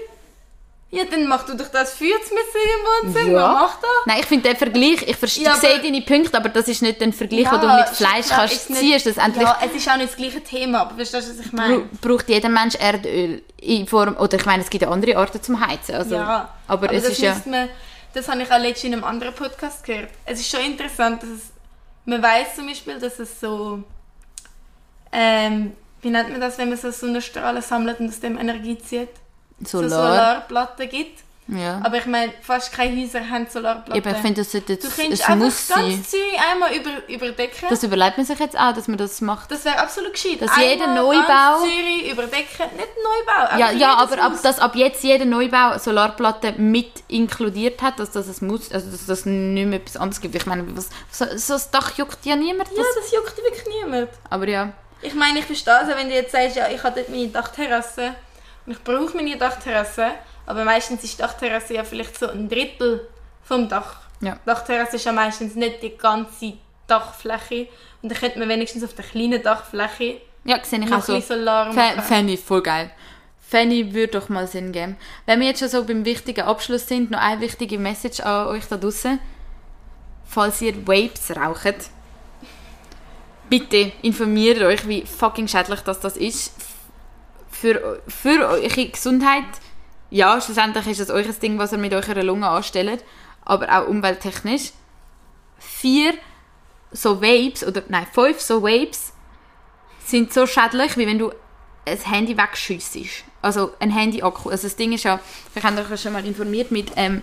Ja, 0.91 1.05
dann 1.05 1.27
mach 1.27 1.45
du 1.45 1.55
doch 1.57 1.67
das 1.69 1.95
Feuer 1.95 2.17
mit 2.31 2.45
im 2.55 3.09
Wohnzimmer. 3.11 3.41
Ja. 3.41 3.53
Mach 3.53 3.81
das. 3.81 3.91
Nein, 4.07 4.19
ich 4.21 4.27
finde 4.27 4.49
den 4.51 4.57
Vergleich, 4.57 5.03
ich 5.07 5.17
verstehe 5.17 5.45
Ja, 5.45 5.53
aber- 5.53 5.61
sehe 5.61 5.81
deine 5.83 6.01
Punkte, 6.03 6.37
aber 6.37 6.49
das 6.49 6.69
ist 6.69 6.81
nicht 6.81 7.03
ein 7.03 7.13
Vergleich, 7.13 7.43
Ja, 7.43 7.59
den 7.59 7.69
du 7.69 7.75
mit 7.77 7.89
Fleisch 7.89 8.27
klar, 8.27 8.39
kannst 8.41 8.55
ist 8.55 8.71
nicht- 8.71 8.81
ziehen. 8.81 9.01
Schlussendlich 9.01 9.43
Ja, 9.43 9.59
es 9.63 9.73
ist 9.75 9.89
auch 9.91 9.97
nicht 9.97 10.11
das 10.11 10.17
gleiche 10.17 10.43
Thema, 10.45 10.83
aber 10.83 10.95
verstehst 10.95 11.29
du, 11.29 11.39
was 11.39 11.47
ich 11.47 11.53
meine? 11.53 11.79
bra- 11.81 11.89
braucht 12.01 12.29
jeder 12.29 12.49
Mensch 12.49 12.77
Erdöl 12.77 13.43
in 13.61 13.87
Form, 13.87 14.17
oder 14.17 14.37
ich 14.39 14.47
meine, 14.47 14.63
es 14.63 14.71
gibt 14.71 14.83
ja 14.83 14.91
andere 14.91 15.17
Arten 15.17 15.43
zum 15.43 15.67
Heizen. 15.67 15.97
Also, 15.97 16.15
Ja, 16.15 16.55
aber, 16.69 16.93
es 16.93 17.03
das 17.03 17.13
ist 17.13 17.19
ja... 17.21 17.37
Man, 17.47 17.69
das 18.15 18.29
habe 18.29 18.43
ich 18.43 18.51
auch 18.53 18.59
letztens 18.59 18.85
in 18.85 18.93
einem 18.95 19.05
anderen 19.05 19.35
Podcast 19.35 19.83
gehört. 19.85 20.11
Es 20.25 20.39
ist 20.41 20.49
schon 20.51 20.61
interessant, 20.61 21.21
dass 21.23 21.31
es, 21.31 21.43
man 22.05 22.23
weiß 22.23 22.55
zum 22.55 22.69
Beispiel, 22.69 22.99
dass 23.01 23.19
es 23.19 23.41
so, 23.41 23.83
ähm, 25.13 25.73
wie 26.03 26.11
nennt 26.11 26.31
man 26.31 26.41
das, 26.41 26.59
wenn 26.59 26.69
man 26.69 26.79
so 26.79 26.91
Sonnenstrahlen 26.91 27.63
sammelt 27.63 28.01
und 28.01 28.09
aus 28.09 28.21
dem 28.21 28.39
Energie 28.39 28.79
zieht? 28.79 29.09
So 29.65 29.79
Solar. 29.83 29.89
Solarplatten 29.89 30.89
gibt. 30.89 31.21
Ja. 31.49 31.81
Aber 31.85 31.99
ich 31.99 32.07
meine, 32.07 32.33
fast 32.43 32.73
keine 32.73 33.01
Häuser 33.01 33.21
haben 33.31 33.47
Solarplatten. 33.49 33.95
Eben, 33.95 34.11
ich 34.11 34.17
finde, 34.21 34.41
das 34.41 34.51
sollte 34.51 34.67
du 34.67 34.73
jetzt, 34.89 34.97
könntest 34.97 35.23
es 35.23 35.29
einfach 35.29 35.45
muss 35.45 35.67
das 35.69 35.77
ganze 35.77 36.03
Zürich 36.03 36.41
einmal 36.53 36.75
über, 36.75 36.91
überdecken. 37.09 37.67
Das 37.71 37.83
überlegt 37.85 38.17
man 38.17 38.27
sich 38.27 38.39
jetzt 38.41 38.59
auch, 38.59 38.73
dass 38.75 38.89
man 38.89 38.99
das 38.99 39.21
macht. 39.21 39.49
das 39.53 39.65
wäre 39.65 39.79
absolut 39.79 40.13
gescheit. 40.13 40.43
Dass 40.43 40.51
jeder 40.57 40.87
Einmal 40.89 41.05
Neubau- 41.05 41.27
ganz 41.29 41.63
Zürich 41.63 42.11
überdecken, 42.11 42.77
nicht 42.77 42.89
Neubau. 43.01 43.59
Ja, 43.61 43.71
ja, 43.71 43.95
aber 43.95 44.21
ab, 44.21 44.33
dass 44.43 44.59
ab 44.59 44.75
jetzt 44.75 45.05
jeder 45.05 45.25
Neubau 45.25 45.79
Solarplatten 45.79 46.71
mit 46.73 46.91
inkludiert 47.07 47.81
hat, 47.81 48.01
dass 48.01 48.11
das 48.11 48.27
es 48.27 48.41
muss, 48.43 48.73
also 48.73 48.91
dass 48.91 49.07
das 49.07 49.25
nicht 49.25 49.67
mehr 49.69 49.79
etwas 49.79 49.97
anderes 49.99 50.21
gibt. 50.21 50.35
Ich 50.35 50.47
meine, 50.47 50.65
was, 50.77 50.89
so, 51.13 51.27
so 51.37 51.53
das 51.53 51.71
Dach 51.71 51.97
juckt 51.97 52.27
ja 52.27 52.35
niemand. 52.35 52.69
Ja, 52.71 52.83
Das, 52.83 53.05
das 53.05 53.13
juckt 53.13 53.37
wirklich 53.39 53.65
niemand. 53.83 54.09
aber 54.31 54.49
ja. 54.49 54.73
Ich 55.03 55.15
meine, 55.15 55.39
ich 55.41 55.45
verstehe 55.45 55.81
es, 55.83 55.89
wenn 55.89 56.09
du 56.09 56.15
jetzt 56.15 56.33
sagst, 56.33 56.57
ja, 56.57 56.69
ich 56.69 56.83
habe 56.83 56.97
dort 56.97 57.09
meine 57.11 57.29
Dachterrasse 57.29 58.15
und 58.65 58.73
ich 58.73 58.83
brauche 58.83 59.17
meine 59.17 59.37
Dachterrasse, 59.37 60.13
aber 60.47 60.65
meistens 60.65 61.05
ist 61.05 61.19
die 61.19 61.23
Dachterrasse 61.23 61.75
ja 61.75 61.85
vielleicht 61.85 62.19
so 62.19 62.29
ein 62.29 62.49
Drittel 62.49 63.09
vom 63.43 63.69
Dach. 63.69 64.01
Ja. 64.21 64.35
Die 64.35 64.47
Dachterrasse 64.47 64.97
ist 64.97 65.05
ja 65.05 65.13
meistens 65.13 65.55
nicht 65.55 65.83
die 65.83 65.97
ganze 65.97 66.55
Dachfläche 66.87 67.69
und 68.03 68.11
dann 68.11 68.19
könnte 68.19 68.39
man 68.39 68.49
wenigstens 68.49 68.85
auf 68.85 68.95
der 68.95 69.05
kleinen 69.05 69.43
Dachfläche 69.43 70.21
Ja, 70.45 70.65
sehe 70.65 70.81
ich 70.81 70.89
noch 70.89 70.99
auch 70.99 71.03
so. 71.03 71.21
Solar 71.21 71.73
machen. 71.73 72.03
Fände 72.03 72.33
ich 72.33 72.41
voll 72.41 72.63
geil. 72.63 72.91
Ich, 73.49 73.95
würde 73.95 74.19
doch 74.19 74.29
mal 74.29 74.47
Sinn 74.47 74.73
geben. 74.73 74.97
Wenn 75.25 75.41
wir 75.41 75.47
jetzt 75.47 75.61
schon 75.61 75.69
so 75.69 75.85
beim 75.85 76.05
wichtigen 76.05 76.43
Abschluss 76.43 76.89
sind, 76.89 77.11
noch 77.11 77.21
eine 77.21 77.41
wichtige 77.41 77.79
Message 77.79 78.21
an 78.21 78.49
euch 78.49 78.67
da 78.67 78.77
draußen. 78.77 79.19
Falls 80.25 80.61
ihr 80.61 80.75
Vapes 80.87 81.35
raucht, 81.37 81.91
bitte 83.49 83.93
informiert 84.03 84.61
euch, 84.63 84.87
wie 84.89 85.05
fucking 85.05 85.49
schädlich 85.49 85.81
das, 85.81 86.01
das 86.01 86.17
ist. 86.17 86.55
Für, 87.51 88.03
für 88.07 88.49
eure 88.49 88.89
Gesundheit 88.89 89.45
ja, 90.11 90.41
schlussendlich 90.41 90.87
ist 90.87 91.01
es 91.01 91.11
euch 91.11 91.27
ein 91.27 91.41
Ding, 91.41 91.59
was 91.59 91.73
ihr 91.73 91.79
mit 91.79 91.93
eurer 91.93 92.23
Lunge 92.23 92.49
anstellt, 92.49 93.05
aber 93.45 93.69
auch 93.77 93.89
umwelttechnisch. 93.89 94.73
Vier 95.59 96.15
so 96.93 97.21
Vapes, 97.21 97.65
oder 97.65 97.83
nein, 97.89 98.07
fünf 98.13 98.41
so 98.41 98.63
Vapes 98.63 99.13
sind 100.05 100.33
so 100.33 100.47
schädlich, 100.47 100.97
wie 100.97 101.07
wenn 101.07 101.19
du 101.19 101.33
ein 101.85 101.99
Handy 101.99 102.37
wegschiessest. 102.37 103.25
Also 103.43 103.73
ein 103.81 103.91
Handy-Akku. 103.91 104.51
Also 104.51 104.69
das 104.69 104.77
Ding 104.77 104.93
ist 104.93 105.05
ja, 105.05 105.21
ich 105.55 105.63
habe 105.63 105.85
euch 105.91 106.01
schon 106.01 106.13
mal 106.13 106.25
informiert 106.25 106.71
mit 106.71 106.93
ähm, 106.97 107.23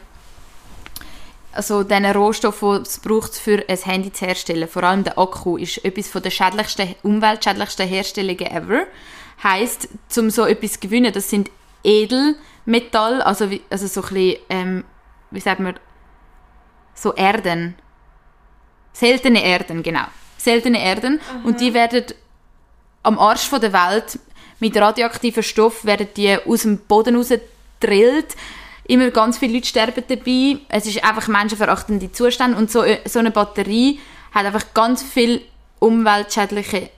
also 1.54 1.84
diesen 1.84 2.06
Rohstoff, 2.06 2.60
den 2.60 2.82
es 2.82 3.00
braucht, 3.00 3.36
für 3.36 3.64
ein 3.68 3.78
Handy 3.78 4.12
zu 4.12 4.26
herstellen. 4.26 4.68
Vor 4.68 4.84
allem 4.84 5.04
der 5.04 5.18
Akku 5.18 5.58
ist 5.58 5.84
etwas 5.86 6.08
von 6.08 6.22
der 6.22 6.32
schädlichsten, 6.32 6.96
umweltschädlichsten 7.04 7.88
Herstellungen 7.88 8.48
ever. 8.48 8.86
Heißt, 9.44 9.90
zum 10.10 10.30
so 10.30 10.46
etwas 10.46 10.74
zu 10.74 10.80
gewinnen, 10.80 11.14
das 11.14 11.30
sind 11.30 11.50
Edelmetall, 11.84 13.22
also, 13.22 13.50
wie, 13.50 13.62
also 13.70 13.88
so 13.88 14.02
ein 14.02 14.14
bisschen, 14.14 14.42
ähm, 14.50 14.84
wie 15.32 15.40
sagt 15.40 15.60
man, 15.60 15.80
so 16.94 17.14
Erden. 17.14 17.76
Seltene 18.94 19.44
Erden, 19.44 19.84
genau. 19.84 20.06
Seltene 20.38 20.84
Erden. 20.84 21.20
Und 21.44 21.60
die 21.60 21.74
werden 21.74 22.06
am 23.02 23.20
Arsch 23.20 23.48
von 23.48 23.60
der 23.60 23.74
Welt 23.74 24.20
mit 24.64 24.78
radioaktiven 24.78 25.44
Stoff 25.44 25.84
werden 25.84 26.08
die 26.16 26.38
aus 26.38 26.62
dem 26.62 26.78
Boden 26.78 27.18
rausgedrillt. 27.18 28.36
Immer 28.86 29.12
ganz 29.12 29.38
viele 29.38 29.54
Leute 29.54 29.68
sterben 29.68 30.04
dabei. 30.08 30.58
Es 30.70 30.86
ist 30.86 31.04
einfach 31.04 31.28
menschenverachtende 31.28 32.12
Zustand 32.12 32.58
und 32.58 32.70
so, 32.70 32.84
so 33.06 33.20
eine 33.20 33.32
Batterie 33.32 34.00
hat 34.34 34.46
einfach 34.46 34.74
ganz 34.74 35.04
viel 35.04 35.42
umweltschädliche 35.80 36.90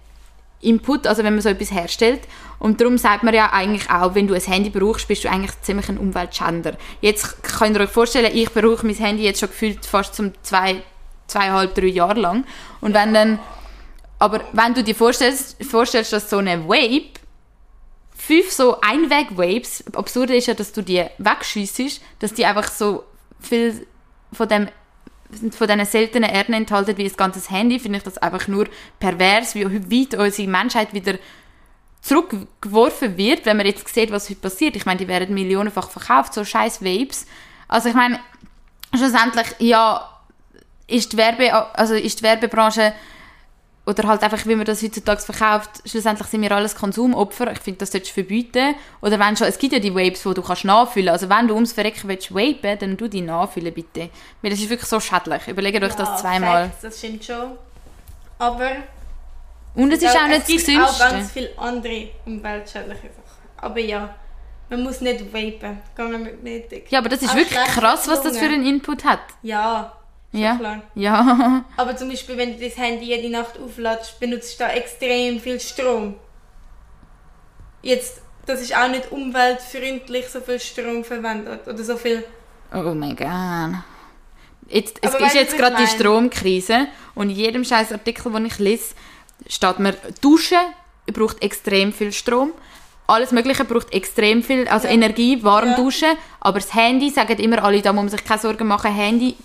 Input, 0.62 1.06
also 1.06 1.24
wenn 1.24 1.34
man 1.34 1.42
so 1.42 1.50
etwas 1.50 1.72
herstellt. 1.72 2.22
Und 2.60 2.82
darum 2.82 2.98
sagt 2.98 3.24
man 3.24 3.34
ja 3.34 3.52
eigentlich 3.52 3.90
auch, 3.90 4.16
wenn 4.16 4.28
du 4.28 4.34
ein 4.34 4.42
Handy 4.42 4.70
brauchst, 4.70 5.08
bist 5.08 5.24
du 5.24 5.30
eigentlich 5.30 5.62
ziemlich 5.62 5.90
ein 5.90 5.98
Umweltschänder. 5.98 6.78
Jetzt 7.02 7.44
könnt 7.44 7.78
ihr 7.78 7.82
euch 7.82 7.90
vorstellen, 7.90 8.32
ich 8.34 8.52
brauche 8.52 8.86
mein 8.86 8.96
Handy 8.96 9.24
jetzt 9.24 9.40
schon 9.40 9.50
gefühlt 9.50 9.86
fast 9.86 10.16
zum 10.16 10.32
zwei, 10.42 10.82
zweieinhalb, 11.28 11.76
drei 11.76 11.88
Jahre 11.88 12.20
lang. 12.20 12.46
Und 12.82 12.94
wenn 12.94 13.14
dann, 13.14 13.40
aber 14.18 14.42
wenn 14.54 14.74
du 14.74 14.84
dir 14.84 14.96
vorstellst, 14.96 15.64
vorstellst 15.64 16.14
dass 16.14 16.30
so 16.30 16.38
eine 16.38 16.68
Vape 16.68 17.15
fünf 18.16 18.52
so 18.52 18.80
Einweg-Vapes, 18.82 19.86
absurd 19.94 20.32
ist 20.32 20.48
ja, 20.48 20.54
dass 20.54 20.72
du 20.72 20.82
die 20.82 21.04
wegschiessest, 21.18 22.02
dass 22.20 22.34
die 22.34 22.46
einfach 22.46 22.70
so 22.72 23.04
viel 23.40 23.86
von 24.34 24.48
dem 24.48 24.68
von 25.58 25.68
diesen 25.68 25.86
seltenen 25.86 26.30
Erden 26.30 26.54
enthalten 26.54 26.98
wie 26.98 27.04
das 27.04 27.18
ganze 27.18 27.42
Handy, 27.50 27.80
finde 27.80 27.98
ich 27.98 28.04
das 28.04 28.20
einfach 28.20 28.48
nur 28.48 28.68
pervers, 29.00 29.56
wie 29.56 29.66
weit 29.66 30.14
unsere 30.18 30.48
Menschheit 30.48 30.94
wieder 30.94 31.16
zurückgeworfen 32.02 33.18
wird, 33.18 33.46
wenn 33.46 33.58
man 33.58 33.66
jetzt 33.66 33.88
sieht, 33.94 34.12
was 34.12 34.30
heute 34.30 34.40
passiert. 34.40 34.76
Ich 34.76 34.86
meine, 34.86 35.00
die 35.00 35.08
werden 35.08 35.34
millionenfach 35.34 35.90
verkauft, 35.90 36.34
so 36.36 36.46
scheiß 36.46 36.84
Vapes. 36.84 37.26
Also 37.68 37.90
ich 37.90 37.96
meine, 37.96 38.20
schlussendlich, 38.96 39.48
ja, 39.60 40.08
ist 40.88 41.14
die, 41.14 41.18
Werbe, 41.18 41.52
also 41.76 41.96
ist 41.96 42.20
die 42.20 42.24
Werbebranche 42.24 42.94
oder 43.88 44.08
halt 44.08 44.24
einfach, 44.24 44.46
wie 44.48 44.56
man 44.56 44.66
das 44.66 44.82
heutzutage 44.82 45.22
verkauft, 45.22 45.70
schlussendlich 45.86 46.28
sind 46.28 46.42
wir 46.42 46.52
alles 46.52 46.76
Konsumopfer. 46.76 47.52
Ich 47.52 47.60
finde, 47.60 47.80
das 47.80 47.92
solltest 47.92 48.12
du 48.12 48.14
verbieten. 48.16 48.76
Oder 49.02 49.20
wenn 49.20 49.38
schon, 49.38 49.46
es 49.48 49.60
gibt 49.60 49.74
ja 49.74 49.80
die 49.80 49.94
Vapes, 49.94 50.24
die 50.24 50.34
du 50.34 50.42
kannst 50.42 50.66
nachfüllen. 50.66 51.10
Also 51.10 51.30
wenn 51.30 51.48
du 51.48 51.54
ums 51.54 51.74
Verrecken 51.74 52.10
willst 52.10 52.34
vapen, 52.34 52.80
dann 52.80 52.98
du 52.98 53.08
die 53.08 53.22
nachfüllen, 53.22 53.74
bitte. 53.74 54.10
Weil 54.42 54.52
das 54.52 54.60
ist 54.60 54.70
wirklich 54.70 54.90
so 54.90 55.00
schädlich. 55.00 55.48
Überlegt 55.48 55.84
euch 55.84 55.94
das 55.94 56.20
zweimal. 56.22 56.66
Facts, 56.70 56.82
das 56.82 56.98
stimmt 56.98 57.24
schon. 57.24 57.52
Aber 58.40 58.72
Und 59.76 59.92
es 59.94 60.02
ist 60.02 60.16
auch 60.16 60.28
nicht 60.28 60.50
es 60.50 60.56
das 60.56 60.66
gibt 60.66 60.82
auch 60.82 61.00
ganz 61.00 61.34
Gesündeste. 61.34 61.34
viele 61.34 61.60
andere 61.60 62.08
umweltschädliche 62.26 63.08
Sachen. 63.10 63.50
Aber 63.58 63.80
ja, 63.80 64.16
man 64.70 64.84
muss 64.84 65.02
nicht 65.02 65.32
vapen. 65.32 65.78
Gar 65.96 66.10
nicht 66.10 66.44
nötig. 66.44 66.88
Ja, 66.90 67.00
aber 67.00 67.10
das 67.10 67.22
ist 67.22 67.30
Auch 67.30 67.36
wirklich 67.36 67.60
krass, 67.60 68.08
was 68.08 68.24
das 68.24 68.38
für 68.38 68.46
einen 68.46 68.66
Input 68.66 69.06
hat. 69.06 69.20
Ja, 69.44 69.94
schon 70.36 70.44
Ja. 70.44 70.56
klar. 70.58 70.82
Ja. 70.96 71.66
Aber 71.78 71.96
zum 71.98 72.10
Beispiel, 72.10 72.38
wenn 72.38 72.58
du 72.58 72.64
das 72.64 72.78
Handy 72.78 73.06
jede 73.06 73.30
Nacht 73.30 73.58
aufladest, 73.60 74.20
benutzt 74.20 74.60
du 74.60 74.64
da 74.66 74.72
extrem 74.72 75.40
viel 75.40 75.60
Strom. 75.60 76.16
Jetzt, 77.82 78.22
das 78.46 78.62
ist 78.62 78.76
auch 78.76 78.88
nicht 78.88 79.12
umweltfreundlich, 79.12 80.28
so 80.28 80.42
viel 80.42 80.60
Strom 80.60 81.04
verwendet. 81.04 81.68
Oder 81.68 81.84
so 81.84 81.98
viel. 81.98 82.24
Oh 82.74 82.94
mein 82.94 83.16
Gott. 83.16 83.84
Jetzt, 84.68 84.98
es 85.02 85.14
Aber 85.14 85.26
ist 85.28 85.36
jetzt 85.36 85.58
gerade 85.58 85.76
die? 85.76 85.88
Stromkrise 85.88 86.88
und 87.14 87.30
in 87.30 87.36
jedem 87.36 87.64
scheiß 87.64 87.92
Artikel, 87.92 88.32
den 88.32 88.48
ich 88.48 88.58
lese, 88.58 88.96
steht 89.48 89.78
mir, 89.80 89.96
Duschen 90.22 90.58
braucht 91.14 91.42
extrem 91.44 91.94
viel 91.94 92.12
Strom. 92.12 92.52
Alles 93.08 93.32
Mögliche 93.32 93.64
braucht 93.66 93.94
extrem 93.94 94.42
viel, 94.42 94.68
also 94.68 94.88
Energie, 94.88 95.44
warm 95.44 95.70
Ja. 95.70 95.76
duschen. 95.76 96.10
Aber 96.40 96.58
das 96.60 96.74
Handy, 96.74 97.12
sagen 97.12 97.38
immer 97.38 97.64
alle, 97.64 97.80
da 97.84 97.94
muss 97.94 98.02
man 98.06 98.10
sich 98.10 98.24
keine 98.24 98.40
Sorgen 98.42 98.66
machen, 98.68 98.92
Handy 98.92 99.36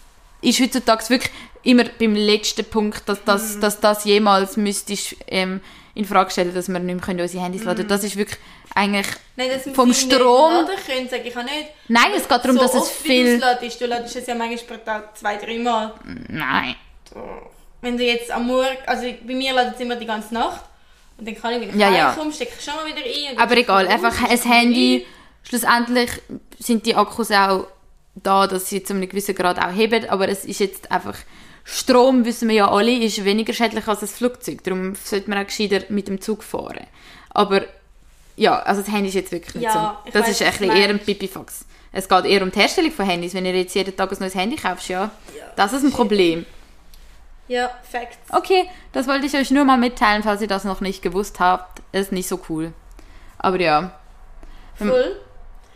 ist 0.43 0.61
heutzutage 0.61 1.09
wirklich 1.11 1.31
immer 1.63 1.85
beim 1.99 2.15
letzten 2.15 2.65
Punkt, 2.65 3.09
dass 3.09 3.23
das, 3.25 3.57
Mhm. 3.57 3.61
dass 3.61 3.81
das 3.81 4.05
jemals 4.05 4.57
müsstest, 4.57 5.17
ähm, 5.29 5.61
in 5.95 6.05
Frage 6.05 6.31
stellen, 6.31 6.55
dass 6.55 6.69
wir 6.69 6.79
nicht 6.79 6.95
mehr 6.95 7.05
können 7.05 7.21
unsere 7.21 7.43
Handys 7.45 7.63
Mhm. 7.63 7.67
laden 7.69 7.89
Das 7.89 8.05
ist 8.05 8.17
wirklich 8.17 8.39
eigentlich 8.75 9.07
Nein, 9.37 9.51
vom 9.75 9.89
nicht 9.89 10.01
Strom... 10.01 10.53
laden 10.53 10.77
können, 10.87 11.09
sage 11.09 11.25
ich 11.29 11.37
auch 11.37 11.43
nicht. 11.43 11.67
Nein, 11.89 12.13
es 12.17 12.29
geht 12.29 12.45
darum, 12.45 12.57
so 12.57 12.63
dass 12.63 12.75
es 12.75 12.91
viel... 12.91 13.39
du 13.39 13.45
ladest, 13.45 13.81
du 13.81 13.87
ladest 13.87 14.17
es 14.17 14.27
ja 14.27 14.35
manchmal 14.35 14.79
pro 14.79 14.85
Tag 14.85 15.17
zwei, 15.19 15.37
dreimal. 15.37 15.95
Nein. 16.29 16.77
Wenn 17.83 17.97
du 17.99 18.05
jetzt 18.05 18.31
am 18.31 18.47
Morgen, 18.47 18.77
also 18.87 19.03
bei 19.27 19.35
mir 19.35 19.53
ladet 19.53 19.75
es 19.75 19.81
immer 19.81 19.97
die 19.97 20.07
ganze 20.07 20.33
Nacht. 20.35 20.61
Und 21.19 21.27
dann 21.27 21.35
kann 21.35 21.61
ich, 21.61 21.69
ich 21.69 21.75
Ja, 21.75 21.91
ja. 21.91 22.09
heimkomme, 22.11 22.33
stecke 22.33 22.53
ich 22.59 22.65
schon 22.65 22.75
mal 22.77 22.87
wieder 22.87 22.99
ein. 23.05 23.39
Aber 23.39 23.57
egal, 23.57 23.89
einfach 23.89 24.23
ein 24.23 24.39
Handy. 24.39 25.07
Schlussendlich 25.43 26.11
sind 26.59 26.87
die 26.87 26.95
Akkus 26.95 27.31
auch 27.31 27.67
da, 28.15 28.47
dass 28.47 28.69
sie 28.69 28.83
zu 28.83 28.95
einem 28.95 29.09
gewissen 29.09 29.35
Grad 29.35 29.59
auch 29.59 29.73
heben, 29.73 30.09
aber 30.09 30.29
es 30.29 30.45
ist 30.45 30.61
jetzt 30.61 30.91
einfach 30.91 31.17
Strom, 31.65 32.25
wissen 32.25 32.49
wir 32.49 32.57
ja 32.57 32.71
alle, 32.71 32.93
ist 32.93 33.25
weniger 33.25 33.53
schädlich 33.53 33.87
als 33.87 34.03
ein 34.03 34.09
Flugzeug. 34.09 34.65
Darum 34.65 34.95
sollte 34.95 35.31
man 35.31 35.39
auch 35.39 35.47
gescheiter 35.47 35.85
mit 35.89 36.09
dem 36.09 36.21
Zug 36.21 36.43
fahren. 36.43 36.87
Aber 37.31 37.63
ja, 38.37 38.59
also 38.61 38.81
das 38.83 38.91
Handy 38.91 39.09
ist 39.09 39.15
jetzt 39.15 39.33
wirklich 39.33 39.55
nicht 39.55 39.65
Ja, 39.65 40.01
so. 40.05 40.11
Das 40.13 40.23
weiss, 40.23 40.41
ist 40.41 40.43
ein 40.43 40.51
bisschen 40.53 40.77
eher 40.77 40.89
ein. 40.89 40.99
Pipifax. 40.99 41.65
Es 41.93 42.09
geht 42.09 42.25
eher 42.25 42.43
um 42.43 42.51
die 42.51 42.59
Herstellung 42.59 42.93
von 42.93 43.05
Handys. 43.05 43.35
Wenn 43.35 43.45
ihr 43.45 43.55
jetzt 43.55 43.75
jeden 43.75 43.95
Tag 43.97 44.11
ein 44.11 44.19
neues 44.21 44.35
Handy 44.35 44.57
kaufst, 44.57 44.89
ja, 44.89 45.11
das 45.57 45.73
ist 45.73 45.85
ein 45.85 45.93
Problem. 45.93 46.47
Ja, 47.49 47.71
Facts. 47.83 48.17
Okay, 48.33 48.69
das 48.93 49.09
wollte 49.09 49.27
ich 49.27 49.35
euch 49.35 49.51
nur 49.51 49.65
mal 49.65 49.77
mitteilen, 49.77 50.23
falls 50.23 50.41
ihr 50.41 50.47
das 50.49 50.65
noch 50.65 50.81
nicht 50.81 51.03
gewusst 51.03 51.41
habt. 51.41 51.83
Ist 51.93 52.13
nicht 52.13 52.29
so 52.29 52.41
cool. 52.49 52.73
Aber 53.39 53.61
ja, 53.61 53.93
Voll. 54.77 55.17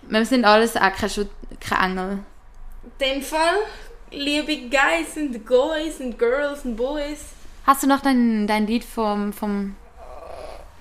Wir 0.09 0.27
sind 0.27 0.45
alles 0.45 0.77
auch 0.77 0.93
keine, 0.93 1.11
Schut 1.11 1.29
keine 1.61 1.85
Engel. 1.93 2.19
In 2.85 2.91
dem 3.01 3.23
Fall, 3.23 3.57
liebe 4.11 4.57
Guys 4.69 5.17
and 5.17 5.47
Guys 5.47 6.01
and 6.01 6.19
Girls 6.19 6.65
and 6.65 6.77
Boys, 6.77 7.21
Hast 7.67 7.83
du 7.83 7.87
noch 7.87 8.01
dein, 8.01 8.47
dein 8.47 8.67
Lied 8.67 8.85
vom, 8.85 9.33
vom, 9.33 9.75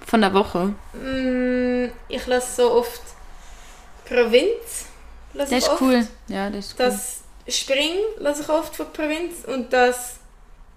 von 0.05 0.19
der 0.21 0.33
Woche? 0.33 0.73
mm, 0.93 1.91
ich 2.09 2.27
lasse 2.27 2.61
so 2.61 2.73
oft 2.73 3.01
Provinz. 4.05 4.87
Ich 5.33 5.51
ist 5.51 5.69
oft. 5.69 5.81
cool. 5.81 6.05
Ja, 6.27 6.49
der 6.49 6.59
ist 6.59 6.77
cool. 6.77 6.85
Das 6.85 7.21
Spring 7.47 7.95
lasse 8.17 8.43
ich 8.43 8.49
oft 8.49 8.75
von 8.75 8.91
Provinz 8.91 9.45
und 9.45 9.71
das 9.71 10.17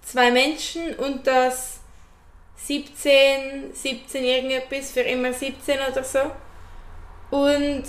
zwei 0.05 0.31
Menschen 0.31 0.95
und 0.95 1.27
das 1.27 1.81
17, 2.59 3.75
17 3.75 4.25
irgendetwas 4.25 4.93
für 4.93 5.01
immer 5.01 5.33
17 5.33 5.79
oder 5.91 6.05
so. 6.05 6.21
Und, 7.31 7.85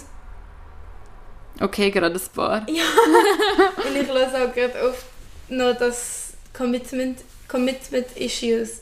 Okay, 1.60 1.90
gerade 1.92 2.16
ein 2.16 2.22
paar. 2.36 2.66
und 2.68 3.96
ich 3.96 4.08
lasse 4.08 4.38
auch 4.48 4.54
gerade 4.54 4.74
oft 4.90 5.06
noch 5.50 5.76
das 5.78 6.34
Commitment, 6.54 7.20
Commitment 7.48 8.06
Issues. 8.16 8.82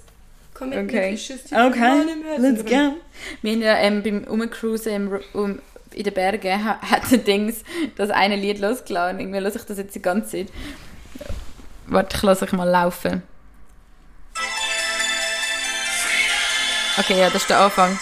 Commitment 0.54 0.90
Okay. 0.90 1.14
Issues. 1.14 1.52
im 1.52 2.24
Herzen 2.24 2.66
drin- 2.66 2.94
Wir 3.42 3.52
haben 3.54 3.62
ja 3.62 3.78
ähm, 3.78 4.04
beim 4.04 4.24
Umcruisen 4.26 4.94
im, 4.94 5.20
um, 5.34 5.60
in 5.94 6.04
den 6.04 6.14
Bergen 6.14 6.64
ha- 6.66 6.80
hat 6.82 7.04
Dings 7.28 7.64
das 7.98 8.10
eine 8.10 8.36
Lied 8.36 8.60
losgeladen. 8.60 9.20
Irgendwie 9.20 9.40
lasse 9.40 9.58
ich 9.60 9.66
das 9.66 9.78
jetzt 9.78 9.96
die 9.96 10.02
ganze 10.02 10.32
Zeit. 10.32 10.48
Warte, 11.88 12.18
ich 12.18 12.24
lasse 12.24 12.46
euch 12.46 12.52
mal 12.54 12.68
laufen. 12.70 13.22
Okay, 16.98 17.20
ja, 17.20 17.26
das 17.30 17.42
ist 17.42 17.50
der 17.50 17.60
Anfang. 17.60 17.98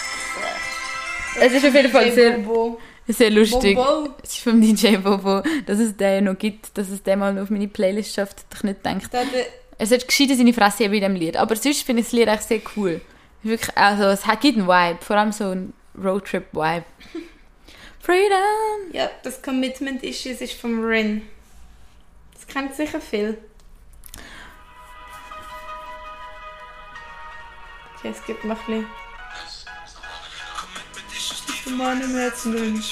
Es 1.40 1.52
ist 1.52 1.66
auf 1.66 1.74
jeden 1.74 1.90
Fall 1.90 2.12
sehr, 2.12 2.38
Bobo. 2.38 2.80
Sehr 3.08 3.30
lustig. 3.30 3.76
Bobo. 3.76 4.10
Es 4.22 4.30
ist 4.34 4.40
vom 4.40 4.60
DJ 4.60 4.96
Bobo, 4.96 5.42
dass 5.66 5.78
es 5.78 5.96
den 5.96 6.24
noch 6.24 6.38
gibt, 6.38 6.76
dass 6.78 6.88
es 6.88 7.02
den 7.02 7.18
mal 7.18 7.38
auf 7.38 7.50
meine 7.50 7.68
Playlist 7.68 8.14
schafft, 8.14 8.40
hätte 8.40 8.56
ich 8.56 8.62
nicht 8.94 9.12
der- 9.12 9.26
Es 9.78 9.90
hat 9.90 10.06
gescheiter 10.06 10.36
seine 10.36 10.52
Fresse 10.54 10.84
eben 10.84 10.94
in 10.94 11.00
dem 11.02 11.14
Lied. 11.16 11.36
Aber 11.36 11.54
sonst 11.56 11.82
finde 11.82 12.00
ich 12.00 12.06
das 12.06 12.12
Lied 12.12 12.28
echt 12.28 12.44
sehr 12.44 12.60
cool. 12.76 13.00
Wirklich, 13.42 13.76
also 13.76 14.04
es 14.04 14.26
hat 14.26 14.42
einen 14.44 14.66
Vibe, 14.66 14.98
vor 15.02 15.16
allem 15.16 15.32
so 15.32 15.44
einen 15.50 15.74
Roadtrip-Vibe. 16.02 16.84
Freedom! 18.00 18.92
Ja, 18.92 19.10
das 19.22 19.42
Commitment 19.42 20.02
Issues 20.02 20.40
ist 20.40 20.54
vom 20.54 20.82
Rin. 20.84 21.22
Das 22.34 22.46
kennt 22.46 22.74
sicher 22.74 23.00
viel. 23.00 23.36
Okay, 27.98 28.08
es 28.10 28.24
gibt 28.26 28.44
noch 28.44 28.58
ein 28.68 28.82
bisschen. 28.82 29.03
Der 31.64 31.72
Mann 31.72 32.00
im 32.00 32.14
Herzen 32.14 32.52
drin. 32.52 32.82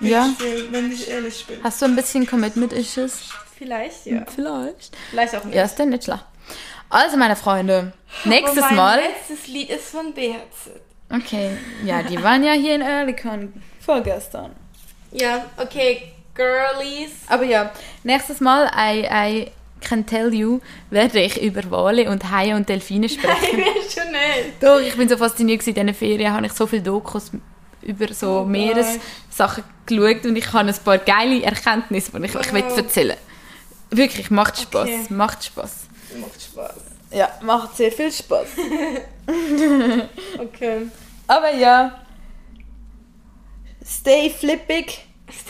Ja. 0.00 0.28
Wenn 0.70 0.92
ich 0.92 1.08
ehrlich 1.08 1.46
bin. 1.46 1.62
Hast 1.62 1.80
du 1.80 1.86
ein 1.86 1.96
bisschen 1.96 2.26
Commitment-Issues? 2.26 3.30
Vielleicht, 3.56 4.06
ja. 4.06 4.24
Vielleicht. 4.34 4.96
Vielleicht 5.10 5.36
auch 5.36 5.44
nicht. 5.44 5.54
Ja, 5.54 5.64
ist 5.64 5.78
denn 5.78 5.90
nicht 5.90 6.04
schlecht. 6.04 6.24
Also, 6.90 7.16
meine 7.16 7.36
Freunde, 7.36 7.92
nächstes 8.24 8.60
mein 8.60 8.76
Mal. 8.76 9.00
letztes 9.00 9.46
Lied 9.46 9.70
ist 9.70 9.88
von 9.88 10.12
BHZ. 10.12 10.80
Okay, 11.10 11.56
ja, 11.84 12.02
die 12.02 12.22
waren 12.22 12.42
ja 12.44 12.52
hier 12.52 12.74
in 12.74 12.82
Earlycon 12.82 13.52
vorgestern. 13.80 14.52
Ja, 15.12 15.44
okay, 15.56 16.12
Girlies. 16.34 17.10
Aber 17.28 17.44
ja, 17.44 17.70
nächstes 18.02 18.40
Mal, 18.40 18.70
I, 18.76 19.06
I 19.10 19.50
can 19.80 20.04
tell 20.06 20.32
you, 20.32 20.60
werde 20.90 21.20
ich 21.20 21.40
über 21.40 21.70
Wale 21.70 22.10
und 22.10 22.30
Haie 22.30 22.54
und 22.56 22.68
Delfine 22.68 23.08
sprechen. 23.08 23.36
Ich 23.42 23.52
will 23.56 24.02
schon 24.02 24.12
nicht. 24.12 24.60
Doch, 24.62 24.80
ich 24.80 24.96
bin 24.96 25.08
so 25.08 25.16
fasziniert 25.16 25.60
gewesen. 25.60 25.78
in 25.78 25.86
diesen 25.86 25.98
Ferien, 25.98 26.32
habe 26.32 26.46
ich 26.46 26.52
so 26.52 26.66
viele 26.66 26.82
Dokus 26.82 27.30
über 27.84 28.12
so 28.12 28.40
Oh 28.40 28.44
Meeressachen 28.44 29.64
geschaut 29.86 30.24
und 30.26 30.36
ich 30.36 30.52
habe 30.52 30.68
ein 30.68 30.74
paar 30.84 30.98
geile 30.98 31.42
Erkenntnisse, 31.42 32.10
die 32.18 32.26
ich 32.26 32.36
euch 32.36 32.50
Oh. 32.50 32.54
will 32.54 32.62
erzählen 32.76 33.16
Wirklich, 33.90 34.30
macht 34.30 34.58
Spaß, 34.60 34.88
Okay. 34.88 35.06
macht 35.10 35.44
Spaß. 35.44 35.72
Macht 36.20 36.42
Spaß. 36.42 36.74
Ja, 37.12 37.28
macht 37.42 37.76
sehr 37.76 37.92
viel 37.92 38.10
Spaß. 38.10 38.48
Okay. 40.38 40.88
Aber 41.26 41.54
ja, 41.54 42.00
stay 43.84 44.30
flippig. 44.30 45.06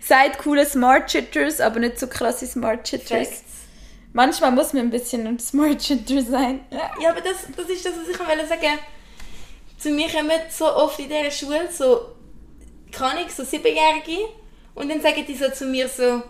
Seid 0.00 0.38
coole 0.38 0.64
Smart 0.66 1.08
Chitters, 1.10 1.60
aber 1.60 1.80
nicht 1.80 1.98
so 1.98 2.06
krasse 2.06 2.46
Smart 2.46 2.84
Chitters. 2.84 3.42
Manchmal 4.12 4.52
muss 4.52 4.72
man 4.72 4.82
ein 4.84 4.90
bisschen 4.90 5.26
ein 5.26 5.38
Smart 5.38 5.78
Chitter 5.78 6.22
sein. 6.22 6.60
Ja, 6.70 7.10
aber 7.10 7.20
das, 7.20 7.36
das 7.56 7.68
ist 7.68 7.84
das, 7.84 7.92
was 8.00 8.08
ich 8.08 8.18
wollte 8.18 8.46
sagen. 8.46 8.78
Zu 9.78 9.90
mir 9.90 10.08
kommen 10.08 10.30
so 10.50 10.66
oft 10.66 10.98
in 10.98 11.08
dieser 11.08 11.30
Schule 11.30 11.68
so, 11.70 12.16
kann 12.92 13.18
ich, 13.18 13.32
so 13.32 13.44
Siebenjährige 13.44 14.28
und 14.74 14.88
dann 14.88 15.00
sagen 15.00 15.24
die 15.26 15.34
so 15.34 15.50
zu 15.50 15.66
mir 15.66 15.88
so, 15.88 16.22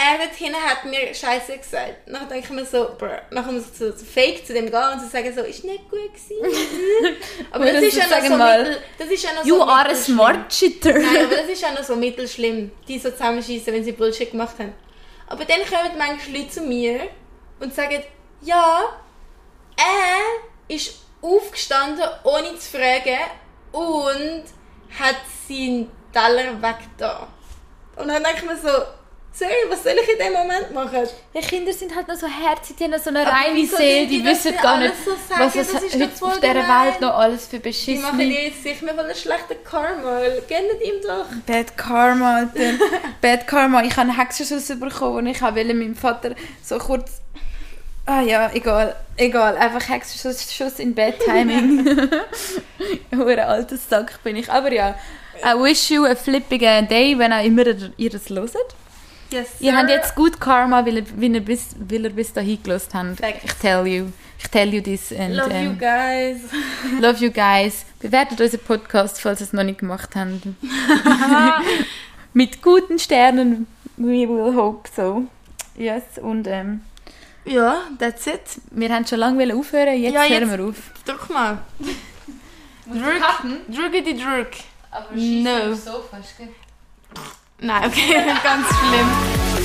er 0.00 0.16
dort 0.16 0.34
hinten 0.36 0.54
hat 0.54 0.84
mir 0.84 1.12
Scheiße 1.12 1.58
gesagt. 1.58 1.94
Dann 2.06 2.28
denke 2.28 2.44
ich 2.44 2.50
mir 2.50 2.64
so, 2.64 2.90
bruh. 2.96 3.08
Dann 3.32 3.52
muss 3.52 3.64
ich 3.72 3.78
so, 3.78 3.90
so 3.90 4.04
fake 4.04 4.46
zu 4.46 4.54
dem 4.54 4.70
gehen 4.70 4.92
und 4.92 5.00
so 5.00 5.08
sagen 5.08 5.34
so, 5.34 5.42
ist 5.42 5.64
nicht 5.64 5.90
gut 5.90 6.14
gewesen. 6.14 7.16
aber 7.50 7.64
das, 7.64 7.74
das 7.74 7.82
ist 7.82 7.96
ja 7.96 8.06
noch 8.06 8.24
so 8.24 8.36
mal, 8.36 8.62
mittel, 8.62 8.82
das 8.96 9.08
ist 9.08 9.24
ja 9.24 9.32
noch 9.32 9.44
You 9.44 9.56
so 9.56 9.64
are 9.64 9.90
a. 9.90 9.94
Smart 9.96 10.48
Chitter. 10.50 10.92
Nein, 10.92 11.24
aber 11.24 11.34
das 11.34 11.48
ist 11.48 11.62
ja 11.62 11.72
noch 11.72 11.82
so 11.82 11.96
mittelschlimm, 11.96 12.70
die 12.86 12.98
so 13.00 13.10
zusammenschießen, 13.10 13.72
wenn 13.72 13.82
sie 13.82 13.90
Bullshit 13.90 14.30
gemacht 14.30 14.56
haben. 14.60 14.72
Aber 15.26 15.44
dann 15.44 15.58
kommen 15.62 15.98
manchmal 15.98 16.36
Leute 16.36 16.50
zu 16.50 16.60
mir 16.60 17.00
und 17.58 17.74
sagen, 17.74 18.00
ja, 18.42 19.00
er 19.76 20.74
ist 20.74 20.94
aufgestanden, 21.20 22.04
ohne 22.24 22.56
zu 22.58 22.78
fragen 22.78 23.18
und 23.72 24.44
hat 24.98 25.16
seinen 25.48 25.90
Teller 26.12 26.60
weg 26.62 26.78
da. 26.96 27.28
Und 27.96 28.08
dann 28.08 28.22
denke 28.22 28.38
ich 28.38 28.44
mir 28.44 28.56
so, 28.56 28.68
sorry, 29.32 29.52
was 29.68 29.82
soll 29.82 29.92
ich 30.02 30.08
in 30.12 30.18
dem 30.18 30.32
Moment 30.32 30.72
machen? 30.72 31.08
Die 31.34 31.40
Kinder 31.40 31.72
sind 31.72 31.94
halt 31.94 32.08
noch 32.08 32.16
so 32.16 32.26
herzig, 32.26 32.76
die 32.76 32.84
haben 32.84 32.92
noch 32.92 32.98
so 32.98 33.10
eine 33.10 33.20
Aber 33.20 33.30
reine 33.30 33.66
Seele, 33.66 34.06
die 34.06 34.18
die 34.20 34.24
wissen 34.24 34.54
gar 34.60 34.78
nicht, 34.78 34.94
so 35.04 35.10
sagen? 35.10 35.40
was 35.40 35.56
es 35.56 35.72
Das 35.72 35.82
ist 35.82 35.94
doch 35.94 36.00
heute 36.00 36.26
auf 36.26 36.40
dieser. 36.40 36.54
Welt 36.54 37.00
noch 37.00 37.14
alles 37.14 37.46
für 37.46 37.56
Die 37.56 37.62
Beschiss 37.62 38.00
machen 38.00 38.20
jetzt 38.20 38.62
sich 38.62 38.82
mir 38.82 38.90
von 38.90 39.00
einem 39.00 39.16
schlechten 39.16 39.62
Karma. 39.64 40.20
Gönnt 40.48 40.82
ihm 40.82 41.02
doch. 41.02 41.26
Bad 41.46 41.76
Karma, 41.76 42.36
Alter. 42.36 42.78
Bad 43.20 43.46
Karma. 43.46 43.82
Ich 43.82 43.92
habe 43.92 44.02
einen 44.02 44.16
Hexenschuss 44.16 44.68
bekommen 44.78 45.16
und 45.18 45.26
ich 45.26 45.40
wollte 45.42 45.74
meinem 45.74 45.94
Vater 45.96 46.34
so 46.62 46.78
kurz... 46.78 47.20
Ah 48.08 48.22
ja, 48.22 48.50
egal. 48.54 48.96
Egal. 49.18 49.58
Einfach 49.58 49.86
Hexenschuss 49.86 50.50
Schuss 50.50 50.78
in 50.78 50.94
Bad 50.94 51.20
Timing. 51.20 51.84
Hure 53.14 53.46
altes 53.46 53.86
Sack 53.86 54.22
bin 54.24 54.36
ich. 54.36 54.50
Aber 54.50 54.72
ja. 54.72 54.94
I 55.44 55.52
wish 55.54 55.90
you 55.90 56.06
a 56.06 56.14
flipping 56.14 56.88
day, 56.88 57.18
wenn 57.18 57.34
auch 57.34 57.44
immer 57.44 57.64
ihr 57.98 58.08
das 58.08 58.30
hört. 58.30 58.74
Yes, 59.30 59.48
Ihr 59.60 59.76
habt 59.76 59.90
jetzt 59.90 60.14
gut 60.14 60.40
Karma, 60.40 60.86
weil 60.86 60.96
ihr, 60.96 61.04
weil 61.16 61.34
ihr, 61.34 61.44
bis, 61.44 61.76
weil 61.78 62.04
ihr 62.04 62.10
bis 62.10 62.32
dahin 62.32 62.62
gelost 62.62 62.94
habt. 62.94 63.18
Facts. 63.18 63.44
Ich 63.44 63.52
tell 63.52 63.86
you. 63.86 64.06
Ich 64.38 64.48
tell 64.48 64.72
you 64.72 64.80
this. 64.80 65.12
And, 65.12 65.34
Love 65.34 65.50
you 65.50 65.70
ähm, 65.72 65.78
guys. 65.78 66.40
Love 67.02 67.22
you 67.22 67.30
guys. 67.30 67.84
Bewertet 68.00 68.40
unseren 68.40 68.60
Podcast, 68.60 69.20
falls 69.20 69.42
ihr 69.42 69.44
es 69.44 69.52
noch 69.52 69.64
nicht 69.64 69.80
gemacht 69.80 70.16
habt. 70.16 70.46
Mit 72.32 72.62
guten 72.62 72.98
Sternen. 72.98 73.66
We 73.98 74.26
will 74.26 74.56
hope 74.56 74.88
so. 74.96 75.24
Yes, 75.76 76.02
und 76.22 76.46
ähm, 76.46 76.80
Ja, 77.48 77.82
that's 77.98 78.26
it. 78.26 78.40
wir 78.70 78.88
haben 78.94 79.06
schon 79.06 79.18
lange 79.18 79.54
aufhören, 79.54 80.00
jetzt, 80.00 80.14
Ja, 80.14 80.24
jetzt- 80.24 80.40
hören 80.48 80.58
wir 80.58 80.64
auf. 80.68 80.76
Drück 81.04 81.30
mal. 81.30 81.58
Drück. 82.86 83.22
Drücke 83.68 84.02
die 84.02 84.16
Drück. 84.16 84.50
Aber 84.90 85.06
No. 85.14 85.74
so 85.74 86.02
fast, 86.10 86.36
gell? 86.38 86.48
Nein, 87.60 87.84
okay, 87.86 88.24
ganz 88.42 88.66
schlimm. 88.68 89.57